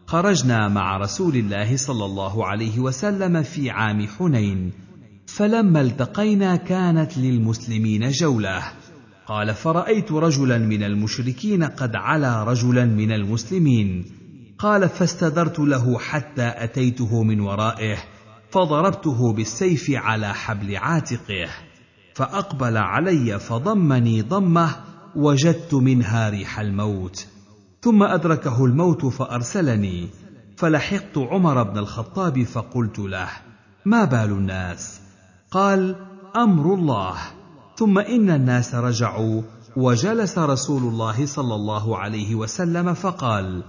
[0.07, 4.73] خرجنا مع رسول الله صلى الله عليه وسلم في عام حنين
[5.27, 8.63] فلما التقينا كانت للمسلمين جولة.
[9.27, 14.05] قال فرأيت رجلا من المشركين قد علا رجلا من المسلمين.
[14.59, 17.97] قال فاستدرت له حتى أتيته من ورائه
[18.51, 21.49] فضربته بالسيف على حبل عاتقه
[22.15, 24.77] فأقبل علي فضمني ضمه
[25.17, 27.27] وجدت منها ريح الموت.
[27.83, 30.09] ثم أدركه الموت فأرسلني.
[30.57, 33.29] فلحقت عمر بن الخطاب فقلت له
[33.85, 35.06] ما بال الناس؟
[35.57, 35.97] قال
[36.37, 37.17] أمر الله.
[37.77, 39.43] ثم إن الناس رجعوا
[39.77, 43.63] وجلس رسول الله صلى الله عليه وسلم فقال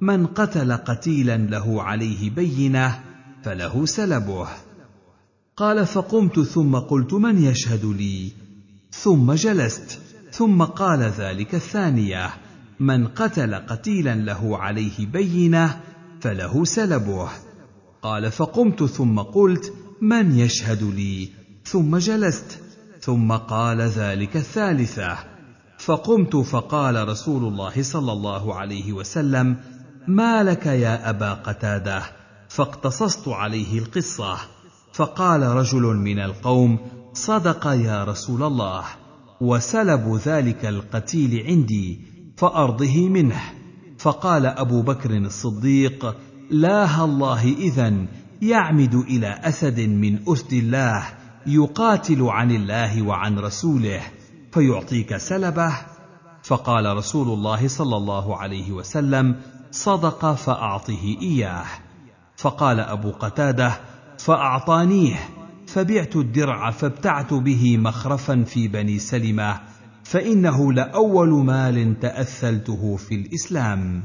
[0.00, 3.00] من قتل قتيلا له عليه بينة
[3.44, 4.48] فله سلبه.
[5.56, 8.32] قال فقمت ثم قلت من يشهد لي؟
[8.90, 10.00] ثم جلست.
[10.32, 12.30] ثم قال ذلك الثانية
[12.80, 15.80] من قتل قتيلا له عليه بينة
[16.20, 17.28] فله سلبه.
[18.02, 21.28] قال فقمت ثم قلت من يشهد لي؟
[21.64, 22.60] ثم جلست
[23.00, 25.18] ثم قال ذلك الثالثة.
[25.78, 29.56] فقمت فقال رسول الله صلى الله عليه وسلم
[30.08, 32.02] ما لك يا أبا قتادة؟
[32.48, 34.36] فاقتصصت عليه القصة.
[34.92, 36.78] فقال رجل من القوم
[37.12, 38.84] صدق يا رسول الله
[39.40, 42.00] وسلب ذلك القتيل عندي
[42.36, 43.42] فأرضه منه.
[43.98, 46.16] فقال أبو بكر الصديق
[46.50, 48.06] لاها الله اذا
[48.42, 51.04] يعمد إلى أسد من أسد الله
[51.46, 54.00] يقاتل عن الله وعن رسوله
[54.52, 55.72] فيعطيك سلبه.
[56.42, 59.36] فقال رسول الله صلى الله عليه وسلم
[59.70, 61.64] صدق فأعطه إياه.
[62.36, 63.80] فقال أبو قتادة
[64.18, 65.16] فأعطانيه
[65.66, 69.60] فبعت الدرع فابتعت به مخرفا في بني سلمة
[70.04, 74.02] فإنه لأول مال تأثلته في الإسلام.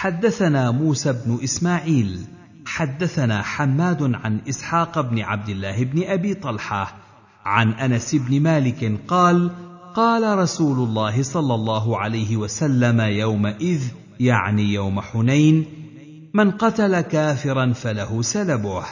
[0.00, 2.20] حدثنا موسى بن إسماعيل
[2.66, 6.96] حدثنا حماد عن إسحاق بن عبد الله بن أبي طلحة
[7.44, 9.50] عن أنس بن مالك قال
[9.94, 13.82] قال رسول الله صلى الله عليه وسلم يومئذ
[14.20, 15.64] يعني يوم حنين
[16.34, 18.84] من قتل كافرا فله سلبه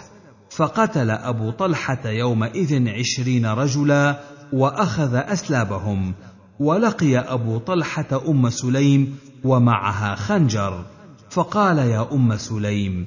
[0.51, 4.21] فقتل أبو طلحة يومئذ عشرين رجلا
[4.53, 6.15] وأخذ أسلابهم
[6.61, 10.85] ولقي أبو طلحة أم سليم ومعها خنجر.
[11.31, 13.07] فقال يا أم سليم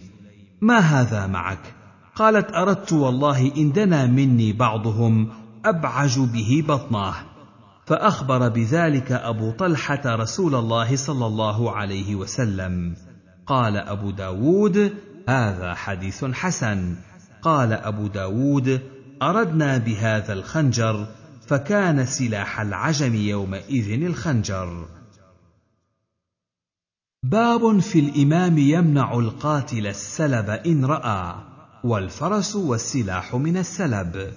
[0.62, 1.74] ما هذا معك؟
[2.16, 5.30] قالت أردت والله إن دنا مني بعضهم
[5.66, 7.14] أبعج به بطنه
[7.86, 12.96] فأخبر بذلك أبو طلحة رسول الله صلى الله عليه وسلم.
[13.48, 14.94] قال أبو داود
[15.30, 16.96] هذا حديث حسن.
[17.42, 18.82] قال أبو داود
[19.22, 21.08] أردنا بهذا الخنجر
[21.48, 24.86] فكان سلاح العجم يومئذ الخنجر.
[27.24, 31.36] باب في الإمام يمنع القاتل السلب إن رأى
[31.84, 34.34] والفرس والسلاح من السلب.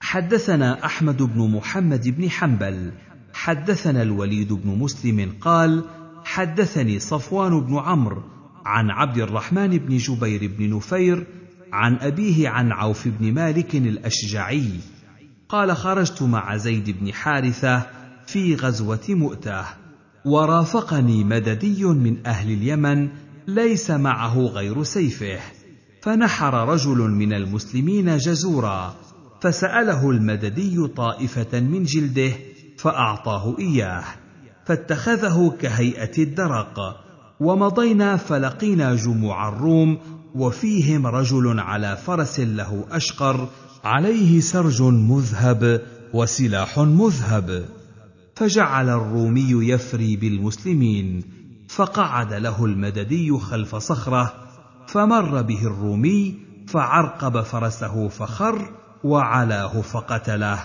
[0.00, 2.92] حدثنا أحمد بن محمد بن حنبل
[3.32, 5.84] حدثنا الوليد بن مسلم قال
[6.24, 8.22] حدثني صفوان بن عمرو
[8.64, 11.26] عن عبد الرحمن بن جبير بن نفير
[11.72, 14.70] عن أبيه عن عوف بن مالك الأشجعي
[15.48, 17.86] قال خرجت مع زيد بن حارثة
[18.26, 19.83] في غزوة مؤتة.
[20.24, 23.08] ورافقني مددي من أهل اليمن
[23.46, 25.38] ليس معه غير سيفه.
[26.02, 28.94] فنحر رجل من المسلمين جزورا
[29.40, 32.32] فسأله المددي طائفة من جلده
[32.78, 34.04] فأعطاه إياه.
[34.66, 36.78] فاتخذه كهيئة الدرق
[37.40, 39.98] ومضينا فلقينا جموع الروم
[40.34, 43.48] وفيهم رجل على فرس له أشقر
[43.84, 45.80] عليه سرج مذهب
[46.14, 47.64] وسلاح مذهب.
[48.36, 51.22] فجعل الرومي يفري بالمسلمين
[51.68, 54.34] فقعد له المددي خلف صخرة
[54.86, 56.34] فمر به الرومي
[56.68, 58.70] فعرقب فرسه فخر
[59.04, 60.58] وعلاه فقتله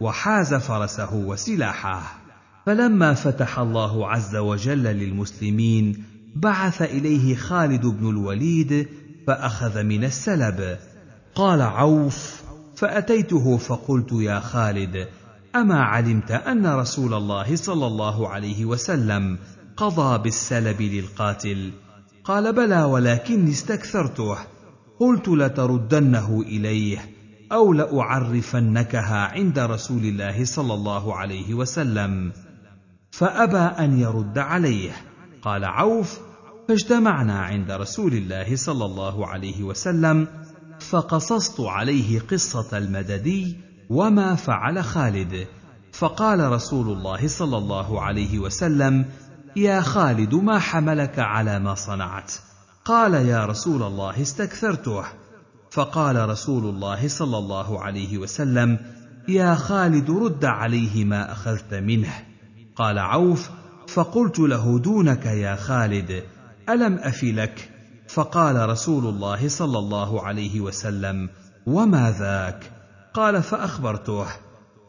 [0.00, 2.20] وحاز فرسه وسلاحه.
[2.66, 6.04] فلما فتح الله عز وجل للمسلمين
[6.36, 8.88] بعث إليه خالد بن الوليد
[9.26, 10.78] فأخذ من السلب.
[11.34, 12.42] قال عوف
[12.76, 15.08] فأتيته فقلت يا خالد
[15.56, 19.38] أما علمت أن رسول الله صلى الله عليه وسلم
[19.76, 21.72] قضى بالسلب للقاتل؟
[22.24, 24.38] قال بلى ولكني استكثرته.
[25.00, 26.98] قلت لتردنه إليه
[27.52, 32.32] أو لأعرفنكها عند رسول الله صلى الله عليه وسلم.
[33.10, 34.92] فأبى أن يرد عليه.
[35.42, 36.20] قال عوف
[36.68, 40.28] فاجتمعنا عند رسول الله صلى الله عليه وسلم
[40.80, 43.56] فقصصت عليه قصة المددي
[43.90, 45.46] وما فعل خالد.
[45.92, 49.04] فقال رسول الله صلى الله عليه وسلم
[49.56, 52.32] يا خالد ما حملك على ما صنعت؟
[52.84, 55.04] قال يا رسول الله استكثرته.
[55.70, 58.78] فقال رسول الله صلى الله عليه وسلم
[59.28, 62.12] يا خالد رد عليه ما أخذت منه.
[62.76, 63.50] قال عوف
[63.88, 66.22] فقلت له دونك يا خالد
[66.68, 67.70] ألم افلك
[68.08, 71.28] فقال رسول الله صلى الله عليه وسلم
[71.66, 72.79] وما ذاك؟
[73.14, 74.26] قال فأخبرته.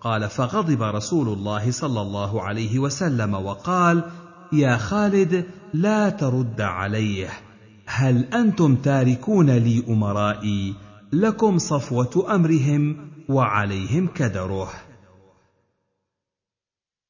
[0.02, 4.04] قال فغضب رسول الله صلى الله عليه وسلم وقال
[4.54, 7.30] يا خالد لا ترد عليه.
[7.86, 10.76] هل أنتم تاركون لي أمرائي؟
[11.14, 14.70] لكم صفوة أمرهم وعليهم كدره.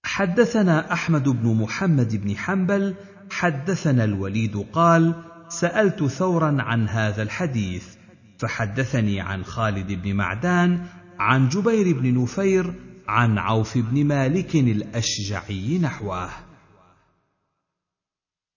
[0.03, 2.95] حدثنا أحمد بن محمد بن حنبل
[3.31, 5.15] حدثنا الوليد قال
[5.49, 7.95] سألت ثورا عن هذا الحديث
[8.39, 10.85] فحدثني عن خالد بن معدان
[11.21, 12.73] عن جبير بن نفير
[13.07, 16.29] عن عوف بن مالك الأشجعي نحوه.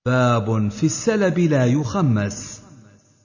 [0.07, 2.63] باب في السلب لا يخمس.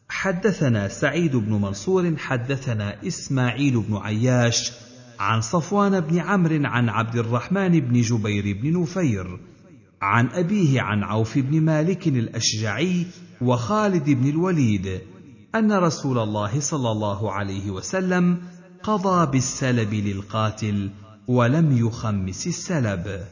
[0.09, 4.71] حدثنا سعيد بن منصور حدثنا إسماعيل بن عياش
[5.19, 9.39] عن صفوان بن عمرو عن عبد الرحمن بن جبير بن نفير
[10.01, 13.05] عن أبيه عن عوف بن مالك الأشجعي
[13.41, 15.01] وخالد بن الوليد
[15.55, 20.89] أن رسول الله صلى الله عليه وسلم قضى بالسلب للقاتل
[21.27, 23.25] ولم يخمس السلب.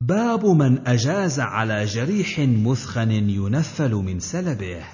[0.00, 4.84] باب من أجاز على جريح مثخن ينفل من سلبه.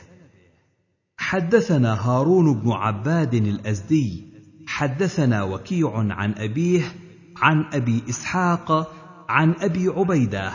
[1.16, 4.28] حدثنا هارون بن عباد الأزدي
[4.66, 6.92] حدثنا وكيع عن أبيه
[7.36, 8.92] عن أبي إسحاق
[9.28, 10.52] عن أبي عبيدة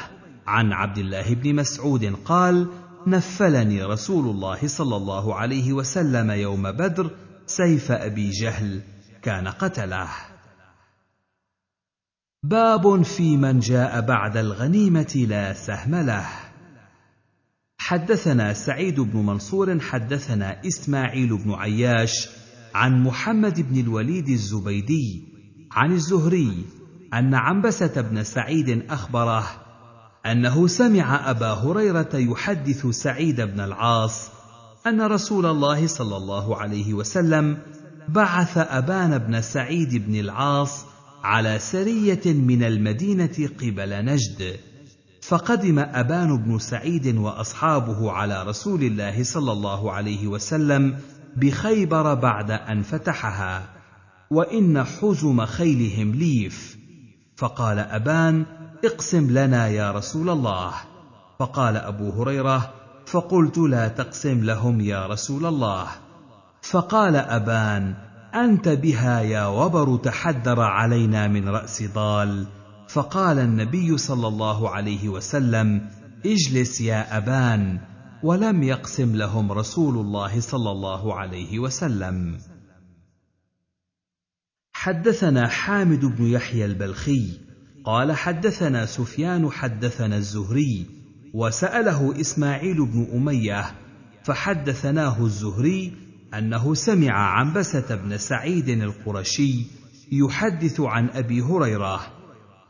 [0.48, 2.68] عن عبد الله بن مسعود قال
[3.08, 7.10] نفلني رسول الله صلى الله عليه وسلم يوم بدر
[7.46, 8.82] سيف أبي جهل
[9.22, 10.10] كان قتله
[12.44, 16.26] باب في من جاء بعد الغنيمة لا سهم له.
[17.78, 22.30] حدثنا سعيد بن منصور حدثنا إسماعيل بن عياش
[22.76, 25.24] عن محمد بن الوليد الزبيدي
[25.72, 26.66] عن الزهري
[27.14, 29.48] أن عنبسة بن سعيد أخبره
[30.26, 34.32] أنه سمع أبا هريرة يحدث سعيد بن العاص
[34.88, 37.58] أن رسول الله صلى الله عليه وسلم
[38.10, 40.86] بعث أبان بن سعيد بن العاص
[41.24, 44.60] على سرية من المدينة قبل نجد
[45.22, 51.00] فقدم أبان بن سعيد وأصحابه على رسول الله صلى الله عليه وسلم
[51.38, 53.70] بخيبر بعد أن فتحها
[54.32, 56.78] وإن حزم خيلهم ليف.
[57.36, 58.46] فقال أبان
[58.86, 60.74] اقسم لنا يا رسول الله.
[61.40, 65.88] فقال أبو هريرة فقلت لا تقسم لهم يا رسول الله.
[66.62, 67.96] فقال أبان
[68.36, 72.48] أنت بها يا وبر تحدر علينا من رأس ضال.
[72.88, 75.90] فقال النبي صلى الله عليه وسلم
[76.26, 77.80] اجلس يا أبان.
[78.24, 82.38] ولم يقسم لهم رسول الله صلى الله عليه وسلم.
[84.74, 87.40] حدثنا حامد بن يحيى البلخي
[87.86, 91.03] قال حدثنا سفيان حدثنا الزهري
[91.34, 93.66] وسأله إسماعيل بن أمية
[94.24, 95.94] فحدثناه الزهري
[96.34, 99.66] أنه سمع عنبسة بن سعيد القرشي
[100.12, 102.00] يحدث عن أبي هريرة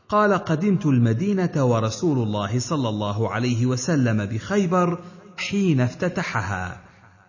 [0.08, 4.98] قال قدمت المدينة ورسول الله صلى الله عليه وسلم بخيبر
[5.36, 6.80] حين افتتحها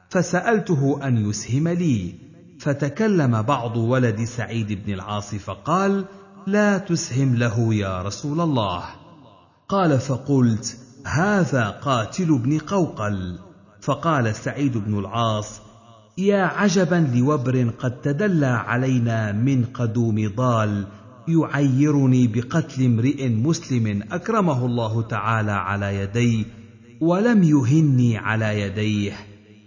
[0.10, 2.16] فسألته أن يسهم لي
[2.60, 6.06] فتكلم بعض ولد سعيد بن العاص فقال
[6.48, 8.84] لا تسهم له يا رسول الله
[9.70, 13.40] قال فقلت هذا قاتل ابن قوقل.
[13.86, 15.62] فقال سعيد بن العاص
[16.18, 20.88] يا عجبا لوبر قد تدلى علينا من قدوم ضال
[21.28, 26.46] يعيرني بقتل امرئ مسلم أكرمه الله تعالى على يدي
[27.02, 29.14] ولم يهني على يديه.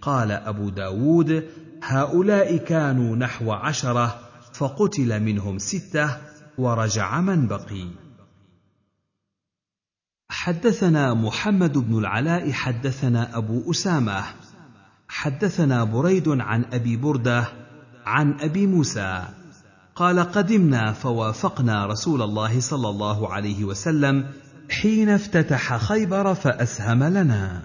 [0.01, 1.43] قال أبو داود
[1.83, 4.15] هؤلاء كانوا نحو عشرة
[4.53, 6.09] فقتل منهم ستة
[6.57, 8.08] ورجع من بقي.
[10.41, 14.23] حدثنا محمد بن العلاء حدثنا أبو أسامة.
[15.07, 17.47] حدثنا بريد عن أبي بردة
[18.05, 19.23] عن أبي موسى.
[19.95, 24.25] قال قدمنا فوافقنا رسول الله صلى الله عليه وسلم
[24.71, 27.61] حين افتتح خيبر فأسهم لنا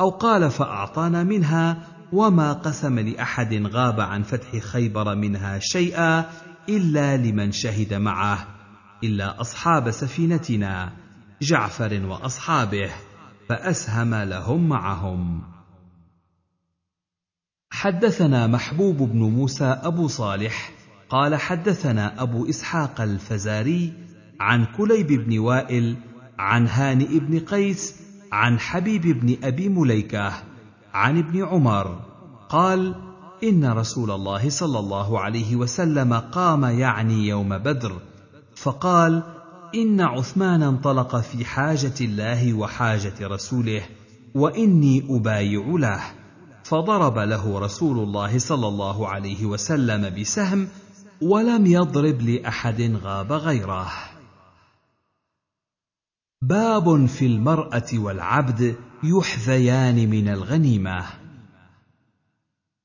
[0.00, 1.76] أو قال فأعطانا منها
[2.12, 6.24] وما قسم لأحد غاب عن فتح خيبر منها شيئا
[6.68, 8.46] إلا لمن شهد معه
[9.04, 11.05] إلا أصحاب سفينتنا.
[11.42, 12.90] جعفر وأصحابه
[13.48, 15.42] فأسهم لهم معهم.
[17.70, 20.70] حدثنا محبوب بن موسى أبو صالح
[21.08, 23.92] قال حدثنا أبو إسحاق الفزاري
[24.40, 25.96] عن كليب بن وائل
[26.38, 27.94] عن هانئ بن قيس
[28.32, 30.32] عن حبيب بن أبي مليكة
[30.94, 32.00] عن ابن عمر
[32.48, 32.94] قال
[33.44, 37.92] إن رسول الله صلى الله عليه وسلم قام يعني يوم بدر
[38.56, 39.22] فقال
[39.74, 43.82] إن عثمان انطلق في حاجة الله وحاجة رسوله
[44.34, 46.02] وإني أبايع له.
[46.64, 50.68] فضرب له رسول الله صلى الله عليه وسلم بسهم
[51.22, 53.92] ولم يضرب لأحد غاب غيره.
[56.42, 61.04] باب في المرأة والعبد يحذيان من الغنيمة.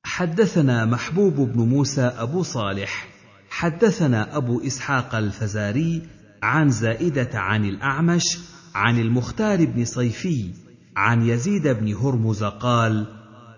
[0.06, 3.08] حدثنا محبوب بن موسى أبو صالح
[3.50, 6.08] حدثنا أبو إسحاق الفزاري
[6.44, 8.38] عن زائدة عن الأعمش
[8.76, 10.52] عن المختار بن صيفي
[10.96, 13.06] عن يزيد بن هرمز قال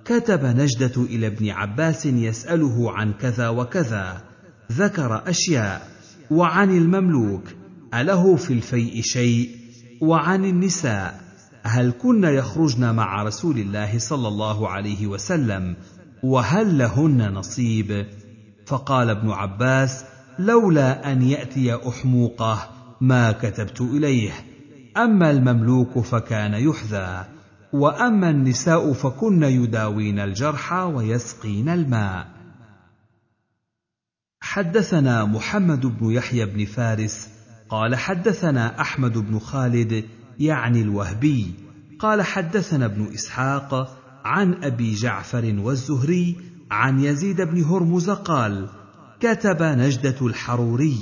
[0.05, 4.21] كتب نجدة إلى ابن عباس يسأله عن كذا وكذا
[4.71, 5.87] ذكر أشياء
[6.31, 7.43] وعن المملوك
[7.93, 9.49] أله في الفيء شيء
[10.01, 11.21] وعن النساء
[11.63, 15.75] هل كن يخرجن مع رسول الله صلى الله عليه وسلم
[16.23, 18.05] وهل لهن نصيب؟
[18.65, 20.05] فقال ابن عباس
[20.39, 22.69] لولا أن يأتي أحموقة
[23.01, 24.31] ما كتبت إليه.
[24.97, 27.25] أما المملوك فكان يحذى
[27.73, 32.27] وأما النساء فكن يداوين الجرحى ويسقين الماء.
[34.41, 37.29] حدثنا محمد بن يحيى بن فارس
[37.69, 40.05] قال حدثنا أحمد بن خالد
[40.39, 41.53] يعني الوهبي
[41.99, 46.35] قال حدثنا ابن إسحاق عن أبي جعفر والزهري
[46.71, 48.69] عن يزيد بن هرمز قال
[49.23, 50.97] كتب نجدة الحروري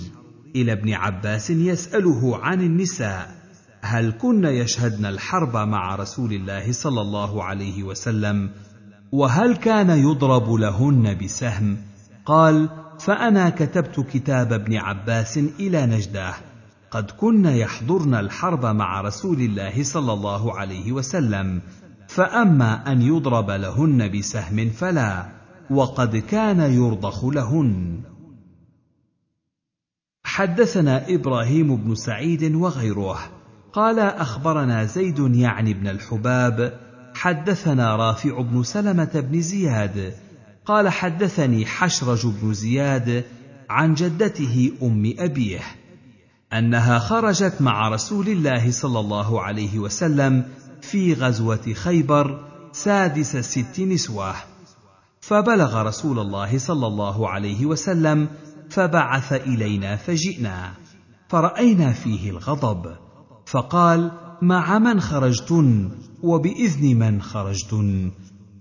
[0.55, 3.35] إلى ابن عباس يسأله عن النساء
[3.81, 8.49] هل كن يشهدن الحرب مع رسول الله صلى الله عليه وسلم؟
[9.11, 11.77] وهل كان يضرب لهن بسهم؟
[12.25, 12.69] قال
[12.99, 16.33] فأنا كتبت كتاب ابن عباس إلى نجده
[16.91, 21.61] قد كن يحضرن الحرب مع رسول الله صلى الله عليه وسلم
[22.07, 25.41] فأما أن يضرب لهن بسهم فلا
[25.71, 28.10] وقد كان يرضخ لهن.
[30.33, 33.19] حدثنا إبراهيم بن سعيد وغيره.
[33.73, 36.79] قال أخبرنا زيد يعني بن الحباب
[37.15, 40.13] حدثنا رافع بن سلمة بن زياد.
[40.65, 43.23] قال حدثني حشرج بن زياد
[43.69, 45.61] عن جدته أم أبيه
[46.53, 50.43] أنها خرجت مع رسول الله صلى الله عليه وسلم
[50.81, 52.39] في غزوة خيبر
[52.71, 54.35] سادس ست نسوة.
[55.21, 58.27] فبلغ رسول الله صلى الله عليه وسلم
[58.71, 60.73] فبعث إلينا فجئنا
[61.29, 62.95] فرأينا فيه الغضب
[63.45, 65.91] فقال مع من خرجتن؟
[66.23, 68.11] وبإذن من خرجتن؟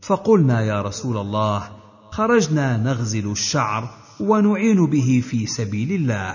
[0.03, 1.69] فقلنا يا رسول الله
[2.11, 3.91] خرجنا نغزل الشعر
[4.21, 6.35] ونعين به في سبيل الله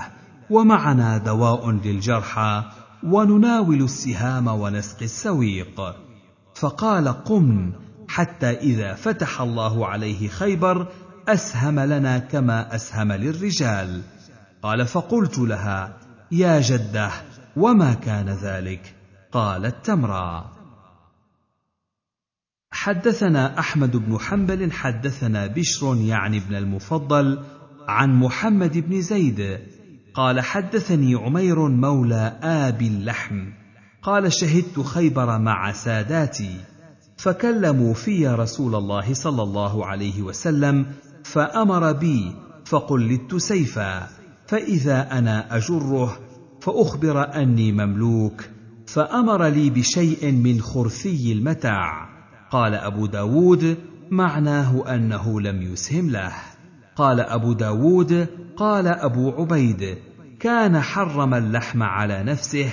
[0.50, 2.64] ومعنا دواء للجرحى
[3.04, 5.96] ونناول السهام ونسقي السويق.
[6.56, 7.74] فقال قم
[8.08, 10.88] حتى إذا فتح الله عليه خيبر
[11.28, 14.02] أسهم لنا كما أسهم للرجال.
[14.62, 15.98] قال فقلت لها
[16.32, 17.12] يا جدة
[17.58, 18.96] وما كان ذلك؟
[19.32, 20.52] قالت تمرا.
[22.72, 27.44] حدثنا أحمد بن حنبل حدثنا بشر يعني ابن المفضل
[27.88, 29.60] عن محمد بن زيد.
[30.14, 33.50] قال حدثني عمير مولى ابي اللحم.
[34.02, 36.60] قال شهدت خيبر مع ساداتي
[37.18, 40.86] فكلموا في رسول الله صلى الله عليه وسلم
[41.26, 44.08] فأمر بي فقلدت سيفا
[44.48, 46.20] فإذا أنا أجره
[46.62, 48.50] فأخبر أني مملوك
[48.88, 52.10] فأمر لي بشيء من خرثي المتاع.
[52.52, 53.78] قال أبو داود
[54.12, 56.34] معناه أنه لم يسهم له.
[56.96, 59.98] قال أبو داود قال أبو عبيد
[60.40, 62.70] كان حرم اللحم على نفسه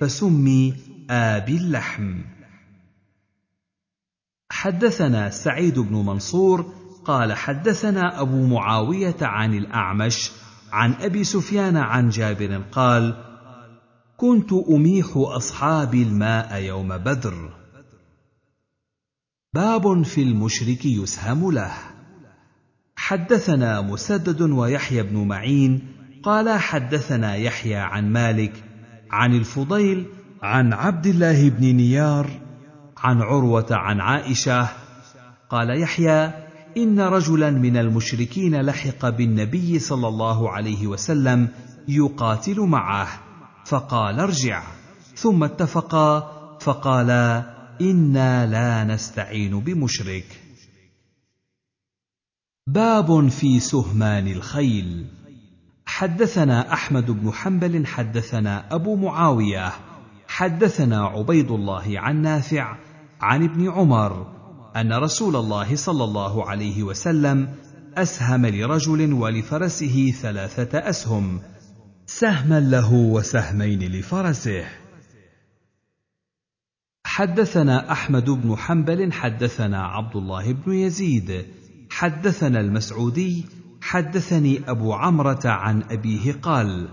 [0.00, 0.74] فسمي
[1.10, 2.20] آبي اللحم.
[4.50, 6.77] حدثنا سعيد بن منصور
[7.08, 10.30] قال حدثنا أبو معاوية عن الأعمش
[10.72, 13.24] عن أبي سفيان عن جابر قال
[14.16, 17.50] كنت أميح اصحابي الماء يوم بدر.
[19.54, 21.72] باب في المشرك يسهم له.
[22.96, 25.86] حدثنا مسدد ويحيى بن معين
[26.22, 28.64] قال حدثنا يحيى عن مالك
[29.10, 30.06] عن الفضيل
[30.42, 32.30] عن عبد الله بن نيار
[32.96, 34.68] عن عروة عن عائشة
[35.50, 36.47] قال يحيى
[36.82, 41.48] إن رجلا من المشركين لحق بالنبي صلى الله عليه وسلم
[41.88, 43.08] يقاتل معه
[43.64, 44.62] فقال ارجع.
[45.14, 50.40] ثم اتفقا فقالا إنا لا نستعين بمشرك.
[52.66, 55.06] باب في سهمان الخيل.
[55.86, 59.72] حدثنا أحمد بن حنبل حدثنا أبو معاوية
[60.28, 62.76] حدثنا عبيد الله عن نافع
[63.20, 64.37] عن ابن عمر
[64.80, 67.48] أن رسول الله صلى الله عليه وسلم
[67.96, 71.40] أسهم لرجل ولفرسه ثلاثة أسهم
[72.06, 74.64] سهما له وسهمين لفرسه.
[77.04, 81.46] حدثنا أحمد بن حنبل حدثنا عبد الله بن يزيد
[81.90, 83.44] حدثنا المسعودي
[83.80, 86.88] حدثني أبو عمرة عن أبيه قال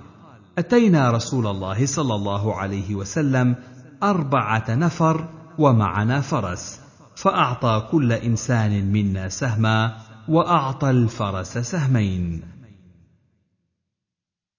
[0.57, 3.55] أتينا رسول الله صلى الله عليه وسلم
[4.03, 6.84] أربعة نفر ومعنا فرس.
[7.15, 12.41] فأعطى كل إنسان منا سهما وأعطى الفرس سهمين.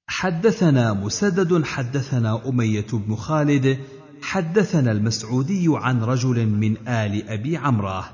[0.08, 3.78] حدثنا مسدد حدثنا أمية بن خالد
[4.22, 8.10] حدثنا المسعودي عن رجل من آل أبي عمرة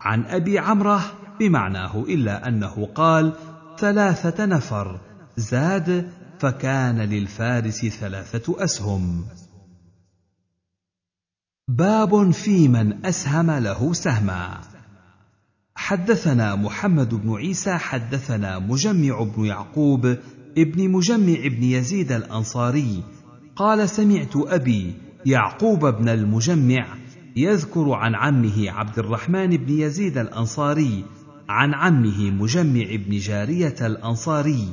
[0.00, 1.02] عن أبي عمرة
[1.40, 3.32] بمعناه إلا أنه قال
[3.78, 5.00] ثلاثة نفر
[5.36, 9.24] زاد فكان للفارس ثلاثة أسهم.
[11.78, 14.60] باب في من أسهم له سهما.
[15.74, 20.16] حدثنا محمد بن عيسى حدثنا مجمع بن يعقوب
[20.58, 23.02] ابن مجمع بن يزيد الأنصاري.
[23.56, 24.94] قال سمعت أبي
[25.26, 26.86] يعقوب بن المجمع
[27.36, 31.04] يذكر عن عمه عبد الرحمن بن يزيد الأنصاري
[31.48, 34.68] عن عمه مجمع بن جارية الأنصاري.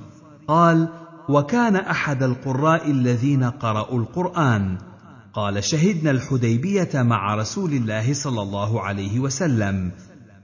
[0.47, 0.89] قال
[1.29, 4.88] وكان أحد القراء الذين قرأوا القرآن.
[5.33, 9.91] قال شهدنا الحديبية مع رسول الله صلى الله عليه وسلم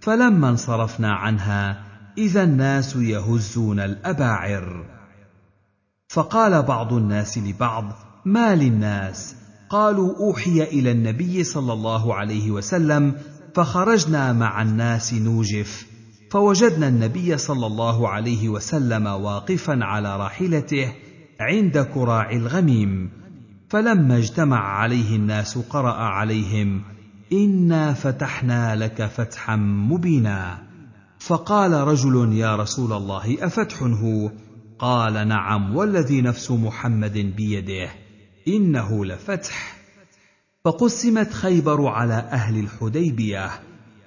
[0.01, 1.83] فلما انصرفنا عنها
[2.17, 4.85] إذا الناس يهزون الأباعر.
[6.09, 7.93] فقال بعض الناس لبعض
[8.25, 9.35] ما للناس؟
[9.69, 13.15] قالوا أوحي إلى النبي صلى الله عليه وسلم
[13.55, 15.87] فخرجنا مع الناس نوجف
[16.31, 20.93] فوجدنا النبي صلى الله عليه وسلم واقفا على راحلته
[21.39, 23.24] عند كراع الغميم
[23.69, 26.83] فلما اجتمع عليه الناس قرأ عليهم
[27.33, 30.63] إنا فتحنا لك فتحا مبينا.
[31.19, 34.31] فقال رجل يا رسول الله أفتح هو؟
[34.79, 37.89] قال نعم والذي نفس محمد بيده
[38.47, 39.75] إنه لفتح.
[40.65, 43.49] فقسمت خيبر على أهل الحديبية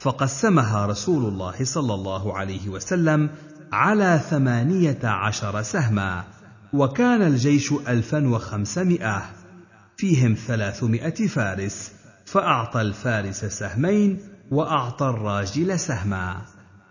[0.00, 3.30] فقسمها رسول الله صلى الله عليه وسلم
[3.72, 6.24] على ثمانية عشر سهما
[6.72, 9.37] وكان الجيش الفا وخمسمائة.
[9.98, 11.92] فيهم ثلاثمائة فارس
[12.24, 14.18] فأعطى الفارس سهمين
[14.50, 16.42] وأعطى الراجل سهما.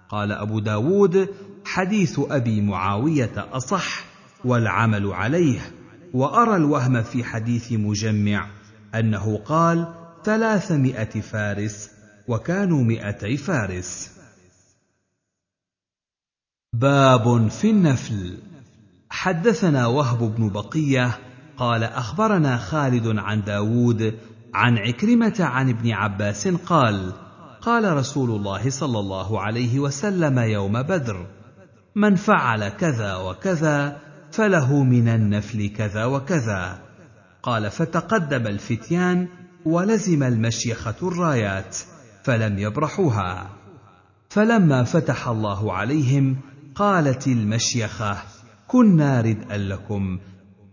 [0.10, 1.30] قال أبو داود
[1.66, 4.06] حديث أبي معاوية أصح
[4.46, 5.60] والعمل عليه.
[6.14, 8.50] وأرى الوهم في حديث مجمع
[8.96, 11.90] أنه قال ثلاثمائة فارس
[12.28, 14.12] وكانوا مئتي فارس.
[16.74, 18.38] باب في النفل.
[19.10, 21.27] حدثنا وهب بن بقية
[21.58, 24.14] قال أخبرنا خالد عن داود
[24.54, 27.14] عن عكرمة عن ابن عباس قال
[27.62, 31.26] قال رسول الله صلى الله عليه وسلم يوم بدر
[31.96, 33.98] من فعل كذا وكذا
[34.32, 36.80] فله من النفل كذا وكذا
[37.44, 39.28] قال فتقدم الفتيان
[39.66, 41.78] ولزم المشيخة الرايات
[42.24, 43.50] فلم يبرحوها
[44.30, 46.38] فلما فتح الله عليهم
[46.76, 48.18] قالت المشيخة
[48.68, 50.20] كنا ردءا لكم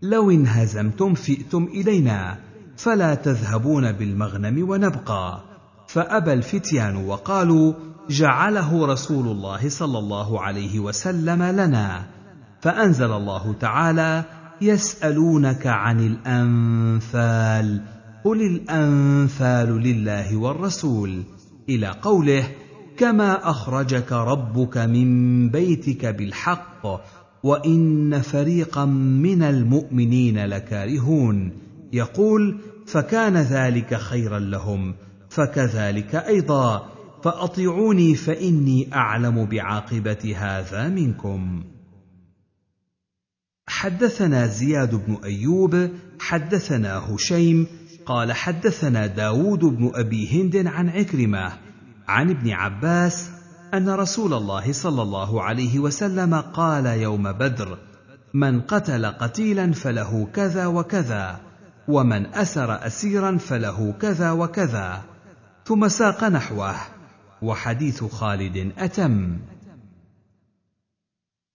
[0.01, 2.37] لو انهزمتم فئتم إلينا
[2.77, 5.43] فلا تذهبون بالمغنم ونبقى.
[5.87, 7.73] فأبى الفتيان وقالوا
[8.09, 12.05] جعله رسول الله صلى الله عليه وسلم لنا.
[12.61, 14.23] فأنزل الله تعالى
[14.61, 17.81] يسألونك عن الأنفال
[18.23, 21.23] قل الأنفال لله والرسول.
[21.69, 22.47] إلى قوله
[22.97, 26.87] كما أخرجك ربك من بيتك بالحق
[27.45, 28.85] وان فريقا
[29.25, 31.51] من المؤمنين لكارهون
[31.93, 34.95] يقول فكان ذلك خيرا لهم
[35.29, 36.89] فكذلك أيضا
[37.23, 41.63] فاطيعوني فاني اعلم بعاقبه هذا منكم.
[43.67, 47.67] حدثنا زياد بن ايوب حدثنا هشيم
[48.05, 51.53] قال حدثنا داود بن ابي هند عن عكرمه
[52.07, 53.34] عن ابن عباس
[53.77, 57.77] أن رسول الله صلى الله عليه وسلم قال يوم بدر
[58.33, 61.39] من قتل قتيلا فله كذا وكذا
[61.87, 65.03] ومن أسر اسيرا فله كذا وكذا.
[65.65, 66.75] ثم ساق نحوه
[67.41, 69.39] وحديث خالد أتم.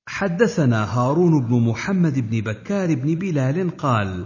[0.06, 4.24] حدثنا هارون بن محمد بن بكار بن بلال قال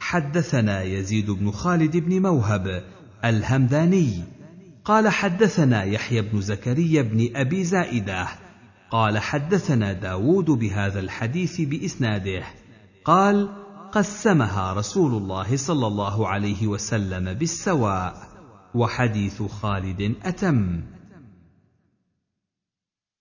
[0.00, 2.82] حدثنا يزيد بن خالد بن موهب
[3.24, 4.35] الهمداني
[4.86, 8.28] قال حدثنا يحيى بن زكريا بن أبي زائدة.
[8.90, 12.44] قال حدثنا داود بهذا الحديث بإسناده.
[13.04, 13.48] قال
[13.92, 18.28] قسمها رسول الله صلى الله عليه وسلم بالسواء
[18.74, 20.82] وحديث خالد أتم.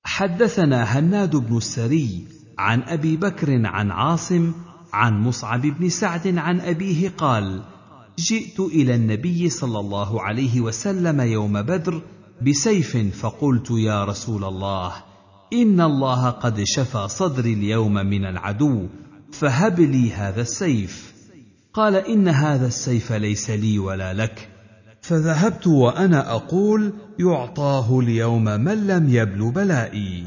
[0.03, 2.27] حدثنا هناد بن السري
[2.57, 4.53] عن أبي بكر عن عاصم
[4.93, 7.74] عن مصعب بن سعد عن أبيه قال
[8.19, 12.01] جئت إلى النبي صلى الله عليه وسلم يوم بدر
[12.41, 14.93] بسيف فقلت يا رسول الله
[15.53, 18.87] إن الله قد شفى صدري اليوم من العدو
[19.31, 21.13] فهب لي هذا السيف.
[21.73, 24.49] قال إن هذا السيف ليس لي ولا لك.
[25.01, 30.23] فذهبت وأنا أقول يعطاه اليوم من لم يبل بلائي.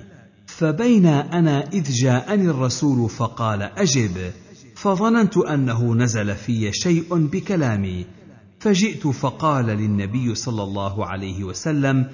[0.47, 4.33] فبينا أنا إذ جاءني الرسول فقال أجب.
[4.78, 8.07] فظننت أنه نزل في شيء بكلامي.
[8.60, 12.07] فجئت فقال للنبي صلى الله عليه وسلم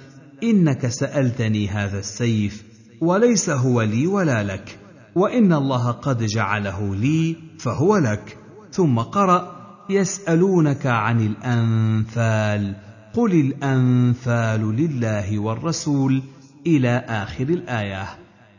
[0.43, 2.65] إنك سألتني هذا السيف
[3.01, 4.78] وليس هو لي ولا لك
[5.15, 8.39] وإن الله قد جعله لي فهو لك.
[8.73, 9.57] ثم قرأ
[9.91, 12.76] يسألونك عن الأنفال
[13.15, 16.23] قل الأنفال لله والرسول
[16.67, 18.07] إلى آخر الآية.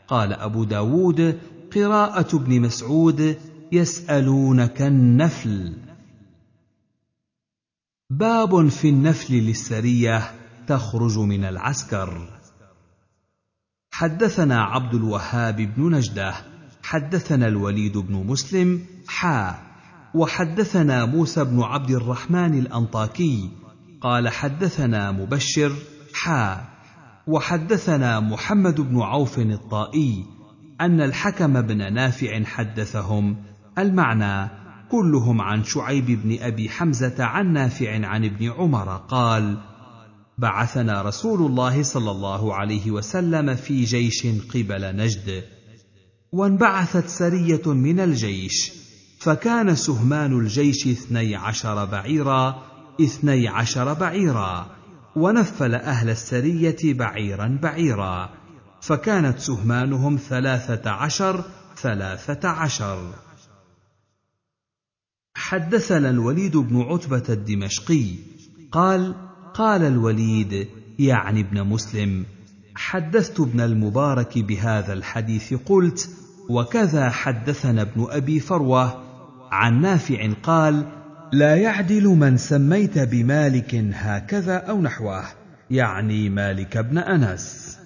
[0.08, 1.40] قال أبو داود
[1.76, 3.38] قراءة ابن مسعود
[3.72, 5.78] يسألونك النفل.
[8.10, 10.32] باب في النفل للسرية
[10.68, 12.40] تخرج من العسكر.
[13.92, 16.36] حدثنا عبد الوهاب بن نجدة
[16.84, 19.56] حدثنا الوليد بن مسلم حا
[20.16, 23.50] وحدثنا موسى بن عبد الرحمن الأنطاكي
[24.02, 25.72] قال حدثنا مبشر
[26.14, 26.66] حا
[27.28, 30.26] وحدثنا محمد بن عوف الطائي
[30.82, 33.38] أن الحكم بن نافع حدثهم
[33.78, 34.50] المعنى
[34.92, 39.58] كلهم عن شعيب بن أبي حمزة عن نافع عن ابن عمر قال
[40.38, 45.44] بعثنا رسول الله صلى الله عليه وسلم في جيش قبل نجد
[46.32, 48.72] وانبعثت سرية من الجيش
[49.20, 52.64] فكان سهمان الجيش اثني عشر بعيرا
[53.02, 54.68] اثني عشر بعيرا
[55.16, 58.30] ونفل أهل السرية بعيرا بعيرا
[58.82, 61.44] فكانت سهمانهم ثلاثة عشر
[61.78, 63.25] ثلاثة عشر.
[65.36, 68.16] حدثنا الوليد بن عتبة الدمشقي
[68.72, 69.16] قال
[69.54, 70.68] قال الوليد
[71.00, 72.26] يعني ابن مسلم
[72.76, 76.10] حدثت ابن المبارك بهذا الحديث قلت
[76.50, 79.04] وكذا حدثنا ابن أبي فروة
[79.52, 80.86] عن نافع قال
[81.34, 85.24] لا يعدل من سميت بمالك هكذا أو نحوه
[85.72, 87.78] يعني مالك بن أنس.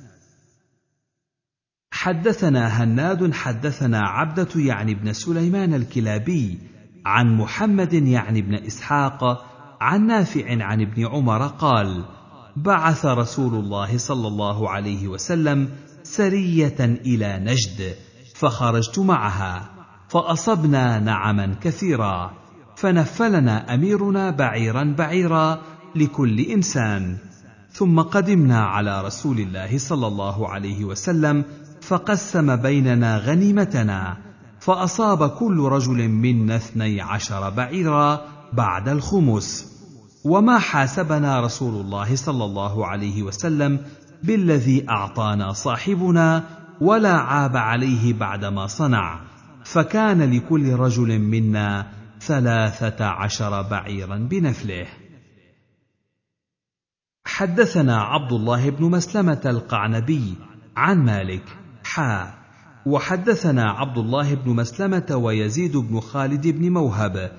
[1.92, 6.60] حدثنا هناد حدثنا عبدة يعني ابن سليمان الكلابي
[7.06, 9.46] عن محمد يعني ابن إسحاق
[9.82, 12.06] عن نافع عن ابن عمر قال
[12.56, 15.70] بعث رسول الله صلى الله عليه وسلم
[16.04, 17.96] سرية إلى نجد
[18.36, 19.70] فخرجت معها
[20.10, 22.34] فأصبنا نعما كثيرا
[22.76, 25.62] فنفلنا أميرنا بعيرا بعيرا
[25.96, 27.18] لكل إنسان
[27.72, 31.46] ثم قدمنا على رسول الله صلى الله عليه وسلم
[31.82, 34.18] فقسم بيننا غنيمتنا
[34.60, 38.22] فأصاب كل رجل منا اثني عشر بعيرا
[38.54, 39.80] بعد الخمس.
[40.26, 43.80] وما حاسبنا رسول الله صلى الله عليه وسلم
[44.24, 46.44] بالذي أعطانا صاحبنا
[46.82, 49.22] ولا عاب عليه بعدما صنع.
[49.64, 54.88] فكان لكل رجل منا ثلاثة عشر بعيرا بنفله.
[57.26, 60.36] حدثنا عبد الله بن مسلمة القعنبي
[60.78, 61.44] عن مالك.
[61.84, 62.39] حا.
[62.86, 67.32] وحدثنا عبد الله بن مسلمة ويزيد بن خالد بن موهب.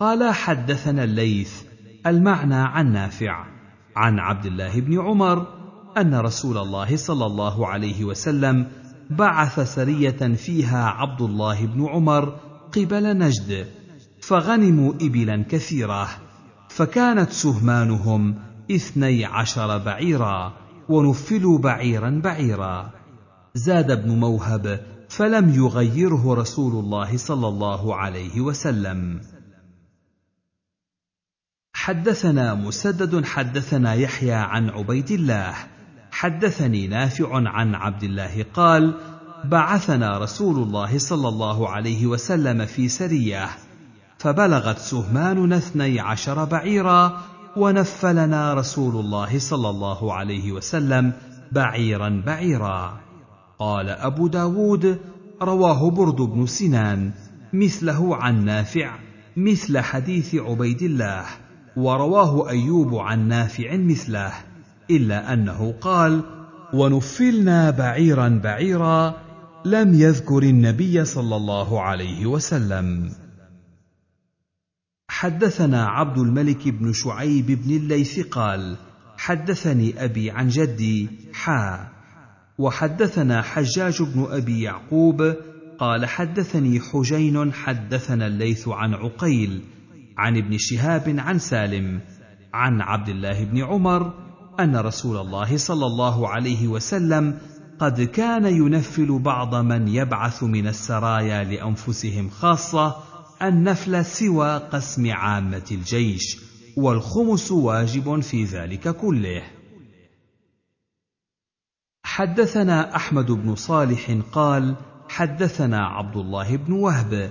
[0.00, 1.62] قال حدثنا الليث
[2.06, 3.44] المعنى عن نافع.
[3.96, 5.46] عن عبد الله بن عمر
[5.96, 8.66] أن رسول الله صلى الله عليه وسلم
[9.10, 12.36] بعث سرية فيها عبد الله بن عمر
[12.72, 13.66] قبل نجد
[14.22, 16.08] فغنموا ابلا كثيرة
[16.68, 18.34] فكانت سهمانهم
[18.70, 20.52] اثني عشر بعيرا
[20.88, 22.99] ونفلوا بعيرا بعيرا.
[23.54, 29.20] زاد ابن موهب فلم يغيره رسول الله صلى الله عليه وسلم.
[31.74, 35.54] حدثنا مسدد حدثنا يحيى عن عبيد الله.
[36.10, 38.94] حدثني نافع عن عبد الله قال
[39.44, 43.48] بعثنا رسول الله صلى الله عليه وسلم في سرية
[44.18, 47.20] فبلغت سهماننا اثني عشر بعيرا
[47.56, 51.12] ونفلنا رسول الله صلى الله عليه وسلم
[51.52, 52.99] بعيرا بعيرا.
[53.60, 54.98] قال أبو داود
[55.42, 57.10] رواه برد بن سنان
[57.52, 58.98] مثله عن نافع
[59.36, 61.24] مثل حديث عبيد الله
[61.76, 64.32] ورواه أيوب عن نافع مثله
[64.90, 66.22] إلا أنه قال
[66.72, 69.14] ونفلنا بعيرا بعيرا
[69.64, 73.10] لم يذكر النبي صلى الله عليه وسلم.
[75.08, 78.76] حدثنا عبد الملك بن شعيب بن الليث قال
[79.16, 81.99] حدثني أبي عن جدي حا
[82.60, 85.34] وحدثنا حجاج بن أبي يعقوب
[85.78, 89.62] قال حدثني حجين حدثنا الليث عن عقيل
[90.18, 92.00] عن ابن شهاب عن سالم
[92.54, 94.12] عن عبد الله بن عمر
[94.60, 97.38] أن رسول الله صلى الله عليه وسلم
[97.78, 102.96] قد كان ينفل بعض من يبعث من السرايا لأنفسهم خاصة
[103.42, 106.38] النفل سوى قسم عامة الجيش
[106.76, 109.42] والخمس واجب في ذلك كله.
[112.20, 114.76] حدثنا أحمد بن صالح قال
[115.08, 117.30] حدثنا عبد الله بن وهب.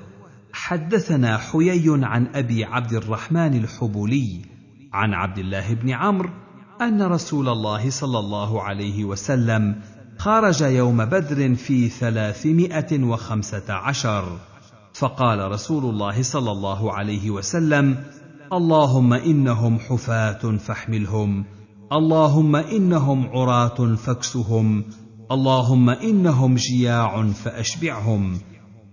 [0.54, 4.42] حدثنا حيي عن أبي عبد الرحمن الحبولي
[4.94, 6.30] عن عبد الله بن عمرو
[6.82, 9.76] أن رسول الله صلى الله عليه وسلم
[10.18, 14.38] خرج يوم بدر في ثلاثمائة وخمسة عشر.
[14.94, 18.04] فقال رسول الله صلى الله عليه وسلم
[18.54, 21.59] اللهم إنهم حفاة فاحملهم.
[21.94, 24.84] اللهم إنهم عراة فاكسهم
[25.32, 28.40] اللهم إنهم جياع فأشبعهم.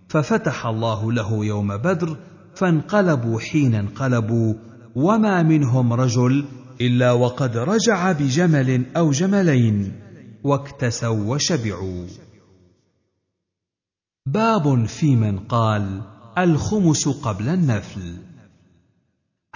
[0.09, 2.17] ففتح الله له يوم بدر
[2.55, 4.55] فانقلبوا حين انقلبوا
[4.97, 6.45] وما منهم رجل
[6.81, 9.93] إلا وقد رجع بجمل أو جملين
[10.45, 12.07] واكتسوا وشبعوا.
[14.27, 16.01] باب في من قال
[16.39, 18.17] الخمس قبل النفل.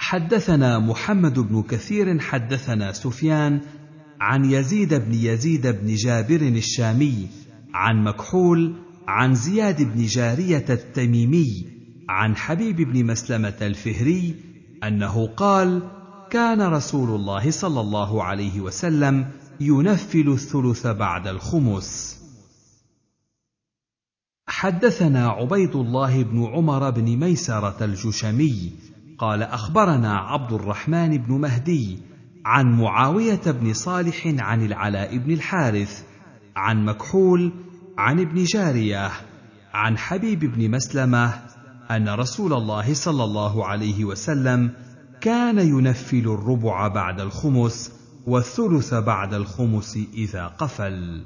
[0.03, 3.61] حدثنا محمد بن كثير حدثنا سفيان
[4.21, 7.27] عن يزيد بن يزيد بن جابر الشامي
[7.73, 8.75] عن مكحول
[9.07, 11.65] عن زياد بن جارية التميمي
[12.09, 14.35] عن حبيب بن مسلمة الفهري
[14.83, 15.81] أنه قال
[16.29, 19.27] كان رسول الله صلى الله عليه وسلم
[19.59, 22.21] ينفل الثلث بعد الخمس.
[24.47, 28.71] حدثنا عبيد الله بن عمر بن ميسرة الجشمي
[29.21, 31.99] قال أخبرنا عبد الرحمن بن مهدي
[32.45, 36.03] عن معاوية بن صالح عن العلاء بن الحارث
[36.55, 37.51] عن مكحول
[37.97, 39.11] عن ابن جارية
[39.73, 41.33] عن حبيب بن مسلمة
[41.91, 44.73] أن رسول الله صلى الله عليه وسلم
[45.21, 47.91] كان ينفل الربع بعد الخمس
[48.27, 51.25] والثلث بعد الخمس إذا قفل.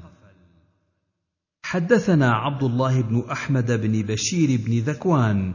[1.62, 5.54] حدثنا عبد الله بن أحمد بن بشير بن ذكوان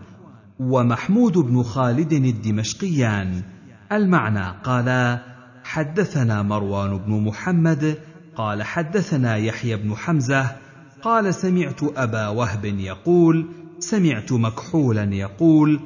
[0.62, 3.42] ومحمود بن خالد الدمشقيان.
[3.92, 5.20] المعنى قالا
[5.64, 7.98] حدثنا مروان بن محمد
[8.36, 10.52] قال حدثنا يحيى بن حمزة
[11.02, 13.46] قال سمعت أبا وهب يقول
[13.80, 15.80] سمعت مكحولا يقول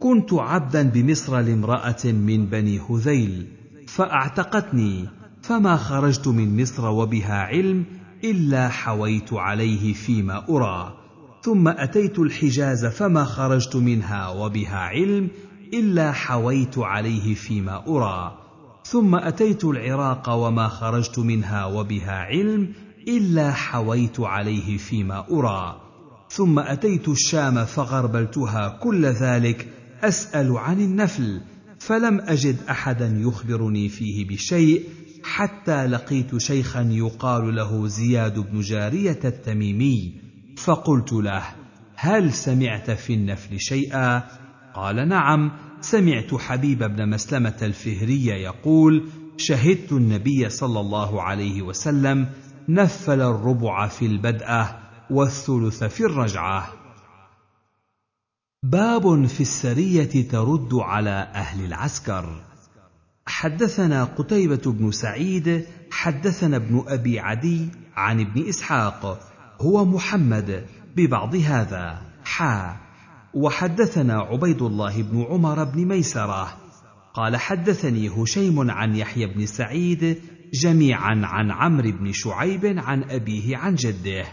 [0.00, 3.46] كنت عبدا بمصر لامرأة من بني هذيل
[3.88, 5.08] فأعتقتني
[5.42, 7.84] فما خرجت من مصر وبها علم
[8.24, 11.01] إلا حويت عليه فيما أرى.
[11.42, 15.28] ثم أتيت الحجاز فما خرجت منها وبها علم
[15.74, 18.38] إلا حويت عليه فيما أرى.
[18.84, 22.72] ثم أتيت العراق وما خرجت منها وبها علم
[23.08, 25.80] إلا حويت عليه فيما أرى.
[26.30, 29.68] ثم أتيت الشام فغربلتها كل ذلك
[30.02, 31.40] أسأل عن النفل
[31.78, 34.82] فلم أجد أحدا يخبرني فيه بشيء
[35.24, 40.21] حتى لقيت شيخا يقال له زياد بن جارية التميمي.
[40.56, 41.42] فقلت له
[41.96, 44.22] هل سمعت في النفل شيئا؟
[44.74, 52.28] قال نعم سمعت حبيب بن مسلمة الفهري يقول شهدت النبي صلى الله عليه وسلم
[52.68, 54.78] نفل الربع في البداه
[55.10, 56.72] والثلث في الرجعة.
[58.62, 62.44] باب في السرية ترد على أهل العسكر.
[63.26, 69.31] حدثنا قتيبة بن سعيد حدثنا ابن أبي عدي عن ابن إسحاق
[69.62, 70.64] هو محمد
[70.96, 72.02] ببعض هذا.
[72.24, 72.76] حا
[73.34, 76.48] وحدثنا عبيد الله بن عمر بن ميسرة.
[77.14, 80.18] قال حدثني هشيم عن يحيى بن سعيد
[80.54, 84.24] جميعا عن عمرو بن شعيب عن أبيه عن جده.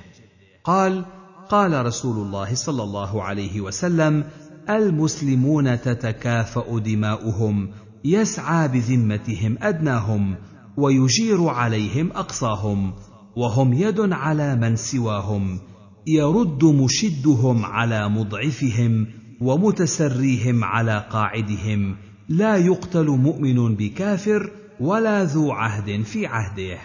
[0.64, 1.06] قال
[1.49, 4.24] قال رسول الله صلى الله عليه وسلم
[4.69, 7.72] المسلمون تتكافأ دماؤهم
[8.06, 10.35] يسعى بذمتهم أدناهم
[10.77, 12.93] ويجير عليهم أقصاهم.
[13.40, 15.59] وهم يد على من سواهم
[16.08, 19.08] يرد مشدهم على مضعفهم
[19.42, 21.98] ومتسريهم على قاعدهم
[22.30, 26.77] لا يقتل مؤمن بكافر ولا ذو عهد في عهده.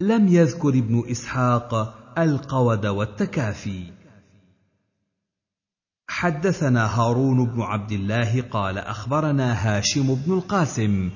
[0.00, 3.82] لم يذكر ابن إسحاق القود والتكافي.
[6.08, 11.10] حدثنا هارون بن عبد الله قال أخبرنا هاشم بن القاسم.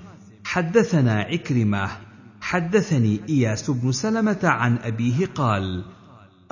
[0.45, 2.12] حدثنا عكرمة
[2.43, 5.85] حدثني إياس بن سلمة عن أبيه قال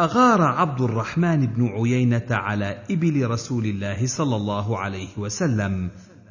[0.00, 5.90] أغار عبد الرحمن بن عيينة على إبل رسول الله صلى الله عليه وسلم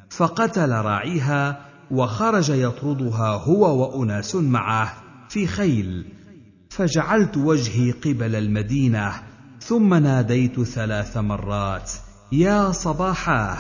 [0.10, 4.94] فقتل راعيها وخرج يطردها هو وأناس معه
[5.30, 6.06] في خيل
[6.70, 9.14] فجعلت وجهي قبل المدينة
[9.60, 11.92] ثم ناديت ثلاث مرات
[12.32, 13.58] يا صباحاه!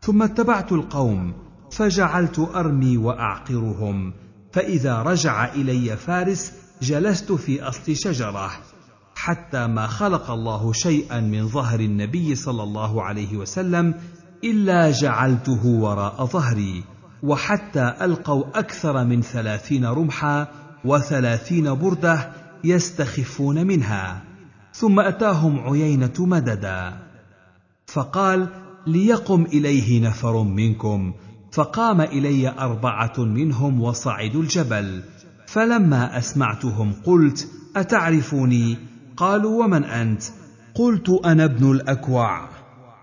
[0.00, 1.34] ثم اتبعت القوم
[1.70, 4.12] فجعلت أرمي وأعقرهم
[4.52, 8.50] فإذا رجع إلي فارس جلست في أصل شجرة
[9.14, 13.94] حتى ما خلق الله شيئا من ظهر النبي صلى الله عليه وسلم
[14.44, 16.84] إلا جعلته وراء ظهري
[17.22, 20.48] وحتى ألقوا أكثر من ثلاثين رمحا
[20.84, 22.32] وثلاثين بردة
[22.64, 24.22] يستخفون منها
[24.72, 26.98] ثم أتاهم عيينة مددا.
[27.86, 28.48] فقال
[28.86, 31.14] ليقم إليه نفر منكم
[31.52, 35.02] فقام إلي أربعة منهم وصعدوا الجبل.
[35.46, 38.76] فلما أسمعتهم قلت أتعرفوني؟
[39.16, 40.22] قالوا ومن أنت؟
[40.74, 42.48] قلت أنا ابن الأكوع.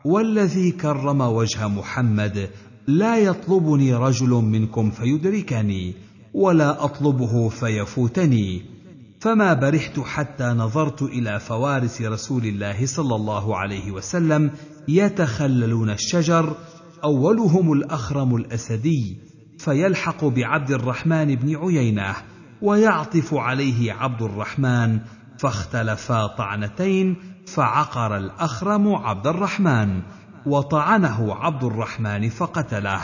[0.06, 2.50] والذي كرم وجه محمد
[2.88, 5.96] لا يطلبني رجل منكم فيدركني
[6.34, 8.78] ولا أطلبه فيفوتني.
[9.20, 14.52] فما برحت حتى نظرت إلى فوارس رسول الله صلى الله عليه وسلم
[14.88, 16.56] يتخللون الشجر
[17.04, 19.18] أولهم الأخرم الأسدي
[19.60, 22.16] فيلحق بعبد الرحمن بن عيينة
[22.62, 25.00] ويعطف عليه عبد الرحمن
[25.40, 27.16] فاختلفا طعنتين
[27.48, 30.02] فعقر الأخرم عبد الرحمن
[30.46, 33.02] وطعنه عبد الرحمن فقتله.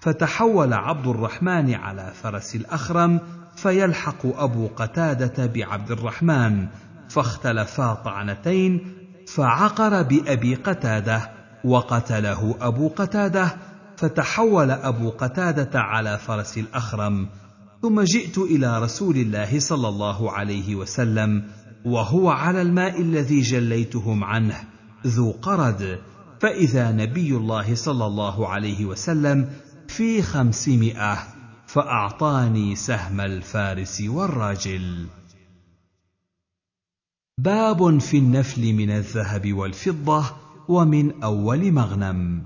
[0.00, 3.20] فتحول عبد الرحمن على فرس الأخرم
[3.56, 6.66] فيلحق أبو قتادة بعبد الرحمن
[7.08, 8.92] فاختلفا طعنتين
[9.34, 11.35] فعقر بأبي قتادة.
[11.64, 13.56] وقتله أبو قتادة
[13.96, 17.28] فتحول أبو قتادة على فرس الأخرم
[17.82, 21.44] ثم جئت إلى رسول الله صلى الله عليه وسلم
[21.84, 24.64] وهو على الماء الذي جليتهم عنه
[25.06, 25.98] ذو قرد
[26.40, 29.50] فإذا نبي الله صلى الله عليه وسلم
[29.88, 31.18] في خمسمائة
[31.66, 35.06] فأعطاني سهم الفارس والراجل.
[37.38, 40.24] باب في النفل من الذهب والفضة
[40.68, 42.42] ومن أول مغنم.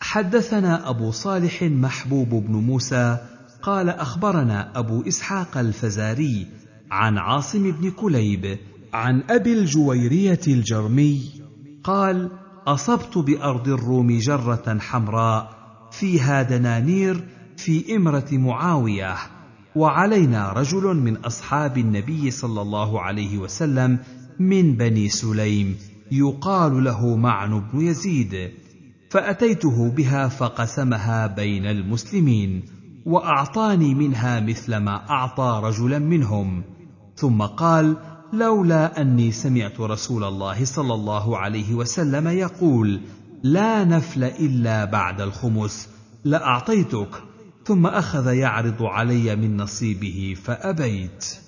[0.00, 3.18] حدثنا أبو صالح محبوب بن موسى
[3.62, 6.46] قال أخبرنا أبو إسحاق الفزاري
[6.90, 8.58] عن عاصم بن كليب
[8.92, 11.22] عن أبي الجويرية الجرمي
[11.84, 12.30] قال
[12.66, 15.50] أصبت بأرض الروم جرة حمراء
[15.90, 17.24] فيها دنانير
[17.56, 19.16] في إمرة معاوية
[19.76, 23.98] وعلينا رجل من أصحاب النبي صلى الله عليه وسلم
[24.38, 25.76] من بني سليم.
[26.18, 28.50] يقال له معن بن يزيد
[29.10, 32.62] فأتيته بها فقسمها بين المسلمين
[33.06, 36.62] وأعطاني منها مثل ما أعطى رجلا منهم.
[37.16, 37.96] ثم قال
[38.32, 43.00] لولا أني سمعت رسول الله صلى الله عليه وسلم يقول
[43.42, 45.88] لا نفل إلا بعد الخمس
[46.24, 47.22] لأعطيتك
[47.64, 51.43] ثم أخذ يعرض علي من نصيبه فأبيت.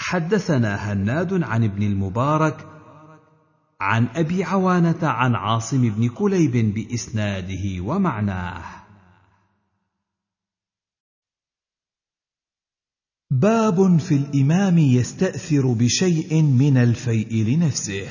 [0.00, 2.66] حدثنا هناد عن ابن المبارك
[3.80, 8.64] عن أبي عوانة عن عاصم بن كليب بإسناده ومعناه.
[13.30, 18.08] باب في الإمام يستأثر بشيء من الفيء لنفسه.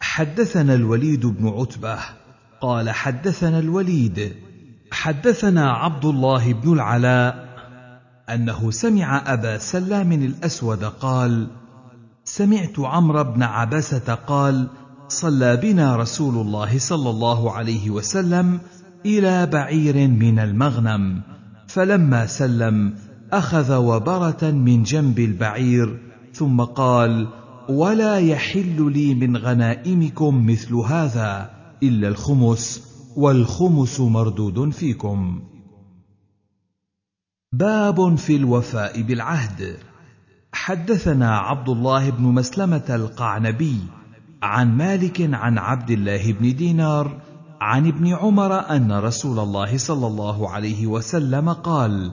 [0.00, 1.98] حدثنا الوليد بن عتبة
[2.60, 4.36] قال حدثنا الوليد
[4.92, 7.43] حدثنا عبد الله بن العلاء
[8.30, 11.46] أنه سمع أبا سلام الأسود قال
[12.24, 14.68] سمعت عمرو بن عبسه قال
[15.08, 18.60] صلى بنا رسول الله صلى الله عليه وسلم
[19.06, 21.20] إلى بعير من المغنم
[21.66, 22.94] فلما سلم
[23.32, 26.00] أخذ وبرة من جنب البعير
[26.32, 27.28] ثم قال
[27.68, 31.50] ولا يحل لي من غنائمكم مثل هذا
[31.82, 32.82] إلا الخمس
[33.16, 35.42] والخمس مردود فيكم.
[37.58, 39.76] باب في الوفاء بالعهد.
[40.52, 43.76] حدثنا عبد الله بن مسلمة القعنبي
[44.42, 47.20] عن مالك عن عبد الله بن دينار
[47.60, 52.12] عن ابن عمر أن رسول الله صلى الله عليه وسلم قال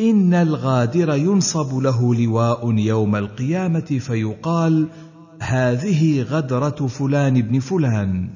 [0.00, 4.88] إن الغادر ينصب له لواء يوم القيامة فيقال
[5.42, 8.30] هذه غدرة فلان بن فلان.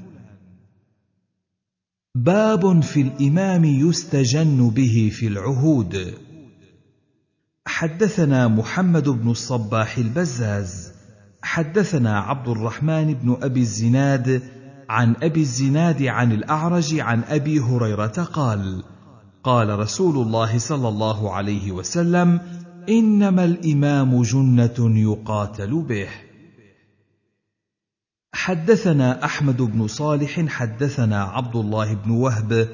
[2.15, 6.15] باب في الإمام يستجن به في العهود.
[7.67, 10.93] حدثنا محمد بن الصباح البزاز
[11.43, 14.43] حدثنا عبد الرحمن بن أبي الزناد
[14.89, 18.83] عن أبي الزناد عن الأعرج عن أبي هريرة قال
[19.45, 22.41] قال رسول الله صلى الله عليه وسلم
[22.89, 26.09] إنما الإمام جنة يقاتل به.
[28.35, 32.69] حدثنا أحمد بن صالح حدثنا عبد الله بن وهب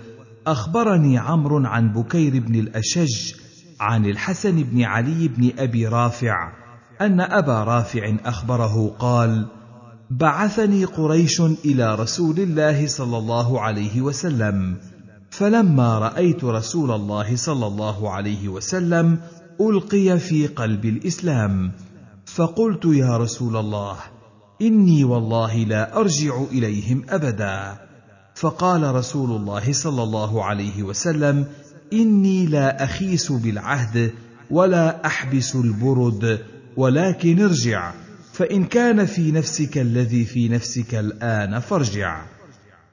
[0.47, 3.35] أخبرني عمرو عن بكير بن الأشج
[3.81, 6.53] عن الحسن بن علي بن أبي رافع
[7.01, 9.47] أن أبا رافع أخبره قال
[10.11, 14.77] بعثني قريش إلى رسول الله صلى الله عليه وسلم
[15.31, 19.19] فلما رأيت رسول الله صلى الله عليه وسلم
[19.61, 21.73] ألقي في قلب الإسلام
[22.27, 23.97] فقلت يا رسول الله
[24.63, 27.91] إني والله لا أرجع إليهم أبدا.
[28.35, 31.47] فقال رسول الله صلى الله عليه وسلم
[31.93, 34.13] إني لا أخيس بالعهد
[34.51, 36.41] ولا أحبس البرد
[36.77, 37.93] ولكن ارجع
[38.33, 42.23] فإن كان في نفسك الذي في نفسك الآن فارجع.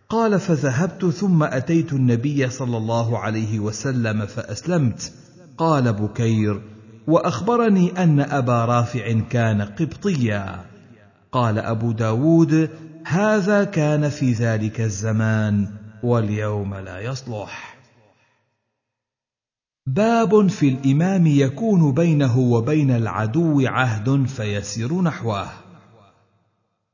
[0.09, 5.11] قال فذهبت ثم أتيت النبي صلى الله عليه وسلم فأسلمت.
[5.57, 6.61] قال بكير
[7.07, 10.65] وأخبرني أن أبا رافع كان قبطيا.
[11.31, 12.69] قال أبو داود
[13.05, 15.67] هذا كان في ذلك الزمان
[16.03, 17.76] واليوم لا يصلح.
[19.87, 25.47] باب في الإمام يكون بينه وبين العدو عهد فيسير نحوه.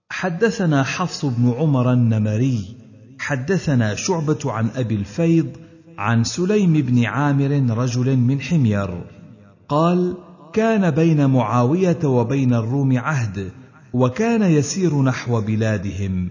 [0.09, 2.75] حدثنا حفص بن عمر النمري
[3.19, 5.47] حدثنا شعبة عن أبي الفيض
[5.97, 9.03] عن سليم بن عامر رجل من حمير
[9.69, 10.17] قال
[10.53, 13.51] كان بين معاوية وبين الروم عهد
[13.93, 16.29] وكان يسير نحو بلادهم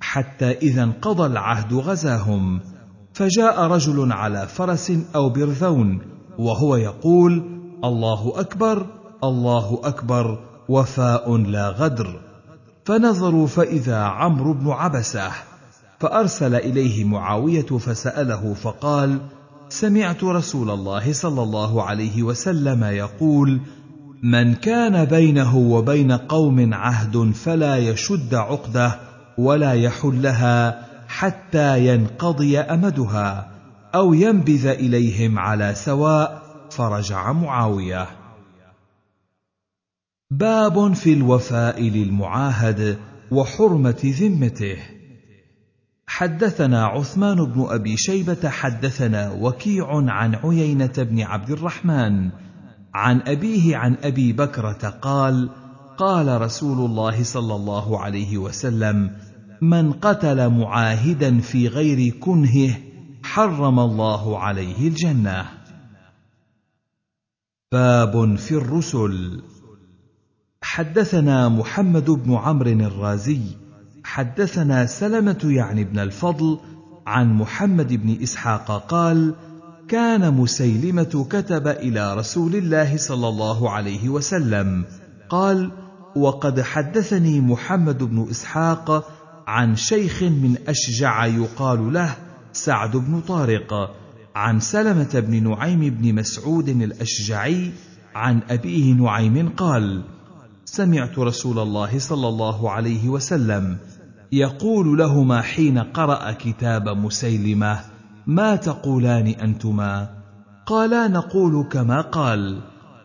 [0.00, 2.60] حتى إذا انقضى العهد غزاهم.
[3.20, 5.98] فجاء رجل على فرس أو برذون
[6.38, 8.86] وهو يقول الله أكبر
[9.24, 12.20] الله أكبر وفاء لا غدر.
[12.84, 15.30] فنظروا فإذا عمرو بن عبسة
[15.98, 19.18] فأرسل إليه معاوية فسأله فقال
[19.68, 23.60] سمعت رسول الله صلى الله عليه وسلم يقول
[24.22, 29.00] من كان بينه وبين قوم عهد فلا يشد عقدة
[29.38, 33.50] ولا يحلها حتى ينقضي أمدها
[33.94, 38.06] أو ينبذ إليهم على سواء فرجع معاوية.
[40.30, 42.98] باب في الوفاء للمعاهد
[43.30, 44.76] وحرمة ذمته.
[46.06, 52.30] حدثنا عثمان بن أبي شيبة حدثنا وكيع عن عيينة بن عبد الرحمن
[52.94, 55.50] عن أبيه عن أبي بكرة قال
[55.98, 59.10] قال رسول الله صلى الله عليه وسلم
[59.62, 62.76] من قتل معاهدا في غير كنهه
[63.22, 65.48] حرم الله عليه الجنة.
[67.72, 69.42] باب في الرسل.
[70.62, 73.40] حدثنا محمد بن عمرو الرازي
[74.04, 76.58] حدثنا سلمة يعني بن الفضل
[77.06, 79.34] عن محمد بن إسحاق قال
[79.88, 84.84] كان مسيلمة كتب إلى رسول الله صلى الله عليه وسلم
[85.28, 85.70] قال
[86.16, 89.19] وقد حدثني محمد بن إسحاق
[89.50, 92.16] عن شيخ من أشجع يقال له
[92.52, 93.94] سعد بن طارق
[94.34, 97.72] عن سلمة بن نعيم بن مسعود الأشجعي
[98.14, 100.02] عن أبيه نعيم قال
[100.64, 103.76] سمعت رسول الله صلى الله عليه وسلم
[104.32, 107.80] يقول لهما حين قرأ كتاب مسيلمة
[108.26, 110.10] ما تقولان أنتما؟
[110.66, 112.60] قالا نقول كما قال.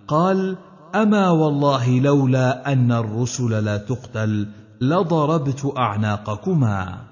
[0.08, 0.58] قال
[0.96, 4.48] أما والله لولا أن الرسل لا تقتل
[4.90, 7.06] لضربت أعناقكما.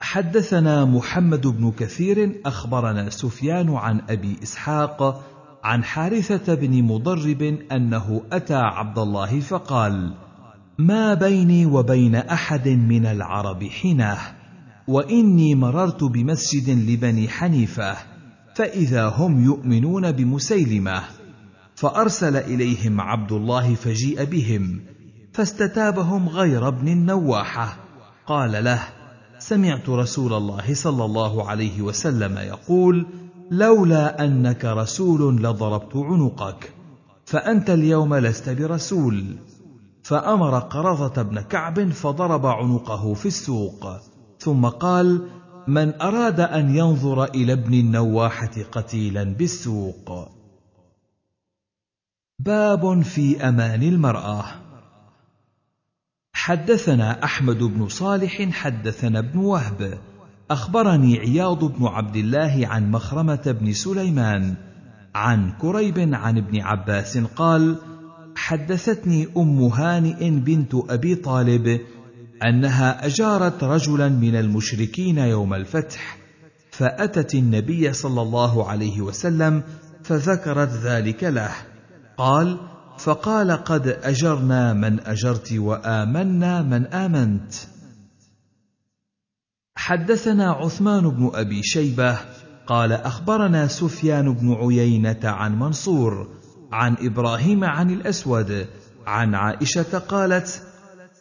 [0.00, 5.24] حدثنا محمد بن كثير أخبرنا سفيان عن أبي إسحاق
[5.64, 7.42] عن حارثة بن مضرب
[7.72, 10.14] أنه أتى عبد الله فقال
[10.78, 14.18] ما بيني وبين أحد من العرب حينه
[14.88, 17.96] وإني مررت بمسجد لبني حنيفة
[18.54, 21.02] فإذا هم يؤمنون بمسيلمة
[21.74, 24.80] فأرسل إليهم عبد الله فجيء بهم
[25.32, 27.76] فاستتابهم غير ابن النواحة.
[28.26, 28.80] قال له
[29.38, 33.06] سمعت رسول الله صلى الله عليه وسلم يقول
[33.50, 36.72] لولا أنك رسول لضربت عنقك
[37.24, 39.36] فأنت اليوم لست برسول.
[40.02, 43.96] فأمر قرظة بن كعب فضرب عنقه في السوق.
[44.38, 45.28] ثم قال
[45.68, 50.28] من أراد أن ينظر إلى ابن النواحة قتيلا بالسوق.
[52.38, 54.44] باب في أمان المرأة.
[56.44, 59.98] حدثنا أحمد بن صالح حدثنا ابن وهب.
[60.50, 64.54] أخبرني عياض بن عبد الله عن مخرمة بن سليمان
[65.14, 67.76] عن كريب عن ابن عباس قال
[68.36, 71.80] حدثتني أم هانئ بنت أبي طالب
[72.42, 76.16] أنها أجارت رجلا من المشركين يوم الفتح
[76.70, 79.62] فأتت النبي صلى الله عليه وسلم
[80.02, 81.52] فذكرت ذلك له.
[82.16, 87.54] قال فقال قد أجرنا من أجرت وآمنا من آمنت.
[89.76, 92.18] حدثنا عثمان بن أبي شيبة
[92.66, 96.28] قال أخبرنا سفيان بن عيينة عن منصور
[96.72, 98.66] عن إبراهيم عن الأسود
[99.06, 100.62] عن عائشة قالت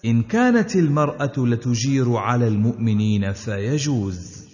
[0.06, 4.48] إن كانت المرأة لتجير على المؤمنين فيجوز.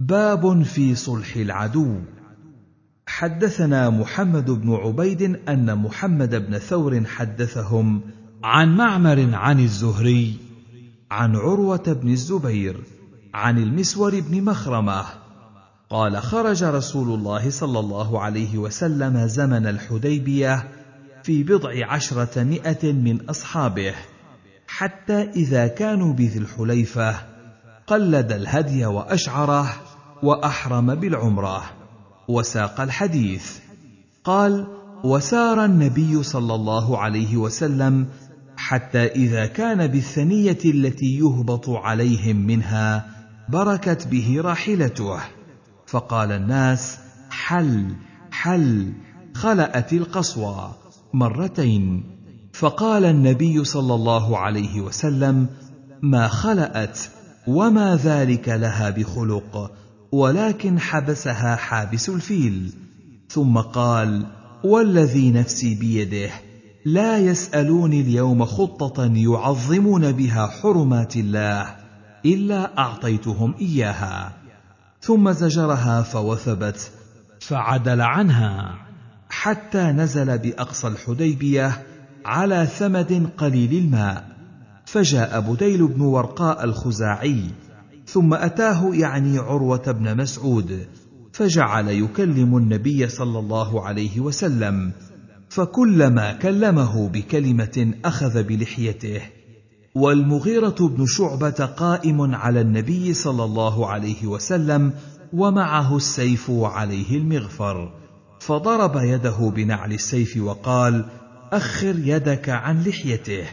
[0.00, 2.00] باب في صلح العدو.
[3.08, 8.00] حدثنا محمد بن عبيد أن محمد بن ثور حدثهم
[8.44, 10.36] عن معمر عن الزهري
[11.10, 12.76] عن عروة بن الزبير
[13.34, 15.04] عن المسور بن مخرمة
[15.90, 20.68] قال خرج رسول الله صلى الله عليه وسلم زمن الحديبية
[21.22, 23.94] في بضع عشرة مائه من أصحابه
[24.66, 27.14] حتى إذا كانوا بذي الحليفة
[27.86, 29.74] قلد الهدي وأشعره
[30.22, 31.77] وأحرم بالعمرة.
[32.28, 33.58] وساق الحديث.
[34.24, 34.66] قال
[35.04, 38.06] وسار النبي صلى الله عليه وسلم
[38.56, 43.06] حتى إذا كان بالثنية التي يهبط عليهم منها
[43.48, 45.18] بركت به راحلته.
[45.86, 46.98] فقال الناس
[47.30, 47.96] حل
[48.30, 48.92] حل
[49.34, 50.74] خلأت القصوى
[51.14, 52.04] مرتين.
[52.52, 55.46] فقال النبي صلى الله عليه وسلم
[56.02, 56.98] ما خلأت
[57.46, 59.70] وما ذلك لها بخلق.
[60.12, 62.72] ولكن حبسها حابس الفيل.
[63.28, 64.26] ثم قال
[64.64, 66.30] والذي نفسي بيده
[66.84, 71.76] لا يسالوني اليوم خطة يعظمون بها حرمات الله
[72.26, 74.32] إلا أعطيتهم إياها.
[75.00, 76.90] ثم زجرها فوثبت
[77.40, 78.74] فعدل عنها.
[79.30, 81.82] حتى نزل بأقصى الحديبية
[82.24, 84.28] على ثمد قليل الماء.
[84.86, 87.44] فجاء بديل بن ورقاء الخزاعي.
[88.12, 90.86] ثم أتاه يعني عروة بن مسعود
[91.32, 94.92] فجعل يكلم النبي صلى الله عليه وسلم
[95.48, 99.20] فكلما كلمه بكلمة أخذ بلحيته
[99.94, 104.92] والمغيرة بن شعبة قائم على النبي صلى الله عليه وسلم
[105.32, 107.92] ومعه السيف وعليه المغفر
[108.40, 111.04] فضرب يده بنعل السيف وقال
[111.52, 113.44] أخر يدك عن لحيته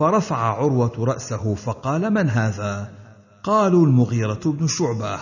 [0.00, 3.05] فرفع عروة رأسه فقال من هذا؟
[3.46, 5.18] قالوا المغيرة بن شعبة.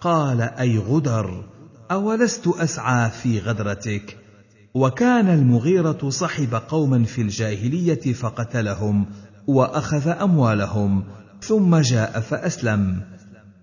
[0.00, 1.44] قال أي غدر
[1.90, 4.16] أولست أسعى في غدرتك؟
[4.74, 9.06] وكان المغيرة صحب قوما في الجاهلية فقتلهم
[9.46, 11.04] وأخذ أموالهم
[11.40, 13.02] ثم جاء فأسلم.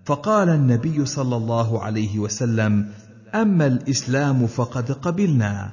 [0.04, 2.88] فقال النبي صلى الله عليه وسلم
[3.34, 5.72] أما الإسلام فقد قبلنا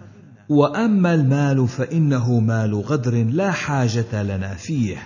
[0.49, 4.97] وأما المال فإنه مال غدر لا حاجة لنا فيه.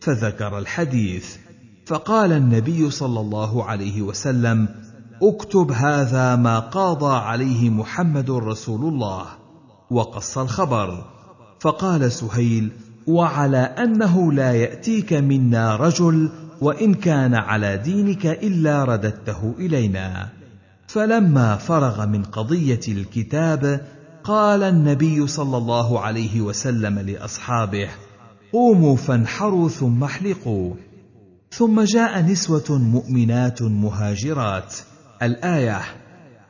[0.00, 1.41] فذكر الحديث.
[1.86, 4.68] فقال النبي صلى الله عليه وسلم
[5.22, 9.26] اكتب هذا ما قاضى عليه محمد رسول الله
[9.90, 11.04] وقص الخبر.
[11.60, 12.70] فقال سهيل
[13.06, 16.30] وعلى أنه لا يأتيك منا رجل
[16.60, 20.28] وإن كان على دينك إلا رددته إلينا.
[20.86, 23.86] فلما فرغ من قضية الكتاب
[24.24, 27.88] قال النبي صلى الله عليه وسلم لأصحابه
[28.52, 30.74] قوموا فانحروا ثم احلقوا.
[31.52, 34.74] ثم جاء نسوة مؤمنات مهاجرات.
[35.22, 35.80] الآية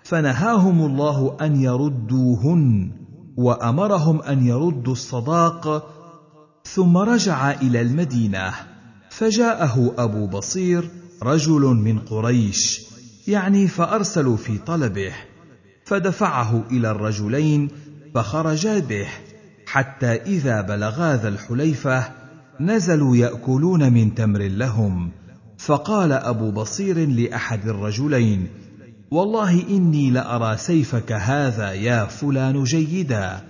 [0.05, 2.93] فنهاهم الله أن يردوهن
[3.37, 5.89] وأمرهم أن يردوا الصداق
[6.65, 8.53] ثم رجع إلى المدينة.
[9.11, 10.91] فجاءه أبو بصير
[11.23, 12.81] رجل من قريش
[13.29, 15.13] يعني فأرسلوا في طلبه
[15.85, 17.69] فدفعه إلى الرجلين
[18.15, 19.09] فخرجا به
[19.67, 22.22] حتى إذا بلغا ذا الحليفة
[22.61, 25.11] نزلوا يأكلون من تمر لهم.
[25.59, 28.49] فقال أبو بصير لأحد الرجلين
[29.11, 33.41] والله إني لأرى سيفك هذا يا فلان جيدا.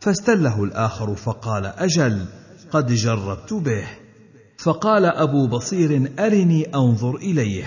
[0.00, 2.24] فاستله الآخر فقال أجل
[2.70, 3.84] قد جربت به.
[4.58, 7.66] فقال أبو بصير أرني أنظر إليه.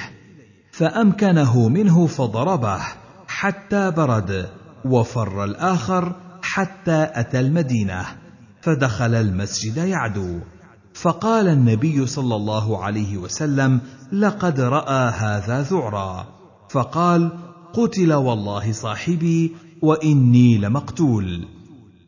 [0.72, 2.80] فأمكنه منه فضربه
[3.27, 4.50] حتى برد
[4.85, 8.06] وفر الآخر حتى أتى المدينة.
[8.61, 10.40] فدخل المسجد يعدو.
[10.94, 13.80] فقال النبي صلى الله عليه وسلم
[14.11, 16.28] لقد رأى هذا ذعرا.
[16.70, 17.30] فقال
[17.74, 21.45] قتل والله صاحبي وإني لمقتول.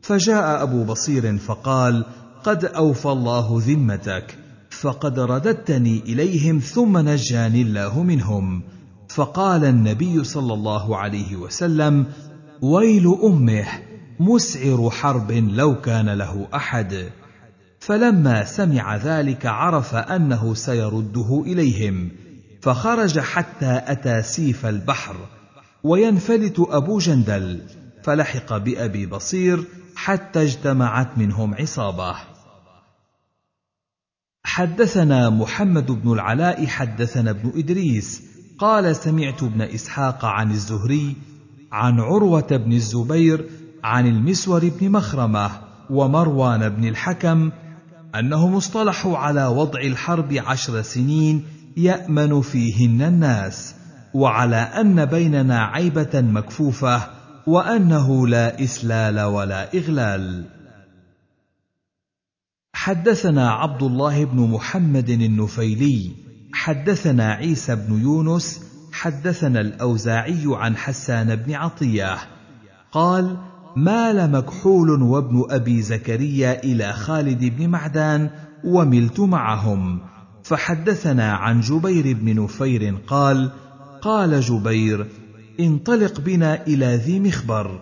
[0.02, 2.06] فجاء أبو بصير فقال
[2.44, 4.38] قد أوفى الله ذمتك
[4.70, 8.64] فقد رددتني إليهم ثم نجاني الله منهم.
[9.10, 12.06] فقال النبي صلى الله عليه وسلم
[12.62, 13.68] ويل أمه
[14.20, 17.10] مسعر حرب لو كان له أحد.
[17.86, 22.12] فلما سمع ذلك عرف أنه سيرده إليهم
[22.62, 25.16] فخرج حتى أتى سيف البحر
[25.84, 27.62] وينفلت أبو جندل
[28.04, 29.64] فلحق بأبي بصير
[29.96, 32.16] حتى اجتمعت منهم عصابة.
[34.44, 38.24] حدثنا محمد بن العلاء حدثنا ابن إدريس
[38.60, 41.16] قال سمعت ابن إسحاق عن الزهري
[41.72, 43.50] عن عروة بن الزبير
[43.84, 45.52] عن المسور بن مخرمة
[45.90, 47.52] ومروان بن الحكم
[48.16, 51.46] أنهم اصطلحوا على وضع الحرب عشر سنين
[51.78, 53.76] يأمن فيهن الناس
[54.14, 57.10] وعلى أن بيننا عيبة مكفوفة
[57.48, 60.46] وأنه لا إسلال ولا إغلال.
[62.74, 66.12] حدثنا عبد الله بن محمد النفيلي
[66.54, 68.62] حدثنا عيسى بن يونس
[68.92, 72.18] حدثنا الأوزاعي عن حسان بن عطية
[72.92, 73.38] قال
[73.76, 78.30] مال مكحول وابن أبي زكريا إلى خالد بن معدان
[78.64, 80.00] وملت معهم.
[80.44, 83.50] فحدثنا عن جبير بن نفير قال
[84.02, 85.08] قال جبير
[85.60, 87.82] انطلق بنا إلى ذي مخبر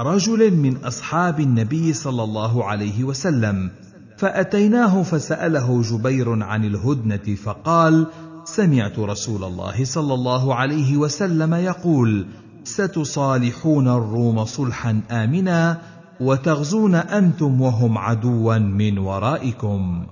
[0.00, 3.70] رجل من أصحاب النبي صلى الله عليه وسلم.
[4.18, 8.06] فأتيناه فسأله جبير عن الهدنة فقال
[8.44, 12.26] سمعت رسول الله صلى الله عليه وسلم يقول
[12.64, 15.82] ستصالحون الروم صلحا امنا
[16.20, 20.06] وتغزون أنتم وهم عدوا من ورائكم.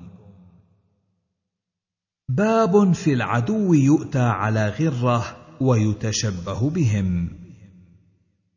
[2.28, 7.28] باب في العدو يؤتى على غرة ويتشبه بهم.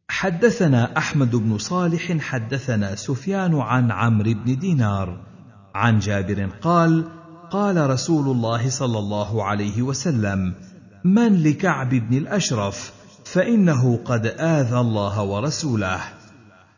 [0.09, 5.33] حدثنا أحمد بن صالح حدثنا سفيان عن عمرو بن دينار.
[5.75, 7.05] عن جابر قال
[7.51, 10.53] قال رسول الله صلى الله عليه وسلم
[11.03, 12.93] من لكعب بن الأشرف
[13.25, 15.99] فإنه قد آذى الله ورسوله.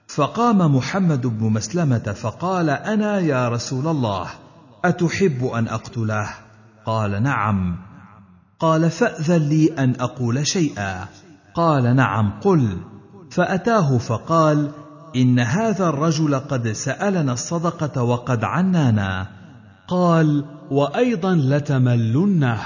[0.07, 4.27] فقام محمد بن مسلمة فقال أنا يا رسول الله
[4.85, 6.29] أتحب أن أقتله؟
[6.85, 7.77] قال نعم.
[8.59, 11.05] قال فأذن لي أن أقول شيئا.
[11.55, 12.77] قال نعم قل.
[13.31, 14.71] فأتاه فقال
[15.15, 19.27] إن هذا الرجل قد سألنا الصدقة وقد عنانا.
[19.87, 22.61] قال وأيضا لتملنه.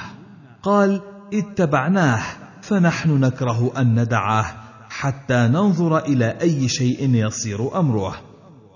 [0.64, 1.02] قال
[1.34, 2.24] اتبعناه.
[2.70, 4.46] فنحن نكره أن ندعه
[4.90, 8.16] حتى ننظر إلى أي شيء يصير أمره.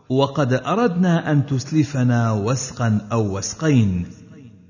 [0.10, 4.06] وقد أردنا أن تسلفنا وسقا أو وسقين.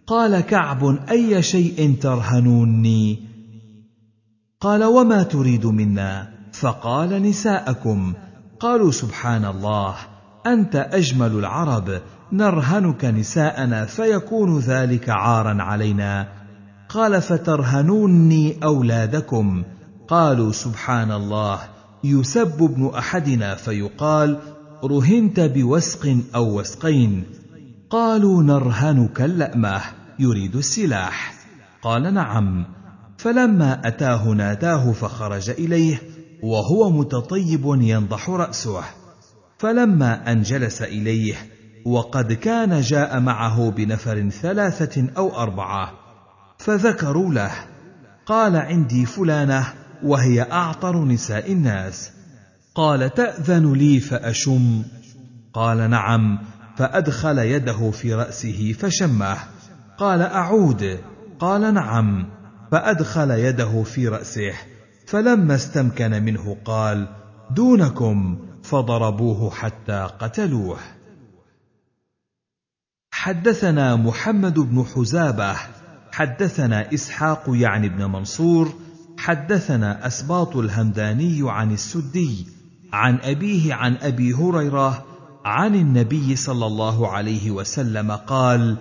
[0.07, 3.19] قال كعب أي شيء ترهنوني؟
[4.61, 8.13] قال وما تريد منا؟ فقال نساءكم.
[8.59, 9.95] قالوا سبحان الله
[10.47, 16.42] أنت أجمل العرب نرهنك نساءنا فيكون ذلك عارا علينا.
[16.93, 19.63] قال فترهنوني أولادكم
[20.07, 21.59] قالوا سبحان الله
[22.03, 24.39] يسب ابن أحدنا فيقال
[24.83, 27.23] رهنت بوسق أو وسقين
[27.89, 29.81] قالوا نرهنك اللأمة
[30.19, 31.33] يريد السلاح
[31.81, 32.65] قال نعم
[33.17, 36.01] فلما أتاه ناداه فخرج إليه
[36.43, 38.83] وهو متطيب ينضح رأسه.
[39.57, 41.35] فلما أن جلس إليه
[41.85, 46.02] وقد كان جاء معه بنفر ثلاثة أو أربعة
[46.57, 47.51] فذكروا له.
[48.25, 49.73] قال عندي فلانة
[50.03, 52.11] وهي أعطر نساء الناس.
[52.75, 54.83] قال تأذن لي فأشم.
[55.53, 56.39] قال نعم
[56.77, 59.37] فأدخل يده في رأسه فشمه.
[59.97, 60.99] قال أعود.
[61.39, 62.29] قال نعم
[62.71, 64.53] فأدخل يده في رأسه.
[65.07, 67.07] فلما استمكن منه قال
[67.51, 70.77] دونكم فضربوه حتى قتلوه.
[73.11, 75.55] حدثنا محمد بن حزابة
[76.13, 78.73] حدثنا إسحاق يعني بن منصور
[79.17, 82.47] حدثنا أسباط الهمداني عن السدي
[82.93, 85.05] عن أبيه عن أبي هريرة
[85.45, 88.77] عن النبي صلى الله عليه وسلم قال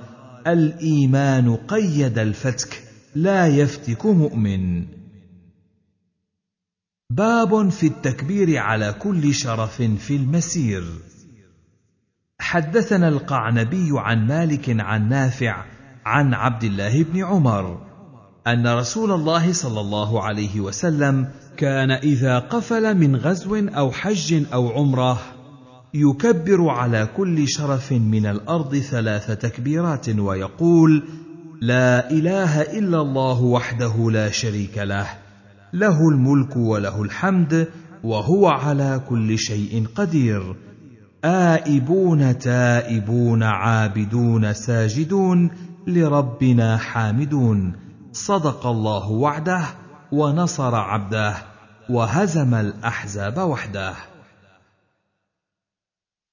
[0.46, 2.82] الإيمان قيد الفتك
[3.14, 4.86] لا يفتك مؤمن.
[7.10, 10.84] باب في التكبير على كل شرف في المسير.
[12.40, 15.64] حدثنا القعنبي عن مالك عن نافع
[16.04, 17.78] عن عبد الله بن عمر
[18.46, 24.68] أن رسول الله صلى الله عليه وسلم كان إذا قفل من غزو أو حج أو
[24.68, 25.18] عمرة
[25.94, 31.02] يكبر على كل شرف من الأرض ثلاث تكبيرات ويقول
[31.60, 35.06] لا إله إلا الله وحده لا شريك له
[35.72, 37.68] له الملك وله الحمد
[38.04, 40.56] وهو على كل شيء قدير.
[41.24, 45.50] آئبون تائبون عابدون ساجدون
[45.86, 47.72] لربنا حامدون.
[48.12, 49.64] صدق الله وعده
[50.12, 51.36] ونصر عبده
[51.90, 53.94] وهزم الأحزاب وحده.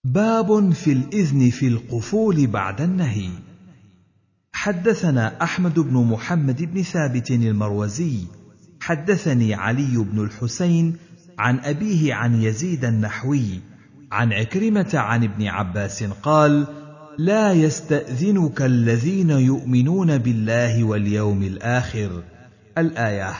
[0.03, 3.29] باب في الإذن في القفول بعد النهي.
[4.53, 8.25] حدثنا أحمد بن محمد بن ثابت المروزي.
[8.81, 10.97] حدثني علي بن الحسين
[11.39, 13.61] عن أبيه عن يزيد النحوي.
[14.11, 16.78] عن عكرمة عن ابن عباس قال
[17.19, 22.23] لا يستأذنك الذين يؤمنون بالله واليوم الآخر.
[22.77, 23.33] الآية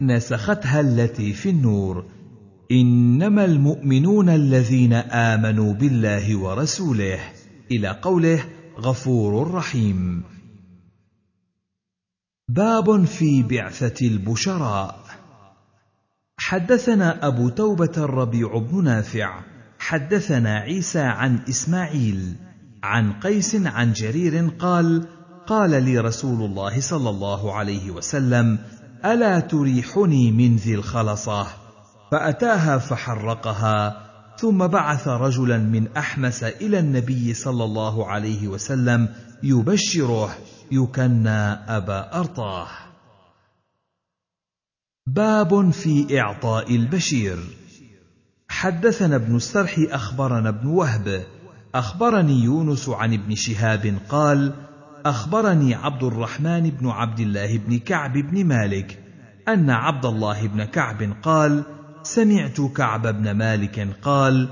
[0.00, 2.04] نسختها التي في النور.
[2.72, 7.18] إنما المؤمنون الذين آمنوا بالله ورسوله.
[7.70, 8.44] إلى قوله
[8.78, 10.22] غفور رحيم.
[12.48, 15.04] باب في بعثة البشراء.
[16.36, 19.40] حدثنا أبو توبة الربيع بن نافع.
[19.78, 22.51] حدثنا عيسى عن إسماعيل.
[22.82, 25.06] عن قيس عن جرير قال
[25.46, 28.58] قال لي رسول الله صلى الله عليه وسلم
[29.04, 31.46] ألا تريحني من ذي الخلصة؟
[32.10, 39.08] فأتاها فحرقها ثم بعث رجلا من أحمس إلى النبي صلى الله عليه وسلم
[39.42, 40.36] يبشره
[40.72, 41.40] يكنى
[41.76, 42.68] أبا أرطاه.
[45.06, 47.38] باب في إعطاء البشير.
[48.48, 51.24] حدثنا ابن السرح أخبرنا ابن وهب
[51.74, 54.52] أخبرني يونس عن ابن شهاب قال
[55.06, 58.98] أخبرني عبد الرحمن بن عبد الله بن كعب بن مالك
[59.48, 61.62] أن عبد الله بن كعب قال
[62.02, 64.48] سمعت كعب بن مالك قال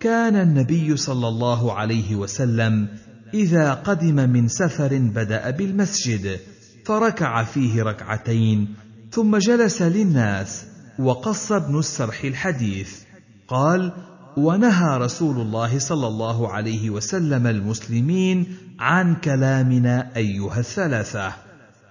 [0.00, 2.88] كان النبي صلى الله عليه وسلم
[3.34, 6.40] إذا قدم من سفر بدأ بالمسجد
[6.84, 8.74] فركع فيه ركعتين
[9.10, 10.66] ثم جلس للناس
[10.98, 13.02] وقص ابن السرح الحديث
[13.48, 13.92] قال
[14.36, 21.32] ونهى رسول الله صلى الله عليه وسلم المسلمين عن كلامنا أيها الثلاثة.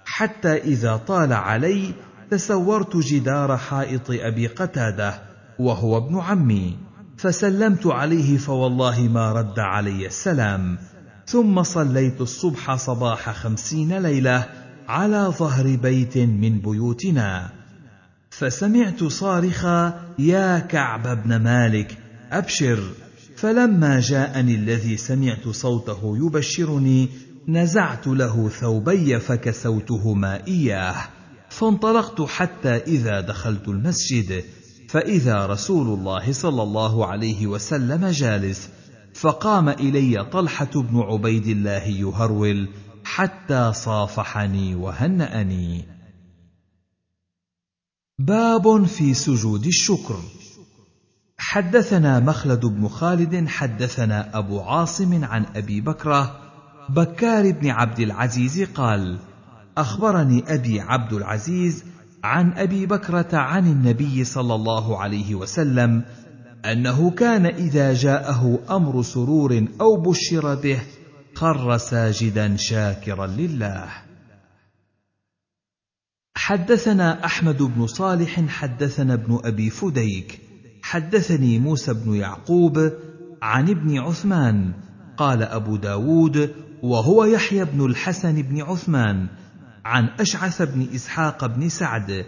[0.04, 1.92] حتى إذا طال علي
[2.30, 5.14] تسورت جدار حائط أبي قتادة
[5.58, 6.76] وهو ابن عمي.
[7.16, 10.78] فسلمت عليه فوالله ما رد علي السلام.
[11.26, 14.46] ثم صليت الصبح صباح خمسين ليلة
[14.88, 17.50] على ظهر بيت من بيوتنا.
[18.30, 22.92] فسمعت صارخا يا كعب بن مالك أبشر.
[23.36, 27.08] فلما جاءني الذي سمعت صوته يبشرني
[27.48, 31.08] نزعت له ثوبي فكسوتهما إياه.
[31.48, 34.44] فانطلقت حتى إذا دخلت المسجد
[34.88, 38.68] فإذا رسول الله صلى الله عليه وسلم جالس.
[39.14, 42.68] فقام إلي طلحة بن عبيد الله يهرول
[43.04, 45.84] حتى صافحني وهنأني.
[48.18, 50.20] باب في سجود الشكر.
[51.48, 56.40] حدثنا مخلد بن خالد حدثنا أبو عاصم عن أبي بكرة
[56.88, 59.18] بكار بن عبد العزيز قال
[59.78, 61.84] أخبرني أبي عبد العزيز
[62.24, 66.04] عن أبي بكرة عن النبي صلى الله عليه وسلم
[66.64, 70.80] أنه كان إذا جاءه أمر سرور أو بشر به
[71.34, 73.88] خر ساجدا شاكرا لله.
[76.36, 80.45] حدثنا أحمد بن صالح حدثنا ابن أبي فديك
[80.90, 82.92] حدثني موسى بن يعقوب
[83.42, 84.72] عن ابن عثمان
[85.16, 86.50] قال أبو داود
[86.82, 89.26] وهو يحيى بن الحسن بن عثمان
[89.84, 92.24] عن أشعث بن إسحاق بن سعد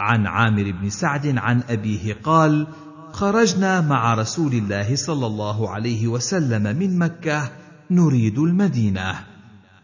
[0.00, 2.66] عن عامر بن سعد عن أبيه قال
[3.12, 7.50] خرجنا مع رسول الله صلى الله عليه وسلم من مكة
[7.90, 9.14] نريد المدينة.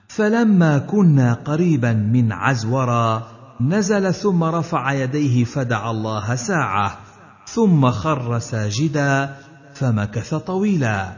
[0.09, 3.29] فلما كنا قريبا من عزورا
[3.61, 7.08] نزل ثم رفع يديه فدعا الله ساعة
[7.53, 9.37] ثم خر ساجدا
[9.75, 11.13] فمكث طويلا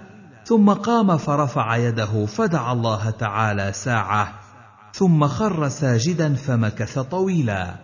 [0.45, 4.35] ثم قام فرفع يده فدعا الله تعالى ساعة
[4.93, 7.75] ثم خر ساجدا فمكث طويلا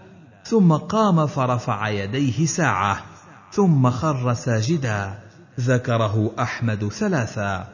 [0.45, 3.05] ثم قام فرفع يديه ساعة
[3.53, 5.19] ثم خر ساجدا
[5.61, 7.69] ذكره أحمد ثلاثا.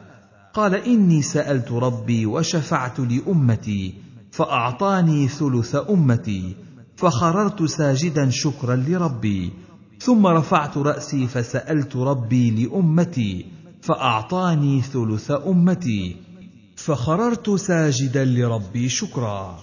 [0.53, 3.93] قال إني سألت ربي وشفعت لأمتي
[4.31, 6.55] فأعطاني ثلث أمتي
[6.95, 9.53] فخررت ساجدا شكرا لربي
[10.03, 13.45] ثم رفعت رأسي فسألت ربي لأمتي
[13.81, 16.15] فأعطاني ثلث أمتي
[16.75, 19.59] فخررت ساجدا لربي شكرا.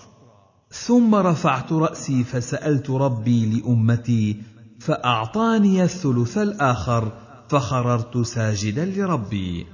[0.70, 4.36] ثم رفعت رأسي فسألت ربي لأمتي
[4.78, 7.12] فأعطاني الثلث الآخر
[7.49, 9.67] فخررت ساجدا لربي.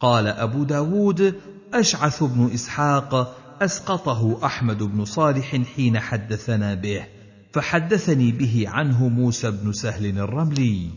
[0.00, 1.34] قال أبو داود
[1.74, 7.19] أشعث بن إسحاق أسقطه أحمد بن صالح حين حدثنا به.
[7.52, 10.90] فحدثني به عنه موسى بن سهل الرملي.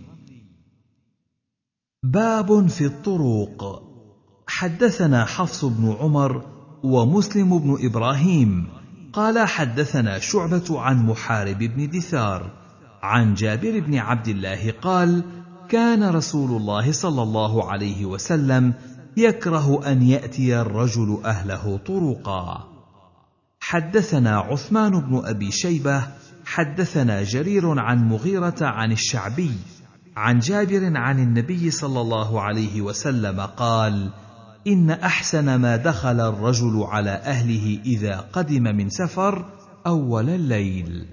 [2.04, 3.84] باب في الطرق.
[4.48, 6.46] حدثنا حفص بن عمر
[6.84, 8.68] ومسلم بن إبراهيم.
[9.14, 12.52] قال حدثنا شعبة عن محارب بن دثار.
[13.02, 15.24] عن جابر بن عبد الله قال
[15.70, 18.74] كان رسول الله صلى الله عليه وسلم
[19.18, 22.68] يكره أن يأتي الرجل أهله طرقا.
[23.60, 26.08] حدثنا عثمان بن أبي شيبة
[26.46, 29.52] حدثنا جرير عن مغيرة عن الشعبي
[30.18, 34.10] عن جابر عن النبي صلى الله عليه وسلم قال
[34.68, 39.46] إن أحسن ما دخل الرجل على أهله إذا قدم من سفر
[39.88, 41.06] أول الليل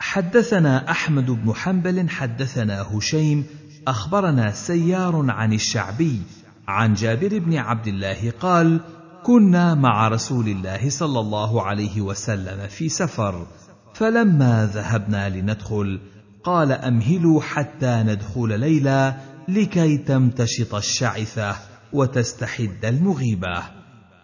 [0.00, 3.44] حدثنا أحمد بن حنبل حدثنا هشيم
[3.88, 6.22] أخبرنا سيار عن الشعبي
[6.68, 8.80] عن جابر بن عبد الله قال
[9.24, 13.46] كنا مع رسول الله صلى الله عليه وسلم في سفر
[13.94, 16.00] فلما ذهبنا لندخل
[16.44, 19.16] قال أمهلوا حتى ندخل ليلا
[19.48, 21.56] لكي تمتشط الشعثة
[21.92, 23.62] وتستحد المغيبة.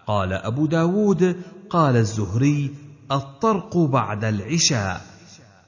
[0.07, 1.37] قال أبو داود
[1.71, 2.75] قال الزهري
[3.13, 5.01] الطرق بعد العشاء.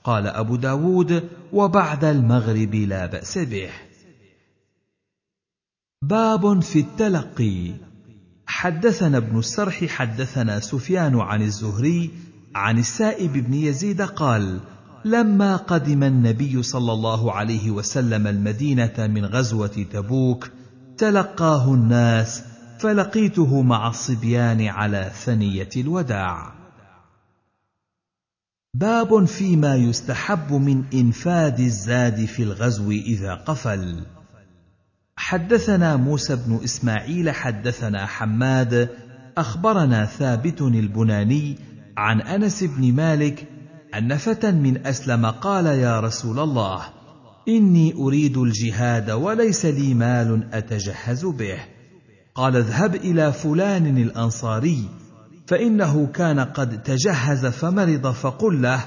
[0.05, 3.71] قال أبو داود وبعد المغرب لا بأس به.
[6.03, 7.73] باب في التلقي.
[8.47, 12.11] حدثنا ابن السرح حدثنا سفيان عن الزهري
[12.55, 14.61] عن السائب بن يزيد قال
[15.05, 20.51] لما قدم النبي صلى الله عليه وسلم المدينة من غزوة تبوك
[20.99, 22.43] تلقاه الناس
[22.79, 26.53] فلقيته مع الصبيان على ثنية الوداع.
[28.75, 34.07] باب فيما يستحب من إنفاد الزاد في الغزو إذا قفل.
[35.17, 38.89] حدثنا موسى بن إسماعيل حدثنا حماد
[39.39, 41.59] أخبرنا ثابت البناني
[41.97, 43.49] عن أنس بن مالك
[43.95, 46.83] أن فتى من أسلم قال يا رسول الله
[47.49, 51.59] إني أريد الجهاد وليس لي مال أتجهز به.
[52.35, 54.89] قال اذهب إلى فلان الأنصاري
[55.47, 58.85] فإنه كان قد تجهز فمرض فقل له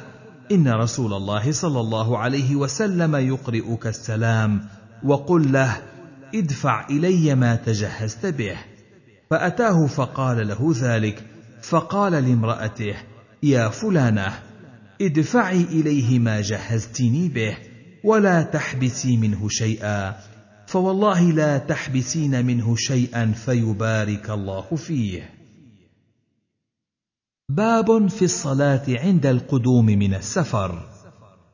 [0.52, 4.62] إن رسول الله صلى الله عليه وسلم يقرئك السلام
[5.04, 5.78] وقل له
[6.36, 8.58] ادفع إلي ما تجهزت به.
[9.30, 11.24] فأتاه فقال له ذلك
[11.62, 12.95] فقال لامرأته
[13.44, 14.40] يا فلانة
[15.02, 17.58] ادفعي إليه ما جهزتني به
[18.04, 20.16] ولا تحبسي منه شيئا.
[20.68, 25.30] فوالله لا تحبسين منه شيئا فيبارك الله فيه.
[27.50, 30.90] باب في الصلاة عند القدوم من السفر.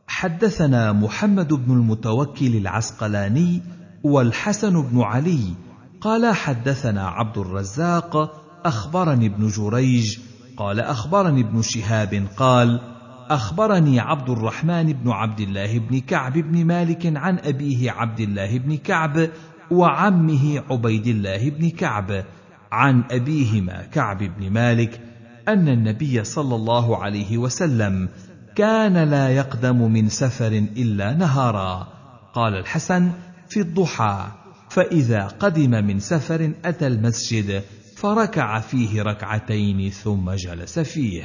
[0.08, 3.62] حدثنا محمد بن المتوكل العسقلاني
[4.04, 5.54] والحسن بن علي.
[6.02, 10.18] قال حدثنا عبد الرزاق أخبرني ابن جريج.
[10.58, 12.28] قال أخبرني ابن شهاب.
[12.38, 12.82] قال
[13.30, 18.78] أخبرني عبد الرحمن بن عبد الله بن كعب بن مالك عن أبيه عبد الله بن
[18.78, 19.30] كعب
[19.72, 22.24] وعمه عبيد الله بن كعب
[22.72, 25.02] عن أبيهما كعب بن مالك
[25.48, 28.10] أن النبي صلى الله عليه وسلم
[28.56, 31.88] كان لا يقدم من سفر إلا نهارا.
[32.34, 33.12] قال الحسن
[33.52, 34.32] في الضحى
[34.70, 37.64] فإذا قدم من سفر أتى المسجد
[37.96, 41.24] فركع فيه ركعتين ثم جلس فيه.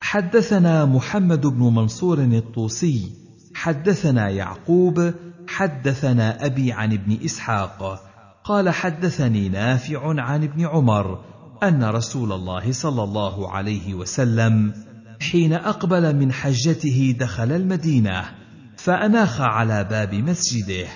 [0.00, 3.12] حدثنا محمد بن منصور الطوسي
[3.54, 5.14] حدثنا يعقوب
[5.48, 8.00] حدثنا أبي عن ابن إسحاق
[8.44, 11.24] قال حدثني نافع عن ابن عمر
[11.62, 14.72] أن رسول الله صلى الله عليه وسلم
[15.20, 18.39] حين أقبل من حجته دخل المدينة
[18.82, 20.88] فأناخ على باب مسجده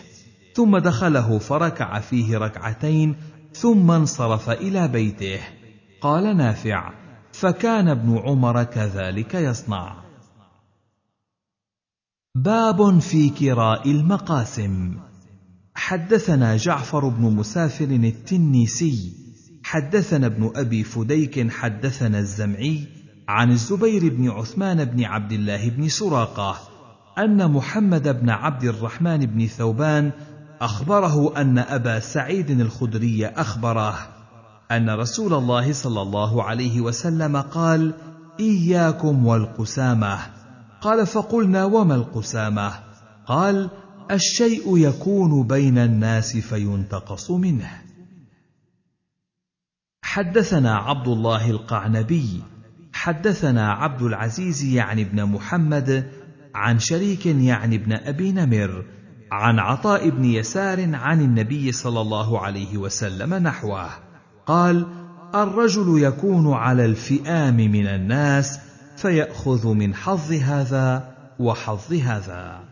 [0.55, 3.17] ثم دخله فركع فيه ركعتين
[3.53, 5.41] ثم انصرف إلى بيته.
[6.01, 6.93] قال نافع
[7.33, 10.05] فكان ابن عمر كذلك يصنع.
[12.35, 14.99] باب في كراء المقاسم.
[15.75, 19.13] حدثنا جعفر بن مسافر التنيسي
[19.65, 22.89] حدثنا ابن أبي فديك حدثنا الزمعي
[23.29, 26.74] عن الزبير بن عثمان بن عبد الله بن سراقة
[27.19, 30.13] أن محمد بن عبد الرحمن بن ثوبان
[30.61, 34.09] أخبره أن أبا سعيد الخدري أخبره
[34.71, 37.95] أن رسول الله صلى الله عليه وسلم قال
[38.41, 40.19] إياكم والقسامة.
[40.81, 42.73] قال فقلنا وما القسامة؟
[43.27, 43.71] قال
[44.11, 47.71] الشيء يكون بين الناس فينتقص منه.
[50.03, 52.43] حدثنا عبد الله القعنبي
[52.93, 56.11] حدثنا عبد العزيز يعني ابن محمد
[56.55, 58.85] عن شريك يعني ابن أبي نمر
[59.33, 63.91] عن عطاء بن يسار عن النبي صلى الله عليه وسلم نحوه.
[64.47, 64.87] قال
[65.35, 68.61] الرجل يكون على الفئام من الناس
[68.97, 72.65] فيأخذ من حظ هذا وحظ هذا.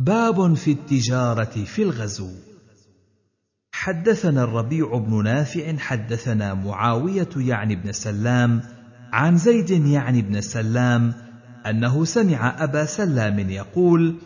[0.00, 2.30] باب في التجارة في الغزو.
[3.72, 8.62] حدثنا الربيع بن نافع حدثنا معاوية يعني بن سلام
[9.12, 11.31] عن زيد يعني بن سلام
[11.66, 14.16] أنه سمع أبا سلام يقول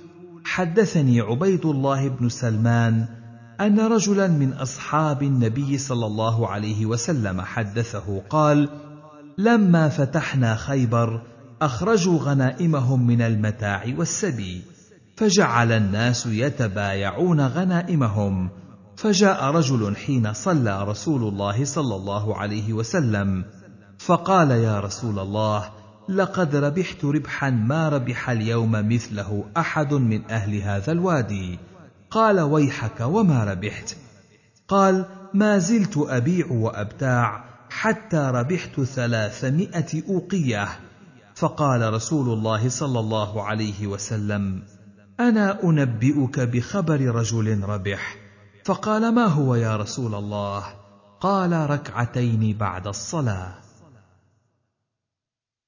[0.45, 3.07] حدثني عبيد الله بن سلمان
[3.61, 8.69] أن رجلا من أصحاب النبي صلى الله عليه وسلم حدثه قال
[9.39, 11.23] لما فتحنا خيبر
[11.63, 14.63] أخرجوا غنائمهم من المتاع والسبي
[15.17, 18.51] فجعل الناس يتبايعون غنائمهم
[18.97, 23.45] فجاء رجل حين صلى رسول الله صلى الله عليه وسلم
[23.99, 25.71] فقال يا رسول الله
[26.09, 31.59] لقد ربحت ربحا ما ربح اليوم مثله أحد من أهل هذا الوادي.
[32.11, 33.97] قال ويحك وما ربحت؟
[34.69, 35.05] قال
[35.35, 40.69] ما زلت أبيع وأبتاع حتى ربحت ثلاثمائة أوقية.
[41.35, 44.63] فقال رسول الله صلى الله عليه وسلم
[45.21, 48.17] أنا أنبئك بخبر رجل ربح.
[48.65, 50.65] فقال ما هو يا رسول الله؟
[51.21, 53.66] قال ركعتين بعد الصلاة.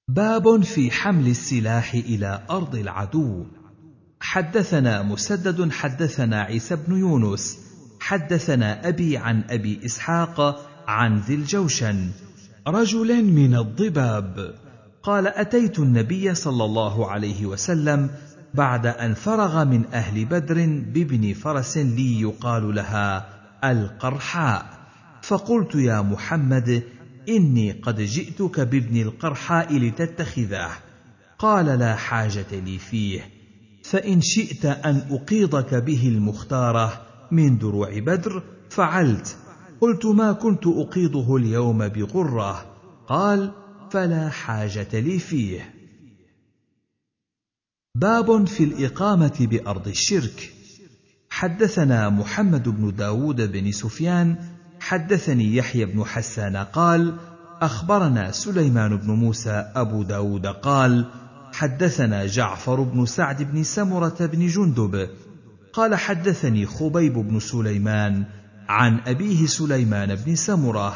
[0.09, 3.47] باب في حمل السلاح إلى أرض العدو.
[4.21, 7.59] حدثنا مسدد حدثنا عيسى بن يونس
[8.01, 12.11] حدثنا أبي عن أبي إسحاق عن ذي الجوشن.
[12.69, 14.55] رجل من الضباب.
[15.03, 18.11] قال أتيت النبي صلى الله عليه وسلم
[18.55, 23.29] بعد أن فرغ من أهل بدر بابن فرس لي يقال لها
[23.65, 24.79] القرحاء.
[25.23, 26.83] فقلت يا محمد
[27.29, 30.71] إني قد جئتك بابن القرحاء لتتخذه
[31.39, 33.31] قال لا حاجة لي فيه.
[33.83, 39.37] فإن شئت أن أقيضك به المختارة من دروع بدر فعلت.
[39.81, 42.77] قلت ما كنت أقيضه اليوم بغره
[43.07, 43.53] قال
[43.91, 45.75] فلا حاجة لي فيه.
[47.95, 50.53] باب في الإقامة بأرض الشرك.
[51.31, 57.15] حدثنا محمد بن داود بن سفيان حدثني يحيى بن حسان قال
[57.63, 61.07] أخبرنا سليمان بن موسى أبو داود قال
[61.53, 65.09] حدثنا جعفر بن سعد بن سمرة بن جندب
[65.73, 68.25] قال حدثني خبيب بن سليمان
[68.69, 70.95] عن أبيه سليمان بن سمرة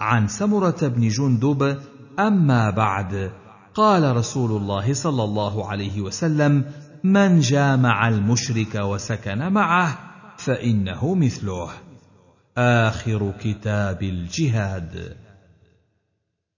[0.00, 1.78] عن سمرة بن جندب
[2.18, 3.32] أما بعد
[3.74, 6.64] قال رسول الله صلى الله عليه وسلم
[7.04, 9.98] من جامع المشرك وسكن معه
[10.36, 11.68] فإنه مثله.
[12.58, 15.16] آخر كتاب الجهاد.